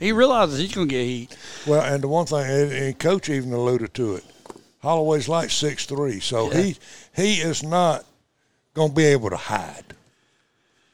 He 0.00 0.12
realizes 0.12 0.58
he's 0.58 0.74
going 0.74 0.88
to 0.88 0.94
get 0.94 1.04
heat. 1.04 1.36
Well, 1.66 1.82
and 1.82 2.02
the 2.02 2.08
one 2.08 2.26
thing, 2.26 2.40
and, 2.44 2.72
and 2.72 2.98
Coach 2.98 3.28
even 3.28 3.52
alluded 3.52 3.94
to 3.94 4.16
it. 4.16 4.24
Holloway's 4.82 5.28
like 5.28 5.50
six 5.50 5.86
three, 5.86 6.20
so 6.20 6.52
Yeah. 6.52 6.62
he 6.62 6.76
he 7.14 7.34
is 7.40 7.62
not 7.62 8.04
going 8.74 8.90
to 8.90 8.94
be 8.94 9.04
able 9.06 9.30
to 9.30 9.36
hide. 9.36 9.84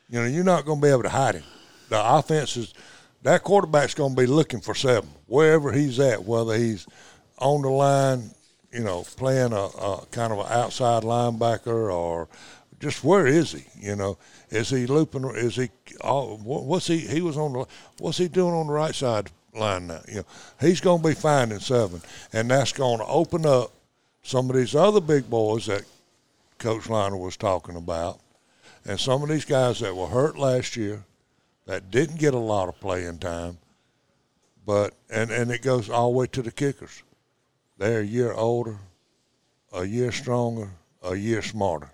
You 0.09 0.21
know, 0.21 0.27
you're 0.27 0.45
not 0.45 0.65
going 0.65 0.79
to 0.81 0.87
be 0.87 0.91
able 0.91 1.03
to 1.03 1.09
hide 1.09 1.35
him. 1.37 1.45
The 1.89 2.01
offense 2.17 2.57
is 2.57 2.75
that 3.23 3.43
quarterback's 3.43 3.95
going 3.95 4.15
to 4.15 4.21
be 4.21 4.27
looking 4.27 4.61
for 4.61 4.75
seven 4.75 5.09
wherever 5.27 5.73
he's 5.73 5.99
at, 6.01 6.25
whether 6.25 6.55
he's 6.57 6.87
on 7.39 7.63
the 7.63 7.69
line, 7.71 8.31
you 8.73 8.83
know, 8.83 9.05
playing 9.17 9.53
a, 9.53 9.67
a 9.67 10.07
kind 10.11 10.33
of 10.33 10.39
an 10.39 10.47
outside 10.49 11.03
linebacker 11.03 11.93
or 11.93 12.29
just 12.81 13.05
where 13.05 13.27
is 13.27 13.53
he? 13.53 13.65
You 13.79 13.97
know, 13.97 14.19
is 14.51 14.71
he 14.71 14.87
looping? 14.87 15.25
Is 15.37 15.57
he? 15.57 15.71
Oh, 16.03 16.37
what's 16.37 16.89
he? 16.89 16.99
He 16.99 17.21
was 17.21 17.37
on 17.37 17.53
the. 17.53 17.67
What's 17.99 18.19
he 18.19 18.29
doing 18.29 18.55
on 18.55 18.67
the 18.67 18.73
right 18.73 18.95
side 18.95 19.31
line 19.55 19.87
now? 19.87 20.01
You 20.09 20.17
know, 20.17 20.25
he's 20.61 20.81
going 20.81 21.01
to 21.01 21.09
be 21.09 21.15
finding 21.15 21.61
seven, 21.61 22.03
and 22.33 22.51
that's 22.51 22.73
going 22.73 22.99
to 22.99 23.07
open 23.07 23.47
up 23.47 23.71
some 24.23 24.51
of 24.51 24.57
these 24.57 24.75
other 24.75 25.01
big 25.01 25.31
boys 25.31 25.67
that 25.67 25.85
Coach 26.59 26.89
Liner 26.89 27.17
was 27.17 27.37
talking 27.37 27.77
about, 27.77 28.19
and 28.85 28.99
some 28.99 29.23
of 29.23 29.29
these 29.29 29.45
guys 29.45 29.79
that 29.81 29.95
were 29.95 30.09
hurt 30.09 30.37
last 30.37 30.77
year, 30.77 31.05
that 31.67 31.91
didn't 31.91 32.19
get 32.19 32.35
a 32.35 32.39
lot 32.39 32.69
of 32.69 32.81
playing 32.81 33.19
time, 33.19 33.59
but 34.67 34.95
and 35.09 35.31
and 35.31 35.53
it 35.53 35.63
goes 35.63 35.89
all 35.89 36.11
the 36.11 36.19
way 36.19 36.27
to 36.27 36.43
the 36.43 36.51
kickers. 36.51 37.03
They're 37.83 38.03
a 38.03 38.07
year 38.07 38.33
older, 38.33 38.77
a 39.73 39.85
year 39.85 40.13
stronger, 40.13 40.71
a 41.03 41.17
year 41.17 41.43
smarter. 41.43 41.91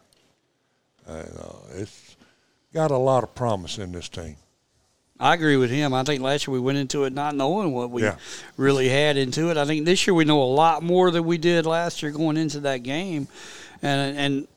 And, 1.06 1.26
uh, 1.38 1.54
it's 1.76 2.14
got 2.74 2.90
a 2.90 2.98
lot 2.98 3.24
of 3.24 3.34
promise 3.34 3.78
in 3.78 3.92
this 3.92 4.10
team. 4.10 4.36
I 5.18 5.32
agree 5.32 5.56
with 5.56 5.70
him. 5.70 5.94
I 5.94 6.04
think 6.04 6.20
last 6.22 6.46
year 6.46 6.52
we 6.52 6.60
went 6.60 6.76
into 6.76 7.04
it 7.04 7.14
not 7.14 7.34
knowing 7.34 7.72
what 7.72 7.90
we 7.90 8.02
Yeah. 8.02 8.16
really 8.58 8.90
had 8.90 9.16
into 9.16 9.48
it. 9.50 9.56
I 9.56 9.64
think 9.64 9.86
this 9.86 10.06
year 10.06 10.12
we 10.12 10.26
know 10.26 10.42
a 10.42 10.44
lot 10.44 10.82
more 10.82 11.10
than 11.10 11.24
we 11.24 11.38
did 11.38 11.64
last 11.64 12.02
year 12.02 12.12
going 12.12 12.36
into 12.36 12.60
that 12.60 12.82
game, 12.82 13.26
and 13.80 14.18
and 14.18 14.48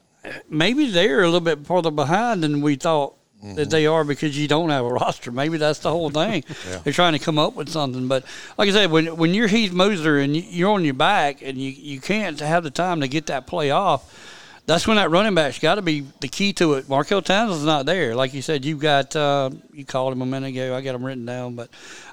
maybe 0.49 0.91
they're 0.91 1.21
a 1.21 1.27
little 1.27 1.39
bit 1.39 1.65
further 1.65 1.91
behind 1.91 2.43
than 2.43 2.59
we 2.61 2.75
thought 2.75 3.15
that 3.43 3.69
they 3.71 3.85
are 3.87 4.03
because 4.03 4.37
you 4.37 4.47
don't 4.47 4.69
have 4.69 4.85
a 4.85 4.89
roster. 5.01 5.31
Maybe 5.31 5.57
that's 5.57 5.79
the 5.79 5.89
whole 5.89 6.09
thing. 6.11 6.43
They're 6.83 6.93
trying 6.93 7.13
to 7.13 7.19
come 7.19 7.39
up 7.39 7.55
with 7.55 7.69
something, 7.69 8.07
but 8.07 8.23
like 8.57 8.69
I 8.69 8.71
said, 8.71 8.91
when 8.91 9.17
when 9.17 9.33
you're 9.33 9.47
Heath 9.47 9.71
Moser 9.73 10.19
and 10.19 10.35
you- 10.35 10.45
you're 10.47 10.71
on 10.71 10.85
your 10.85 10.93
back 10.93 11.41
and 11.41 11.57
you 11.57 11.71
you 11.71 11.99
can't 11.99 12.39
have 12.39 12.63
the 12.63 12.69
time 12.71 13.01
to 13.01 13.07
get 13.07 13.25
that 13.27 13.47
play 13.47 13.71
off. 13.71 14.27
That's 14.67 14.87
when 14.87 14.97
that 14.97 15.09
running 15.09 15.33
back's 15.33 15.57
got 15.57 15.75
to 15.75 15.81
be 15.81 16.05
the 16.19 16.27
key 16.27 16.53
to 16.53 16.75
it. 16.75 16.87
Markel 16.87 17.23
Townsend's 17.23 17.65
not 17.65 17.87
there, 17.87 18.13
like 18.15 18.31
you 18.35 18.43
said. 18.43 18.63
You've 18.63 18.79
got 18.79 19.15
uh, 19.15 19.49
you 19.73 19.83
called 19.83 20.13
him 20.13 20.21
a 20.21 20.25
minute 20.25 20.49
ago. 20.49 20.75
I 20.77 20.81
got 20.81 20.93
him 20.93 21.03
written 21.03 21.25
down, 21.25 21.55
but 21.55 21.69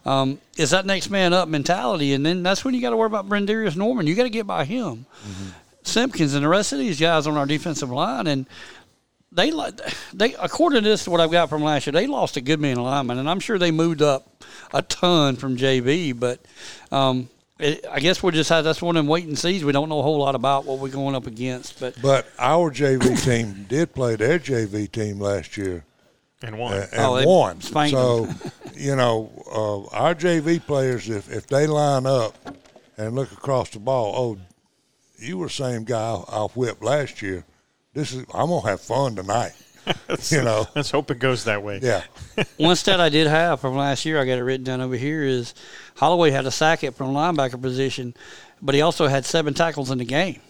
um, 0.07 0.39
it's 0.57 0.71
that 0.71 0.87
next 0.87 1.11
man 1.11 1.35
up 1.35 1.47
mentality, 1.47 2.15
and 2.15 2.25
then 2.25 2.43
that's 2.43 2.65
when 2.65 2.73
you 2.75 2.81
got 2.81 2.91
to 2.91 2.97
worry 2.97 3.07
about 3.07 3.29
Brendarius 3.29 3.77
Norman. 3.77 4.07
You 4.07 4.15
got 4.15 4.23
to 4.23 4.31
get 4.31 4.47
by 4.47 4.65
him, 4.65 5.05
Simpkins, 5.83 6.35
and 6.35 6.43
the 6.45 6.49
rest 6.49 6.73
of 6.73 6.79
these 6.79 6.99
guys 6.99 7.27
on 7.27 7.37
our 7.37 7.47
defensive 7.47 7.91
line, 7.91 8.27
and 8.27 8.47
they 9.33 9.51
li- 9.51 9.73
they 10.15 10.35
according 10.35 10.83
to 10.83 10.89
this 10.89 11.07
what 11.09 11.21
I've 11.21 11.31
got 11.31 11.49
from 11.49 11.63
last 11.63 11.87
year, 11.87 11.93
they 11.93 12.07
lost 12.07 12.37
a 12.37 12.41
good 12.41 12.61
man 12.61 12.77
lineman, 12.77 13.19
and 13.19 13.29
I'm 13.29 13.41
sure 13.41 13.59
they 13.59 13.71
moved 13.71 14.03
up 14.03 14.45
a 14.73 14.83
ton 14.83 15.37
from 15.37 15.57
JV, 15.57 16.19
but. 16.19 16.41
Um, 16.91 17.29
it, 17.61 17.85
I 17.91 17.99
guess 17.99 18.23
we'll 18.23 18.31
just 18.31 18.51
have 18.51 18.63
that's 18.63 18.81
one 18.81 18.97
of 18.97 19.01
them 19.01 19.09
wait 19.09 19.25
and 19.27 19.37
sees. 19.37 19.65
We 19.65 19.73
don't 19.73 19.89
know 19.89 19.99
a 19.99 20.03
whole 20.05 20.19
lot 20.21 20.37
about 20.37 20.65
what 20.65 20.79
we're 20.79 20.91
going 20.91 21.17
up 21.17 21.27
against, 21.27 21.81
but 21.81 22.01
But 22.01 22.29
our 22.39 22.71
JV 22.71 23.21
team 23.25 23.67
did 23.69 23.93
play 23.93 24.15
their 24.15 24.39
JV 24.39 24.89
team 24.93 25.19
last 25.19 25.57
year 25.57 25.83
And 26.41 26.57
one. 26.57 26.75
and, 26.75 26.83
and 26.93 27.01
Oh, 27.01 27.27
won. 27.27 27.61
spanked 27.61 27.91
So, 27.97 28.29
you 28.77 28.95
know, 28.95 29.33
uh, 29.53 29.97
our 29.97 30.15
JV 30.15 30.65
players, 30.65 31.09
if, 31.09 31.33
if 31.33 31.49
they 31.49 31.67
line 31.67 32.07
up 32.07 32.37
and 32.97 33.17
look 33.17 33.33
across 33.33 33.71
the 33.71 33.81
ball, 33.81 34.15
oh, 34.17 34.39
you 35.19 35.39
were 35.39 35.47
the 35.49 35.53
same 35.53 35.83
guy 35.83 35.99
I, 36.29 36.37
I 36.37 36.43
whipped 36.55 36.85
last 36.85 37.23
year. 37.23 37.45
This 37.95 38.13
is 38.13 38.25
I'm 38.35 38.49
gonna 38.49 38.69
have 38.69 38.81
fun 38.81 39.17
tonight. 39.17 39.53
you 40.29 40.43
know, 40.43 40.67
Let's 40.77 40.91
hope 40.91 41.11
it 41.11 41.19
goes 41.19 41.45
that 41.45 41.63
way. 41.63 41.81
yeah. 41.83 42.03
One 42.59 42.77
stat 42.77 43.01
I 43.01 43.09
did 43.09 43.27
have 43.27 43.61
from 43.61 43.75
last 43.75 44.05
year, 44.05 44.21
I 44.21 44.27
got 44.27 44.37
it 44.39 44.43
written 44.43 44.65
down 44.65 44.81
over 44.83 44.97
here, 44.97 45.23
is 45.23 45.55
Holloway 45.97 46.31
had 46.31 46.45
a 46.45 46.51
sack 46.51 46.85
it 46.85 46.95
from 46.95 47.15
linebacker 47.15 47.61
position, 47.61 48.15
but 48.61 48.75
he 48.75 48.83
also 48.83 49.07
had 49.07 49.25
seven 49.25 49.55
tackles 49.55 49.91
in 49.91 49.97
the 49.99 50.05
game. 50.05 50.41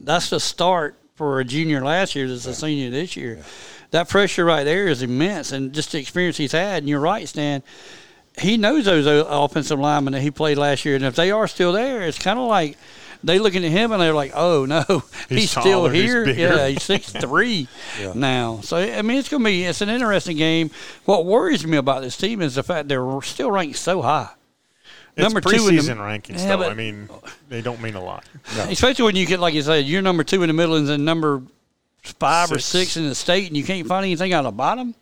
That's 0.00 0.30
the 0.30 0.40
start 0.40 0.96
for 1.14 1.38
a 1.38 1.44
junior 1.44 1.84
last 1.84 2.16
year 2.16 2.26
that's 2.26 2.46
a 2.46 2.54
senior 2.54 2.90
this 2.90 3.16
year. 3.16 3.38
That 3.92 4.08
pressure 4.08 4.44
right 4.44 4.64
there 4.64 4.88
is 4.88 5.02
immense, 5.02 5.52
and 5.52 5.72
just 5.72 5.92
the 5.92 5.98
experience 5.98 6.36
he's 6.36 6.52
had. 6.52 6.78
And 6.82 6.88
you're 6.88 7.00
right, 7.00 7.28
Stan. 7.28 7.62
He 8.38 8.56
knows 8.56 8.86
those 8.86 9.06
offensive 9.28 9.78
linemen 9.78 10.14
that 10.14 10.22
he 10.22 10.30
played 10.32 10.58
last 10.58 10.84
year, 10.84 10.96
and 10.96 11.04
if 11.04 11.14
they 11.14 11.30
are 11.30 11.46
still 11.46 11.72
there, 11.72 12.02
it's 12.02 12.18
kind 12.18 12.38
of 12.38 12.48
like 12.48 12.76
they 13.24 13.38
looking 13.38 13.64
at 13.64 13.70
him 13.70 13.92
and 13.92 14.00
they're 14.00 14.14
like, 14.14 14.32
"Oh 14.34 14.64
no, 14.64 14.84
he's, 15.28 15.38
He's 15.38 15.50
still 15.50 15.62
taller, 15.62 15.92
here. 15.92 16.24
bigger." 16.24 16.40
yeah, 16.40 16.66
he's 16.68 16.82
six 16.82 17.10
three 17.20 17.68
now. 18.14 18.60
So 18.62 18.76
I 18.78 19.02
mean, 19.02 19.18
it's 19.18 19.28
gonna 19.28 19.44
be 19.44 19.64
it's 19.64 19.80
an 19.80 19.88
interesting 19.88 20.36
game. 20.36 20.70
What 21.04 21.26
worries 21.26 21.66
me 21.66 21.76
about 21.76 22.02
this 22.02 22.16
team 22.16 22.40
is 22.42 22.54
the 22.54 22.62
fact 22.62 22.88
they're 22.88 23.20
still 23.22 23.50
ranked 23.50 23.76
so 23.76 24.02
high. 24.02 24.30
It's 25.16 25.22
Number 25.24 25.40
two 25.40 25.68
in 25.68 25.76
the- 25.76 25.82
preseason 25.82 25.96
rankings, 25.96 26.38
Yeah, 26.38 26.48
though. 26.56 26.58
but- 26.58 26.70
I 26.70 26.74
mean, 26.74 27.08
they 27.48 27.60
don't 27.62 27.82
mean 27.82 27.94
a 27.96 28.02
lot. 28.02 28.24
Especially 28.56 29.04
when 29.04 29.16
you 29.16 29.26
get, 29.26 29.40
like 29.40 29.54
you 29.54 29.62
said, 29.62 29.84
you're 29.84 30.02
number 30.02 30.22
two 30.24 30.42
in 30.42 30.46
the 30.48 30.52
Midlands 30.54 30.88
and 30.88 31.04
number 31.04 31.42
five 32.02 32.50
or 32.52 32.58
Six. 32.60 32.64
six 32.92 32.96
in 32.96 33.08
the 33.08 33.14
state, 33.14 33.48
and 33.48 33.56
you 33.56 33.64
can't 33.64 33.86
find 33.88 34.04
anything 34.04 34.32
out 34.32 34.46
of 34.46 34.54
the 34.54 34.56
bottom. 34.56 34.94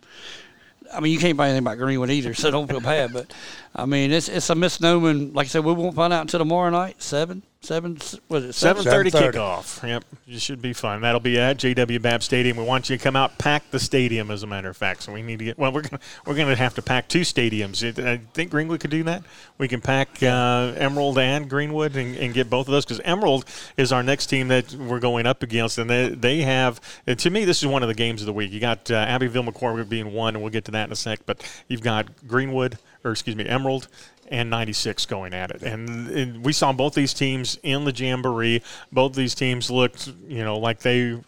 I 0.93 1.01
mean, 1.01 1.13
you 1.13 1.19
can't 1.19 1.37
find 1.37 1.51
anything 1.51 1.65
about 1.67 1.77
Greenwood 1.77 2.11
either, 2.11 2.33
so 2.33 2.51
don't 2.51 2.67
feel 2.67 2.81
bad. 2.81 3.13
But 3.13 3.33
I 3.79 3.87
mean, 3.87 4.11
it's 4.13 4.29
it's 4.29 4.51
a 4.51 4.55
misnomer. 4.55 5.11
and 5.11 5.35
Like 5.35 5.47
I 5.47 5.49
said, 5.49 5.65
we 5.65 5.73
won't 5.73 5.95
find 5.95 6.13
out 6.13 6.23
until 6.23 6.39
tomorrow 6.41 6.71
night. 6.71 7.01
Seven, 7.01 7.43
seven, 7.61 7.99
was 8.29 8.45
it 8.45 8.53
Seven 8.55 8.83
seven? 8.83 8.85
thirty 8.85 9.11
7:30. 9.11 9.33
kickoff. 9.33 9.89
Yep, 9.89 10.05
it 10.27 10.41
should 10.41 10.61
be 10.61 10.73
fun. 10.73 11.01
That'll 11.03 11.21
be 11.21 11.39
at 11.39 11.59
JW 11.59 12.03
Babb 12.03 12.23
Stadium. 12.25 12.57
We 12.57 12.65
want 12.65 12.91
you 12.91 12.97
to 12.99 13.03
come 13.03 13.15
out, 13.15 13.39
pack 13.39 13.71
the 13.71 13.79
stadium. 13.79 14.31
As 14.33 14.43
a 14.43 14.49
matter 14.49 14.69
of 14.69 14.77
fact, 14.77 15.05
so 15.05 15.13
we 15.13 15.23
need 15.23 15.39
to 15.39 15.45
get. 15.45 15.59
Well, 15.59 15.71
we're 15.73 15.83
gonna 15.83 16.01
we're 16.27 16.35
gonna 16.35 16.57
have 16.57 16.75
to 16.75 16.83
pack 16.83 17.07
two 17.09 17.21
stadiums. 17.21 17.83
I 18.05 18.21
think 18.35 18.51
Greenwood 18.51 18.81
could 18.81 18.91
do 18.91 19.05
that. 19.05 19.23
We 19.59 19.69
can 19.69 19.81
pack 19.81 20.23
uh, 20.23 20.73
Emerald 20.77 21.17
and 21.19 21.49
Greenwood 21.49 21.95
and, 21.95 22.17
and 22.17 22.35
get 22.35 22.51
both 22.51 22.67
of 22.67 22.73
those 22.73 22.85
because 22.85 23.01
Emerald 23.05 23.45
is 23.77 23.93
our 23.93 24.03
next 24.03 24.27
team 24.27 24.49
that 24.49 24.73
we're 24.75 24.99
going 25.01 25.25
up 25.27 25.43
against, 25.45 25.79
and 25.79 25.89
they 25.89 26.09
they 26.09 26.39
have. 26.43 26.81
and 27.07 27.17
to 27.21 27.31
me, 27.31 27.45
this 27.45 27.61
is 27.61 27.67
one 27.69 27.83
of 27.83 27.89
the 27.89 27.95
games 27.95 28.23
of 28.23 28.27
the 28.27 28.33
week. 28.33 28.51
You 28.51 28.59
got 28.59 28.91
uh, 28.91 28.95
Abbeville 28.97 29.45
McCormick 29.45 29.89
being 29.89 30.13
one, 30.13 30.35
and 30.35 30.43
we'll 30.43 30.53
get 30.53 30.65
to 30.65 30.73
that 30.73 30.89
in 30.89 30.93
a 30.93 30.97
sec. 30.97 31.21
But 31.27 31.49
you've 31.69 31.83
got 31.83 32.27
Greenwood, 32.27 32.79
or 33.05 33.11
excuse 33.13 33.37
me, 33.37 33.47
Emerald 33.47 33.89
and 34.31 34.51
96 34.51 35.07
going 35.07 35.33
at 35.33 35.51
it. 35.51 35.63
And, 35.63 36.09
and 36.09 36.45
we 36.45 36.53
saw 36.53 36.73
both 36.73 36.95
these 36.95 37.15
teams 37.15 37.59
in 37.63 37.85
the 37.85 37.93
Jamboree. 37.93 38.63
Both 38.93 39.15
these 39.15 39.35
teams 39.35 39.71
looked, 39.71 40.13
you 40.27 40.45
know, 40.45 40.59
like 40.59 40.81
they 40.81 41.19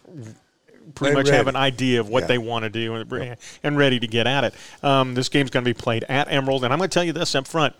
pretty 0.95 1.13
They 1.15 1.19
much 1.21 1.29
have 1.29 1.47
an 1.47 1.55
idea 1.55 1.99
of 1.99 2.09
what 2.09 2.23
Yeah. 2.23 2.27
they 2.27 2.37
want 2.37 2.63
to 2.63 2.69
do 2.69 2.95
and, 2.95 3.37
and 3.63 3.77
ready 3.77 3.99
to 3.99 4.07
get 4.07 4.27
at 4.27 4.43
it. 4.43 4.53
Um, 4.83 5.13
this 5.15 5.29
game's 5.29 5.49
going 5.49 5.63
to 5.63 5.69
be 5.73 5.79
played 5.79 6.03
at 6.09 6.31
Emerald. 6.31 6.63
And 6.63 6.71
I'm 6.73 6.77
going 6.79 6.89
to 6.89 6.93
tell 6.93 7.03
you 7.03 7.13
this 7.13 7.33
up 7.33 7.47
front. 7.47 7.75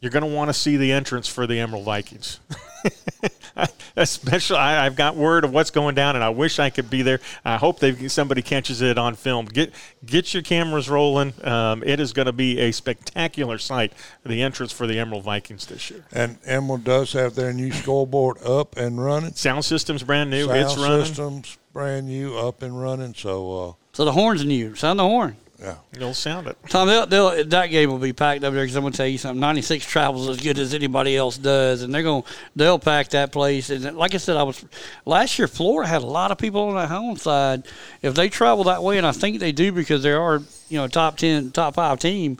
You're 0.00 0.10
going 0.10 0.28
to 0.28 0.34
want 0.34 0.50
to 0.50 0.54
see 0.54 0.76
the 0.76 0.92
entrance 0.92 1.26
for 1.26 1.46
the 1.46 1.58
Emerald 1.58 1.84
Vikings. 1.84 2.40
Especially, 3.96 4.58
I, 4.58 4.84
I've 4.84 4.94
got 4.94 5.16
word 5.16 5.44
of 5.44 5.52
what's 5.52 5.70
going 5.70 5.94
down, 5.94 6.16
and 6.16 6.22
I 6.22 6.28
wish 6.28 6.58
I 6.58 6.68
could 6.68 6.90
be 6.90 7.00
there. 7.00 7.20
I 7.44 7.56
hope 7.56 7.80
they 7.80 8.08
somebody 8.08 8.42
catches 8.42 8.82
it 8.82 8.98
on 8.98 9.14
film. 9.14 9.46
Get 9.46 9.72
get 10.04 10.34
your 10.34 10.42
cameras 10.42 10.90
rolling. 10.90 11.32
Um, 11.42 11.82
it 11.82 11.98
is 11.98 12.12
going 12.12 12.26
to 12.26 12.32
be 12.32 12.60
a 12.60 12.72
spectacular 12.72 13.56
sight. 13.56 13.94
The 14.24 14.42
entrance 14.42 14.72
for 14.72 14.86
the 14.86 14.98
Emerald 14.98 15.24
Vikings 15.24 15.64
this 15.64 15.90
year. 15.90 16.04
And 16.12 16.38
Emerald 16.44 16.84
does 16.84 17.14
have 17.14 17.34
their 17.34 17.54
new 17.54 17.72
scoreboard 17.72 18.42
up 18.42 18.76
and 18.76 19.02
running. 19.02 19.32
Sound 19.32 19.64
system's 19.64 20.02
brand 20.02 20.28
new. 20.28 20.46
Sound 20.46 20.58
it's 20.58 20.76
running. 20.76 21.06
systems 21.06 21.58
brand 21.72 22.06
new, 22.06 22.36
up 22.36 22.60
and 22.62 22.78
running. 22.78 23.14
So 23.14 23.76
So 23.94 24.04
the 24.04 24.12
horn's 24.12 24.44
new. 24.44 24.74
Sound 24.74 24.98
the 24.98 25.04
horn. 25.04 25.36
Yeah, 25.60 25.76
You'll 25.98 26.12
sound 26.12 26.48
it. 26.48 26.58
Tom, 26.68 26.88
they'll, 26.88 27.06
they'll, 27.06 27.44
that 27.46 27.68
game 27.68 27.90
will 27.90 27.98
be 27.98 28.12
packed 28.12 28.44
up 28.44 28.52
there 28.52 28.62
because 28.62 28.76
I'm 28.76 28.82
going 28.82 28.92
to 28.92 28.96
tell 28.96 29.06
you 29.06 29.16
something. 29.16 29.40
96 29.40 29.86
travels 29.86 30.28
as 30.28 30.40
good 30.40 30.58
as 30.58 30.74
anybody 30.74 31.16
else 31.16 31.38
does, 31.38 31.82
and 31.82 31.94
they're 31.94 32.02
going 32.02 32.24
they'll 32.54 32.78
pack 32.78 33.08
that 33.10 33.32
place. 33.32 33.70
And 33.70 33.96
like 33.96 34.14
I 34.14 34.18
said, 34.18 34.36
I 34.36 34.42
was 34.42 34.64
last 35.06 35.38
year. 35.38 35.48
Florida 35.48 35.88
had 35.88 36.02
a 36.02 36.06
lot 36.06 36.30
of 36.30 36.36
people 36.36 36.62
on 36.68 36.74
the 36.74 36.86
home 36.86 37.16
side. 37.16 37.64
If 38.02 38.14
they 38.14 38.28
travel 38.28 38.64
that 38.64 38.82
way, 38.82 38.98
and 38.98 39.06
I 39.06 39.12
think 39.12 39.40
they 39.40 39.52
do 39.52 39.72
because 39.72 40.02
they 40.02 40.12
are 40.12 40.42
you 40.68 40.78
know 40.78 40.88
top 40.88 41.16
ten, 41.16 41.50
top 41.52 41.74
five 41.74 42.00
team. 42.00 42.38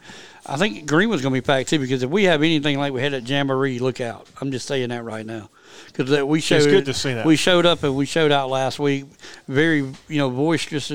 I 0.49 0.57
think 0.57 0.87
Greenwood's 0.87 1.23
going 1.23 1.35
to 1.35 1.41
be 1.41 1.45
packed 1.45 1.71
too 1.71 1.79
because 1.79 2.03
if 2.03 2.11
we 2.11 2.25
have 2.25 2.43
anything 2.43 2.79
like 2.79 2.93
we 2.93 3.01
had 3.01 3.15
at 3.15 3.29
Jamboree, 3.29 3.81
look 3.81 4.01
out. 4.01 4.29
I'm 4.41 4.53
just 4.53 4.69
saying 4.69 4.91
that 4.91 5.03
right 5.03 5.27
now 5.27 5.49
because 5.87 6.23
we 6.23 6.41
showed 6.41 6.57
It's 6.57 6.67
good 6.67 6.85
to 6.85 6.95
see 6.95 7.15
that. 7.15 7.27
we 7.27 7.37
showed 7.37 7.67
up 7.67 7.83
and 7.83 7.97
we 7.97 8.07
showed 8.07 8.31
out 8.31 8.51
last 8.51 8.79
week. 8.79 9.07
Very 9.49 9.79
you 9.79 10.19
know 10.19 10.31
boisterous 10.31 10.93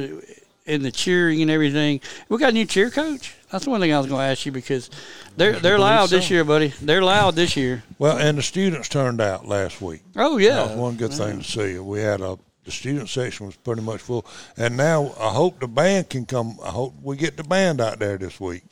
in 0.71 0.81
the 0.83 0.91
cheering 0.91 1.41
and 1.41 1.51
everything. 1.51 1.99
We 2.29 2.37
got 2.37 2.49
a 2.49 2.53
new 2.53 2.65
cheer 2.65 2.89
coach. 2.89 3.35
That's 3.51 3.67
one 3.67 3.81
thing 3.81 3.93
I 3.93 3.97
was 3.97 4.07
going 4.07 4.21
to 4.21 4.25
ask 4.25 4.45
you 4.45 4.51
because 4.53 4.89
they're 5.35 5.59
they're 5.59 5.77
loud 5.77 6.09
this 6.09 6.29
year, 6.29 6.43
buddy. 6.45 6.69
They're 6.81 7.03
loud 7.03 7.35
this 7.35 7.57
year. 7.57 7.83
well, 7.99 8.17
and 8.17 8.37
the 8.37 8.41
students 8.41 8.87
turned 8.87 9.19
out 9.19 9.45
last 9.47 9.81
week. 9.81 10.01
Oh 10.15 10.37
yeah, 10.37 10.55
That 10.55 10.55
yeah, 10.55 10.67
was 10.67 10.77
one 10.77 10.95
good 10.95 11.13
thing 11.13 11.39
to 11.39 11.43
see. 11.43 11.77
We 11.79 11.99
had 11.99 12.21
a 12.21 12.39
the 12.63 12.71
student 12.71 13.09
section 13.09 13.47
was 13.47 13.55
pretty 13.55 13.81
much 13.81 14.01
full, 14.01 14.25
and 14.55 14.77
now 14.77 15.13
I 15.19 15.29
hope 15.29 15.59
the 15.59 15.67
band 15.67 16.09
can 16.09 16.25
come. 16.25 16.57
I 16.63 16.69
hope 16.69 16.93
we 17.01 17.17
get 17.17 17.35
the 17.35 17.43
band 17.43 17.81
out 17.81 17.99
there 17.99 18.17
this 18.17 18.39
week. 18.39 18.63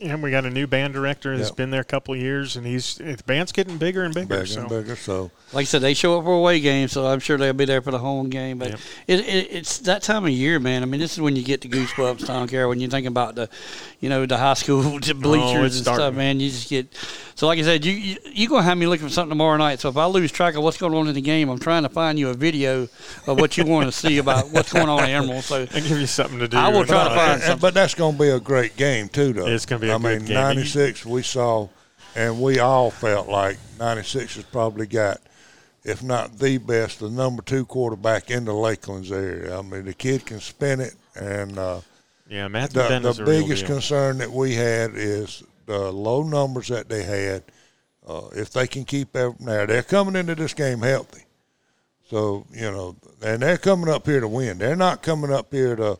And 0.00 0.22
we 0.22 0.30
got 0.30 0.44
a 0.44 0.50
new 0.50 0.66
band 0.68 0.94
director 0.94 1.36
that's 1.36 1.48
Yep. 1.50 1.56
been 1.56 1.70
there 1.70 1.80
a 1.80 1.84
couple 1.84 2.14
of 2.14 2.20
years, 2.20 2.54
and 2.54 2.64
he's 2.64 2.96
the 2.96 3.20
band's 3.26 3.50
getting 3.50 3.78
bigger 3.78 4.04
and 4.04 4.14
bigger. 4.14 4.28
bigger 4.28 4.46
so. 4.46 4.60
and 4.60 4.68
bigger. 4.68 4.94
So 4.94 5.30
Like 5.52 5.62
I 5.62 5.64
said, 5.64 5.82
they 5.82 5.94
show 5.94 6.18
up 6.18 6.24
for 6.24 6.34
away 6.34 6.60
games, 6.60 6.92
so 6.92 7.06
I'm 7.06 7.18
sure 7.18 7.36
they'll 7.36 7.52
be 7.52 7.64
there 7.64 7.82
for 7.82 7.90
the 7.90 7.98
home 7.98 8.28
game. 8.30 8.58
But 8.58 8.70
Yep. 8.70 8.80
it, 9.08 9.20
it, 9.20 9.48
it's 9.50 9.78
that 9.80 10.02
time 10.02 10.24
of 10.24 10.30
year, 10.30 10.60
man. 10.60 10.82
I 10.82 10.86
mean, 10.86 11.00
this 11.00 11.14
is 11.14 11.20
when 11.20 11.34
you 11.34 11.42
get 11.42 11.62
the 11.62 11.68
goosebumps, 11.68 12.30
I 12.30 12.34
don't 12.34 12.48
Care, 12.48 12.68
when 12.68 12.80
you 12.80 12.88
think 12.88 13.06
about 13.06 13.34
the, 13.34 13.48
you 14.00 14.08
know, 14.08 14.24
the 14.24 14.36
high 14.38 14.54
school 14.54 14.80
oh, 14.86 14.98
bleachers 14.98 15.18
Oh, 15.22 15.64
it's 15.64 15.76
and 15.78 15.84
stuff, 15.86 16.14
man. 16.14 16.38
You 16.38 16.50
just 16.50 16.70
get. 16.70 16.94
So, 17.34 17.46
like 17.46 17.58
I 17.58 17.62
said, 17.62 17.84
you 17.84 17.92
you 17.92 18.16
you 18.24 18.48
gonna 18.48 18.62
have 18.62 18.78
me 18.78 18.86
looking 18.86 19.06
for 19.06 19.12
something 19.12 19.30
tomorrow 19.30 19.56
night. 19.56 19.80
So 19.80 19.88
if 19.88 19.96
I 19.96 20.06
lose 20.06 20.32
track 20.32 20.54
of 20.54 20.62
what's 20.62 20.76
going 20.76 20.94
on 20.94 21.08
in 21.08 21.14
the 21.14 21.20
game, 21.20 21.48
I'm 21.48 21.58
trying 21.58 21.82
to 21.82 21.88
find 21.88 22.18
you 22.18 22.30
a 22.30 22.34
video 22.34 22.88
of 23.26 23.38
what 23.40 23.56
you 23.56 23.64
want 23.64 23.86
to 23.86 23.92
see 23.92 24.18
about 24.18 24.48
what's 24.52 24.72
going 24.72 24.88
on 24.88 25.04
in 25.04 25.10
Emerald. 25.10 25.44
So 25.44 25.66
And 25.72 25.86
give 25.86 26.00
you 26.00 26.06
something 26.06 26.38
to 26.38 26.48
do. 26.48 26.56
I 26.56 26.68
will 26.68 26.84
try 26.84 27.04
to 27.08 27.14
find 27.14 27.40
something. 27.42 27.60
but 27.60 27.74
that's 27.74 27.94
going 27.94 28.14
to 28.16 28.18
be 28.22 28.28
a 28.30 28.40
great 28.40 28.76
game 28.76 29.08
too, 29.08 29.32
though. 29.32 29.46
It's 29.46 29.66
gonna 29.66 29.80
be 29.80 29.87
a 29.88 29.94
I 29.94 29.98
mean, 29.98 30.24
game. 30.24 30.34
'96 30.34 31.04
we 31.06 31.22
saw, 31.22 31.68
and 32.14 32.40
we 32.40 32.58
all 32.58 32.90
felt 32.90 33.28
like 33.28 33.58
'96 33.78 34.36
has 34.36 34.44
probably 34.44 34.86
got, 34.86 35.20
if 35.84 36.02
not 36.02 36.38
the 36.38 36.58
best, 36.58 37.00
the 37.00 37.10
number 37.10 37.42
two 37.42 37.64
quarterback 37.64 38.30
in 38.30 38.44
the 38.44 38.52
Lakelands 38.52 39.10
area. 39.10 39.58
I 39.58 39.62
mean, 39.62 39.84
the 39.84 39.94
kid 39.94 40.26
can 40.26 40.40
spin 40.40 40.80
it, 40.80 40.94
and 41.14 41.58
uh, 41.58 41.80
Yeah, 42.28 42.48
Matthew 42.48 42.82
the, 42.82 42.98
the 43.00 43.08
is 43.08 43.18
a 43.18 43.24
real 43.24 43.42
biggest 43.42 43.66
concern 43.66 44.18
that 44.18 44.30
we 44.30 44.54
had 44.54 44.92
is 44.94 45.42
the 45.66 45.92
low 45.92 46.22
numbers 46.22 46.68
that 46.68 46.88
they 46.88 47.02
had. 47.02 47.42
Uh, 48.06 48.28
if 48.32 48.50
they 48.50 48.66
can 48.66 48.84
keep 48.84 49.14
ev- 49.14 49.38
now, 49.38 49.66
they're 49.66 49.82
coming 49.82 50.16
into 50.16 50.34
this 50.34 50.54
game 50.54 50.80
healthy. 50.80 51.24
So 52.08 52.46
you 52.52 52.70
know, 52.70 52.96
and 53.22 53.42
they're 53.42 53.58
coming 53.58 53.90
up 53.90 54.06
here 54.06 54.20
to 54.20 54.28
win. 54.28 54.56
They're 54.58 54.76
not 54.76 55.02
coming 55.02 55.30
up 55.30 55.52
here 55.52 55.76
to 55.76 55.98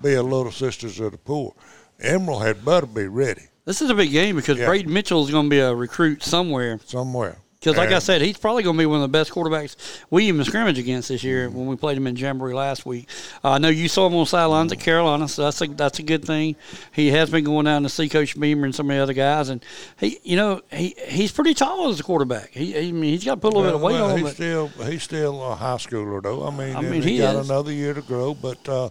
be 0.00 0.14
a 0.14 0.22
little 0.22 0.52
sisters 0.52 1.00
of 1.00 1.12
the 1.12 1.18
poor. 1.18 1.52
Emerald 2.00 2.42
had 2.42 2.64
better 2.64 2.86
be 2.86 3.06
ready 3.06 3.48
this 3.68 3.82
is 3.82 3.90
a 3.90 3.94
big 3.94 4.10
game 4.10 4.34
because 4.34 4.58
Yeah. 4.58 4.64
Braden 4.66 4.90
Mitchell 4.90 5.22
is 5.22 5.30
going 5.30 5.44
to 5.44 5.50
be 5.50 5.58
a 5.58 5.74
recruit 5.74 6.22
somewhere. 6.22 6.80
somewhere. 6.86 7.36
Because, 7.60 7.76
like 7.76 7.90
I 7.90 7.98
said, 7.98 8.22
he's 8.22 8.38
probably 8.38 8.62
going 8.62 8.76
to 8.76 8.80
be 8.80 8.86
one 8.86 8.98
of 8.98 9.02
the 9.02 9.08
best 9.08 9.30
quarterbacks 9.32 9.76
we 10.10 10.24
even 10.26 10.42
scrimmage 10.44 10.78
against 10.78 11.08
this 11.08 11.22
year 11.24 11.50
when 11.50 11.66
we 11.66 11.76
played 11.76 11.98
him 11.98 12.06
in 12.06 12.16
Jamboree 12.16 12.54
last 12.54 12.86
week. 12.86 13.08
Uh, 13.44 13.50
I 13.50 13.58
know 13.58 13.68
you 13.68 13.88
saw 13.88 14.06
him 14.06 14.14
on 14.14 14.20
the 14.20 14.26
sidelines 14.26 14.72
at 14.72 14.78
Carolina, 14.80 15.26
so 15.28 15.42
that's 15.42 15.60
a 15.60 15.66
that's 15.66 15.98
a 15.98 16.04
good 16.04 16.24
thing. 16.24 16.54
He 16.92 17.08
has 17.08 17.30
been 17.30 17.42
going 17.44 17.64
down 17.66 17.82
to 17.82 17.88
see 17.88 18.08
Coach 18.08 18.38
Beamer 18.40 18.64
and 18.64 18.74
some 18.74 18.88
of 18.88 18.96
the 18.96 19.02
other 19.02 19.12
guys, 19.12 19.48
and 19.48 19.62
he, 19.98 20.18
you 20.22 20.36
know, 20.36 20.62
he 20.72 20.94
he's 21.08 21.32
pretty 21.32 21.52
tall 21.52 21.88
as 21.88 21.98
a 21.98 22.04
quarterback. 22.04 22.50
He, 22.52 22.78
I 22.78 22.92
mean, 22.92 23.12
he's 23.12 23.24
got 23.24 23.34
to 23.34 23.40
put 23.40 23.52
a 23.52 23.56
little 23.56 23.64
bit 23.72 23.74
of 23.74 23.82
weight 23.82 23.94
Well, 23.94 24.12
on 24.12 24.18
him. 24.18 24.24
He's 24.24 24.34
still 24.34 24.68
he's 24.68 25.02
still 25.02 25.42
a 25.42 25.56
high 25.56 25.74
schooler 25.78 26.22
though. 26.22 26.46
I 26.46 26.50
mean, 26.56 26.76
I 26.76 26.80
mean, 26.80 27.02
he, 27.02 27.14
he 27.14 27.18
got 27.18 27.34
is. 27.34 27.50
another 27.50 27.72
year 27.72 27.92
to 27.92 28.02
grow, 28.02 28.34
but 28.34 28.66
uh, 28.68 28.90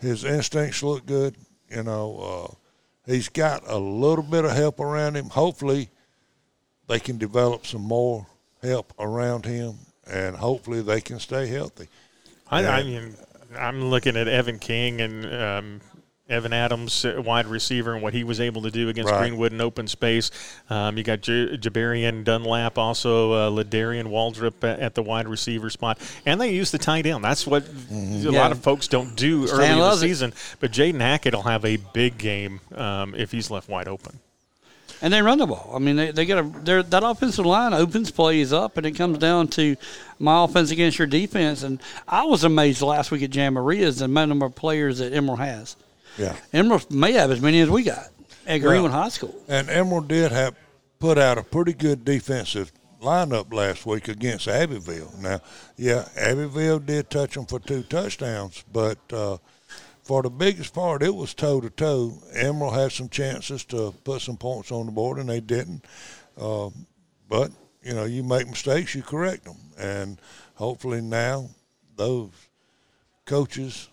his 0.00 0.22
instincts 0.22 0.82
look 0.82 1.06
good. 1.06 1.34
You 1.76 1.82
know, 1.82 2.48
uh, 2.48 2.54
he's 3.12 3.28
got 3.28 3.62
a 3.68 3.76
little 3.76 4.24
bit 4.24 4.46
of 4.46 4.52
help 4.52 4.80
around 4.80 5.14
him. 5.14 5.28
Hopefully, 5.28 5.90
they 6.88 6.98
can 6.98 7.18
develop 7.18 7.66
some 7.66 7.82
more 7.82 8.26
help 8.62 8.94
around 8.98 9.44
him, 9.44 9.74
and 10.10 10.34
hopefully 10.34 10.80
they 10.80 11.02
can 11.02 11.20
stay 11.20 11.46
healthy. 11.48 11.88
I, 12.50 12.64
I 12.64 12.82
mean, 12.82 13.14
I'm 13.58 13.90
looking 13.90 14.16
at 14.16 14.26
Evan 14.26 14.58
King 14.58 15.02
and 15.02 15.26
um, 15.34 15.80
Evan 16.28 16.52
Adams, 16.52 17.06
wide 17.18 17.46
receiver, 17.46 17.94
and 17.94 18.02
what 18.02 18.12
he 18.12 18.24
was 18.24 18.40
able 18.40 18.62
to 18.62 18.70
do 18.70 18.88
against 18.88 19.12
Right. 19.12 19.20
Greenwood 19.20 19.52
in 19.52 19.60
open 19.60 19.86
space. 19.86 20.30
Um, 20.68 20.98
you 20.98 21.04
got 21.04 21.20
J- 21.20 21.56
Jabarian 21.56 22.24
Dunlap, 22.24 22.78
also 22.78 23.32
uh, 23.32 23.50
Ladarian 23.50 24.06
Waldrop 24.08 24.54
at, 24.64 24.80
at 24.80 24.94
the 24.96 25.02
wide 25.04 25.28
receiver 25.28 25.70
spot, 25.70 25.98
and 26.26 26.40
they 26.40 26.50
use 26.52 26.72
the 26.72 26.78
tight 26.78 27.06
end. 27.06 27.22
That's 27.22 27.46
what 27.46 27.62
a 27.64 27.94
Yeah. 27.94 28.30
lot 28.40 28.50
of 28.50 28.58
folks 28.60 28.88
don't 28.88 29.14
do 29.14 29.46
Stan 29.46 29.58
early 29.60 29.68
in 29.70 29.76
the 29.78 29.84
loves 29.84 30.02
it. 30.02 30.08
season. 30.08 30.32
But 30.58 30.72
Jaden 30.72 31.00
Hackett 31.00 31.32
will 31.34 31.42
have 31.42 31.64
a 31.64 31.76
big 31.76 32.18
game 32.18 32.58
um, 32.74 33.14
if 33.14 33.30
he's 33.30 33.48
left 33.50 33.68
wide 33.68 33.86
open. 33.86 34.18
and 35.02 35.12
they 35.12 35.20
run 35.22 35.36
the 35.38 35.46
ball. 35.46 35.72
I 35.76 35.78
mean, 35.78 35.94
they, 35.96 36.10
they 36.10 36.24
got 36.26 36.38
a 36.44 36.82
that 36.84 37.04
offensive 37.04 37.44
line 37.46 37.72
opens 37.74 38.10
plays 38.10 38.52
up, 38.52 38.76
and 38.78 38.84
it 38.86 38.92
comes 38.92 39.18
down 39.18 39.46
to 39.48 39.76
my 40.18 40.42
offense 40.42 40.70
against 40.72 40.98
your 40.98 41.06
defense. 41.06 41.62
And 41.62 41.78
I 42.08 42.24
was 42.24 42.42
amazed 42.44 42.82
last 42.82 43.10
week 43.12 43.22
at 43.22 43.32
Jamboree 43.34 43.80
is 43.82 43.98
the 43.98 44.08
number 44.08 44.46
of 44.46 44.54
players 44.56 44.98
that 44.98 45.12
Emerald 45.12 45.38
has. 45.40 45.76
Yeah. 46.18 46.36
Emerald 46.52 46.90
may 46.90 47.12
have 47.12 47.30
as 47.30 47.40
many 47.40 47.60
as 47.60 47.70
we 47.70 47.82
got 47.82 48.08
at 48.46 48.58
Greenwood 48.58 48.90
High 48.90 49.08
School. 49.08 49.34
And 49.48 49.68
Emerald 49.68 50.08
did 50.08 50.32
have 50.32 50.54
put 50.98 51.18
out 51.18 51.38
a 51.38 51.42
pretty 51.42 51.72
good 51.72 52.04
defensive 52.04 52.72
lineup 53.00 53.52
last 53.52 53.86
week 53.86 54.08
against 54.08 54.48
Abbeville. 54.48 55.12
Now, 55.20 55.40
yeah, 55.76 56.08
Abbeville 56.16 56.78
did 56.80 57.10
touch 57.10 57.34
them 57.34 57.46
for 57.46 57.60
two 57.60 57.82
touchdowns, 57.82 58.64
but 58.72 58.98
uh, 59.12 59.36
for 60.02 60.22
the 60.22 60.30
biggest 60.30 60.72
part, 60.72 61.02
it 61.02 61.14
was 61.14 61.34
toe 61.34 61.60
to 61.60 61.70
toe. 61.70 62.14
Emerald 62.32 62.74
had 62.74 62.92
some 62.92 63.08
chances 63.08 63.64
to 63.66 63.92
put 64.04 64.22
some 64.22 64.36
points 64.36 64.72
on 64.72 64.86
the 64.86 64.92
board, 64.92 65.18
and 65.18 65.28
they 65.28 65.40
didn't. 65.40 65.84
Uh, 66.38 66.70
but 67.28 67.50
you 67.82 67.94
know, 67.94 68.04
you 68.04 68.22
make 68.22 68.48
mistakes, 68.48 68.94
you 68.94 69.02
correct 69.02 69.44
them, 69.44 69.56
and 69.78 70.20
hopefully 70.54 71.00
now 71.00 71.48
those 71.96 72.30
coaches 73.24 73.88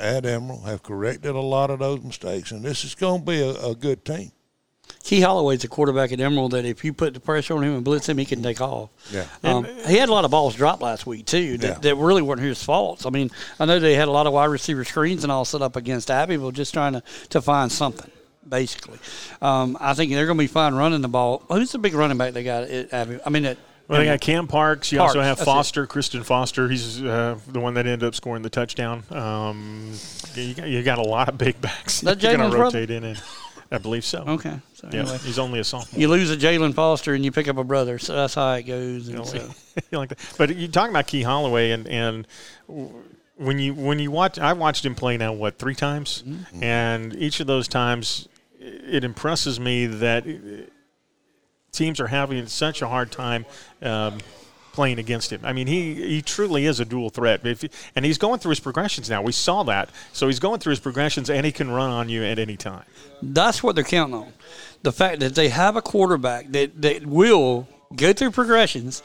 at 0.00 0.24
Emerald 0.26 0.64
have 0.66 0.82
corrected 0.82 1.34
a 1.34 1.40
lot 1.40 1.70
of 1.70 1.78
those 1.78 2.02
mistakes, 2.02 2.50
and 2.50 2.64
this 2.64 2.84
is 2.84 2.94
going 2.94 3.20
to 3.20 3.26
be 3.26 3.40
a, 3.40 3.50
a 3.70 3.74
good 3.74 4.04
team. 4.04 4.32
Key 5.04 5.20
Holloway's 5.20 5.62
a 5.64 5.68
quarterback 5.68 6.10
at 6.12 6.20
Emerald 6.20 6.50
that 6.50 6.64
if 6.64 6.84
you 6.84 6.92
put 6.92 7.14
the 7.14 7.20
pressure 7.20 7.56
on 7.56 7.62
him 7.62 7.74
and 7.76 7.84
blitz 7.84 8.08
him, 8.08 8.18
he 8.18 8.24
can 8.24 8.42
take 8.42 8.60
off. 8.60 8.90
Yeah. 9.12 9.24
Um, 9.44 9.64
he 9.86 9.96
had 9.96 10.08
a 10.08 10.12
lot 10.12 10.24
of 10.24 10.30
balls 10.32 10.56
dropped 10.56 10.82
last 10.82 11.06
week 11.06 11.26
too 11.26 11.56
that, 11.58 11.66
Yeah. 11.66 11.78
that 11.78 11.94
really 11.96 12.22
weren't 12.22 12.40
his 12.40 12.62
faults. 12.62 13.06
I 13.06 13.10
mean, 13.10 13.30
I 13.60 13.66
know 13.66 13.78
they 13.78 13.94
had 13.94 14.08
a 14.08 14.10
lot 14.10 14.26
of 14.26 14.32
wide 14.32 14.46
receiver 14.46 14.84
screens 14.84 15.22
and 15.22 15.30
all 15.32 15.44
set 15.44 15.62
up 15.62 15.76
against 15.76 16.10
Abbeville, 16.10 16.50
just 16.50 16.74
trying 16.74 16.94
to, 16.94 17.02
to 17.30 17.40
find 17.40 17.70
something. 17.70 18.10
Basically, 18.48 18.98
um, 19.42 19.76
I 19.80 19.94
think 19.94 20.10
they're 20.12 20.26
going 20.26 20.38
to 20.38 20.42
be 20.42 20.48
fine 20.48 20.74
running 20.74 21.02
the 21.02 21.08
ball. 21.08 21.44
Who's 21.48 21.70
the 21.70 21.78
big 21.78 21.94
running 21.94 22.18
back 22.18 22.32
they 22.32 22.42
got 22.42 22.64
at 22.64 22.92
Abbeville? 22.92 23.20
I 23.24 23.30
mean, 23.30 23.44
at 23.44 23.58
Well, 23.90 23.98
they 23.98 24.04
got 24.06 24.20
Cam 24.20 24.46
Parks. 24.46 24.92
You 24.92 25.00
also 25.00 25.20
have 25.20 25.38
that's 25.38 25.42
it. 25.42 25.44
Foster, 25.52 25.86
Kristen 25.86 26.22
Foster. 26.22 26.68
He's 26.68 27.02
uh, 27.02 27.38
the 27.48 27.60
one 27.60 27.74
that 27.74 27.86
ended 27.86 28.06
up 28.06 28.14
scoring 28.14 28.42
the 28.42 28.50
touchdown. 28.50 29.02
Um, 29.10 29.92
you, 30.34 30.54
got, 30.54 30.68
you 30.68 30.82
got 30.82 30.98
a 30.98 31.02
lot 31.02 31.28
of 31.28 31.36
big 31.38 31.60
backs. 31.60 32.00
That 32.02 32.22
You're 32.22 32.36
going 32.36 32.50
to 32.50 32.56
brother? 32.56 32.78
rotate 32.78 32.90
in, 32.90 33.02
and 33.04 33.22
I 33.72 33.78
believe 33.78 34.04
so. 34.04 34.24
Okay, 34.26 34.58
so 34.74 34.88
Yeah, 34.92 35.00
anyway. 35.00 35.18
he's 35.18 35.38
only 35.38 35.58
a 35.60 35.64
sophomore. 35.64 36.00
you 36.00 36.08
lose 36.08 36.30
a 36.30 36.36
Jalen 36.36 36.74
Foster 36.74 37.14
and 37.14 37.24
you 37.24 37.32
pick 37.32 37.48
up 37.48 37.56
a 37.56 37.64
brother, 37.64 37.98
so 37.98 38.14
that's 38.14 38.34
how 38.34 38.52
it 38.52 38.62
goes. 38.62 39.08
And 39.08 39.18
You 39.18 39.24
know, 39.24 39.24
so. 39.24 39.50
like 39.98 40.08
that. 40.10 40.18
But 40.38 40.54
you 40.56 40.68
talking 40.68 40.90
about 40.92 41.06
Key 41.08 41.22
Holloway 41.22 41.70
and 41.72 41.86
and 41.88 42.26
when 43.36 43.58
you 43.58 43.74
when 43.74 43.98
you 43.98 44.10
watch, 44.10 44.38
I 44.38 44.52
watched 44.52 44.84
him 44.84 44.94
play 44.94 45.16
now 45.16 45.32
what 45.32 45.58
three 45.58 45.74
times, 45.74 46.22
Mm-hmm. 46.26 46.62
and 46.62 47.14
each 47.16 47.40
of 47.40 47.46
those 47.46 47.66
times, 47.68 48.28
it 48.60 49.02
impresses 49.04 49.58
me 49.58 49.86
that 49.86 50.24
teams 51.72 52.00
are 52.00 52.06
having 52.08 52.46
such 52.46 52.82
a 52.82 52.88
hard 52.88 53.10
time. 53.10 53.46
Um, 53.82 54.18
Playing 54.72 55.00
against 55.00 55.32
him, 55.32 55.40
I 55.42 55.52
mean, 55.52 55.66
he 55.66 55.94
he 55.94 56.22
truly 56.22 56.64
is 56.64 56.78
a 56.78 56.84
dual 56.84 57.10
threat. 57.10 57.40
And 57.96 58.04
he's 58.04 58.18
going 58.18 58.38
through 58.38 58.50
his 58.50 58.60
progressions 58.60 59.10
now. 59.10 59.20
We 59.20 59.32
saw 59.32 59.64
that, 59.64 59.90
so 60.12 60.28
he's 60.28 60.38
going 60.38 60.60
through 60.60 60.70
his 60.70 60.78
progressions, 60.78 61.28
and 61.28 61.44
he 61.44 61.50
can 61.50 61.72
run 61.72 61.90
on 61.90 62.08
you 62.08 62.22
at 62.22 62.38
any 62.38 62.56
time. 62.56 62.84
That's 63.20 63.64
what 63.64 63.74
they're 63.74 63.82
counting 63.82 64.14
on. 64.14 64.32
The 64.82 64.92
fact 64.92 65.18
that 65.20 65.34
they 65.34 65.48
have 65.48 65.74
a 65.74 65.82
quarterback 65.82 66.52
that, 66.52 66.80
that 66.80 67.04
will 67.04 67.66
go 67.96 68.12
through 68.12 68.30
progressions 68.30 69.02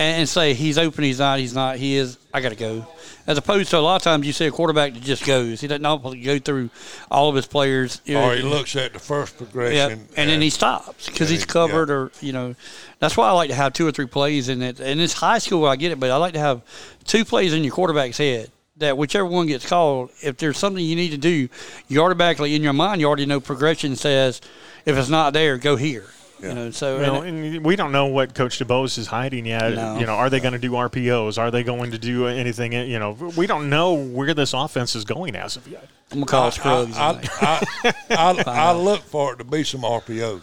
and 0.00 0.28
say 0.28 0.54
he's 0.54 0.78
open, 0.78 1.04
he's 1.04 1.18
not, 1.18 1.38
he's 1.38 1.54
not, 1.54 1.76
he 1.76 1.96
is, 1.96 2.18
I 2.32 2.40
got 2.40 2.50
to 2.50 2.56
go. 2.56 2.86
As 3.26 3.36
opposed 3.36 3.70
to 3.70 3.78
a 3.78 3.80
lot 3.80 3.96
of 3.96 4.02
times 4.02 4.26
you 4.26 4.32
see 4.32 4.46
a 4.46 4.50
quarterback 4.50 4.94
that 4.94 5.02
just 5.02 5.24
goes. 5.26 5.60
He 5.60 5.68
doesn't 5.68 5.82
go 5.82 6.38
through 6.38 6.70
all 7.10 7.28
of 7.28 7.36
his 7.36 7.46
players. 7.46 8.00
You 8.04 8.14
know, 8.14 8.30
Or 8.30 8.34
he 8.34 8.42
looks 8.42 8.74
at 8.76 8.92
the 8.94 8.98
first 8.98 9.34
yeah, 9.34 9.38
progression, 9.38 10.08
and 10.16 10.30
then 10.30 10.40
he 10.40 10.50
stops 10.50 11.06
because 11.06 11.28
he's 11.28 11.44
covered, 11.44 11.90
yeah. 11.90 11.94
or 11.94 12.12
you 12.20 12.32
know, 12.32 12.54
that's 12.98 13.16
why 13.16 13.28
I 13.28 13.32
like 13.32 13.50
to 13.50 13.54
have 13.54 13.72
two 13.72 13.86
or 13.86 13.92
three 13.92 14.06
plays 14.06 14.48
in 14.48 14.62
it. 14.62 14.80
And 14.80 15.00
it's 15.00 15.12
high 15.12 15.38
school, 15.38 15.66
I 15.66 15.76
get 15.76 15.92
it, 15.92 16.00
but 16.00 16.10
I 16.10 16.16
like 16.16 16.32
to 16.32 16.40
have 16.40 16.62
two 17.04 17.24
plays 17.24 17.52
in 17.52 17.62
your 17.62 17.74
quarterback's 17.74 18.18
head. 18.18 18.50
That 18.78 18.96
whichever 18.96 19.26
one 19.26 19.46
gets 19.46 19.68
called, 19.68 20.10
if 20.22 20.38
there's 20.38 20.56
something 20.56 20.82
you 20.82 20.96
need 20.96 21.10
to 21.10 21.18
do, 21.18 21.50
you 21.88 22.02
automatically 22.02 22.54
in 22.54 22.62
your 22.62 22.72
mind 22.72 23.02
you 23.02 23.06
already 23.06 23.26
know 23.26 23.38
progression 23.38 23.94
says, 23.94 24.40
if 24.86 24.96
it's 24.96 25.10
not 25.10 25.34
there, 25.34 25.58
go 25.58 25.76
here. 25.76 26.06
You 26.42 26.54
know, 26.54 26.70
so 26.70 26.98
and 26.98 27.12
Well, 27.12 27.22
and 27.22 27.64
we 27.64 27.76
don't 27.76 27.92
know 27.92 28.06
what 28.06 28.34
Coach 28.34 28.58
DeBose 28.58 28.98
is 28.98 29.06
hiding 29.06 29.46
yet. 29.46 29.74
No. 29.74 29.98
You 29.98 30.06
know, 30.06 30.14
are 30.14 30.30
they 30.30 30.40
going 30.40 30.52
to 30.52 30.58
do 30.58 30.72
RPOs? 30.72 31.38
Are 31.38 31.50
they 31.50 31.62
going 31.62 31.90
to 31.90 31.98
do 31.98 32.26
anything? 32.26 32.72
You 32.72 32.98
know, 32.98 33.12
we 33.36 33.46
don't 33.46 33.68
know 33.68 33.94
where 33.94 34.34
this 34.34 34.54
offense 34.54 34.94
is 34.94 35.04
going 35.04 35.36
as 35.36 35.56
of 35.56 35.68
yet. 35.68 35.88
I'm 36.12 36.20
gonna 36.20 36.26
call 36.26 36.50
Scruggs. 36.50 36.96
I, 36.96 37.12
tonight. 37.12 37.28
I, 37.40 37.94
I, 38.10 38.14
I, 38.14 38.44
I 38.46 38.72
look 38.76 39.00
for 39.02 39.34
it 39.34 39.36
to 39.36 39.44
be 39.44 39.62
some 39.62 39.82
RPOs 39.82 40.42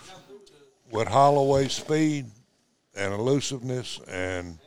with 0.91 1.07
Holloway's 1.07 1.73
speed 1.73 2.27
and 2.95 3.13
elusiveness, 3.13 3.99
and 4.07 4.57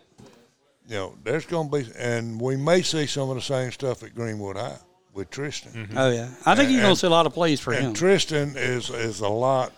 you 0.87 0.97
know, 0.97 1.15
there's 1.23 1.47
going 1.47 1.71
to 1.71 1.79
be, 1.79 1.91
and 1.99 2.41
we 2.41 2.57
may 2.57 2.83
see 2.83 3.07
some 3.07 3.31
of 3.31 3.37
the 3.37 3.43
same 3.43 3.71
stuff 3.71 4.03
at 4.03 4.15
Greenwood 4.15 4.57
High 4.57 4.79
with 5.13 5.31
Tristan. 5.31 5.73
Mm-hmm. 5.73 5.99
oh 5.99 6.11
yeah, 6.11 6.31
I 6.47 6.55
think 6.55 6.71
you're 6.71 6.83
gonna 6.83 6.97
see 6.97 7.07
a 7.07 7.11
lot 7.11 7.27
of 7.27 7.35
plays 7.35 7.61
for 7.61 7.73
and 7.73 7.87
him. 7.87 7.95
Tristan 7.95 8.55
is 8.57 8.91
is 8.91 9.21
a 9.21 9.29
lot. 9.29 9.73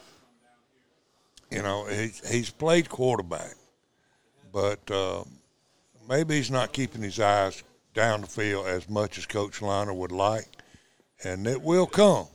You 1.53 1.63
know, 1.63 1.85
he, 1.85 2.11
he's 2.31 2.51
played 2.51 2.89
quarterback, 2.89 3.55
but 4.53 4.91
uh, 4.91 5.23
maybe 6.09 6.37
he's 6.37 6.51
not 6.51 6.73
keeping 6.73 7.03
his 7.03 7.21
eyes 7.21 7.63
down 7.93 8.23
the 8.23 8.27
field 8.27 8.67
as 8.67 8.89
much 8.89 9.19
as 9.19 9.27
Coach 9.27 9.61
Liner 9.61 9.93
would 9.93 10.13
like, 10.13 10.47
and 11.23 11.47
it 11.47 11.61
will 11.61 11.87
come. 11.87 12.27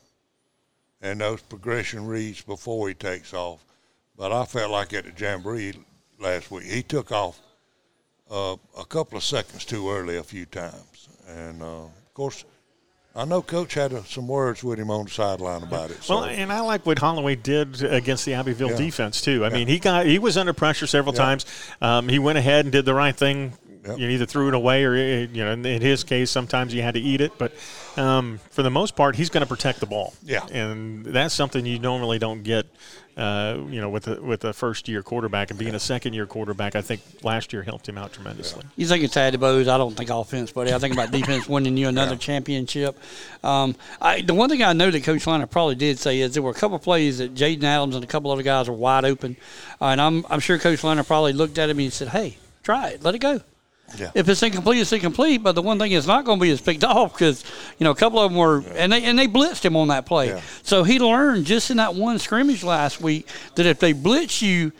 and 1.01 1.21
those 1.21 1.41
progression 1.41 2.05
reads 2.05 2.41
before 2.41 2.87
he 2.87 2.93
takes 2.93 3.33
off. 3.33 3.63
But 4.15 4.31
I 4.31 4.45
felt 4.45 4.71
like 4.71 4.93
at 4.93 5.05
the 5.05 5.13
jamboree 5.25 5.73
last 6.19 6.51
week, 6.51 6.65
he 6.65 6.83
took 6.83 7.11
off 7.11 7.39
uh, 8.29 8.55
a 8.77 8.85
couple 8.85 9.17
of 9.17 9.23
seconds 9.23 9.65
too 9.65 9.89
early 9.89 10.17
a 10.17 10.23
few 10.23 10.45
times, 10.45 11.09
and 11.27 11.61
uh, 11.61 11.85
of 11.85 12.13
course. 12.13 12.45
I 13.17 13.25
know 13.25 13.41
Coach 13.41 13.73
had 13.73 13.93
uh, 13.93 14.03
some 14.03 14.27
words 14.27 14.63
with 14.63 14.77
him 14.79 14.91
on 14.91 15.05
the 15.05 15.11
sideline 15.11 15.63
about 15.63 15.89
it. 15.89 16.03
So. 16.03 16.17
Well, 16.17 16.25
and 16.25 16.53
I 16.53 16.59
like 16.59 16.85
what 16.85 16.99
Holloway 16.99 17.35
did 17.35 17.81
against 17.83 18.25
the 18.25 18.35
Abbeville 18.35 18.69
Yeah. 18.71 18.77
defense 18.77 19.21
too. 19.21 19.43
I 19.43 19.47
Yeah. 19.47 19.55
mean, 19.55 19.67
he 19.67 19.79
got 19.79 20.05
he 20.05 20.19
was 20.19 20.37
under 20.37 20.53
pressure 20.53 20.85
several 20.85 21.15
Yeah. 21.15 21.21
times. 21.25 21.45
Um, 21.81 22.09
he 22.09 22.19
went 22.19 22.37
ahead 22.37 22.65
and 22.65 22.71
did 22.71 22.85
the 22.85 22.93
right 22.93 23.15
thing. 23.15 23.53
Yep. 23.87 23.99
You 23.99 24.09
either 24.09 24.25
threw 24.25 24.47
it 24.49 24.53
away 24.53 24.83
or 24.83 24.95
you 24.95 25.27
know, 25.43 25.51
in 25.51 25.81
his 25.81 26.03
case, 26.03 26.29
sometimes 26.29 26.73
you 26.73 26.81
had 26.81 26.93
to 26.95 26.99
eat 26.99 27.21
it. 27.21 27.37
But 27.37 27.53
um, 27.95 28.39
for 28.51 28.63
the 28.63 28.69
most 28.71 28.95
part, 28.95 29.15
he's 29.15 29.29
going 29.29 29.41
to 29.41 29.47
protect 29.47 29.79
the 29.79 29.85
ball. 29.85 30.13
Yeah. 30.23 30.45
and 30.47 31.05
that's 31.05 31.33
something 31.33 31.65
you 31.65 31.79
normally 31.79 32.19
don't 32.19 32.43
get. 32.43 32.65
Uh, 33.17 33.57
you 33.71 33.81
know, 33.81 33.89
with 33.89 34.07
a, 34.07 34.21
with 34.21 34.45
a 34.45 34.53
first 34.53 34.87
year 34.87 35.01
quarterback 35.01 35.49
and 35.49 35.57
being 35.57 35.73
a 35.73 35.79
second 35.79 36.13
year 36.13 36.27
quarterback, 36.27 36.75
I 36.75 36.83
think 36.83 37.01
last 37.23 37.51
year 37.51 37.63
helped 37.63 37.89
him 37.89 37.97
out 37.97 38.13
tremendously. 38.13 38.63
You 38.75 38.85
think 38.85 39.03
it's 39.03 39.15
Tad 39.15 39.33
DeBose. 39.33 39.67
I 39.67 39.79
don't 39.79 39.97
think 39.97 40.11
offense, 40.11 40.51
buddy. 40.51 40.71
I 40.71 40.77
think 40.77 40.93
about 40.93 41.09
defense 41.09 41.49
winning 41.49 41.77
you 41.77 41.87
another 41.87 42.15
championship. 42.15 42.95
Um, 43.43 43.75
I, 43.99 44.21
the 44.21 44.35
one 44.35 44.49
thing 44.49 44.61
I 44.61 44.73
know 44.73 44.91
that 44.91 45.03
Coach 45.03 45.25
Liner 45.25 45.47
probably 45.47 45.73
did 45.73 45.97
say 45.97 46.19
is 46.19 46.35
there 46.35 46.43
were 46.43 46.51
a 46.51 46.53
couple 46.53 46.77
plays 46.77 47.17
that 47.17 47.33
Jaden 47.33 47.63
Adams 47.63 47.95
and 47.95 48.03
a 48.03 48.07
couple 48.07 48.29
other 48.29 48.43
guys 48.43 48.69
were 48.69 48.75
wide 48.75 49.03
open. 49.03 49.35
Uh, 49.81 49.85
and 49.85 49.99
I'm, 49.99 50.23
I'm 50.29 50.39
sure 50.39 50.59
Coach 50.59 50.83
Liner 50.83 51.03
probably 51.03 51.33
looked 51.33 51.57
at 51.57 51.71
him 51.71 51.77
and 51.77 51.85
he 51.85 51.89
said, 51.89 52.09
hey, 52.09 52.37
try 52.61 52.89
it. 52.89 53.03
Let 53.03 53.15
it 53.15 53.19
go. 53.19 53.41
Yeah. 53.97 54.11
If 54.13 54.27
it's 54.27 54.43
incomplete, 54.43 54.81
it's 54.81 54.91
incomplete. 54.91 55.41
But 55.43 55.53
the 55.53 55.61
one 55.61 55.79
thing 55.79 55.91
it's 55.91 56.07
not 56.07 56.25
going 56.25 56.39
to 56.39 56.43
be 56.43 56.49
is 56.49 56.61
picked 56.61 56.83
off 56.83 57.13
because 57.13 57.43
you 57.77 57.83
know 57.83 57.91
a 57.91 57.95
couple 57.95 58.19
of 58.19 58.31
them 58.31 58.37
were 58.37 58.63
and 58.75 58.91
they 58.91 59.03
and 59.03 59.17
they 59.17 59.27
blitzed 59.27 59.63
him 59.63 59.75
on 59.75 59.87
that 59.89 60.05
play. 60.05 60.29
Yeah. 60.29 60.41
So 60.63 60.83
he 60.83 60.99
learned 60.99 61.45
just 61.45 61.71
in 61.71 61.77
that 61.77 61.95
one 61.95 62.19
scrimmage 62.19 62.63
last 62.63 63.01
week 63.01 63.27
that 63.55 63.65
if 63.65 63.79
they 63.79 63.93
blitz 63.93 64.41
you, 64.41 64.71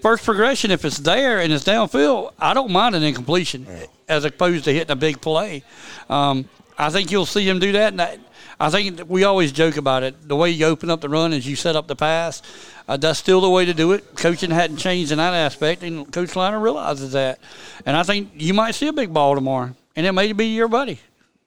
first 0.00 0.24
progression, 0.24 0.70
if 0.70 0.84
it's 0.84 0.98
there 0.98 1.40
and 1.40 1.52
it's 1.52 1.64
downfield, 1.64 2.32
I 2.38 2.54
don't 2.54 2.70
mind 2.70 2.94
an 2.94 3.02
incompletion 3.02 3.66
as 4.08 4.24
opposed 4.24 4.64
to 4.64 4.72
hitting 4.72 4.90
a 4.90 4.96
big 4.96 5.20
play. 5.20 5.62
Um, 6.08 6.48
I 6.76 6.90
think 6.90 7.10
you'll 7.10 7.26
see 7.26 7.48
him 7.48 7.58
do 7.58 7.72
that. 7.72 7.88
And 7.88 8.00
that, 8.00 8.18
I 8.62 8.70
think 8.70 9.10
we 9.10 9.24
always 9.24 9.50
joke 9.50 9.76
about 9.76 10.04
it. 10.04 10.28
The 10.28 10.36
way 10.36 10.50
you 10.50 10.66
open 10.66 10.88
up 10.88 11.00
the 11.00 11.08
run 11.08 11.32
is 11.32 11.44
you 11.44 11.56
set 11.56 11.74
up 11.74 11.88
the 11.88 11.96
pass. 11.96 12.42
Uh, 12.86 12.96
that's 12.96 13.18
still 13.18 13.40
the 13.40 13.50
way 13.50 13.64
to 13.64 13.74
do 13.74 13.90
it. 13.90 14.14
Coaching 14.14 14.52
hadn't 14.52 14.76
changed 14.76 15.10
in 15.10 15.18
that 15.18 15.34
aspect, 15.34 15.82
and 15.82 16.10
Coach 16.12 16.36
Liner 16.36 16.60
realizes 16.60 17.10
that. 17.10 17.40
And 17.84 17.96
I 17.96 18.04
think 18.04 18.30
you 18.36 18.54
might 18.54 18.76
see 18.76 18.86
a 18.86 18.92
big 18.92 19.12
ball 19.12 19.34
tomorrow, 19.34 19.74
and 19.96 20.06
it 20.06 20.12
may 20.12 20.32
be 20.32 20.46
your 20.46 20.68
buddy. 20.68 21.00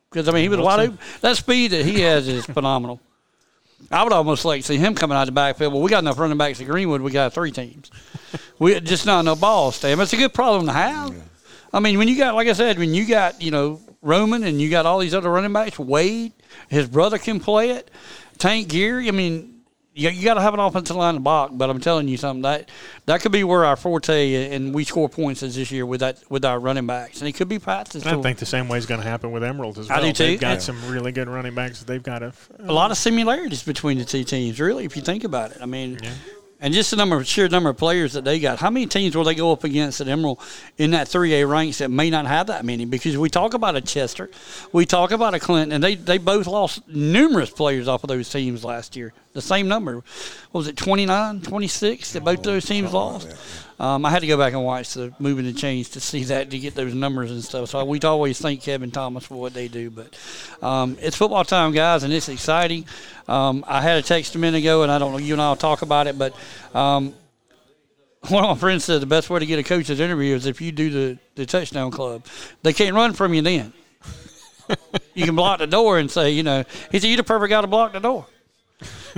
Because, 0.10 0.28
I 0.28 0.34
mean, 0.34 0.44
he 0.44 0.50
was 0.50 0.60
wide 0.60 0.82
open. 0.82 1.00
That 1.22 1.38
speed 1.38 1.72
that 1.72 1.86
he 1.86 2.02
has 2.02 2.28
is 2.28 2.46
phenomenal. 2.58 3.00
I 3.90 4.04
would 4.04 4.12
almost 4.12 4.44
like 4.44 4.64
to 4.64 4.68
see 4.68 4.78
him 4.78 4.94
coming 4.94 5.16
out 5.16 5.22
of 5.22 5.28
the 5.28 5.32
backfield. 5.32 5.72
Well, 5.72 5.82
we 5.82 5.90
got 5.90 6.04
enough 6.04 6.20
running 6.20 6.38
backs 6.38 6.60
at 6.60 6.68
Greenwood. 6.68 7.00
We 7.00 7.12
got 7.12 7.34
three 7.34 7.52
teams. 7.52 7.92
we 8.60 8.78
just 8.82 9.06
not 9.06 9.22
enough 9.22 9.40
balls. 9.40 9.78
Stam. 9.78 10.02
It's 10.02 10.12
a 10.12 10.18
good 10.18 10.34
problem 10.34 10.66
to 10.66 10.74
have. 10.74 11.16
I 11.72 11.80
mean, 11.80 11.98
when 11.98 12.10
you 12.10 12.18
got, 12.18 12.36
like 12.36 12.50
I 12.50 12.54
said, 12.54 12.78
when 12.78 12.94
you 12.94 13.08
got 13.08 13.42
you 13.42 13.52
know 13.52 13.80
Roman 14.06 14.44
and 14.44 14.62
you 14.62 14.70
got 14.70 14.86
all 14.86 15.00
these 15.00 15.14
other 15.16 15.30
running 15.32 15.52
backs, 15.52 15.80
Wade, 15.80 16.32
his 16.70 16.88
brother 16.88 17.18
can 17.18 17.40
play 17.40 17.72
it. 17.72 17.90
Tank 18.38 18.68
Geary. 18.70 19.08
I 19.08 19.12
mean, 19.12 19.52
you, 19.98 20.10
you 20.10 20.24
got 20.26 20.34
to 20.36 20.42
have 20.42 20.54
an 20.54 20.60
offensive 20.60 20.96
line 20.98 21.14
to 21.16 21.20
block. 21.22 21.52
But 21.54 21.70
I'm 21.70 21.80
telling 21.80 22.08
you 22.08 22.18
something 22.18 22.42
that 22.44 22.70
that 23.06 23.22
could 23.22 23.32
be 23.32 23.44
where 23.44 23.64
our 23.66 23.76
forte 23.78 24.54
and 24.54 24.76
we 24.76 24.84
score 24.84 25.08
points 25.10 25.42
is 25.42 25.56
this 25.56 25.72
year 25.72 25.86
with 25.86 26.02
that 26.02 26.20
with 26.30 26.44
our 26.46 26.60
running 26.60 26.86
backs, 26.86 27.20
and 27.22 27.28
it 27.30 27.32
could 27.34 27.48
be. 27.48 27.56
And 27.66 28.06
I 28.06 28.22
think 28.22 28.38
the 28.38 28.46
same 28.46 28.68
way 28.68 28.78
is 28.78 28.86
going 28.86 29.02
to 29.02 29.08
happen 29.08 29.32
with 29.32 29.44
Emerald 29.44 29.78
as 29.80 29.90
I 29.90 29.96
well. 29.96 30.04
do 30.08 30.12
too. 30.14 30.24
They've 30.26 30.40
got 30.40 30.54
And- 30.56 30.62
some 30.62 30.92
really 30.92 31.12
good 31.14 31.30
running 31.30 31.56
backs. 31.56 31.82
They've 31.84 32.04
got 32.04 32.20
to 32.20 32.34
a 32.60 32.74
lot 32.74 32.92
of 32.92 32.98
similarities 32.98 33.64
between 33.64 33.98
the 33.98 34.06
two 34.06 34.24
teams, 34.24 34.60
really, 34.60 34.84
if 34.86 34.96
you 34.96 35.02
think 35.02 35.24
about 35.24 35.52
it. 35.52 35.58
I 35.62 35.66
mean, 35.66 35.98
and 36.62 36.74
just 36.74 36.92
the 36.92 36.98
number, 36.98 37.24
sheer 37.24 37.48
number 37.50 37.70
of 37.70 37.78
players 37.78 38.14
that 38.14 38.24
they 38.24 38.40
got. 38.40 38.60
How 38.60 38.70
many 38.70 38.86
teams 38.86 39.16
will 39.16 39.24
they 39.24 39.36
go 39.36 39.52
up 39.52 39.64
against 39.64 40.00
at 40.02 40.08
Emerald 40.08 40.40
in 40.78 40.92
that 40.92 41.08
3A 41.08 41.50
ranks 41.50 41.80
that 41.80 41.90
may 41.90 42.10
not 42.10 42.26
have 42.26 42.48
that 42.48 42.64
many? 42.64 42.86
Because 42.86 43.18
we 43.18 43.30
talk 43.30 43.54
about 43.54 43.76
a 43.76 43.82
Chester, 43.82 44.30
we 44.72 44.86
talk 44.86 45.12
about 45.12 45.34
a 45.34 45.40
Clinton, 45.40 45.74
and 45.74 45.84
they, 45.84 45.96
they 45.96 46.18
both 46.18 46.48
lost 46.48 46.88
numerous 46.88 47.50
players 47.50 47.88
off 47.88 48.04
of 48.04 48.08
those 48.08 48.30
teams 48.30 48.64
last 48.64 48.96
year. 48.96 49.14
The 49.34 49.42
same 49.42 49.68
number. 49.68 49.96
What 49.96 50.06
was 50.54 50.68
it, 50.68 50.78
29, 50.78 51.42
26 51.42 52.14
that 52.14 52.24
both 52.24 52.42
those 52.42 52.66
teams 52.66 52.94
lost? 52.94 53.36
Um, 53.80 54.06
I 54.06 54.10
had 54.10 54.20
to 54.20 54.28
go 54.28 54.38
back 54.38 54.54
and 54.54 54.64
watch 54.64 54.94
the 54.94 55.14
moving 55.20 55.46
and 55.46 55.58
change 55.58 55.90
to 55.92 56.00
see 56.00 56.24
that 56.26 56.50
to 56.52 56.60
get 56.60 56.76
those 56.76 56.94
numbers 56.94 57.32
and 57.32 57.44
stuff. 57.44 57.70
So 57.70 57.84
we'd 57.84 58.06
always 58.06 58.40
thank 58.40 58.62
Kevin 58.62 58.92
Thomas 58.92 59.26
for 59.26 59.36
what 59.36 59.54
they 59.54 59.68
do. 59.68 59.90
But 59.90 60.18
um, 60.62 60.98
it's 61.02 61.18
football 61.18 61.44
time, 61.44 61.74
guys, 61.74 62.04
and 62.04 62.14
it's 62.14 62.30
exciting. 62.30 62.86
Um, 63.28 63.66
I 63.68 63.82
had 63.82 63.98
a 63.98 64.02
text 64.02 64.36
a 64.36 64.40
minute 64.40 64.60
ago, 64.60 64.84
and 64.84 64.92
I 64.92 64.98
don't 64.98 65.12
know 65.12 65.18
you 65.18 65.34
and 65.34 65.42
I'll 65.42 65.56
talk 65.58 65.82
about 65.82 66.08
it, 66.08 66.18
but 66.18 66.36
um, 66.74 67.14
one 68.30 68.44
of 68.44 68.50
my 68.50 68.60
friends 68.60 68.86
said 68.86 69.02
the 69.02 69.06
best 69.06 69.30
way 69.30 69.40
to 69.40 69.46
get 69.46 69.60
a 69.60 69.64
coach's 69.64 70.00
interview 70.00 70.36
is 70.36 70.46
if 70.46 70.62
you 70.62 70.72
do 70.72 70.90
the, 70.90 71.20
the 71.36 71.46
touchdown 71.46 71.92
club. 71.92 72.26
They 72.64 72.74
can't 72.74 72.96
run 72.96 73.14
from 73.14 73.34
you 73.34 73.42
then. 73.42 73.74
you 75.14 75.26
can 75.26 75.36
block 75.36 75.60
the 75.60 75.68
door 75.68 76.00
and 76.00 76.10
say, 76.10 76.32
you 76.32 76.44
know, 76.44 76.64
he 76.92 77.00
said, 77.00 77.08
you're 77.08 77.18
the 77.18 77.24
perfect 77.24 77.50
guy 77.50 77.62
to 77.62 77.68
block 77.68 77.94
the 77.94 78.00
door. 78.00 78.26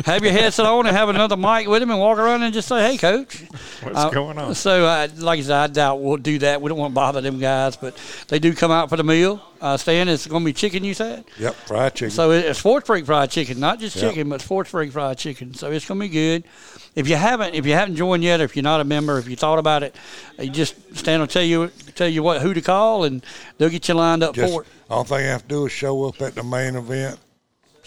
Have 0.05 0.23
your 0.23 0.31
headset 0.31 0.65
on 0.67 0.85
and 0.85 0.95
have 0.95 1.09
another 1.09 1.35
mic 1.35 1.67
with 1.67 1.81
him 1.81 1.89
and 1.89 1.99
walk 1.99 2.19
around 2.19 2.43
and 2.43 2.53
just 2.53 2.67
say, 2.67 2.91
hey, 2.91 2.97
coach. 2.97 3.41
What's 3.81 3.97
Uh, 3.97 4.09
going 4.11 4.37
on? 4.37 4.53
So, 4.53 4.85
uh, 4.85 5.07
like 5.17 5.39
I 5.39 5.41
said, 5.41 5.51
I 5.55 5.67
doubt 5.67 5.99
we'll 5.99 6.17
do 6.17 6.37
that. 6.39 6.61
We 6.61 6.69
don't 6.69 6.77
want 6.77 6.91
to 6.91 6.95
bother 6.95 7.21
them 7.21 7.39
guys, 7.39 7.75
but 7.75 7.97
they 8.27 8.37
do 8.37 8.53
come 8.53 8.69
out 8.71 8.89
for 8.89 8.97
the 8.97 9.03
meal. 9.03 9.41
Uh, 9.59 9.75
Stan, 9.75 10.07
it's 10.07 10.27
going 10.27 10.43
to 10.43 10.45
be 10.45 10.53
chicken, 10.53 10.83
you 10.83 10.93
said? 10.93 11.25
Yep, 11.39 11.55
fried 11.55 11.95
chicken. 11.95 12.11
So 12.11 12.29
it's 12.31 12.59
Sports 12.59 12.85
Break 12.85 13.05
fried 13.07 13.31
chicken, 13.31 13.59
not 13.59 13.79
just 13.79 13.95
Yep. 13.95 14.09
chicken, 14.11 14.29
but 14.29 14.41
Sports 14.41 14.71
Break 14.71 14.91
fried 14.91 15.17
chicken. 15.17 15.55
So 15.55 15.71
it's 15.71 15.87
going 15.87 15.99
to 15.99 16.05
be 16.05 16.13
good. 16.13 16.43
If 16.95 17.07
you 17.07 17.15
haven't, 17.15 17.55
if 17.55 17.65
you 17.65 17.73
haven't 17.73 17.95
joined 17.95 18.23
yet, 18.23 18.39
or 18.39 18.43
if 18.43 18.55
you're 18.55 18.63
not 18.63 18.81
a 18.81 18.83
member, 18.83 19.17
if 19.17 19.27
you 19.27 19.35
thought 19.35 19.57
about 19.59 19.81
it, 19.83 19.95
you 20.39 20.49
just 20.51 20.75
Stan 20.95 21.19
will 21.19 21.27
tell 21.27 21.43
you 21.43 21.69
tell 21.95 22.07
you 22.07 22.21
what 22.23 22.41
who 22.41 22.53
to 22.53 22.61
call, 22.61 23.03
and 23.03 23.23
they'll 23.57 23.69
get 23.69 23.87
you 23.87 23.93
lined 23.95 24.21
up 24.23 24.33
Just, 24.35 24.51
for 24.53 24.61
it. 24.63 24.67
all 24.89 25.03
thing 25.03 25.21
you 25.21 25.27
have 25.29 25.43
to 25.43 25.47
do 25.47 25.65
is 25.67 25.71
show 25.71 26.05
up 26.05 26.19
at 26.21 26.33
the 26.35 26.43
main 26.43 26.75
event 26.75 27.19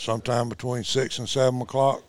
sometime 0.00 0.48
between 0.48 0.84
six 0.84 1.18
and 1.18 1.28
seven 1.28 1.60
o'clock 1.60 2.02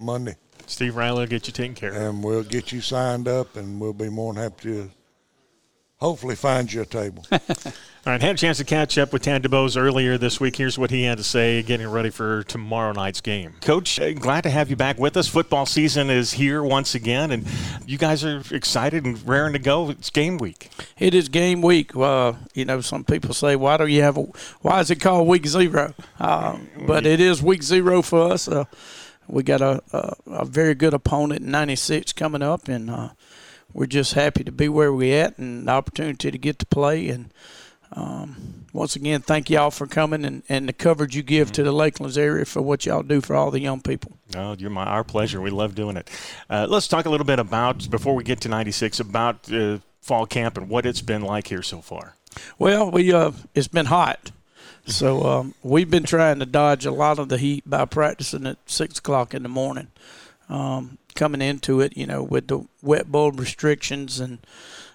Monday, 0.00 0.36
Steve 0.66 0.96
Riley 0.96 1.20
will 1.20 1.26
get 1.26 1.46
you 1.46 1.52
taken 1.52 1.74
care 1.74 1.90
of. 1.90 1.96
and 1.96 2.22
we'll 2.22 2.42
get 2.42 2.72
you 2.72 2.80
signed 2.80 3.26
up, 3.26 3.56
and 3.56 3.80
we'll 3.80 3.92
be 3.92 4.08
more 4.08 4.32
than 4.34 4.42
happy 4.42 4.62
to 4.72 4.90
hopefully 5.96 6.36
find 6.36 6.72
you 6.72 6.82
a 6.82 6.86
table. 6.86 7.26
All 8.08 8.12
right, 8.12 8.22
had 8.22 8.36
a 8.36 8.38
chance 8.38 8.56
to 8.56 8.64
catch 8.64 8.96
up 8.96 9.12
with 9.12 9.20
Tad 9.20 9.42
DeBose 9.42 9.78
earlier 9.78 10.16
this 10.16 10.40
week. 10.40 10.56
Here's 10.56 10.78
what 10.78 10.90
he 10.90 11.02
had 11.02 11.18
to 11.18 11.24
say 11.24 11.62
getting 11.62 11.86
ready 11.90 12.08
for 12.08 12.42
tomorrow 12.44 12.92
night's 12.92 13.20
game. 13.20 13.52
Coach, 13.60 14.00
uh, 14.00 14.14
glad 14.14 14.44
to 14.44 14.50
have 14.50 14.70
you 14.70 14.76
back 14.76 14.98
with 14.98 15.14
us. 15.18 15.28
Football 15.28 15.66
season 15.66 16.08
is 16.08 16.32
here 16.32 16.62
once 16.62 16.94
again, 16.94 17.30
and 17.30 17.46
you 17.84 17.98
guys 17.98 18.24
are 18.24 18.42
excited 18.50 19.04
and 19.04 19.28
raring 19.28 19.52
to 19.52 19.58
go. 19.58 19.90
It's 19.90 20.08
game 20.08 20.38
week. 20.38 20.70
It 20.98 21.12
is 21.12 21.28
game 21.28 21.60
week. 21.60 21.94
Uh, 21.94 22.32
you 22.54 22.64
know, 22.64 22.80
some 22.80 23.04
people 23.04 23.34
say, 23.34 23.56
"Why 23.56 23.76
do 23.76 23.86
you 23.86 24.00
have 24.00 24.16
a? 24.16 24.22
Why 24.62 24.80
is 24.80 24.90
it 24.90 25.02
called 25.02 25.28
week 25.28 25.46
zero? 25.46 25.92
Uh, 26.18 26.56
but 26.86 27.04
it 27.04 27.20
is 27.20 27.42
week 27.42 27.62
zero 27.62 28.00
for 28.00 28.32
us. 28.32 28.48
Uh, 28.48 28.64
we 29.26 29.42
got 29.42 29.60
a, 29.60 29.82
a 29.92 30.14
a 30.28 30.44
very 30.46 30.74
good 30.74 30.94
opponent 30.94 31.42
in 31.42 31.50
'96 31.50 32.14
coming 32.14 32.40
up, 32.40 32.68
and 32.68 32.88
uh, 32.88 33.10
we're 33.74 33.84
just 33.84 34.14
happy 34.14 34.44
to 34.44 34.52
be 34.52 34.66
where 34.66 34.94
we're 34.94 35.22
at 35.22 35.36
and 35.36 35.68
the 35.68 35.72
opportunity 35.72 36.30
to 36.30 36.38
get 36.38 36.58
to 36.60 36.64
play. 36.64 37.10
And 37.10 37.34
um, 37.92 38.66
once 38.72 38.96
again, 38.96 39.22
thank 39.22 39.48
y'all 39.48 39.70
for 39.70 39.86
coming 39.86 40.24
and, 40.24 40.42
and 40.48 40.68
the 40.68 40.72
coverage 40.72 41.16
you 41.16 41.22
give 41.22 41.50
to 41.52 41.62
the 41.62 41.72
Lakelands 41.72 42.18
area 42.18 42.44
for 42.44 42.60
what 42.60 42.84
y'all 42.84 43.02
do 43.02 43.20
for 43.20 43.34
all 43.34 43.50
the 43.50 43.60
young 43.60 43.80
people. 43.80 44.12
No, 44.34 44.54
you're 44.58 44.70
my 44.70 44.84
our 44.84 45.04
pleasure. 45.04 45.40
We 45.40 45.50
love 45.50 45.74
doing 45.74 45.96
it. 45.96 46.10
Uh, 46.50 46.66
let's 46.68 46.86
talk 46.86 47.06
a 47.06 47.10
little 47.10 47.26
bit 47.26 47.38
about 47.38 47.88
before 47.90 48.14
we 48.14 48.24
get 48.24 48.40
to 48.42 48.48
'96 48.48 49.00
about 49.00 49.50
uh, 49.52 49.78
fall 50.00 50.26
camp 50.26 50.58
and 50.58 50.68
what 50.68 50.84
it's 50.84 51.00
been 51.00 51.22
like 51.22 51.48
here 51.48 51.62
so 51.62 51.80
far. 51.80 52.14
Well, 52.58 52.90
we 52.90 53.12
uh, 53.12 53.32
it's 53.54 53.68
been 53.68 53.86
hot, 53.86 54.32
so 54.86 55.24
um, 55.24 55.54
we've 55.62 55.90
been 55.90 56.04
trying 56.04 56.38
to 56.40 56.46
dodge 56.46 56.84
a 56.84 56.90
lot 56.90 57.18
of 57.18 57.30
the 57.30 57.38
heat 57.38 57.68
by 57.68 57.86
practicing 57.86 58.46
at 58.46 58.58
six 58.66 58.98
o'clock 58.98 59.32
in 59.32 59.42
the 59.42 59.48
morning. 59.48 59.88
Um, 60.50 60.98
coming 61.14 61.42
into 61.42 61.80
it, 61.80 61.96
you 61.96 62.06
know, 62.06 62.22
with 62.22 62.48
the 62.48 62.64
wet 62.82 63.10
bulb 63.10 63.40
restrictions 63.40 64.20
and 64.20 64.38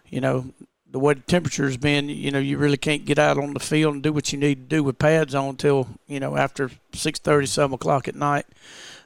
you 0.10 0.22
know 0.22 0.54
the 0.94 1.00
way 1.00 1.16
the 1.16 1.22
temperature's 1.22 1.76
been, 1.76 2.08
you 2.08 2.30
know, 2.30 2.38
you 2.38 2.56
really 2.60 2.78
can't 2.78 3.04
get 3.04 3.18
out 3.18 3.40
on 3.40 3.56
the 3.56 3.60
field 3.60 3.96
and 3.96 4.04
do 4.04 4.14
what 4.14 4.32
you 4.32 4.38
need 4.38 4.70
to 4.70 4.76
do 4.76 4.84
with 4.84 5.00
pads 5.00 5.34
on 5.34 5.50
until 5.50 5.88
you 6.08 6.20
know 6.20 6.38
after 6.38 6.70
six 6.94 7.20
thirty, 7.20 7.48
seven 7.48 7.74
o'clock 7.74 8.08
at 8.08 8.16
night. 8.16 8.46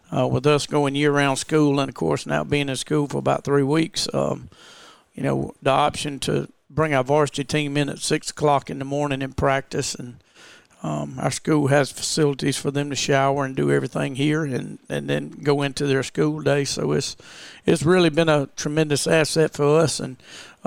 Uh, 0.09 0.25
with 0.25 0.45
us 0.47 0.67
going 0.67 0.95
year-round 0.95 1.37
school, 1.37 1.81
and 1.81 1.89
of 1.89 1.95
course 1.95 2.25
now 2.25 2.41
being 2.41 2.69
in 2.69 2.75
school 2.77 3.07
for 3.07 3.17
about 3.17 3.43
three 3.43 3.63
weeks, 3.63 4.07
um, 4.13 4.49
you 5.13 5.21
know, 5.21 5.53
the 5.61 5.69
option 5.69 6.17
to 6.17 6.47
bring 6.69 6.93
our 6.93 7.03
varsity 7.03 7.43
team 7.43 7.75
in 7.75 7.89
at 7.89 7.99
six 7.99 8.29
o'clock 8.29 8.69
in 8.69 8.79
the 8.79 8.85
morning 8.85 9.21
and 9.21 9.35
practice. 9.35 9.95
And 9.95 10.15
um, 10.81 11.17
our 11.19 11.31
school 11.31 11.67
has 11.67 11.91
facilities 11.91 12.57
for 12.57 12.71
them 12.71 12.89
to 12.89 12.95
shower 12.95 13.43
and 13.43 13.53
do 13.53 13.69
everything 13.69 14.15
here, 14.15 14.45
and, 14.45 14.79
and 14.87 15.09
then 15.09 15.29
go 15.29 15.61
into 15.61 15.85
their 15.85 16.03
school 16.03 16.41
day. 16.41 16.63
So 16.63 16.93
it's 16.93 17.17
it's 17.65 17.83
really 17.83 18.09
been 18.09 18.29
a 18.29 18.47
tremendous 18.55 19.07
asset 19.07 19.53
for 19.53 19.79
us 19.79 19.99
and 19.99 20.15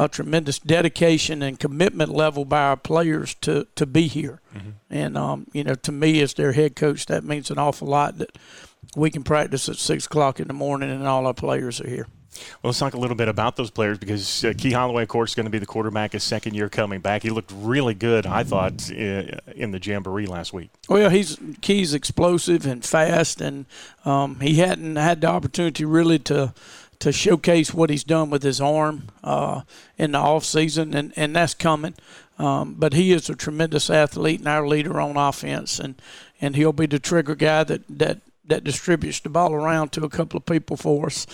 a 0.00 0.08
tremendous 0.08 0.58
dedication 0.58 1.42
and 1.42 1.60
commitment 1.60 2.10
level 2.10 2.44
by 2.44 2.62
our 2.62 2.76
players 2.76 3.34
to 3.34 3.66
to 3.76 3.86
be 3.86 4.08
here. 4.08 4.40
And 4.88 5.16
um, 5.16 5.46
you 5.52 5.62
know, 5.62 5.74
to 5.74 5.92
me 5.92 6.20
as 6.22 6.34
their 6.34 6.52
head 6.52 6.74
coach, 6.74 7.06
that 7.06 7.22
means 7.22 7.50
an 7.50 7.58
awful 7.58 7.86
lot. 7.86 8.18
That 8.18 8.36
we 8.96 9.10
can 9.10 9.22
practice 9.22 9.68
at 9.68 9.76
six 9.76 10.06
o'clock 10.06 10.40
in 10.40 10.48
the 10.48 10.54
morning, 10.54 10.90
and 10.90 11.06
all 11.06 11.26
our 11.26 11.34
players 11.34 11.80
are 11.80 11.88
here. 11.88 12.06
Well, 12.62 12.70
let's 12.70 12.78
talk 12.78 12.94
a 12.94 12.98
little 12.98 13.16
bit 13.16 13.28
about 13.28 13.56
those 13.56 13.70
players 13.70 13.98
because 13.98 14.44
uh, 14.44 14.52
Key 14.56 14.70
Holloway, 14.70 15.02
of 15.02 15.08
course, 15.08 15.32
is 15.32 15.34
going 15.34 15.44
to 15.46 15.50
be 15.50 15.58
the 15.58 15.66
quarterback 15.66 16.12
his 16.12 16.22
second 16.22 16.54
year 16.54 16.68
coming 16.68 17.00
back. 17.00 17.22
He 17.22 17.30
looked 17.30 17.52
really 17.54 17.92
good, 17.92 18.24
I 18.24 18.44
thought, 18.44 18.88
in 18.88 19.72
the 19.72 19.80
jamboree 19.82 20.26
last 20.26 20.52
week. 20.52 20.70
Well, 20.88 21.10
he's 21.10 21.38
Key's 21.60 21.92
explosive 21.92 22.66
and 22.66 22.84
fast, 22.84 23.40
and 23.40 23.66
um, 24.04 24.40
he 24.40 24.54
hadn't 24.54 24.96
had 24.96 25.20
the 25.20 25.26
opportunity 25.26 25.84
really 25.84 26.18
to 26.20 26.54
to 27.00 27.12
showcase 27.12 27.74
what 27.74 27.90
he's 27.90 28.04
done 28.04 28.30
with 28.30 28.42
his 28.42 28.60
arm 28.60 29.08
uh, 29.24 29.62
in 29.98 30.12
the 30.12 30.18
off 30.18 30.44
season, 30.44 30.94
and, 30.94 31.12
and 31.16 31.34
that's 31.34 31.54
coming. 31.54 31.94
Um, 32.38 32.74
but 32.78 32.94
he 32.94 33.12
is 33.12 33.28
a 33.28 33.34
tremendous 33.34 33.90
athlete 33.90 34.40
and 34.40 34.48
our 34.48 34.66
leader 34.66 35.00
on 35.00 35.16
offense, 35.16 35.78
and, 35.78 36.00
and 36.40 36.56
he'll 36.56 36.72
be 36.72 36.86
the 36.86 36.98
trigger 36.98 37.34
guy 37.34 37.64
that, 37.64 37.82
that 37.88 38.18
that 38.44 38.64
distributes 38.64 39.20
the 39.20 39.28
ball 39.28 39.52
around 39.52 39.92
to 39.92 40.04
a 40.04 40.10
couple 40.10 40.38
of 40.38 40.46
people 40.46 40.76
for 40.76 41.06
us. 41.06 41.26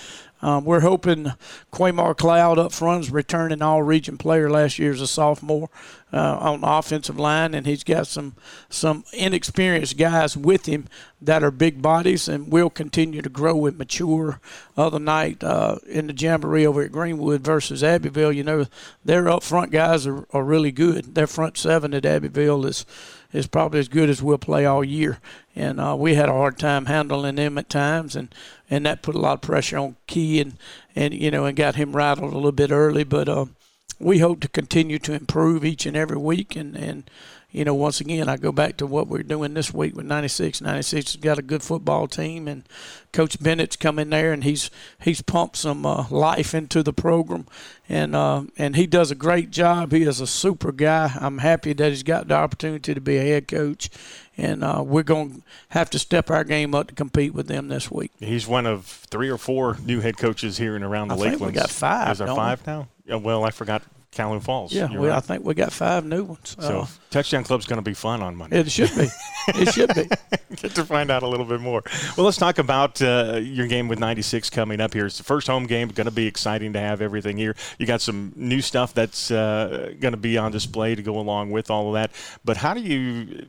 Um, 0.43 0.67
we're 0.67 0.81
hoping 0.81 1.33
Quamar 1.73 2.15
Cloud 2.15 2.59
up 2.59 2.71
front 2.73 3.05
is 3.05 3.11
returning 3.11 3.63
all 3.63 3.83
region 3.83 4.19
player 4.19 4.51
last 4.51 4.79
year 4.79 4.93
as 4.93 5.01
a 5.01 5.07
sophomore 5.07 5.71
uh, 6.13 6.37
on 6.39 6.61
the 6.61 6.67
offensive 6.69 7.19
line, 7.19 7.55
and 7.55 7.67
he's 7.67 7.83
got 7.83 8.07
some 8.07 8.37
some 8.69 9.05
inexperienced 9.15 9.97
guys 9.97 10.37
with 10.37 10.67
him 10.67 10.89
that 11.23 11.43
are 11.43 11.51
big 11.51 11.81
bodies 11.81 12.29
and 12.29 12.53
will 12.53 12.69
continue 12.69 13.23
to 13.23 13.31
grow 13.31 13.65
and 13.65 13.79
mature. 13.79 14.39
Other 14.77 14.99
night 14.99 15.43
uh, 15.43 15.77
in 15.89 16.09
the 16.09 16.15
jamboree 16.15 16.67
over 16.67 16.83
at 16.83 16.93
Greenwood 16.93 17.41
versus 17.41 17.83
Abbeville, 17.83 18.33
you 18.33 18.45
know, 18.45 18.67
their 19.05 19.31
up 19.31 19.43
front 19.43 19.73
guys 19.73 20.07
are, 20.07 20.27
are 20.35 20.45
really 20.45 20.71
good. 20.71 21.15
Their 21.15 21.27
front 21.27 21.57
seven 21.57 21.95
at 21.95 22.05
Abbeville 22.05 22.67
is 22.67 22.85
is 23.37 23.47
probably 23.47 23.79
as 23.81 23.89
good 23.89 24.09
as 24.09 24.23
we'll 24.23 24.39
play 24.39 24.65
all 24.65 24.83
year. 24.83 25.19
And 25.55 25.81
uh, 25.81 25.95
we 25.99 26.15
had 26.15 26.29
a 26.29 26.33
hard 26.33 26.59
time 26.59 26.87
handling 26.87 27.37
them 27.37 27.59
at 27.59 27.69
times, 27.69 28.17
and, 28.17 28.35
and 28.71 28.87
that 28.87 29.03
put 29.03 29.15
a 29.15 29.21
lot 29.21 29.35
of 29.35 29.41
pressure 29.43 29.79
on 29.79 29.97
Key 30.07 30.41
and, 30.41 30.55
and 30.95 31.15
you 31.15 31.31
know 31.31 31.45
and 31.45 31.57
got 31.57 31.77
him 31.77 31.95
rattled 31.95 32.33
a 32.33 32.37
little 32.37 32.53
bit 32.53 32.71
early. 32.71 33.05
But 33.05 33.29
uh, 33.29 33.47
we 33.99 34.19
hope 34.19 34.41
to 34.41 34.49
continue 34.49 34.99
to 35.01 35.13
improve 35.13 35.65
each 35.65 35.87
and 35.87 35.97
every 35.97 36.19
week, 36.19 36.57
and 36.57 36.77
and 36.77 37.11
you 37.57 37.65
know, 37.65 37.73
once 37.73 38.03
again, 38.03 38.29
I 38.29 38.37
go 38.37 38.53
back 38.53 38.77
to 38.77 38.87
what 38.87 39.09
we're 39.09 39.23
doing 39.23 39.55
this 39.55 39.73
week 39.73 39.97
with 39.97 40.05
96. 40.05 40.61
96 40.61 41.13
has 41.13 41.17
got 41.17 41.39
a 41.39 41.43
good 41.43 41.63
football 41.63 42.07
team, 42.07 42.47
and 42.47 42.65
Coach 43.15 43.43
Bennett's 43.43 43.77
come 43.77 43.99
in 43.99 44.11
there 44.11 44.35
and 44.35 44.45
he's 44.45 44.71
he's 45.01 45.23
pumped 45.23 45.57
some 45.57 45.87
uh, 45.87 46.05
life 46.11 46.55
into 46.55 46.83
the 46.83 46.93
program, 46.93 47.47
and 47.89 48.15
uh, 48.15 48.43
and 48.59 48.77
he 48.77 48.87
does 48.87 49.11
a 49.11 49.15
great 49.15 49.51
job. 49.51 49.93
He 49.93 50.03
is 50.03 50.21
a 50.21 50.27
super 50.27 50.71
guy. 50.71 51.13
I'm 51.19 51.39
happy 51.39 51.73
that 51.73 51.89
he's 51.89 52.03
got 52.03 52.29
the 52.29 52.35
opportunity 52.35 52.93
to 52.93 53.01
be 53.01 53.17
a 53.17 53.23
head 53.23 53.49
coach, 53.49 53.89
and 54.37 54.63
uh, 54.63 54.83
we're 54.85 55.03
going 55.03 55.37
to 55.37 55.43
have 55.71 55.89
to 55.91 55.99
step 55.99 56.31
our 56.31 56.45
game 56.45 56.75
up 56.75 56.89
to 56.89 56.95
compete 56.95 57.33
with 57.33 57.47
them 57.47 57.69
this 57.69 57.91
week. 57.91 58.11
He's 58.21 58.47
one 58.47 58.67
of 58.67 58.85
three 58.85 59.31
or 59.31 59.39
four 59.39 59.79
new 59.83 60.01
head 60.01 60.19
coaches 60.19 60.59
here 60.59 60.77
and 60.77 60.85
around 60.85 61.09
the 61.09 61.15
I 61.15 61.19
Lakelands. 61.19 61.31
think 61.31 61.41
we 61.41 61.53
got 61.53 61.71
five. 61.71 62.13
Is 62.13 62.19
there 62.19 62.27
five 62.27 62.67
we? 62.67 62.73
now? 62.73 62.89
Well, 63.17 63.45
I 63.45 63.51
forgot 63.51 63.83
Calhoun 64.17 64.41
Falls. 64.41 64.73
Yeah, 64.73 64.91
You're 64.91 65.01
we, 65.03 65.11
I 65.11 65.21
think 65.21 65.45
we 65.45 65.53
got 65.55 65.73
five 65.73 66.05
new 66.05 66.25
ones. 66.25 66.57
So 66.59 66.81
Uh, 66.81 66.87
Touchdown 67.11 67.45
Club's 67.45 67.67
going 67.67 67.77
to 67.77 67.83
be 67.83 67.93
fun 67.95 68.23
on 68.23 68.35
Monday. 68.35 68.59
it 68.61 68.71
should 68.71 68.95
be. 68.97 69.09
It 69.49 69.73
should 69.75 69.95
be. 69.95 70.09
Get 70.57 70.75
to 70.75 70.85
find 70.85 71.11
out 71.11 71.23
a 71.23 71.29
little 71.29 71.45
bit 71.45 71.61
more. 71.61 71.83
Well, 72.17 72.25
let's 72.25 72.39
talk 72.39 72.59
about 72.59 73.01
uh, 73.03 73.39
your 73.43 73.67
game 73.67 73.89
with 73.89 73.99
96 73.99 74.49
coming 74.51 74.81
up 74.81 74.95
here. 74.95 75.05
It's 75.07 75.19
the 75.19 75.25
first 75.25 75.47
home 75.47 75.67
game. 75.67 75.89
Going 75.89 76.07
to 76.07 76.11
be 76.11 76.27
exciting 76.27 76.73
to 76.73 76.81
have 76.81 77.03
everything 77.03 77.37
here. 77.37 77.55
You 77.79 77.87
got 77.87 78.01
some 78.01 78.33
new 78.35 78.63
stuff 78.63 78.95
that's 78.95 79.31
uh, 79.31 79.93
going 80.01 80.13
to 80.13 80.19
be 80.19 80.39
on 80.39 80.51
display 80.51 80.95
to 80.95 81.03
go 81.03 81.19
along 81.19 81.51
with 81.51 81.71
all 81.71 81.89
of 81.89 81.95
that. 81.95 82.11
But 82.45 82.57
how 82.57 82.73
do 82.75 82.81
you, 82.81 83.47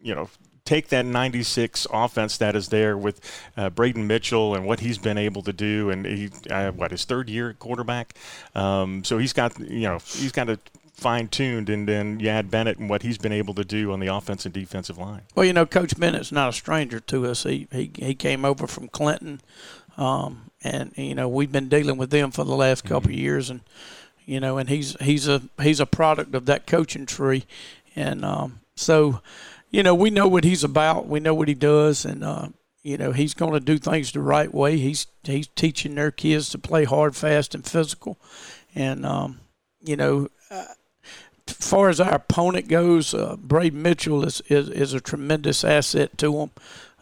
you 0.00 0.14
know, 0.14 0.28
take 0.66 0.88
that 0.88 1.06
96 1.06 1.86
offense 1.90 2.36
that 2.38 2.54
is 2.54 2.68
there 2.68 2.98
with 2.98 3.20
uh, 3.56 3.70
Braden 3.70 4.06
Mitchell 4.06 4.54
and 4.54 4.66
what 4.66 4.80
he's 4.80 4.98
been 4.98 5.16
able 5.16 5.42
to 5.42 5.52
do, 5.52 5.90
and 5.90 6.04
he, 6.04 6.30
uh, 6.50 6.72
what 6.72 6.90
his 6.90 7.04
third 7.04 7.30
year 7.30 7.50
at 7.50 7.58
quarterback. 7.58 8.14
Um, 8.54 9.04
so 9.04 9.16
he's 9.18 9.32
got, 9.32 9.58
you 9.58 9.88
know, 9.88 9.98
he's 9.98 10.32
got 10.32 10.48
it 10.50 10.60
fine 10.96 11.28
tuned, 11.28 11.68
and 11.68 11.86
then 11.86 12.18
you 12.20 12.28
add 12.28 12.50
Bennett 12.50 12.78
and 12.78 12.88
what 12.88 13.02
he's 13.02 13.18
been 13.18 13.32
able 13.32 13.54
to 13.54 13.64
do 13.64 13.92
on 13.92 14.00
the 14.00 14.06
offensive 14.08 14.46
and 14.46 14.54
defensive 14.54 14.98
line. 14.98 15.22
Well, 15.34 15.44
you 15.44 15.52
know, 15.52 15.66
Coach 15.66 15.98
Bennett's 15.98 16.32
not 16.32 16.48
a 16.48 16.52
stranger 16.52 17.00
to 17.00 17.26
us. 17.26 17.44
He 17.44 17.68
he, 17.70 17.90
he 17.94 18.14
came 18.14 18.44
over 18.44 18.66
from 18.66 18.88
Clinton, 18.88 19.40
um, 19.96 20.50
and 20.64 20.92
you 20.96 21.14
know 21.14 21.28
we've 21.28 21.52
been 21.52 21.68
dealing 21.68 21.98
with 21.98 22.10
them 22.10 22.30
for 22.30 22.44
the 22.44 22.56
last 22.56 22.84
couple 22.84 23.10
of 23.10 23.16
years, 23.16 23.50
and 23.50 23.60
you 24.24 24.40
know, 24.40 24.58
and 24.58 24.68
he's 24.68 24.96
he's 25.00 25.28
a 25.28 25.42
he's 25.62 25.80
a 25.80 25.86
product 25.86 26.34
of 26.34 26.46
that 26.46 26.66
coaching 26.66 27.06
tree, 27.06 27.44
and 27.94 28.24
um, 28.24 28.60
so 28.74 29.20
you 29.70 29.82
know 29.82 29.94
we 29.94 30.10
know 30.10 30.28
what 30.28 30.44
he's 30.44 30.64
about. 30.64 31.06
We 31.06 31.20
know 31.20 31.34
what 31.34 31.48
he 31.48 31.54
does, 31.54 32.04
and 32.04 32.24
uh, 32.24 32.48
you 32.82 32.96
know 32.96 33.12
he's 33.12 33.34
going 33.34 33.52
to 33.52 33.60
do 33.60 33.78
things 33.78 34.12
the 34.12 34.20
right 34.20 34.52
way. 34.52 34.78
He's 34.78 35.06
he's 35.22 35.48
teaching 35.48 35.94
their 35.94 36.10
kids 36.10 36.48
to 36.50 36.58
play 36.58 36.84
hard, 36.84 37.16
fast, 37.16 37.54
and 37.54 37.64
physical, 37.64 38.18
and 38.74 39.04
um, 39.04 39.40
you 39.82 39.96
know. 39.96 40.28
Uh, 40.50 40.64
as 41.48 41.70
far 41.70 41.88
as 41.88 42.00
our 42.00 42.14
opponent 42.14 42.66
goes, 42.66 43.14
uh, 43.14 43.36
Braden 43.38 43.80
Mitchell 43.80 44.24
is, 44.24 44.40
is, 44.48 44.68
is 44.68 44.94
a 44.94 45.00
tremendous 45.00 45.62
asset 45.62 46.18
to 46.18 46.40
him. 46.40 46.50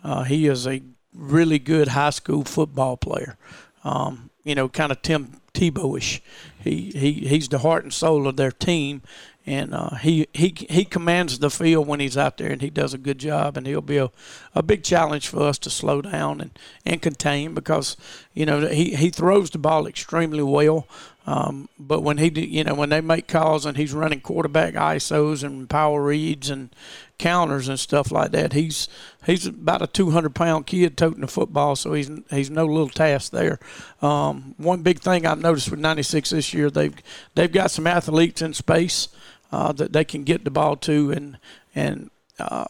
Uh, 0.02 0.24
he 0.24 0.46
is 0.46 0.66
a 0.66 0.82
really 1.14 1.58
good 1.58 1.88
high 1.88 2.10
school 2.10 2.44
football 2.44 2.98
player. 2.98 3.38
Um, 3.84 4.28
you 4.44 4.54
know, 4.54 4.68
kind 4.68 4.92
of 4.92 5.00
Tim 5.02 5.40
Tebow-ish. 5.54 6.20
He, 6.62 6.90
he 6.90 7.12
he's 7.28 7.48
the 7.48 7.60
heart 7.60 7.84
and 7.84 7.92
soul 7.92 8.26
of 8.26 8.36
their 8.36 8.50
team, 8.50 9.02
and 9.46 9.74
uh, 9.74 9.96
he 9.96 10.26
he 10.32 10.54
he 10.70 10.84
commands 10.84 11.38
the 11.38 11.50
field 11.50 11.86
when 11.86 12.00
he's 12.00 12.16
out 12.16 12.38
there, 12.38 12.50
and 12.50 12.62
he 12.62 12.70
does 12.70 12.94
a 12.94 12.98
good 12.98 13.18
job. 13.18 13.56
And 13.56 13.66
he'll 13.66 13.82
be 13.82 13.98
a, 13.98 14.10
a 14.54 14.62
big 14.62 14.82
challenge 14.82 15.28
for 15.28 15.42
us 15.42 15.58
to 15.58 15.70
slow 15.70 16.00
down 16.00 16.40
and, 16.40 16.58
and 16.86 17.02
contain 17.02 17.52
because 17.52 17.96
you 18.32 18.46
know 18.46 18.66
he 18.66 18.94
he 18.94 19.10
throws 19.10 19.50
the 19.50 19.58
ball 19.58 19.86
extremely 19.86 20.42
well. 20.42 20.86
Um, 21.26 21.70
but 21.78 22.02
when 22.02 22.18
he, 22.18 22.28
you 22.46 22.64
know, 22.64 22.74
when 22.74 22.90
they 22.90 23.00
make 23.00 23.28
calls 23.28 23.64
and 23.64 23.78
he's 23.78 23.94
running 23.94 24.20
quarterback 24.20 24.74
ISOs 24.74 25.42
and 25.42 25.70
power 25.70 26.02
reads 26.02 26.50
and 26.50 26.68
counters 27.16 27.66
and 27.66 27.80
stuff 27.80 28.12
like 28.12 28.30
that, 28.32 28.52
he's 28.52 28.88
he's 29.24 29.46
about 29.46 29.80
a 29.80 29.86
200 29.86 30.34
pound 30.34 30.66
kid 30.66 30.98
toting 30.98 31.22
the 31.22 31.26
football, 31.26 31.76
so 31.76 31.94
he's 31.94 32.10
he's 32.30 32.50
no 32.50 32.66
little 32.66 32.90
task 32.90 33.32
there. 33.32 33.58
Um, 34.02 34.54
one 34.58 34.82
big 34.82 35.00
thing 35.00 35.26
I've 35.26 35.40
noticed 35.40 35.70
with 35.70 35.80
96 35.80 36.30
this 36.30 36.52
year, 36.52 36.70
they've 36.70 36.94
they've 37.34 37.52
got 37.52 37.70
some 37.70 37.86
athletes 37.86 38.42
in 38.42 38.52
space 38.52 39.08
uh, 39.54 39.72
that 39.72 39.92
they 39.92 40.04
can 40.04 40.24
get 40.24 40.44
the 40.44 40.50
ball 40.50 40.74
to, 40.76 41.12
and 41.12 41.38
and 41.74 42.10
uh, 42.40 42.64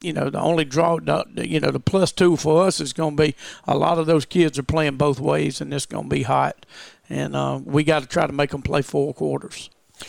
you 0.00 0.14
know, 0.14 0.30
the 0.30 0.40
only 0.40 0.64
draw, 0.64 0.98
you 1.36 1.60
know, 1.60 1.70
the 1.70 1.80
plus 1.80 2.12
two 2.12 2.36
for 2.36 2.64
us 2.66 2.80
is 2.80 2.94
going 2.94 3.16
to 3.16 3.22
be 3.22 3.36
a 3.68 3.76
lot 3.76 3.98
of 3.98 4.06
those 4.06 4.24
kids 4.24 4.58
are 4.58 4.62
playing 4.62 4.96
both 4.96 5.20
ways, 5.20 5.60
and 5.60 5.72
it's 5.74 5.84
going 5.84 6.08
to 6.08 6.14
be 6.14 6.22
hot. 6.22 6.64
And 7.10 7.36
uh, 7.36 7.60
we 7.62 7.84
got 7.84 8.00
to 8.00 8.08
try 8.08 8.26
to 8.26 8.32
make 8.32 8.50
them 8.50 8.62
play 8.62 8.80
four 8.80 9.12
quarters. 9.12 9.68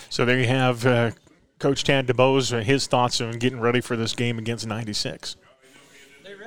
So 0.10 0.24
there 0.24 0.40
you 0.40 0.48
have 0.48 0.86
uh, 0.86 1.12
Coach 1.60 1.84
Tad 1.84 2.08
DeBose, 2.08 2.58
uh, 2.58 2.64
his 2.64 2.88
thoughts 2.88 3.20
on 3.20 3.32
getting 3.34 3.60
ready 3.60 3.82
for 3.82 3.98
this 3.98 4.14
game 4.14 4.40
against 4.40 4.66
96. 4.66 5.36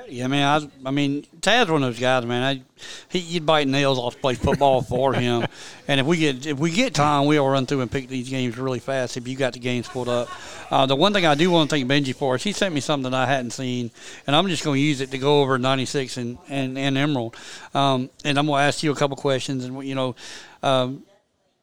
Yeah, 0.07 0.25
I 0.25 0.27
mean, 0.27 0.43
I, 0.43 0.69
I 0.87 0.91
mean, 0.91 1.25
Tad's 1.41 1.69
one 1.69 1.83
of 1.83 1.89
those 1.89 1.99
guys, 1.99 2.25
man. 2.25 2.43
I, 2.43 2.63
he, 3.09 3.19
you'd 3.19 3.45
bite 3.45 3.67
nails 3.67 3.97
off 3.97 4.15
to 4.15 4.21
play 4.21 4.35
football 4.35 4.81
for 4.83 5.13
him. 5.13 5.47
And 5.87 5.99
if 5.99 6.05
we 6.05 6.17
get 6.17 6.45
if 6.45 6.59
we 6.59 6.71
get 6.71 6.93
time, 6.93 7.25
we'll 7.25 7.47
run 7.47 7.65
through 7.65 7.81
and 7.81 7.91
pick 7.91 8.07
these 8.07 8.29
games 8.29 8.57
really 8.57 8.79
fast. 8.79 9.17
If 9.17 9.27
you 9.27 9.35
got 9.35 9.53
the 9.53 9.59
games 9.59 9.87
pulled 9.87 10.09
up, 10.09 10.29
uh, 10.71 10.85
the 10.85 10.95
one 10.95 11.13
thing 11.13 11.25
I 11.25 11.35
do 11.35 11.49
want 11.49 11.69
to 11.69 11.75
thank 11.75 11.89
Benji 11.89 12.15
for 12.15 12.35
is 12.35 12.43
he 12.43 12.51
sent 12.51 12.73
me 12.73 12.81
something 12.81 13.13
I 13.13 13.25
hadn't 13.25 13.51
seen, 13.51 13.91
and 14.27 14.35
I'm 14.35 14.47
just 14.47 14.63
going 14.63 14.77
to 14.77 14.81
use 14.81 15.01
it 15.01 15.11
to 15.11 15.17
go 15.17 15.41
over 15.41 15.57
96 15.57 16.17
and 16.17 16.37
and, 16.49 16.77
and 16.77 16.97
Emerald. 16.97 17.35
Um, 17.73 18.09
and 18.23 18.37
I'm 18.37 18.45
going 18.47 18.59
to 18.59 18.65
ask 18.65 18.83
you 18.83 18.91
a 18.91 18.95
couple 18.95 19.17
questions, 19.17 19.65
and 19.65 19.83
you 19.83 19.95
know, 19.95 20.15
um, 20.61 21.03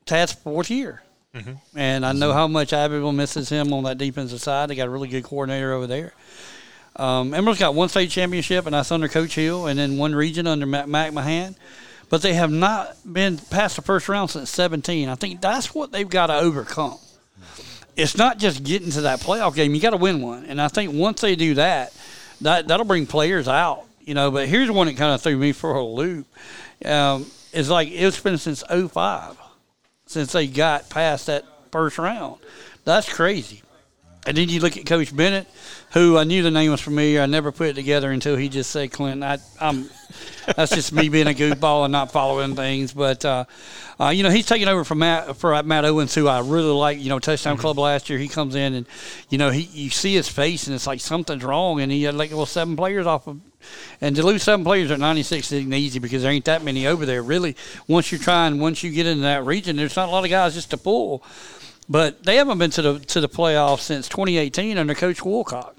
Tad's 0.06 0.32
fourth 0.32 0.70
year. 0.70 1.02
And 1.74 2.05
I 2.05 2.12
know 2.12 2.35
how 2.35 2.47
much 2.47 2.74
Abbeville 2.74 3.12
misses 3.12 3.48
him 3.48 3.73
on 3.73 3.85
that 3.85 3.97
defensive 3.97 4.43
side. 4.43 4.69
They 4.69 4.74
got 4.74 4.86
a 4.86 4.90
really 4.90 5.09
good 5.09 5.24
coordinator 5.24 5.73
over 5.73 5.86
there. 5.86 6.12
Um, 6.97 7.32
Emerald's 7.32 7.60
got 7.60 7.74
one 7.74 7.89
state 7.89 8.10
championship, 8.10 8.66
and 8.66 8.74
that's 8.74 8.93
under 8.93 9.09
Coach 9.09 9.35
Hill, 9.35 9.66
and 9.66 9.78
then 9.78 9.97
one 9.97 10.14
region 10.14 10.47
under 10.47 10.66
Mac, 10.66 10.86
Mac 10.86 11.12
Mahan. 11.12 11.56
But 12.09 12.20
they 12.20 12.35
have 12.35 12.51
not 12.51 12.97
been 13.10 13.39
past 13.39 13.77
the 13.77 13.82
first 13.82 14.09
round 14.09 14.31
since 14.31 14.51
17. 14.51 15.09
I 15.09 15.14
think 15.14 15.40
that's 15.40 15.74
what 15.74 15.93
they've 15.93 16.09
got 16.09 16.27
to 16.27 16.36
overcome. 16.36 16.98
It's 17.97 18.16
not 18.16 18.39
just 18.39 18.62
getting 18.64 18.90
to 18.90 19.02
that 19.02 19.20
playoff 19.20 19.55
game. 19.55 19.74
You 19.74 19.81
got 19.81 19.90
to 19.90 19.97
win 19.97 20.20
one. 20.20 20.44
And 20.44 20.60
I 20.60 20.69
think 20.69 20.93
once 20.93 21.23
they 21.23 21.36
do 21.36 21.55
that, 21.55 21.94
that 22.43 22.69
that'll 22.69 22.86
bring 22.86 23.06
players 23.06 23.48
out. 23.48 23.85
You 24.01 24.14
know, 24.14 24.31
but 24.31 24.48
here's 24.48 24.70
one 24.70 24.89
that 24.89 24.97
kind 24.97 25.14
of 25.14 25.23
threw 25.23 25.36
me 25.36 25.52
for 25.52 25.74
a 25.74 25.85
loop. 25.85 26.27
Um, 26.85 27.27
it's 27.52 27.69
like 27.69 27.89
it's 27.90 28.20
been 28.20 28.39
since 28.39 28.62
05 28.69 29.36
since 30.06 30.32
they 30.32 30.47
got 30.47 30.90
past 30.90 31.27
that 31.27 31.44
first 31.70 31.98
round. 31.98 32.40
That's 32.85 33.10
crazy. 33.10 33.62
And 34.27 34.36
then 34.36 34.48
you 34.48 34.60
look 34.60 34.77
at 34.77 34.86
Coach 34.86 35.14
Bennett, 35.14 35.48
who 35.93 36.16
I 36.16 36.24
knew 36.24 36.43
the 36.43 36.51
name 36.51 36.70
was 36.70 36.81
familiar. 36.81 37.20
I 37.20 37.27
never 37.27 37.52
put 37.52 37.69
it 37.69 37.74
together 37.74 38.10
until 38.10 38.36
he 38.36 38.48
just 38.48 38.70
said 38.70 38.93
Clinton. 38.93 39.23
I, 39.23 39.39
I'm 39.60 39.90
that's 40.56 40.74
just 40.74 40.93
me 40.93 41.09
being 41.09 41.27
a 41.27 41.35
goofball 41.35 41.85
and 41.85 41.93
not 41.93 42.10
following 42.10 42.56
things. 42.56 42.94
But 42.94 43.24
uh, 43.24 43.44
uh, 44.01 44.09
you 44.09 44.23
know, 44.23 44.31
he's 44.31 44.47
taking 44.47 44.69
over 44.69 44.85
from 44.85 45.01
Matt 45.01 45.36
for 45.36 45.62
Matt 45.62 45.85
Owens, 45.85 46.14
who 46.14 46.28
I 46.28 46.40
really 46.40 46.73
like. 46.73 46.98
You 46.98 47.10
know, 47.10 47.19
touchdown 47.19 47.59
club 47.59 47.78
last 47.78 48.09
year. 48.09 48.19
He 48.19 48.28
comes 48.28 48.55
in 48.55 48.74
and 48.74 48.86
you 49.28 49.36
know 49.36 49.51
he 49.51 49.62
you 49.62 49.90
see 49.90 50.14
his 50.14 50.28
face 50.28 50.66
and 50.66 50.74
it's 50.74 50.86
like 50.86 51.01
something's 51.01 51.44
wrong, 51.44 51.81
and 51.81 51.93
he 51.93 52.05
had 52.05 52.14
like 52.14 52.31
well 52.31 52.47
seven 52.47 52.74
players 52.74 53.06
off 53.06 53.27
of. 53.27 53.40
And 54.01 54.16
to 54.16 54.24
lose 54.24 54.43
seven 54.43 54.64
players 54.64 54.90
at 54.90 54.98
96 54.98 55.52
isn't 55.52 55.73
easy 55.73 56.01
because 56.01 56.23
there 56.23 56.32
ain't 56.32 56.47
that 56.47 56.64
many 56.64 56.86
over 56.86 57.06
there. 57.06 57.23
Really, 57.23 57.55
once 57.86 58.10
you're 58.10 58.20
trying, 58.20 58.59
once 58.59 58.82
you 58.82 58.90
get 58.90 59.06
into 59.06 59.23
that 59.23 59.44
region, 59.44 59.77
there's 59.77 59.94
not 59.94 60.09
a 60.09 60.10
lot 60.10 60.24
of 60.24 60.31
guys 60.31 60.55
just 60.55 60.70
to 60.70 60.77
pull. 60.78 61.23
But 61.89 62.24
they 62.24 62.36
haven't 62.36 62.59
been 62.59 62.70
to 62.70 62.82
the 62.82 62.98
to 62.98 63.20
the 63.20 63.28
playoffs 63.28 63.81
since 63.81 64.09
2018 64.09 64.78
under 64.78 64.94
Coach 64.94 65.19
Wilcock 65.19 65.74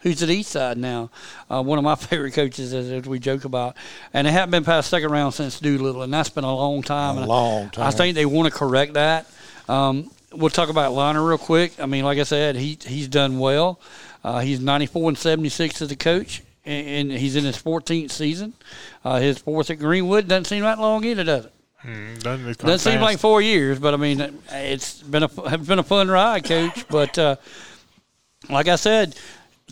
who's 0.00 0.22
at 0.22 0.30
East 0.30 0.50
Side 0.52 0.78
now, 0.78 1.10
uh, 1.50 1.62
one 1.62 1.78
of 1.78 1.84
my 1.84 1.94
favorite 1.96 2.32
coaches, 2.32 2.72
as, 2.72 2.90
as, 2.90 3.06
we 3.06 3.18
joke 3.18 3.44
about. 3.44 3.76
And 4.12 4.26
they 4.26 4.32
haven't 4.32 4.50
been 4.50 4.64
past 4.64 4.90
second 4.90 5.10
round 5.10 5.34
since 5.34 5.60
Doolittle, 5.60 6.02
and 6.02 6.12
that's 6.12 6.30
been 6.30 6.44
a 6.44 6.54
long 6.54 6.82
time. 6.82 7.16
A 7.16 7.20
and 7.20 7.28
long 7.28 7.70
time. 7.70 7.86
I 7.86 7.90
think 7.90 8.14
they 8.14 8.26
want 8.26 8.52
to 8.52 8.58
correct 8.58 8.94
that. 8.94 9.26
Um, 9.68 10.10
we'll 10.32 10.50
talk 10.50 10.68
about 10.68 10.92
Liner 10.92 11.24
real 11.24 11.38
quick. 11.38 11.80
I 11.80 11.86
mean, 11.86 12.04
like 12.04 12.18
I 12.18 12.24
said, 12.24 12.56
he 12.56 12.78
he's 12.86 13.08
done 13.08 13.38
well. 13.38 13.80
Uh, 14.22 14.40
he's 14.40 14.60
94 14.60 15.10
and 15.10 15.18
76 15.18 15.82
as 15.82 15.90
a 15.90 15.96
coach, 15.96 16.42
and, 16.64 17.10
and 17.10 17.12
he's 17.12 17.36
in 17.36 17.44
his 17.44 17.58
14th 17.58 18.10
season. 18.10 18.54
Uh, 19.04 19.18
his 19.18 19.38
fourth 19.38 19.70
at 19.70 19.78
Greenwood 19.78 20.28
doesn't 20.28 20.46
seem 20.46 20.62
that 20.62 20.78
long 20.78 21.04
either, 21.04 21.24
does 21.24 21.44
it? 21.44 21.52
Hmm, 21.84 22.14
doesn't 22.14 22.48
it 22.48 22.58
Doesn't 22.58 22.92
seem 22.92 23.02
like 23.02 23.18
four 23.18 23.42
years, 23.42 23.78
but 23.78 23.92
I 23.92 23.98
mean, 23.98 24.40
it's 24.50 25.02
been 25.02 25.24
a 25.24 25.30
it's 25.52 25.68
been 25.68 25.78
a 25.78 25.82
fun 25.82 26.08
ride, 26.08 26.44
Coach. 26.44 26.88
But 26.88 27.18
uh, 27.18 27.36
like 28.48 28.68
I 28.68 28.76
said, 28.76 29.14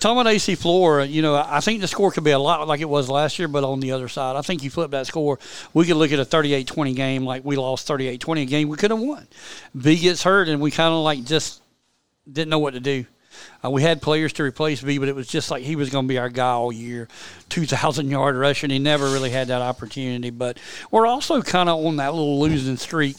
talking 0.00 0.20
about 0.20 0.30
AC 0.30 0.54
Flora, 0.54 1.06
you 1.06 1.22
know, 1.22 1.36
I 1.36 1.60
think 1.60 1.80
the 1.80 1.88
score 1.88 2.10
could 2.10 2.24
be 2.24 2.30
a 2.30 2.38
lot 2.38 2.66
like 2.66 2.80
it 2.80 2.88
was 2.88 3.08
last 3.08 3.38
year, 3.38 3.48
but 3.48 3.64
on 3.64 3.80
the 3.80 3.92
other 3.92 4.08
side, 4.08 4.36
I 4.36 4.42
think 4.42 4.62
you 4.62 4.70
flip 4.70 4.90
that 4.92 5.06
score, 5.06 5.38
we 5.74 5.86
could 5.86 5.96
look 5.96 6.12
at 6.12 6.18
a 6.18 6.24
38-20 6.24 6.96
game 6.96 7.24
like 7.24 7.44
we 7.44 7.56
lost 7.56 7.86
38-20 7.88 8.42
a 8.42 8.44
game 8.46 8.68
we 8.68 8.76
could 8.76 8.90
have 8.90 9.00
won. 9.00 9.26
B 9.80 9.98
gets 9.98 10.22
hurt, 10.22 10.48
and 10.48 10.60
we 10.60 10.70
kind 10.70 10.92
of 10.92 11.00
like 11.00 11.24
just 11.24 11.62
didn't 12.30 12.50
know 12.50 12.58
what 12.58 12.74
to 12.74 12.80
do. 12.80 13.06
Uh, 13.64 13.70
we 13.70 13.82
had 13.82 14.02
players 14.02 14.32
to 14.34 14.42
replace 14.42 14.82
B, 14.82 14.98
but 14.98 15.08
it 15.08 15.14
was 15.14 15.26
just 15.26 15.50
like 15.50 15.62
he 15.62 15.76
was 15.76 15.90
going 15.90 16.06
to 16.06 16.08
be 16.08 16.18
our 16.18 16.28
guy 16.28 16.50
all 16.50 16.72
year. 16.72 17.08
2,000 17.48 18.10
yard 18.10 18.36
rush, 18.36 18.62
and 18.62 18.72
he 18.72 18.78
never 18.78 19.06
really 19.06 19.30
had 19.30 19.48
that 19.48 19.62
opportunity. 19.62 20.30
But 20.30 20.58
we're 20.90 21.06
also 21.06 21.42
kind 21.42 21.68
of 21.68 21.84
on 21.84 21.96
that 21.96 22.12
little 22.14 22.40
losing 22.40 22.76
streak 22.76 23.16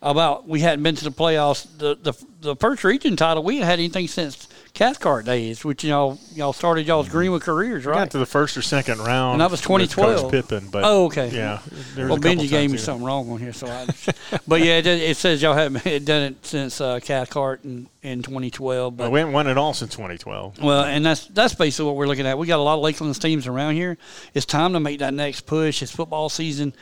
about 0.00 0.48
we 0.48 0.60
hadn't 0.60 0.82
been 0.82 0.96
to 0.96 1.04
the 1.04 1.10
playoffs. 1.10 1.66
The 1.78 1.96
the, 2.02 2.26
the 2.40 2.56
first 2.56 2.84
region 2.84 3.16
title, 3.16 3.42
we 3.42 3.56
hadn't 3.56 3.68
had 3.68 3.78
anything 3.78 4.08
since 4.08 4.48
Cathcart 4.74 5.26
days, 5.26 5.66
which 5.66 5.84
y'all 5.84 6.18
y'all 6.34 6.54
started 6.54 6.86
y'all's 6.86 7.08
Greenwood 7.08 7.42
careers, 7.42 7.84
right? 7.84 7.94
got 7.94 8.10
to 8.12 8.18
the 8.18 8.24
first 8.24 8.56
or 8.56 8.62
second 8.62 9.00
round. 9.00 9.32
And 9.32 9.40
that 9.42 9.50
was 9.50 9.60
2012. 9.60 10.22
Coach 10.22 10.30
Pippen, 10.30 10.68
but 10.70 10.84
oh, 10.84 11.06
okay. 11.06 11.28
Yeah. 11.28 11.60
Well, 11.96 12.14
a 12.14 12.18
Benji 12.18 12.48
gave 12.48 12.70
me 12.70 12.78
something 12.78 13.04
wrong 13.04 13.30
on 13.30 13.38
here, 13.38 13.52
so 13.52 13.66
I. 13.66 13.86
but 14.48 14.60
yeah, 14.62 14.78
it, 14.78 14.86
it 14.86 15.16
says 15.18 15.42
y'all 15.42 15.52
haven't 15.52 15.84
done 16.06 16.22
it 16.22 16.46
since 16.46 16.80
uh, 16.80 17.00
Cathcart 17.00 17.64
in, 17.64 17.86
in 18.02 18.22
2012. 18.22 18.96
But 18.96 19.04
But 19.04 19.10
we 19.12 19.18
haven't 19.18 19.34
won 19.34 19.46
it 19.46 19.58
all 19.58 19.74
since 19.74 19.92
2012. 19.92 20.62
well, 20.62 20.84
and 20.84 21.04
that's 21.04 21.26
that's 21.26 21.54
basically 21.54 21.86
what 21.86 21.96
we're 21.96 22.06
looking 22.06 22.26
at. 22.26 22.38
We 22.38 22.46
got 22.46 22.58
a 22.58 22.62
lot 22.62 22.76
of 22.76 22.82
Lakeland's 22.82 23.18
teams 23.18 23.46
around 23.46 23.74
here. 23.74 23.98
It's 24.32 24.46
time 24.46 24.72
to 24.72 24.80
make 24.80 25.00
that 25.00 25.12
next 25.12 25.42
push. 25.42 25.82
It's 25.82 25.92
football 25.92 26.30
season. 26.30 26.72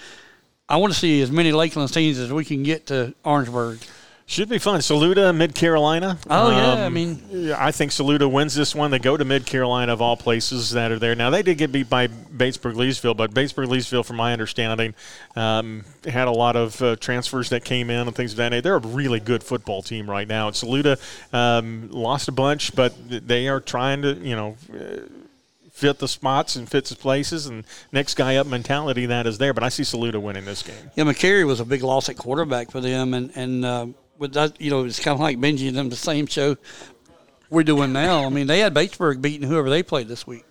I 0.68 0.76
want 0.76 0.92
to 0.92 0.98
see 0.98 1.20
as 1.22 1.32
many 1.32 1.50
Lakeland's 1.50 1.90
teams 1.90 2.18
as 2.20 2.32
we 2.32 2.44
can 2.44 2.62
get 2.62 2.86
to 2.86 3.16
Orangeburg. 3.24 3.80
Should 4.30 4.48
be 4.48 4.58
fun. 4.58 4.80
Saluda, 4.80 5.32
Mid 5.32 5.56
Carolina. 5.56 6.16
Oh, 6.30 6.52
yeah, 6.52 6.84
I 6.84 6.88
mean- 6.88 7.50
I 7.52 7.72
think 7.72 7.90
Saluda 7.90 8.28
wins 8.30 8.54
this 8.54 8.76
one. 8.76 8.92
They 8.92 9.00
go 9.00 9.16
to 9.16 9.24
Mid 9.24 9.44
Carolina 9.44 9.92
of 9.92 10.00
all 10.00 10.16
places 10.16 10.70
that 10.70 10.92
are 10.92 11.00
there. 11.00 11.16
Now 11.16 11.30
they 11.30 11.42
did 11.42 11.58
get 11.58 11.72
beat 11.72 11.90
by 11.90 12.06
Batesburg 12.06 12.74
Leesville, 12.74 13.16
but 13.16 13.34
Batesburg 13.34 13.66
Leesville, 13.66 14.04
from 14.06 14.14
my 14.14 14.32
understanding, 14.32 14.94
um, 15.34 15.84
had 16.04 16.28
a 16.28 16.30
lot 16.30 16.54
of 16.54 16.80
uh, 16.80 16.94
transfers 16.94 17.48
that 17.48 17.64
came 17.64 17.90
in 17.90 18.06
and 18.06 18.14
things 18.14 18.30
of 18.30 18.36
that 18.36 18.50
nature. 18.50 18.62
They're 18.62 18.76
a 18.76 18.78
really 18.78 19.18
good 19.18 19.42
football 19.42 19.82
team 19.82 20.08
right 20.08 20.28
now. 20.28 20.46
And 20.46 20.54
Saluda 20.54 20.96
um, 21.32 21.88
lost 21.90 22.28
a 22.28 22.32
bunch, 22.32 22.72
but 22.76 22.94
they 23.08 23.48
are 23.48 23.60
trying 23.60 24.02
to, 24.02 24.14
you 24.14 24.36
know. 24.36 24.56
Uh, 24.72 25.00
Fit 25.72 25.98
the 25.98 26.08
spots 26.08 26.56
and 26.56 26.68
fits 26.68 26.90
the 26.90 26.96
places, 26.96 27.46
and 27.46 27.64
next 27.90 28.12
guy 28.12 28.36
up 28.36 28.46
mentality 28.46 29.06
that 29.06 29.26
is 29.26 29.38
there. 29.38 29.54
But 29.54 29.62
I 29.64 29.70
see 29.70 29.82
Saluda 29.82 30.20
winning 30.20 30.44
this 30.44 30.62
game. 30.62 30.90
Yeah, 30.94 31.04
McCary 31.04 31.46
was 31.46 31.58
a 31.58 31.64
big 31.64 31.82
loss 31.82 32.10
at 32.10 32.18
quarterback 32.18 32.70
for 32.70 32.82
them, 32.82 33.14
and 33.14 33.30
and 33.34 33.64
uh, 33.64 33.86
with 34.20 34.34
that, 34.34 34.60
you 34.60 34.70
know, 34.70 34.84
it's 34.84 35.00
kind 35.00 35.14
of 35.14 35.20
like 35.20 35.38
Benji 35.38 35.66
and 35.66 35.76
them 35.76 35.88
the 35.88 35.96
same 35.96 36.26
show 36.26 36.56
we're 37.48 37.64
doing 37.64 37.92
now. 37.92 38.24
I 38.24 38.28
mean, 38.28 38.46
they 38.46 38.60
had 38.60 38.72
Batesburg 38.72 39.20
beating 39.20 39.48
whoever 39.48 39.68
they 39.68 39.82
played 39.82 40.06
this 40.06 40.24
week, 40.26 40.44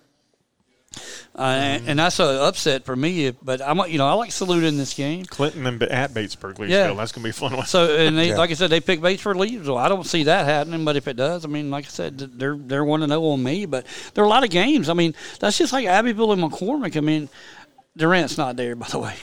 uh, 1.38 1.42
and, 1.42 1.88
and 1.88 1.98
that's 1.98 2.18
an 2.18 2.26
upset 2.36 2.84
for 2.84 2.94
me. 2.94 3.30
But 3.30 3.62
I'm, 3.62 3.78
you 3.90 3.96
know, 3.96 4.06
I 4.06 4.12
like 4.12 4.32
Saluda 4.32 4.66
in 4.66 4.76
this 4.76 4.92
game. 4.92 5.24
Clinton 5.24 5.66
and 5.66 5.82
at 5.84 6.12
Batesburg 6.12 6.56
Leesville. 6.56 6.68
Yeah. 6.68 6.92
That's 6.92 7.12
going 7.12 7.22
to 7.22 7.24
be 7.24 7.30
a 7.30 7.32
fun 7.32 7.56
one. 7.56 7.64
So, 7.66 7.96
and 7.96 8.18
they, 8.18 8.30
Yeah. 8.30 8.36
like 8.38 8.50
I 8.50 8.54
said, 8.54 8.68
they 8.70 8.80
picked 8.80 9.02
Batesburg 9.02 9.36
Leesville. 9.36 9.78
I 9.78 9.88
don't 9.88 10.04
see 10.04 10.24
that 10.24 10.44
happening, 10.44 10.84
but 10.84 10.96
if 10.96 11.06
it 11.08 11.16
does, 11.16 11.44
I 11.44 11.48
mean, 11.48 11.70
like 11.70 11.86
I 11.86 11.88
said, 11.88 12.18
they're 12.18 12.56
they're 12.58 12.84
one 12.84 13.00
to 13.00 13.06
zero 13.06 13.24
on 13.28 13.42
me. 13.42 13.64
But 13.66 13.86
there 14.14 14.24
are 14.24 14.26
a 14.26 14.30
lot 14.30 14.44
of 14.44 14.50
games. 14.50 14.88
I 14.88 14.94
mean, 14.94 15.14
that's 15.38 15.56
just 15.56 15.72
like 15.72 15.86
Abbeville 15.86 16.32
and 16.32 16.42
McCormick. 16.42 16.96
I 16.96 17.00
mean, 17.00 17.28
Durant's 17.96 18.36
not 18.36 18.56
there, 18.56 18.74
by 18.76 18.88
the 18.88 18.98
way. 18.98 19.14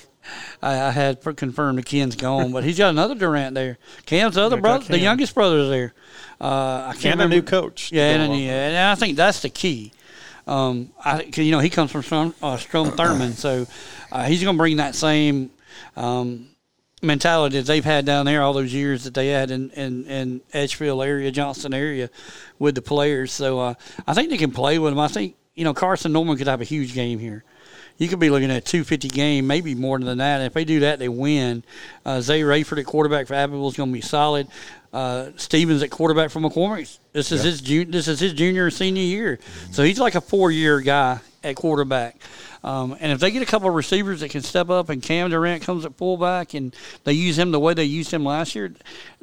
I, 0.62 0.80
I 0.80 0.92
had 0.92 1.22
confirmed 1.36 1.78
that 1.78 1.86
Ken's 1.86 2.16
gone, 2.16 2.52
but 2.52 2.64
he's 2.64 2.78
got 2.78 2.90
another 2.90 3.16
Durant 3.16 3.56
there. 3.56 3.78
Ken's 4.06 4.38
other 4.38 4.56
Yeah, 4.58 4.62
brother, 4.62 4.86
the 4.86 5.00
youngest 5.00 5.34
brother, 5.36 5.60
is 5.60 5.70
there. 5.70 5.94
Uh, 6.40 6.88
I 6.90 6.94
can't 6.94 7.20
and 7.20 7.34
a 7.34 7.36
new 7.36 7.42
coach. 7.42 7.92
Yeah, 7.92 8.12
and, 8.12 8.24
along. 8.24 8.40
yeah, 8.40 8.68
and 8.68 8.78
I 8.78 8.96
think 8.96 9.18
that's 9.18 9.42
the 9.42 9.50
key. 9.50 9.92
Um, 10.46 10.92
I, 11.04 11.30
you 11.36 11.52
know, 11.52 11.60
he 11.60 11.70
comes 11.70 11.92
from 11.92 12.04
Strom, 12.04 12.36
uh, 12.42 12.58
Strom 12.58 12.92
Thurmond, 12.92 13.34
so 13.34 13.68
uh, 14.12 14.26
he's 14.26 14.44
going 14.44 14.56
to 14.56 14.58
bring 14.58 14.78
that 14.78 14.96
same 14.96 15.52
um, 15.98 16.48
mentality 17.02 17.58
that 17.58 17.66
they've 17.66 17.84
had 17.84 18.06
down 18.06 18.26
there 18.26 18.42
all 18.42 18.54
those 18.54 18.74
years 18.74 19.04
that 19.04 19.14
they 19.14 19.28
had 19.28 19.52
in, 19.52 19.70
in, 19.72 20.06
in 20.06 20.42
Edgefield 20.54 21.04
area, 21.04 21.32
Johnston 21.32 21.74
area, 21.74 22.10
with 22.60 22.76
the 22.76 22.82
players. 22.82 23.32
So 23.34 23.60
uh, 23.60 23.74
I 24.08 24.14
think 24.14 24.30
they 24.30 24.38
can 24.38 24.52
play 24.52 24.80
with 24.80 24.94
them. 24.94 25.00
I 25.00 25.08
think 25.08 25.36
you 25.54 25.64
know 25.64 25.74
Carson 25.74 26.14
Norman 26.14 26.38
could 26.38 26.48
have 26.48 26.62
a 26.62 26.66
huge 26.66 26.94
game 26.94 27.20
here. 27.20 27.44
You 27.98 28.08
could 28.08 28.20
be 28.20 28.30
looking 28.30 28.52
at 28.52 28.58
a 28.58 28.62
250 28.62 29.08
game, 29.10 29.48
maybe 29.48 29.74
more 29.74 29.98
than 30.00 30.20
that. 30.20 30.38
And 30.38 30.46
if 30.46 30.54
they 30.54 30.66
do 30.66 30.82
that, 30.82 31.00
they 31.00 31.10
win. 31.10 31.64
Uh, 32.06 32.22
Zay 32.22 32.42
Rayford 32.42 32.80
at 32.80 32.86
quarterback 32.86 33.28
for 33.28 33.34
Abbeville 33.34 33.68
is 33.68 33.76
going 33.76 33.90
to 33.90 33.94
be 33.94 34.02
solid. 34.02 34.48
Uh, 34.94 35.32
Stevens 35.36 35.84
at 35.84 35.90
quarterback 35.90 36.30
for 36.30 36.40
McCormick. 36.40 36.98
This 37.12 37.32
is 37.32 37.44
his 37.44 37.62
jun- 37.62 37.92
this 37.92 38.08
is 38.08 38.20
his 38.20 38.34
junior 38.34 38.66
and 38.66 38.74
senior 38.74 39.04
year, 39.04 39.40
so 39.72 39.84
he's 39.84 40.00
like 40.00 40.16
a 40.16 40.22
four 40.22 40.50
year 40.50 40.80
guy 40.80 41.20
at 41.44 41.56
quarterback. 41.56 42.18
Um, 42.64 42.96
and 43.00 43.12
if 43.12 43.20
they 43.20 43.32
get 43.32 43.42
a 43.42 43.46
couple 43.46 43.70
of 43.70 43.76
receivers 43.76 44.22
that 44.22 44.30
can 44.32 44.42
step 44.42 44.70
up, 44.70 44.90
and 44.90 45.02
Cam 45.02 45.30
Durant 45.30 45.64
comes 45.64 45.86
at 45.86 45.96
fullback, 45.96 46.54
and 46.54 46.76
they 47.04 47.14
use 47.14 47.38
him 47.38 47.52
the 47.52 47.60
way 47.60 47.74
they 47.74 47.84
used 47.84 48.12
him 48.12 48.24
last 48.24 48.56
year, 48.56 48.74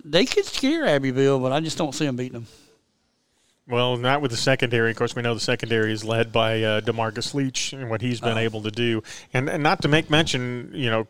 they 0.04 0.24
could 0.24 0.44
scare 0.44 0.86
Abbeville. 0.86 1.40
But 1.40 1.52
I 1.52 1.60
just 1.60 1.78
don't 1.78 1.94
see 1.94 2.06
them 2.06 2.16
beating 2.16 2.34
them. 2.34 2.46
Well, 3.66 3.96
not 3.96 4.20
with 4.20 4.30
the 4.30 4.36
secondary. 4.36 4.90
Of 4.90 4.96
course, 4.96 5.16
we 5.16 5.22
know 5.22 5.32
the 5.32 5.40
secondary 5.40 5.92
is 5.92 6.04
led 6.04 6.32
by 6.32 6.62
uh, 6.62 6.80
Demarcus 6.82 7.32
Leach 7.32 7.72
and 7.72 7.88
what 7.88 8.02
he's 8.02 8.20
been 8.20 8.36
able 8.36 8.62
to 8.62 8.70
do. 8.70 9.02
And, 9.32 9.48
and 9.48 9.62
not 9.62 9.80
to 9.82 9.88
make 9.88 10.10
mention, 10.10 10.70
you 10.74 10.90
know, 10.90 11.06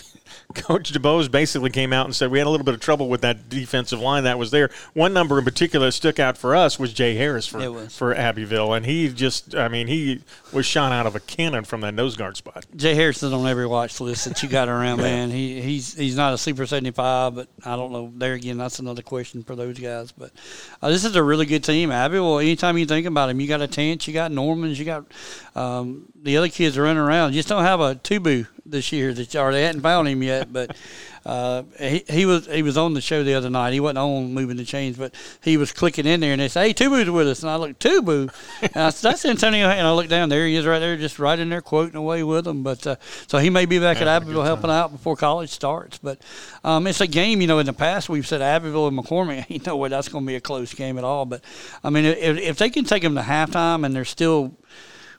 Coach 0.54 0.92
DeBose 0.92 1.30
basically 1.30 1.70
came 1.70 1.92
out 1.92 2.06
and 2.06 2.14
said 2.14 2.30
we 2.30 2.38
had 2.38 2.46
a 2.46 2.50
little 2.50 2.64
bit 2.64 2.74
of 2.74 2.80
trouble 2.80 3.08
with 3.08 3.22
that 3.22 3.48
defensive 3.48 4.00
line 4.00 4.24
that 4.24 4.38
was 4.38 4.50
there. 4.50 4.70
One 4.92 5.12
number 5.12 5.38
in 5.38 5.44
particular 5.44 5.86
that 5.86 5.92
stuck 5.92 6.18
out 6.18 6.36
for 6.36 6.54
us 6.54 6.78
was 6.78 6.92
Jay 6.92 7.14
Harris 7.14 7.46
for, 7.46 7.88
for 7.88 8.14
Abbeville. 8.14 8.72
And 8.72 8.84
he 8.84 9.08
just, 9.08 9.54
I 9.54 9.68
mean, 9.68 9.86
he 9.86 10.22
was 10.52 10.66
shot 10.66 10.92
out 10.92 11.06
of 11.06 11.16
a 11.16 11.20
cannon 11.20 11.64
from 11.64 11.80
that 11.82 11.94
nose 11.94 12.16
guard 12.16 12.36
spot. 12.36 12.66
Jay 12.76 12.94
Harrison's 12.94 13.32
on 13.32 13.46
every 13.46 13.66
watch 13.66 14.00
list 14.00 14.26
that 14.26 14.42
you 14.42 14.48
got 14.48 14.68
around, 14.68 14.98
man. 14.98 15.30
He 15.30 15.60
he's 15.60 15.94
he's 15.94 16.16
not 16.16 16.34
a 16.34 16.38
super 16.38 16.66
seventy 16.66 16.90
five, 16.90 17.34
but 17.34 17.48
I 17.64 17.76
don't 17.76 17.92
know. 17.92 18.12
There 18.14 18.34
again, 18.34 18.58
that's 18.58 18.78
another 18.78 19.02
question 19.02 19.42
for 19.42 19.56
those 19.56 19.78
guys. 19.78 20.12
But 20.12 20.32
uh, 20.80 20.88
this 20.88 21.04
is 21.04 21.16
a 21.16 21.22
really 21.22 21.46
good 21.46 21.64
team, 21.64 21.90
Abby. 21.90 22.18
Well, 22.18 22.38
anytime 22.38 22.78
you 22.78 22.86
think 22.86 23.06
about 23.06 23.30
him, 23.30 23.40
you 23.40 23.48
got 23.48 23.62
a 23.62 23.68
Tance, 23.68 24.06
you 24.06 24.14
got 24.14 24.32
Normans, 24.32 24.78
you 24.78 24.84
got 24.84 25.06
um, 25.54 26.06
the 26.22 26.36
other 26.36 26.48
kids 26.48 26.78
running 26.78 26.98
around. 26.98 27.32
You 27.32 27.38
just 27.38 27.48
don't 27.48 27.64
have 27.64 27.80
a 27.80 27.94
Tubu 27.94 28.46
this 28.64 28.92
year 28.92 29.12
that 29.12 29.34
or 29.36 29.52
they 29.52 29.64
hadn't 29.64 29.82
found 29.82 30.08
him 30.08 30.22
yet, 30.22 30.52
but. 30.52 30.76
Uh, 31.24 31.62
he, 31.78 32.04
he 32.08 32.26
was 32.26 32.46
he 32.46 32.62
was 32.62 32.76
on 32.76 32.94
the 32.94 33.00
show 33.00 33.22
the 33.22 33.34
other 33.34 33.48
night. 33.48 33.72
He 33.72 33.78
wasn't 33.78 33.98
on 33.98 34.34
moving 34.34 34.56
the 34.56 34.64
chains, 34.64 34.96
but 34.96 35.14
he 35.40 35.56
was 35.56 35.72
clicking 35.72 36.04
in 36.04 36.18
there, 36.18 36.32
and 36.32 36.40
they 36.40 36.48
say, 36.48 36.68
"Hey, 36.68 36.74
Tubu's 36.74 37.08
with 37.08 37.28
us." 37.28 37.42
And 37.42 37.50
I 37.50 37.56
looked, 37.56 37.80
"Tubu," 37.80 38.32
and 38.60 38.76
I 38.76 38.90
said, 38.90 39.12
"That's 39.12 39.24
Antonio." 39.24 39.68
And 39.68 39.86
I 39.86 39.92
looked 39.92 40.10
down 40.10 40.30
there. 40.30 40.46
He 40.46 40.56
is 40.56 40.66
right 40.66 40.80
there, 40.80 40.96
just 40.96 41.20
right 41.20 41.38
in 41.38 41.48
there, 41.48 41.60
quoting 41.60 41.94
away 41.94 42.24
with 42.24 42.44
them. 42.44 42.64
But 42.64 42.84
uh, 42.86 42.96
so 43.28 43.38
he 43.38 43.50
may 43.50 43.66
be 43.66 43.78
back 43.78 43.98
at 43.98 44.08
Abbeville 44.08 44.42
helping 44.42 44.70
out 44.70 44.90
before 44.90 45.14
college 45.14 45.50
starts. 45.50 45.98
But 45.98 46.20
um, 46.64 46.88
it's 46.88 47.00
a 47.00 47.06
game. 47.06 47.40
You 47.40 47.46
know, 47.46 47.60
in 47.60 47.66
the 47.66 47.72
past 47.72 48.08
we've 48.08 48.26
said 48.26 48.42
Abbeville 48.42 48.88
and 48.88 48.98
McCormick. 48.98 49.46
You 49.52 49.60
know, 49.66 49.76
way 49.76 49.90
that's 49.90 50.08
going 50.08 50.24
to 50.24 50.26
be 50.26 50.36
a 50.36 50.40
close 50.40 50.72
game 50.72 50.96
at 50.96 51.04
all. 51.04 51.26
But 51.26 51.44
I 51.84 51.90
mean, 51.90 52.04
if, 52.06 52.38
if 52.38 52.58
they 52.58 52.70
can 52.70 52.84
take 52.84 53.02
them 53.02 53.14
to 53.14 53.20
halftime 53.20 53.84
and 53.84 53.94
they're 53.94 54.04
still 54.04 54.56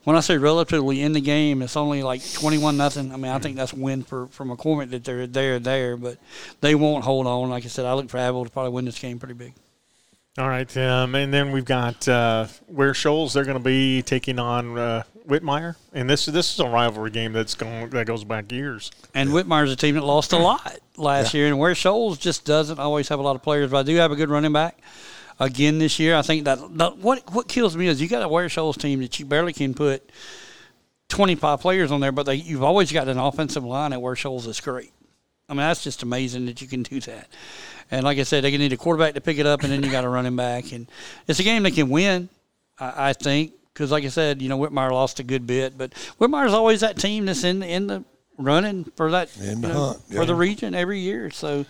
when 0.03 0.15
I 0.15 0.19
say 0.19 0.37
relatively 0.37 1.01
in 1.01 1.13
the 1.13 1.21
game, 1.21 1.61
it's 1.61 1.77
only 1.77 2.03
like 2.03 2.21
twenty-one 2.33 2.77
nothing. 2.77 3.11
I 3.11 3.17
mean, 3.17 3.31
I 3.31 3.39
think 3.39 3.55
that's 3.55 3.73
a 3.73 3.75
win 3.75 4.03
for, 4.03 4.27
for 4.27 4.45
McCormick 4.45 4.89
that 4.91 5.03
they're 5.03 5.27
there 5.27 5.59
there, 5.59 5.97
but 5.97 6.17
they 6.61 6.75
won't 6.75 7.03
hold 7.03 7.27
on. 7.27 7.49
Like 7.49 7.65
I 7.65 7.67
said, 7.67 7.85
I 7.85 7.93
look 7.93 8.09
for 8.09 8.17
Abbeville 8.17 8.45
to 8.45 8.51
probably 8.51 8.71
win 8.71 8.85
this 8.85 8.99
game 8.99 9.19
pretty 9.19 9.35
big. 9.35 9.53
All 10.35 10.49
right, 10.49 10.75
um, 10.77 11.13
and 11.13 11.31
then 11.31 11.51
we've 11.51 11.63
got 11.63 12.07
uh, 12.07 12.47
Ware 12.67 12.95
Shoals. 12.95 13.33
They're 13.33 13.45
going 13.45 13.57
to 13.57 13.63
be 13.63 14.01
taking 14.01 14.39
on 14.39 14.75
uh, 14.79 15.03
Whitmire, 15.27 15.75
and 15.93 16.09
this 16.09 16.25
this 16.25 16.51
is 16.51 16.59
a 16.59 16.67
rivalry 16.67 17.11
game 17.11 17.33
that's 17.33 17.53
going 17.53 17.91
that 17.91 18.07
goes 18.07 18.23
back 18.23 18.51
years. 18.51 18.89
And 19.13 19.29
Whitmire's 19.29 19.71
a 19.71 19.75
team 19.75 19.93
that 19.93 20.03
lost 20.03 20.33
a 20.33 20.39
lot 20.39 20.79
last 20.97 21.35
year, 21.35 21.47
and 21.47 21.59
Ware 21.59 21.75
Shoals 21.75 22.17
just 22.17 22.45
doesn't 22.45 22.79
always 22.79 23.09
have 23.09 23.19
a 23.19 23.21
lot 23.21 23.35
of 23.35 23.43
players, 23.43 23.69
but 23.69 23.77
I 23.77 23.83
do 23.83 23.95
have 23.97 24.11
a 24.11 24.15
good 24.15 24.31
running 24.31 24.53
back. 24.53 24.79
Again 25.39 25.79
this 25.79 25.99
year, 25.99 26.15
I 26.15 26.21
think 26.21 26.45
that, 26.45 26.59
that 26.77 26.97
what 26.97 27.33
what 27.33 27.47
kills 27.47 27.75
me 27.75 27.87
is 27.87 28.01
you 28.01 28.07
got 28.07 28.23
a 28.23 28.27
Ware 28.27 28.49
Shoals 28.49 28.77
team 28.77 28.99
that 29.01 29.19
you 29.19 29.25
barely 29.25 29.53
can 29.53 29.73
put 29.73 30.09
25 31.09 31.59
players 31.61 31.91
on 31.91 32.01
there, 32.01 32.11
but 32.11 32.25
they, 32.25 32.35
you've 32.35 32.63
always 32.63 32.91
got 32.91 33.07
an 33.07 33.17
offensive 33.17 33.63
line 33.63 33.93
at 33.93 34.01
Ware 34.01 34.15
Shoals 34.15 34.47
is 34.47 34.59
great. 34.59 34.91
I 35.49 35.53
mean, 35.53 35.59
that's 35.59 35.83
just 35.83 36.03
amazing 36.03 36.45
that 36.45 36.61
you 36.61 36.67
can 36.67 36.83
do 36.83 36.99
that. 37.01 37.27
And 37.91 38.03
like 38.03 38.17
I 38.17 38.23
said, 38.23 38.43
they 38.43 38.51
can 38.51 38.59
need 38.59 38.73
a 38.73 38.77
quarterback 38.77 39.13
to 39.15 39.21
pick 39.21 39.37
it 39.37 39.45
up, 39.45 39.63
and 39.63 39.71
then 39.71 39.83
you 39.83 39.91
got 39.91 40.05
a 40.05 40.09
running 40.09 40.35
back. 40.35 40.71
And 40.71 40.87
it's 41.27 41.39
a 41.39 41.43
game 41.43 41.63
they 41.63 41.71
can 41.71 41.89
win, 41.89 42.29
I, 42.79 43.09
I 43.09 43.13
think, 43.13 43.53
because 43.73 43.91
like 43.91 44.03
I 44.03 44.07
said, 44.07 44.41
you 44.41 44.49
know, 44.49 44.57
Whitmire 44.57 44.91
lost 44.91 45.19
a 45.19 45.23
good 45.23 45.45
bit, 45.45 45.77
but 45.77 45.91
Whitmire's 46.19 46.53
always 46.53 46.79
that 46.79 46.97
team 46.97 47.25
that's 47.25 47.43
in 47.43 47.61
in 47.61 47.87
the 47.87 48.03
running 48.37 48.85
for 48.95 49.11
that 49.11 49.35
In 49.37 49.61
the 49.61 49.67
know, 49.67 49.73
hunt, 49.73 50.01
for 50.11 50.25
the 50.25 50.35
region 50.35 50.73
every 50.73 50.99
year. 50.99 51.29
So 51.29 51.65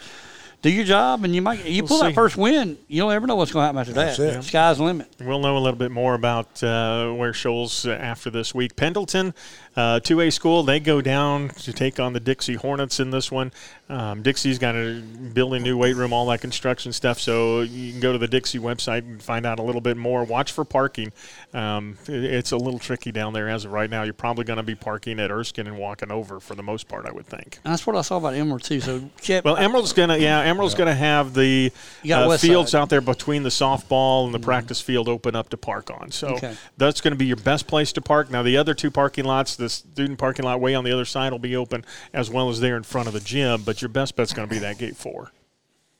do 0.63 0.71
your 0.71 0.85
job, 0.85 1.23
and 1.25 1.35
you 1.35 1.41
might 1.41 1.63
you 1.65 1.83
We'll 1.83 1.87
pull 1.89 1.99
see. 1.99 2.07
that 2.07 2.15
first 2.15 2.37
win. 2.37 2.77
You 2.87 3.01
don't 3.01 3.11
ever 3.11 3.27
know 3.27 3.35
what's 3.35 3.51
going 3.51 3.63
to 3.63 3.65
happen 3.67 3.79
after 3.81 3.93
That's 3.93 4.17
that. 4.17 4.39
it. 4.39 4.43
Sky's 4.43 4.77
the 4.77 4.83
limit. 4.85 5.13
We'll 5.19 5.39
know 5.39 5.57
a 5.57 5.59
little 5.59 5.77
bit 5.77 5.91
more 5.91 6.15
about 6.15 6.63
uh, 6.63 7.13
Ware 7.15 7.33
Shoals 7.33 7.85
uh, 7.85 7.91
after 7.91 8.29
this 8.29 8.55
week. 8.55 8.75
Pendleton, 8.77 9.33
uh, 9.75 9.99
2A 10.01 10.31
school, 10.31 10.63
they 10.63 10.79
go 10.79 11.01
down 11.01 11.49
to 11.49 11.73
take 11.73 11.99
on 11.99 12.13
the 12.13 12.19
Dixie 12.19 12.53
Hornets 12.55 12.99
in 12.99 13.09
this 13.11 13.31
one. 13.31 13.51
Um, 13.89 14.21
Dixie's 14.21 14.57
got 14.59 14.75
a 14.75 15.01
building 15.33 15.61
new 15.63 15.77
weight 15.77 15.95
room, 15.95 16.13
all 16.13 16.25
that 16.27 16.41
construction 16.41 16.93
stuff. 16.93 17.19
So 17.19 17.61
you 17.61 17.91
can 17.91 17.99
go 17.99 18.11
to 18.11 18.17
the 18.17 18.27
Dixie 18.27 18.59
website 18.59 18.99
and 18.99 19.21
find 19.21 19.45
out 19.45 19.59
a 19.59 19.61
little 19.63 19.81
bit 19.81 19.97
more. 19.97 20.23
Watch 20.23 20.51
for 20.51 20.63
parking. 20.63 21.11
Um, 21.53 21.97
it- 22.07 22.23
it's 22.23 22.51
a 22.51 22.57
little 22.57 22.79
tricky 22.79 23.11
down 23.11 23.33
there 23.33 23.49
as 23.49 23.65
of 23.65 23.71
right 23.71 23.89
now. 23.89 24.03
You're 24.03 24.13
probably 24.13 24.45
going 24.45 24.57
to 24.57 24.63
be 24.63 24.75
parking 24.75 25.19
at 25.19 25.31
Erskine 25.31 25.67
and 25.67 25.77
walking 25.77 26.11
over 26.11 26.39
for 26.39 26.55
the 26.55 26.63
most 26.63 26.87
part, 26.87 27.05
I 27.05 27.11
would 27.11 27.27
think. 27.27 27.59
And 27.63 27.73
that's 27.73 27.85
what 27.85 27.95
I 27.95 28.01
saw 28.01 28.17
about 28.17 28.33
Emerald 28.35 28.63
too. 28.63 28.79
So 28.79 29.09
Chip, 29.21 29.43
Well, 29.45 29.57
Emerald's 29.57 29.93
gonna 29.93 30.17
yeah, 30.17 30.39
Emerald's 30.41 30.75
gonna 30.75 30.95
have 30.95 31.33
the 31.33 31.71
uh, 32.11 32.37
fields 32.37 32.71
side. 32.71 32.79
out 32.79 32.89
there 32.89 33.01
between 33.01 33.43
the 33.43 33.49
softball 33.49 34.25
and 34.25 34.33
the 34.33 34.39
practice 34.39 34.81
field 34.81 35.07
open 35.09 35.35
up 35.35 35.49
to 35.49 35.57
park 35.57 35.91
on. 35.91 36.11
So 36.11 36.29
Okay. 36.35 36.55
that's 36.77 37.01
going 37.01 37.11
to 37.13 37.17
be 37.17 37.25
your 37.25 37.37
best 37.37 37.67
place 37.67 37.91
to 37.93 38.01
park. 38.01 38.31
Now 38.31 38.41
the 38.43 38.57
other 38.57 38.73
two 38.73 38.89
parking 38.91 39.25
lots, 39.25 39.55
the 39.63 39.69
student 39.69 40.19
parking 40.19 40.45
lot 40.45 40.59
way 40.59 40.75
on 40.75 40.83
the 40.83 40.91
other 40.91 41.05
side 41.05 41.31
will 41.31 41.39
be 41.39 41.55
open 41.55 41.85
as 42.13 42.29
well 42.29 42.49
as 42.49 42.59
there 42.59 42.77
in 42.77 42.83
front 42.83 43.07
of 43.07 43.13
the 43.13 43.19
gym. 43.19 43.63
But 43.63 43.81
your 43.81 43.89
best 43.89 44.15
bet's 44.15 44.33
going 44.33 44.47
to 44.47 44.53
be 44.53 44.59
that 44.59 44.77
gate 44.77 44.95
four. 44.95 45.31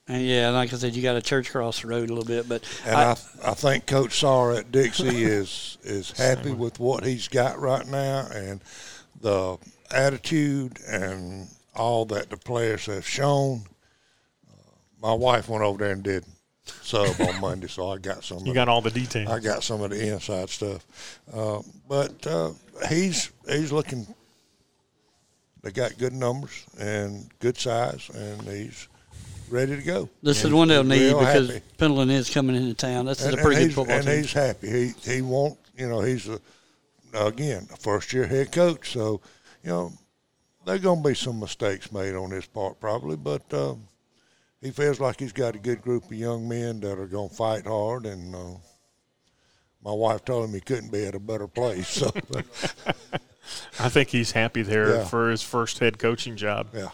and 0.07 0.23
yeah, 0.23 0.49
like 0.49 0.73
I 0.73 0.77
said, 0.77 0.95
you 0.95 1.01
got 1.01 1.15
a 1.15 1.21
church 1.21 1.49
across 1.49 1.81
the 1.81 1.87
road 1.87 2.09
a 2.09 2.13
little 2.13 2.25
bit, 2.25 2.47
but 2.47 2.63
And 2.85 2.95
I, 2.95 3.11
I, 3.43 3.53
think 3.53 3.85
Coach 3.85 4.21
Sarr 4.21 4.57
at 4.57 4.71
Dixie 4.71 5.23
is 5.23 5.77
is 5.83 6.11
happy 6.11 6.51
with 6.51 6.79
what 6.79 7.03
he's 7.03 7.27
got 7.27 7.59
right 7.59 7.87
now 7.87 8.27
and 8.33 8.61
the 9.21 9.57
attitude 9.91 10.79
and 10.87 11.47
all 11.75 12.05
that 12.05 12.29
the 12.29 12.37
players 12.37 12.85
have 12.87 13.07
shown. 13.07 13.63
Uh, 14.49 14.55
my 15.01 15.13
wife 15.13 15.49
went 15.49 15.63
over 15.63 15.77
there 15.77 15.93
and 15.93 16.03
did 16.03 16.25
sub 16.65 17.19
on 17.21 17.41
Monday, 17.41 17.67
so 17.67 17.89
I 17.89 17.97
got 17.97 18.23
some. 18.23 18.39
You 18.45 18.51
of 18.51 18.55
got 18.55 18.65
the- 18.65 18.71
all 18.71 18.81
the 18.81 18.91
details. 18.91 19.29
I 19.29 19.39
got 19.39 19.63
some 19.63 19.81
of 19.81 19.89
the 19.91 20.13
inside 20.13 20.49
stuff, 20.49 20.85
uh, 21.33 21.61
but 21.87 22.25
uh, 22.27 22.51
he's 22.89 23.31
he's 23.47 23.71
looking. 23.71 24.07
They 25.61 25.71
got 25.71 25.97
good 25.97 26.13
numbers 26.13 26.65
and 26.77 27.29
good 27.39 27.57
size, 27.57 28.09
and 28.13 28.41
he's 28.43 28.87
ready 29.49 29.75
to 29.77 29.81
go. 29.81 30.09
this 30.21 30.39
is 30.39 30.45
And 30.45 30.55
one 30.55 30.67
they'll 30.67 30.83
need 30.83 31.09
because 31.13 31.49
happy. 31.49 31.61
Pendleton 31.77 32.09
is 32.09 32.29
coming 32.29 32.55
into 32.55 32.73
town. 32.73 33.05
This 33.05 33.21
is 33.21 33.33
a 33.33 33.37
pretty 33.37 33.45
and 33.45 33.53
good 33.55 33.59
he's- 33.61 33.73
football 33.75 33.95
and 33.95 34.05
team. 34.05 34.17
he's 34.17 34.33
happy. 34.33 34.69
He 34.69 35.11
he 35.15 35.21
won't. 35.21 35.57
You 35.77 35.89
know, 35.89 36.01
he's 36.01 36.27
a 36.27 36.39
again 37.13 37.67
a 37.73 37.77
first 37.77 38.11
year 38.13 38.25
head 38.27 38.51
coach. 38.51 38.91
So 38.91 39.21
you 39.63 39.69
know, 39.69 39.93
there's 40.65 40.81
gonna 40.81 41.01
be 41.01 41.13
some 41.15 41.39
mistakes 41.39 41.91
made 41.91 42.13
on 42.15 42.31
his 42.31 42.45
part 42.45 42.79
probably, 42.81 43.15
but 43.15 43.41
um, 43.53 43.87
he 44.63 44.71
feels 44.71 44.99
like 44.99 45.19
he's 45.19 45.33
got 45.33 45.55
a 45.55 45.59
good 45.59 45.81
group 45.81 46.05
of 46.05 46.13
young 46.13 46.47
men 46.47 46.79
that 46.81 46.97
are 46.97 47.07
gonna 47.07 47.29
fight 47.29 47.65
hard. 47.67 48.05
And 48.05 48.33
uh, 48.35 48.53
my 49.83 49.91
wife 49.91 50.23
told 50.25 50.47
him 50.47 50.53
he 50.53 50.61
couldn't 50.61 50.91
be 50.91 51.05
at 51.05 51.15
a 51.15 51.19
better 51.19 51.47
place. 51.47 51.87
So 51.87 52.11
I 53.79 53.89
think 53.89 54.09
he's 54.09 54.31
happy 54.31 54.61
there 54.61 54.95
Yeah. 54.95 55.03
for 55.05 55.29
his 55.29 55.41
first 55.43 55.79
head 55.79 55.99
coaching 55.99 56.35
job. 56.37 56.67
yeah. 56.73 56.89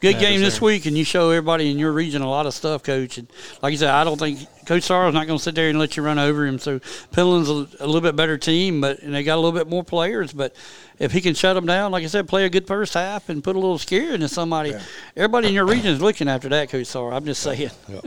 Good 0.00 0.14
Yeah, 0.14 0.20
game 0.20 0.40
this 0.40 0.54
same. 0.54 0.64
week, 0.64 0.86
and 0.86 0.96
you 0.96 1.04
show 1.04 1.28
everybody 1.30 1.70
in 1.70 1.78
your 1.78 1.92
region 1.92 2.22
a 2.22 2.28
lot 2.28 2.46
of 2.46 2.54
stuff, 2.54 2.82
Coach. 2.82 3.18
And 3.18 3.28
like 3.62 3.72
I 3.72 3.76
said, 3.76 3.90
I 3.90 4.02
don't 4.04 4.18
think 4.18 4.38
Coach 4.64 4.84
Sorrow's 4.84 5.12
not 5.12 5.26
going 5.26 5.38
to 5.38 5.42
sit 5.42 5.54
there 5.54 5.68
and 5.68 5.78
let 5.78 5.96
you 5.96 6.02
run 6.02 6.18
over 6.18 6.46
him. 6.46 6.58
So 6.58 6.80
Pendleton's 7.12 7.48
a, 7.80 7.84
a 7.84 7.86
little 7.86 8.00
bit 8.00 8.16
better 8.16 8.38
team, 8.38 8.80
but 8.80 9.00
and 9.00 9.14
they 9.14 9.22
got 9.22 9.34
a 9.34 9.40
little 9.40 9.52
bit 9.58 9.68
more 9.68 9.84
players. 9.84 10.32
But 10.32 10.54
if 10.98 11.12
he 11.12 11.20
can 11.20 11.34
shut 11.34 11.54
them 11.54 11.66
down, 11.66 11.92
like 11.92 12.02
I 12.02 12.06
said, 12.06 12.28
play 12.28 12.44
a 12.46 12.48
good 12.50 12.66
first 12.66 12.94
half 12.94 13.28
and 13.28 13.44
put 13.44 13.56
a 13.56 13.58
little 13.58 13.78
scare 13.78 14.14
into 14.14 14.28
somebody, 14.28 14.74
everybody 15.16 15.48
in 15.48 15.54
your 15.54 15.66
region 15.66 15.88
is 15.88 16.00
looking 16.00 16.28
after 16.28 16.48
that, 16.48 16.70
Coach 16.70 16.86
Sorrow. 16.86 17.14
I'm 17.14 17.24
just 17.26 17.42
saying. 17.42 17.70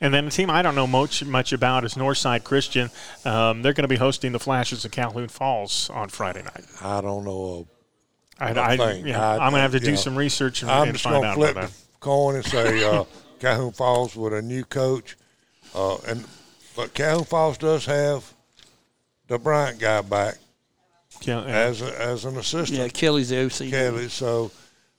And 0.00 0.14
then 0.14 0.26
a 0.26 0.30
team 0.30 0.50
I 0.50 0.62
don't 0.62 0.74
know 0.74 0.86
much 0.86 1.24
much 1.24 1.52
about 1.52 1.84
is 1.84 1.94
Northside 1.94 2.44
Christian. 2.44 2.90
Um, 3.24 3.62
they're 3.62 3.72
going 3.72 3.82
to 3.84 3.88
be 3.88 3.96
hosting 3.96 4.32
the 4.32 4.38
Flashes 4.38 4.84
of 4.84 4.90
Calhoun 4.90 5.28
Falls 5.28 5.90
on 5.90 6.08
Friday 6.08 6.42
night. 6.42 6.64
I 6.82 7.00
don't 7.00 7.24
know. 7.24 7.66
I, 8.40 8.52
I 8.52 8.72
I, 8.72 8.76
think. 8.76 9.06
yeah, 9.06 9.20
I- 9.26 9.32
I'm 9.34 9.50
going 9.50 9.54
to 9.54 9.60
have 9.60 9.72
to 9.72 9.80
do 9.80 9.90
know, 9.92 9.96
some 9.96 10.16
research 10.16 10.62
and, 10.62 10.70
I'm 10.70 10.84
and 10.88 10.92
just 10.92 11.04
find 11.04 11.16
gonna 11.16 11.26
out 11.28 11.34
flip 11.36 11.52
about 11.52 11.68
the 11.70 11.76
coin 12.00 12.34
and 12.36 12.44
say 12.44 12.84
uh, 12.84 13.04
Calhoun 13.40 13.72
Falls 13.72 14.16
with 14.16 14.32
a 14.32 14.42
new 14.42 14.64
coach, 14.64 15.16
uh, 15.74 15.96
and 16.08 16.24
but 16.76 16.92
Calhoun 16.94 17.24
Falls 17.24 17.58
does 17.58 17.86
have 17.86 18.32
the 19.28 19.38
Bryant 19.38 19.78
guy 19.78 20.00
back 20.02 20.36
Yeah, 21.22 21.42
as 21.44 21.80
a, 21.82 22.00
as 22.00 22.24
an 22.24 22.36
assistant. 22.36 22.78
Yeah, 22.80 22.88
Kelly's 22.88 23.28
the 23.30 23.44
OC. 23.44 23.70
Kelly. 23.70 24.08
So, 24.08 24.50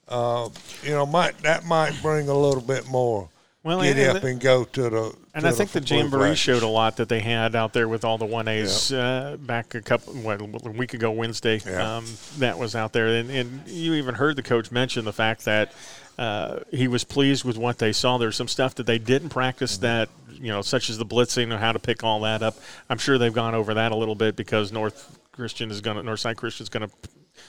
uh, 0.08 0.50
you 0.84 0.92
know, 0.92 1.06
might 1.06 1.38
that 1.40 1.66
might 1.66 1.94
bring 2.02 2.30
a 2.30 2.38
little 2.38 2.62
bit 2.64 2.88
more 2.88 3.30
Well, 3.64 3.82
get 3.82 3.98
and- 3.98 4.18
up 4.18 4.24
and 4.24 4.40
go 4.40 4.64
to 4.64 4.82
the. 4.90 5.16
And 5.36 5.46
I 5.46 5.52
think 5.52 5.72
the 5.72 5.82
Jamboree 5.82 6.30
Flashes. 6.30 6.40
showed 6.40 6.64
a 6.64 6.68
lot 6.68 6.96
that 6.98 7.10
they 7.10 7.20
had 7.20 7.56
out 7.56 7.74
there 7.74 7.90
with 7.90 8.06
all 8.06 8.18
the 8.18 8.26
one 8.26 8.48
A's 8.48 8.92
uh, 8.94 9.36
back 9.40 9.76
a 9.76 9.82
couple 9.82 10.14
what, 10.14 10.42
a 10.42 10.72
week 10.72 10.94
ago 10.94 11.12
Wednesday. 11.12 11.62
Yeah. 11.66 11.98
Um, 11.98 12.06
that 12.38 12.58
was 12.58 12.74
out 12.74 12.94
there, 12.94 13.08
and, 13.08 13.30
and 13.30 13.68
you 13.68 13.96
even 13.96 14.16
heard 14.16 14.38
the 14.38 14.44
coach 14.44 14.72
mention 14.72 15.04
the 15.04 15.14
fact 15.14 15.44
that 15.44 15.74
uh, 16.18 16.60
he 16.72 16.88
was 16.88 17.04
pleased 17.04 17.44
with 17.44 17.58
what 17.58 17.80
they 17.80 17.92
saw. 17.92 18.18
There's 18.18 18.38
some 18.38 18.48
stuff 18.48 18.76
that 18.76 18.86
they 18.86 18.98
didn't 18.98 19.30
practice 19.30 19.74
Mm-hmm. 19.76 19.82
that 19.82 20.10
you 20.40 20.52
know, 20.52 20.62
such 20.62 20.90
as 20.90 20.98
the 20.98 21.06
blitzing 21.06 21.44
and 21.44 21.54
how 21.54 21.72
to 21.72 21.80
pick 21.80 22.04
all 22.04 22.22
that 22.22 22.44
up. 22.44 22.58
I'm 22.90 22.98
sure 22.98 23.18
they've 23.18 23.34
gone 23.34 23.56
over 23.56 23.74
that 23.76 23.92
a 23.92 23.96
little 23.96 24.16
bit 24.16 24.36
because 24.36 24.72
North 24.72 25.18
Christian 25.32 25.72
is 25.72 25.82
going 25.82 25.98
to 25.98 26.04
Northside 26.04 26.36
Christian 26.36 26.64
is 26.64 26.70
going 26.70 26.88
to 26.90 26.96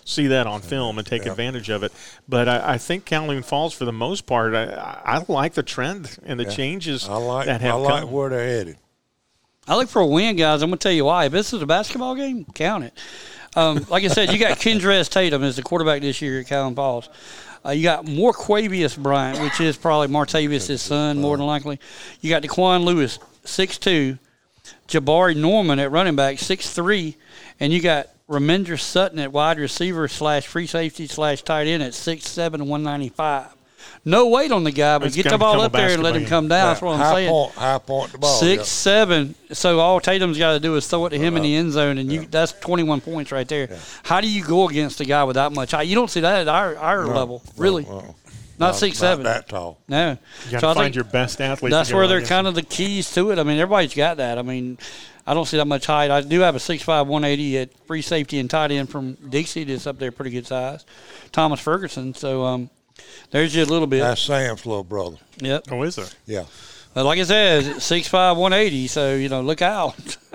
see 0.05 0.27
that 0.29 0.47
on 0.47 0.61
film 0.63 0.99
and 0.99 1.07
take 1.07 1.25
Yeah. 1.25 1.33
advantage 1.33 1.69
of 1.71 1.83
it. 1.83 1.93
But 2.29 2.49
I, 2.49 2.75
I 2.75 2.79
think 2.79 3.05
Calhoun 3.05 3.43
Falls, 3.43 3.75
for 3.75 3.85
the 3.85 3.93
most 3.93 4.27
part, 4.27 4.55
I, 4.55 5.01
I 5.05 5.25
like 5.29 5.55
the 5.55 5.63
trend 5.63 6.19
and 6.25 6.39
the 6.39 6.45
Yeah. 6.45 6.51
changes 6.51 7.09
I 7.09 7.17
like 7.17 7.47
that 7.47 7.61
have 7.61 7.75
I 7.75 7.79
like 7.79 8.01
come. 8.03 8.11
where 8.13 8.31
they're 8.31 8.47
headed. 8.47 8.77
I 9.69 9.75
look 9.77 9.89
for 9.89 10.01
a 10.01 10.07
win, 10.07 10.37
guys. 10.37 10.63
I'm 10.63 10.71
going 10.71 10.79
to 10.79 10.83
tell 10.83 10.93
you 10.93 11.07
why. 11.07 11.25
If 11.25 11.33
this 11.33 11.53
is 11.53 11.61
a 11.61 11.67
basketball 11.67 12.15
game, 12.15 12.45
count 12.55 12.85
it. 12.85 12.93
Um, 13.57 13.85
like 13.89 14.05
I 14.05 14.09
said, 14.09 14.31
you 14.33 14.39
got 14.39 14.59
Kendrez 14.61 15.09
Tatum 15.09 15.43
as 15.43 15.57
the 15.57 15.63
quarterback 15.63 16.03
this 16.03 16.23
year 16.23 16.39
at 16.41 16.47
Calhoun 16.47 16.75
Falls. 16.77 17.09
Uh, 17.65 17.71
you 17.71 17.83
got 17.83 18.07
more 18.07 18.33
Quavius 18.33 18.97
Bryant, 18.97 19.41
which 19.41 19.61
is 19.61 19.77
probably 19.77 20.07
Martavius' 20.07 20.79
son, 20.79 21.19
more 21.19 21.37
than 21.37 21.47
likely. 21.47 21.81
You 22.21 22.31
got 22.31 22.43
Daquan 22.45 22.85
Lewis, 22.85 23.19
6'2", 23.45 24.21
Jabari 24.87 25.35
Norman 25.37 25.81
at 25.81 25.91
running 25.91 26.15
back, 26.15 26.37
6'3", 26.37 27.17
and 27.59 27.73
you 27.73 27.81
got 27.81 28.07
Ramendra 28.28 28.78
Sutton 28.81 29.19
at 29.19 29.32
wide 29.32 29.59
receiver 29.59 30.09
slash 30.09 30.47
free 30.47 30.66
safety 30.66 31.07
slash 31.07 31.43
tight 31.43 31.66
end 31.66 31.82
at 31.82 31.93
6'7", 31.93 32.62
195. 32.66 33.47
No 34.05 34.28
weight 34.28 34.51
on 34.53 34.65
the 34.65 34.70
guy, 34.73 34.98
but 34.98 35.07
It's 35.09 35.16
get 35.16 35.28
the 35.28 35.39
ball 35.39 35.61
up 35.61 35.73
there 35.73 35.90
and 35.90 36.03
let 36.03 36.16
him 36.16 36.27
come 36.27 36.48
down. 36.48 36.69
That's 36.70 36.82
what 36.82 36.93
I'm 36.94 36.98
high 37.01 37.15
saying. 37.15 37.31
Point, 37.31 37.53
high 37.55 37.78
point 37.78 38.12
the 38.12 38.19
ball. 38.19 38.39
Six, 38.39 38.59
yeah. 38.59 38.65
seven. 38.65 39.35
So 39.53 39.78
all 39.81 40.01
Tatum's 40.01 40.39
got 40.39 40.53
to 40.55 40.61
do 40.61 40.74
is 40.77 40.86
throw 40.86 41.07
it 41.07 41.11
to 41.11 41.19
him 41.19 41.36
in 41.36 41.43
the 41.43 41.55
end 41.57 41.73
zone, 41.73 41.98
and 41.98 42.11
you 42.11 42.23
Yeah. 42.23 42.27
that's 42.31 42.53
21 42.53 43.01
points 43.01 43.31
right 43.32 43.47
there. 43.47 43.69
How 44.05 44.20
do 44.20 44.28
you 44.28 44.44
go 44.44 44.69
against 44.69 45.01
a 45.01 45.05
guy 45.05 45.23
with 45.24 45.35
that 45.35 45.53
much 45.53 45.70
height? 45.73 45.86
You 45.89 45.94
don't 45.94 46.11
see 46.11 46.20
that 46.20 46.43
at 46.43 46.48
our, 46.48 46.77
our 46.77 47.05
No, 47.05 47.12
level, 47.15 47.43
no, 47.47 47.53
really. 47.62 47.85
no. 47.85 48.15
not 48.59 48.74
six, 48.77 49.01
not 49.01 49.09
seven. 49.09 49.24
that 49.24 49.48
tall. 49.48 49.78
No. 49.89 50.19
You 50.47 50.53
got 50.53 50.61
So 50.62 50.69
to 50.69 50.74
find 50.74 50.94
your 50.94 51.05
best 51.05 51.40
athlete. 51.40 51.70
That's 51.70 51.93
where 51.93 52.07
they're 52.09 52.23
kind 52.23 52.47
of 52.47 52.55
the 52.55 52.62
keys 52.62 53.12
to 53.15 53.31
it. 53.31 53.39
I 53.39 53.43
mean, 53.44 53.59
everybody's 53.59 53.94
got 53.94 54.16
that. 54.19 54.39
I 54.39 54.43
mean, 54.43 54.78
I 55.27 55.35
don't 55.35 55.47
see 55.47 55.57
that 55.57 55.66
much 55.66 55.86
height. 55.86 56.11
I 56.11 56.20
do 56.20 56.40
have 56.40 56.55
a 56.55 56.59
6'5", 56.59 56.86
180 57.07 57.59
at 57.59 57.78
free 57.86 58.03
safety 58.03 58.39
and 58.39 58.48
tight 58.48 58.70
end 58.70 58.89
from 58.89 59.15
Dixie 59.15 59.65
that's 59.65 59.86
up 59.86 59.98
there 59.98 60.12
pretty 60.12 60.31
good 60.31 60.47
size. 60.47 60.85
Thomas 61.32 61.61
Ferguson. 61.61 62.15
So 62.15 62.44
um, 62.44 62.70
there's 63.31 63.55
you 63.55 63.62
a 63.62 63.66
little 63.66 63.86
bit. 63.86 64.01
That's 64.01 64.23
Sam's 64.23 64.65
little 64.66 64.85
brother. 64.85 65.16
yep. 65.39 65.65
Oh, 65.70 65.82
is 65.82 65.97
there? 65.97 66.07
Yeah. 66.27 66.44
But 66.94 67.05
like 67.05 67.19
I 67.19 67.24
said, 67.24 67.65
6'5", 67.65 68.36
180, 68.36 68.86
so, 68.86 69.16
you 69.16 69.28
know, 69.28 69.43
look 69.43 69.61
out. 69.61 70.16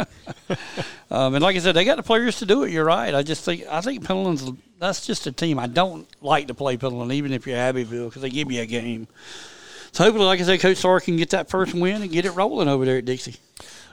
um, 1.10 1.34
and 1.34 1.42
like 1.42 1.56
I 1.56 1.60
said, 1.60 1.76
they 1.76 1.86
got 1.86 1.98
the 1.98 2.04
players 2.04 2.38
to 2.40 2.46
do 2.46 2.64
it. 2.64 2.72
You're 2.72 2.86
right. 2.86 3.16
I 3.16 3.24
just 3.24 3.44
think 3.44 3.64
I 3.68 3.82
think 3.82 4.06
Pendleton's– 4.06 4.52
that's 4.82 5.06
just 5.06 5.28
a 5.28 5.32
team. 5.32 5.60
I 5.60 5.68
don't 5.68 6.08
like 6.22 6.48
to 6.48 6.56
play 6.56 6.76
Pendleton, 6.76 7.12
even 7.12 7.32
if 7.34 7.46
you're 7.46 7.56
Abbeville, 7.56 8.10
because 8.10 8.24
they 8.24 8.32
give 8.32 8.52
you 8.52 8.62
a 8.62 8.66
game. 8.66 9.08
So 9.92 10.04
hopefully, 10.04 10.26
like 10.26 10.40
I 10.40 10.44
said, 10.44 10.60
Coach 10.60 10.78
Starr 10.78 11.00
can 11.00 11.18
get 11.18 11.30
that 11.30 11.50
first 11.50 11.76
win 11.76 12.02
and 12.02 12.12
get 12.12 12.26
it 12.26 12.32
rolling 12.32 12.68
over 12.68 12.84
there 12.84 12.98
at 12.98 13.06
Dixie. 13.06 13.36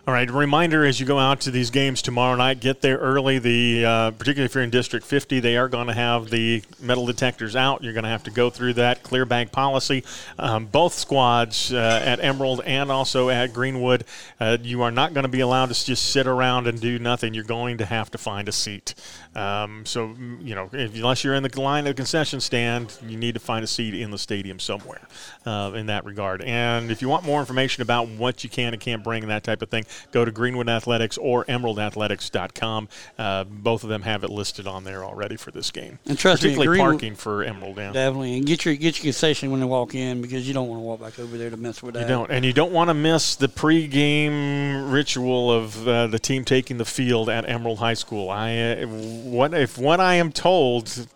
All 0.09 0.15
right. 0.15 0.31
Reminder 0.31 0.87
as 0.87 0.99
you 0.99 1.05
go 1.05 1.19
out 1.19 1.43
to 1.43 1.51
these 1.51 1.69
games 1.69 2.01
tomorrow 2.01 2.35
night, 2.35 2.61
get 2.61 2.81
there 2.81 2.97
early. 2.97 3.39
The 3.39 3.85
uh, 3.85 4.11
particularly 4.13 4.47
if 4.47 4.55
you're 4.55 4.65
in 4.65 4.71
District 4.71 5.05
50, 5.05 5.41
they 5.41 5.59
are 5.59 5.69
going 5.69 5.89
to 5.89 5.93
have 5.93 6.31
the 6.31 6.63
metal 6.81 7.05
detectors 7.05 7.55
out. 7.55 7.85
You're 7.85 7.93
going 7.93 8.05
to 8.05 8.09
have 8.09 8.23
to 8.23 8.31
go 8.31 8.49
through 8.49 8.73
that 8.75 9.03
clear 9.03 9.27
bag 9.27 9.53
policy. 9.53 10.05
Um, 10.39 10.65
both 10.65 10.95
squads 10.95 11.75
uh, 11.75 12.01
at 12.03 12.21
Emerald 12.21 12.63
and 12.65 12.91
also 12.91 13.29
at 13.29 13.53
Greenwood, 13.53 14.05
uh, 14.41 14.57
you 14.63 14.81
are 14.81 14.91
not 14.91 15.13
going 15.13 15.25
to 15.25 15.29
be 15.29 15.41
allowed 15.41 15.67
to 15.67 15.85
just 15.85 16.11
sit 16.11 16.27
around 16.27 16.69
and 16.69 16.81
do 16.81 16.99
nothing. 16.99 17.35
You're 17.35 17.45
going 17.45 17.77
to 17.77 17.85
have 17.85 18.11
to 18.13 18.17
find 18.17 18.49
a 18.49 18.53
seat. 18.53 18.95
Um, 19.35 19.85
so 19.85 20.17
you 20.41 20.55
know, 20.55 20.71
if, 20.73 20.95
unless 20.95 21.23
you're 21.23 21.35
in 21.35 21.43
the 21.43 21.61
line 21.61 21.87
at 21.87 21.91
the 21.91 22.01
concession 22.01 22.41
stand, 22.41 22.97
you 23.07 23.19
need 23.19 23.35
to 23.35 23.41
find 23.41 23.63
a 23.63 23.69
seat 23.69 23.93
in 23.93 24.11
the 24.11 24.19
stadium 24.19 24.59
somewhere. 24.59 25.03
Uh, 25.45 25.73
in 25.75 25.87
that 25.87 26.05
regard, 26.05 26.43
and 26.43 26.91
if 26.91 27.01
you 27.01 27.09
want 27.09 27.25
more 27.25 27.41
information 27.41 27.83
about 27.83 28.07
what 28.07 28.45
you 28.45 28.51
can 28.51 28.75
and 28.75 28.83
can't 28.83 29.03
bring 29.03 29.23
and 29.23 29.31
that 29.31 29.45
type 29.45 29.63
of 29.63 29.71
thing, 29.71 29.85
go 30.13 30.25
to 30.25 30.31
Greenwood 30.31 30.69
Athletics 30.69 31.19
or 31.19 31.45
EmeraldAthletics.com. 31.47 32.89
Uh, 33.19 33.45
both 33.45 33.83
of 33.83 33.89
them 33.89 34.03
have 34.03 34.25
it 34.25 34.31
listed 34.31 34.67
on 34.67 34.85
there 34.85 35.05
already 35.05 35.37
for 35.37 35.51
this 35.51 35.71
game. 35.71 35.99
And 36.07 36.19
trust 36.19 36.43
me, 36.43 36.51
particularly 36.51 36.67
Greenwood- 36.79 36.93
parking 36.95 37.15
for 37.15 37.43
Emerald. 37.43 37.77
Yeah. 37.77 37.93
Definitely, 37.93 38.37
and 38.39 38.47
get 38.47 38.65
your 38.65 38.75
get 38.75 38.99
your 38.99 39.03
concession 39.05 39.51
when 39.51 39.61
they 39.61 39.67
walk 39.67 39.95
in 39.95 40.23
because 40.23 40.47
you 40.47 40.55
don't 40.55 40.69
want 40.69 40.81
to 40.81 40.85
walk 40.85 41.01
back 41.01 41.19
over 41.19 41.37
there 41.37 41.51
to 41.51 41.57
mess 41.57 41.83
with 41.83 41.95
that. 41.95 42.03
You 42.03 42.09
don't, 42.09 42.31
and 42.31 42.45
you 42.45 42.53
don't 42.53 42.73
want 42.73 42.89
to 42.89 42.95
miss 42.95 43.37
the 43.37 43.49
pregame 43.49 44.93
ritual 44.93 45.53
of 45.53 45.87
uh, 45.87 46.07
the 46.07 46.19
team 46.19 46.45
taking 46.45 46.79
the 46.79 46.85
field 46.85 47.29
at 47.29 47.49
Emerald 47.49 47.79
High 47.79 47.95
School. 47.95 48.31
I, 48.31 48.57
uh, 48.59 48.87
what 48.87 49.55
if 49.55 49.79
what 49.79 50.01
I 50.01 50.15
am 50.15 50.33
told 50.33 51.09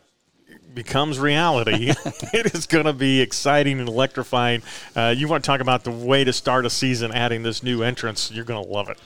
becomes 0.74 1.18
reality? 1.18 1.90
it 2.32 2.54
is 2.54 2.66
going 2.66 2.86
to 2.86 2.92
be 2.92 3.20
exciting 3.20 3.78
and 3.80 3.88
electrifying. 3.88 4.62
Uh, 4.96 5.14
you 5.16 5.28
want 5.28 5.44
to 5.44 5.46
talk 5.46 5.60
about 5.60 5.84
the 5.84 5.90
way 5.90 6.24
to 6.24 6.32
start 6.32 6.66
a 6.66 6.70
season, 6.70 7.12
adding 7.12 7.42
this 7.42 7.62
new 7.62 7.82
entrance? 7.82 8.30
You're 8.30 8.44
going 8.44 8.62
to 8.62 8.70
love 8.70 8.88
it. 8.88 8.98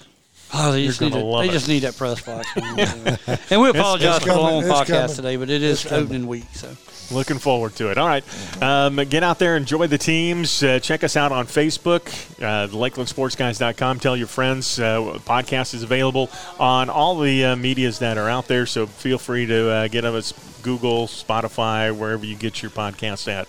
Oh, 0.55 0.73
they 0.73 0.87
just, 0.87 1.01
need 1.01 1.13
to, 1.13 1.39
they 1.41 1.49
just 1.49 1.69
need 1.69 1.81
that 1.81 1.97
press 1.97 2.23
box. 2.23 2.47
and 3.51 3.61
we 3.61 3.69
apologize 3.69 4.17
it's 4.17 4.25
for 4.25 4.33
the 4.33 4.41
long 4.41 4.63
podcast 4.63 4.87
coming. 4.87 5.17
today, 5.17 5.37
but 5.37 5.51
it 5.51 5.63
is 5.63 5.81
It's 5.83 5.91
coming. 5.91 6.05
opening 6.05 6.27
week. 6.29 6.45
So 6.53 6.69
Looking 7.11 7.39
forward 7.39 7.77
to 7.77 7.91
it. 7.91 7.99
All 7.99 8.07
right. 8.09 8.25
Um, 8.63 8.97
get 8.97 9.23
out 9.23 9.39
there, 9.39 9.57
enjoy 9.57 9.87
the 9.87 9.99
teams. 9.99 10.63
Uh, 10.63 10.81
check 10.81 11.05
us 11.05 11.17
out 11.17 11.31
on 11.31 11.47
Facebook, 11.47 12.07
uh, 12.43 12.67
LakelandSportsGuys.com. 12.69 14.01
Tell 14.01 14.17
your 14.17 14.27
friends. 14.27 14.81
Uh, 14.81 15.19
podcast 15.25 15.75
is 15.75 15.83
available 15.85 16.31
on 16.59 16.91
all 16.91 17.19
the 17.21 17.45
uh, 17.45 17.57
medias 17.57 18.01
that 18.01 18.19
are 18.19 18.29
out 18.29 18.49
there, 18.49 18.67
so 18.67 18.87
feel 18.87 19.19
free 19.19 19.47
to 19.47 19.71
uh, 19.71 19.89
get 19.89 20.05
us 20.05 20.33
Google, 20.63 21.07
Spotify, 21.07 21.97
wherever 21.97 22.27
you 22.27 22.35
get 22.35 22.61
your 22.61 22.73
podcast 22.73 23.29
at. 23.29 23.47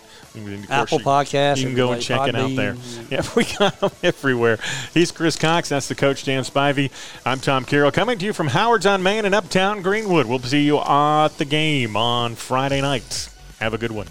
Apple 0.70 1.00
Podcasts, 1.00 1.58
You 1.58 1.66
can 1.66 1.76
go 1.76 1.94
and 1.94 2.02
check 2.02 2.28
it 2.28 2.36
out 2.36 2.56
there. 2.56 2.76
Yeah, 3.10 3.24
we 3.36 3.44
got 3.58 3.80
them 3.80 3.90
everywhere. 4.04 4.60
He's 4.94 5.12
Chris 5.12 5.36
Cox. 5.36 5.70
That's 5.70 5.88
the 5.88 5.96
coach, 5.96 6.26
Dan 6.26 6.44
Spivey. 6.44 6.92
I'm 7.26 7.40
Tom 7.40 7.66
Carroll, 7.66 7.92
coming 7.92 8.20
to 8.20 8.26
you 8.26 8.34
from 8.34 8.50
Howard's 8.50 8.86
on 8.86 9.02
Main 9.02 9.26
in 9.26 9.34
Uptown 9.34 9.82
Greenwood. 9.82 10.28
We'll 10.28 10.40
see 10.40 10.64
you 10.64 10.78
at 10.80 11.30
the 11.40 11.46
game 11.46 11.98
on 11.98 12.36
Friday 12.36 12.82
night. 12.82 13.30
Have 13.60 13.74
a 13.74 13.78
good 13.78 13.92
one. 13.92 14.08